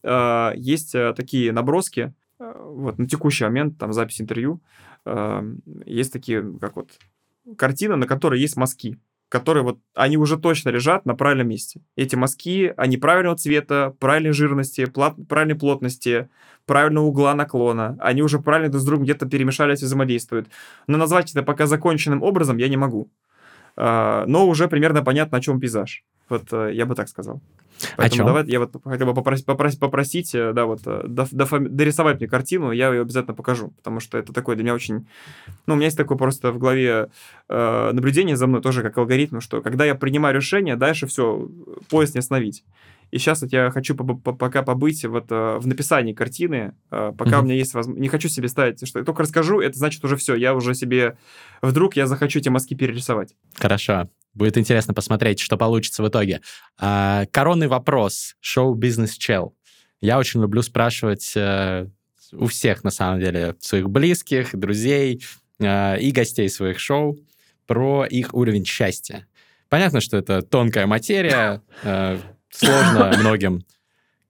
Есть 0.04 0.92
такие 1.16 1.52
наброски. 1.52 2.14
Вот 2.38 2.98
на 2.98 3.08
текущий 3.08 3.44
момент, 3.44 3.78
там 3.78 3.92
запись 3.92 4.20
интервью, 4.20 4.62
есть 5.86 6.12
такие, 6.12 6.44
как 6.60 6.76
вот 6.76 6.92
картина, 7.56 7.96
на 7.96 8.06
которой 8.06 8.40
есть 8.40 8.56
мазки 8.56 8.98
которые 9.28 9.62
вот, 9.62 9.78
они 9.94 10.16
уже 10.16 10.38
точно 10.38 10.70
лежат 10.70 11.04
на 11.06 11.14
правильном 11.14 11.48
месте. 11.48 11.80
Эти 11.96 12.16
мазки, 12.16 12.72
они 12.76 12.96
правильного 12.96 13.36
цвета, 13.36 13.94
правильной 13.98 14.32
жирности, 14.32 14.86
плат, 14.86 15.16
правильной 15.28 15.54
плотности, 15.54 16.28
правильного 16.66 17.04
угла 17.06 17.34
наклона. 17.34 17.96
Они 18.00 18.22
уже 18.22 18.38
правильно 18.38 18.70
друг 18.70 18.82
с 18.82 18.86
другом 18.86 19.04
где-то 19.04 19.26
перемешались 19.26 19.82
и 19.82 19.84
взаимодействуют. 19.84 20.48
Но 20.86 20.96
назвать 20.98 21.30
это 21.30 21.42
пока 21.42 21.66
законченным 21.66 22.22
образом 22.22 22.56
я 22.56 22.68
не 22.68 22.76
могу. 22.76 23.10
А, 23.80 24.24
но 24.26 24.46
уже 24.48 24.66
примерно 24.66 25.04
понятно, 25.04 25.38
о 25.38 25.40
чем 25.40 25.60
пейзаж. 25.60 26.02
Вот 26.28 26.52
э, 26.52 26.72
я 26.74 26.84
бы 26.84 26.96
так 26.96 27.08
сказал. 27.08 27.40
Поэтому 27.96 28.24
давай 28.24 28.44
я 28.46 28.58
вот 28.58 28.72
хотел 28.82 29.06
бы 29.06 29.14
попросить, 29.14 29.46
попросить, 29.46 29.78
попросить 29.78 30.32
да, 30.32 30.66
вот, 30.66 30.80
э, 30.84 31.04
дорисовать 31.06 32.18
мне 32.18 32.28
картину, 32.28 32.72
я 32.72 32.88
ее 32.88 33.02
обязательно 33.02 33.34
покажу, 33.34 33.68
потому 33.76 34.00
что 34.00 34.18
это 34.18 34.32
такое 34.32 34.56
для 34.56 34.64
меня 34.64 34.74
очень... 34.74 35.06
Ну, 35.66 35.74
у 35.74 35.76
меня 35.76 35.86
есть 35.86 35.96
такое 35.96 36.18
просто 36.18 36.50
в 36.50 36.58
голове 36.58 37.08
э, 37.48 37.90
наблюдение 37.92 38.36
за 38.36 38.48
мной, 38.48 38.60
тоже 38.62 38.82
как 38.82 38.98
алгоритм, 38.98 39.38
что 39.38 39.62
когда 39.62 39.84
я 39.84 39.94
принимаю 39.94 40.34
решение, 40.34 40.74
дальше 40.74 41.06
все, 41.06 41.48
поезд 41.88 42.14
не 42.14 42.18
остановить. 42.18 42.64
И 43.10 43.18
сейчас 43.18 43.40
вот 43.42 43.52
я 43.52 43.70
хочу 43.70 43.94
пока 43.94 44.62
побыть 44.62 45.04
вот 45.04 45.26
э, 45.30 45.58
в 45.58 45.66
написании 45.66 46.12
картины, 46.12 46.74
э, 46.90 47.12
пока 47.16 47.30
mm-hmm. 47.30 47.40
у 47.40 47.42
меня 47.44 47.54
есть 47.54 47.74
возможность. 47.74 48.02
Не 48.02 48.08
хочу 48.08 48.28
себе 48.28 48.48
ставить, 48.48 48.86
что 48.86 48.98
я 48.98 49.04
только 49.04 49.22
расскажу, 49.22 49.60
это 49.60 49.78
значит 49.78 50.04
уже 50.04 50.16
все, 50.16 50.34
я 50.34 50.54
уже 50.54 50.74
себе... 50.74 51.16
Вдруг 51.62 51.96
я 51.96 52.06
захочу 52.06 52.38
эти 52.38 52.48
мазки 52.48 52.74
перерисовать. 52.74 53.34
Хорошо. 53.54 54.10
Будет 54.34 54.58
интересно 54.58 54.92
посмотреть, 54.92 55.40
что 55.40 55.56
получится 55.56 56.02
в 56.02 56.08
итоге. 56.08 56.42
А, 56.78 57.24
коронный 57.30 57.66
вопрос. 57.66 58.36
Шоу-бизнес-чел. 58.40 59.54
Я 60.00 60.18
очень 60.18 60.42
люблю 60.42 60.62
спрашивать 60.62 61.32
э, 61.34 61.88
у 62.32 62.46
всех, 62.46 62.84
на 62.84 62.90
самом 62.90 63.20
деле, 63.20 63.56
своих 63.58 63.88
близких, 63.88 64.54
друзей 64.54 65.22
и 65.60 66.12
гостей 66.14 66.48
своих 66.48 66.78
шоу 66.78 67.18
про 67.66 68.06
их 68.06 68.32
уровень 68.32 68.64
счастья. 68.64 69.26
Понятно, 69.68 70.00
что 70.00 70.16
это 70.16 70.42
тонкая 70.42 70.86
материя, 70.86 71.62
сложно 72.50 73.12
многим 73.18 73.64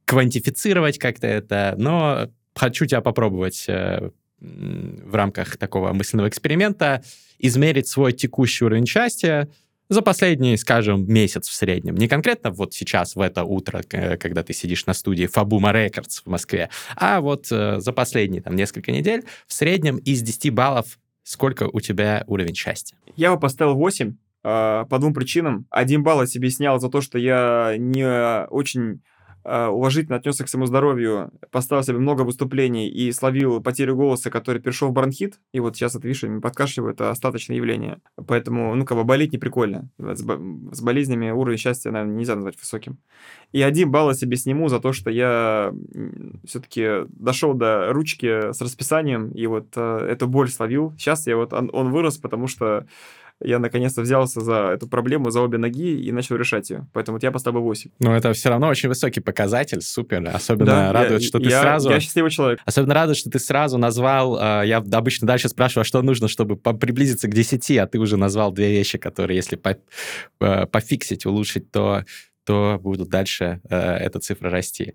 квантифицировать 0.04 0.98
как-то 0.98 1.26
это, 1.26 1.74
но 1.76 2.30
хочу 2.54 2.86
тебя 2.86 3.00
попробовать 3.00 3.66
э, 3.68 4.10
в 4.40 5.14
рамках 5.14 5.56
такого 5.56 5.92
мысленного 5.92 6.28
эксперимента 6.28 7.02
измерить 7.38 7.88
свой 7.88 8.12
текущий 8.12 8.64
уровень 8.64 8.86
счастья 8.86 9.48
за 9.88 10.02
последний, 10.02 10.56
скажем, 10.56 11.10
месяц 11.10 11.48
в 11.48 11.52
среднем. 11.54 11.96
Не 11.96 12.08
конкретно 12.08 12.50
вот 12.50 12.74
сейчас, 12.74 13.16
в 13.16 13.20
это 13.20 13.44
утро, 13.44 13.82
когда 13.82 14.42
ты 14.42 14.52
сидишь 14.52 14.86
на 14.86 14.92
студии 14.92 15.26
Фабума 15.26 15.72
Рекордс 15.72 16.20
в 16.20 16.26
Москве, 16.26 16.68
а 16.96 17.20
вот 17.20 17.48
э, 17.50 17.80
за 17.80 17.92
последние 17.92 18.42
там 18.42 18.56
несколько 18.56 18.92
недель 18.92 19.24
в 19.46 19.52
среднем 19.52 19.96
из 19.98 20.22
10 20.22 20.50
баллов 20.52 20.98
сколько 21.28 21.68
у 21.70 21.80
тебя 21.80 22.24
уровень 22.26 22.54
счастья? 22.54 22.96
Я 23.16 23.34
бы 23.34 23.40
поставил 23.40 23.74
8 23.74 24.08
э, 24.08 24.10
а, 24.10 24.14
по 24.88 24.98
двум 24.98 25.14
причинам. 25.14 25.66
Один 25.70 26.02
балл 26.02 26.20
я 26.20 26.26
себе 26.26 26.50
снял 26.50 26.80
за 26.80 26.88
то, 26.88 27.00
что 27.00 27.18
я 27.18 27.74
не 27.78 28.46
очень 28.48 29.00
а, 29.50 29.70
уважительно 29.70 30.16
отнесся 30.16 30.44
к 30.44 30.48
своему 30.48 30.66
здоровью, 30.66 31.30
поставил 31.50 31.82
себе 31.82 31.96
много 31.96 32.20
выступлений 32.20 32.88
и 32.88 33.10
словил 33.12 33.62
потерю 33.62 33.96
голоса, 33.96 34.30
который 34.30 34.60
перешел 34.60 34.88
в 34.88 34.92
бронхит. 34.92 35.40
И 35.52 35.60
вот 35.60 35.74
сейчас 35.74 35.94
это, 35.94 36.06
видишь, 36.06 36.22
подкашливаю, 36.42 36.92
это 36.92 37.10
остаточное 37.10 37.56
явление. 37.56 37.98
Поэтому, 38.26 38.74
ну, 38.74 38.84
как 38.84 38.98
бы 38.98 39.04
болеть 39.04 39.32
не 39.32 39.38
прикольно. 39.38 39.88
С, 39.98 40.20
с 40.20 40.82
болезнями 40.82 41.30
уровень 41.30 41.56
счастья, 41.56 41.90
наверное, 41.90 42.16
нельзя 42.16 42.34
назвать 42.34 42.58
высоким. 42.58 42.98
И 43.52 43.62
один 43.62 43.90
балл 43.90 44.10
я 44.10 44.14
себе 44.14 44.36
сниму 44.36 44.68
за 44.68 44.80
то, 44.80 44.92
что 44.92 45.08
я 45.08 45.72
все-таки 46.44 47.06
дошел 47.08 47.54
до 47.54 47.90
ручки 47.92 48.52
с 48.52 48.60
расписанием 48.60 49.30
и 49.30 49.46
вот 49.46 49.68
э, 49.76 50.06
эту 50.10 50.26
боль 50.26 50.50
словил. 50.50 50.92
Сейчас 50.98 51.26
я 51.26 51.36
вот, 51.36 51.54
он, 51.54 51.70
он 51.72 51.90
вырос, 51.90 52.18
потому 52.18 52.48
что 52.48 52.86
я 53.40 53.58
наконец-то 53.58 54.02
взялся 54.02 54.40
за 54.40 54.70
эту 54.74 54.88
проблему 54.88 55.30
за 55.30 55.40
обе 55.40 55.58
ноги 55.58 56.00
и 56.00 56.10
начал 56.10 56.36
решать 56.36 56.70
ее. 56.70 56.88
Поэтому 56.92 57.16
вот 57.16 57.22
я 57.22 57.30
поставил 57.30 57.60
8. 57.60 57.90
Но 58.00 58.16
это 58.16 58.32
все 58.32 58.48
равно 58.48 58.68
очень 58.68 58.88
высокий 58.88 59.20
показатель, 59.20 59.80
супер. 59.80 60.28
Особенно 60.32 60.66
да, 60.66 60.92
радует, 60.92 61.22
я, 61.22 61.28
что 61.28 61.38
ты 61.38 61.48
я, 61.48 61.60
сразу... 61.60 61.90
Я 61.90 62.00
счастливый 62.00 62.30
человек. 62.30 62.60
Особенно 62.64 62.94
радует, 62.94 63.16
что 63.16 63.30
ты 63.30 63.38
сразу 63.38 63.78
назвал... 63.78 64.38
Э, 64.38 64.66
я 64.66 64.78
обычно 64.78 65.26
дальше 65.26 65.48
спрашиваю, 65.48 65.82
а 65.82 65.84
что 65.84 66.02
нужно, 66.02 66.26
чтобы 66.26 66.56
приблизиться 66.56 67.28
к 67.28 67.34
10, 67.34 67.78
а 67.78 67.86
ты 67.86 67.98
уже 67.98 68.16
назвал 68.16 68.50
две 68.50 68.72
вещи, 68.72 68.98
которые, 68.98 69.36
если 69.36 69.56
по, 69.56 69.78
э, 70.40 70.66
пофиксить, 70.66 71.24
улучшить, 71.24 71.70
то, 71.70 72.04
то 72.44 72.80
будут 72.82 73.08
дальше 73.08 73.60
э, 73.70 73.76
эта 73.76 74.18
цифра 74.18 74.50
расти. 74.50 74.94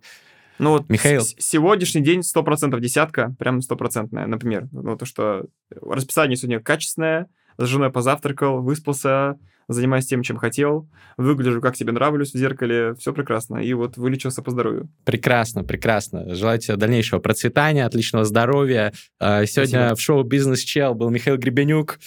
Ну 0.60 0.72
вот 0.72 0.90
Михаил. 0.90 1.22
сегодняшний 1.22 2.02
день 2.02 2.20
100% 2.20 2.80
десятка, 2.80 3.36
прям 3.40 3.61
стопроцентная, 3.61 4.28
например. 4.28 4.68
Ну 4.72 4.98
то, 4.98 5.06
что 5.06 5.45
расписание 5.82 6.38
сегодня 6.38 6.60
качественное, 6.60 7.28
с 7.57 7.65
женой 7.65 7.91
позавтракал, 7.91 8.61
выспался, 8.61 9.38
занимаюсь 9.67 10.05
тем, 10.05 10.23
чем 10.23 10.38
хотел, 10.38 10.89
выгляжу, 11.17 11.61
как 11.61 11.75
себе 11.75 11.91
нравлюсь 11.91 12.34
в 12.34 12.38
зеркале, 12.38 12.95
все 12.95 13.13
прекрасно. 13.13 13.57
И 13.57 13.73
вот 13.73 13.97
вылечился 13.97 14.41
по 14.41 14.51
здоровью. 14.51 14.89
Прекрасно, 15.05 15.63
прекрасно. 15.63 16.34
Желаю 16.35 16.59
тебе 16.59 16.75
дальнейшего 16.75 17.19
процветания, 17.19 17.85
отличного 17.85 18.25
здоровья. 18.25 18.93
А, 19.19 19.45
сегодня 19.45 19.80
Спасибо. 19.80 19.95
в 19.95 20.01
шоу 20.01 20.23
«Бизнес 20.23 20.59
Чел» 20.59 20.95
был 20.95 21.09
Михаил 21.09 21.38
Гребенюк. 21.38 21.99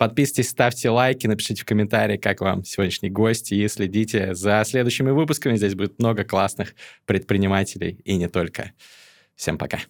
Подписывайтесь, 0.00 0.48
ставьте 0.48 0.88
лайки, 0.88 1.26
напишите 1.26 1.60
в 1.60 1.66
комментарии, 1.66 2.16
как 2.16 2.40
вам 2.40 2.64
сегодняшний 2.64 3.10
гость, 3.10 3.52
и 3.52 3.68
следите 3.68 4.34
за 4.34 4.62
следующими 4.64 5.10
выпусками. 5.10 5.56
Здесь 5.56 5.74
будет 5.74 5.98
много 5.98 6.24
классных 6.24 6.74
предпринимателей, 7.04 8.00
и 8.04 8.16
не 8.16 8.28
только. 8.28 8.72
Всем 9.36 9.58
пока. 9.58 9.80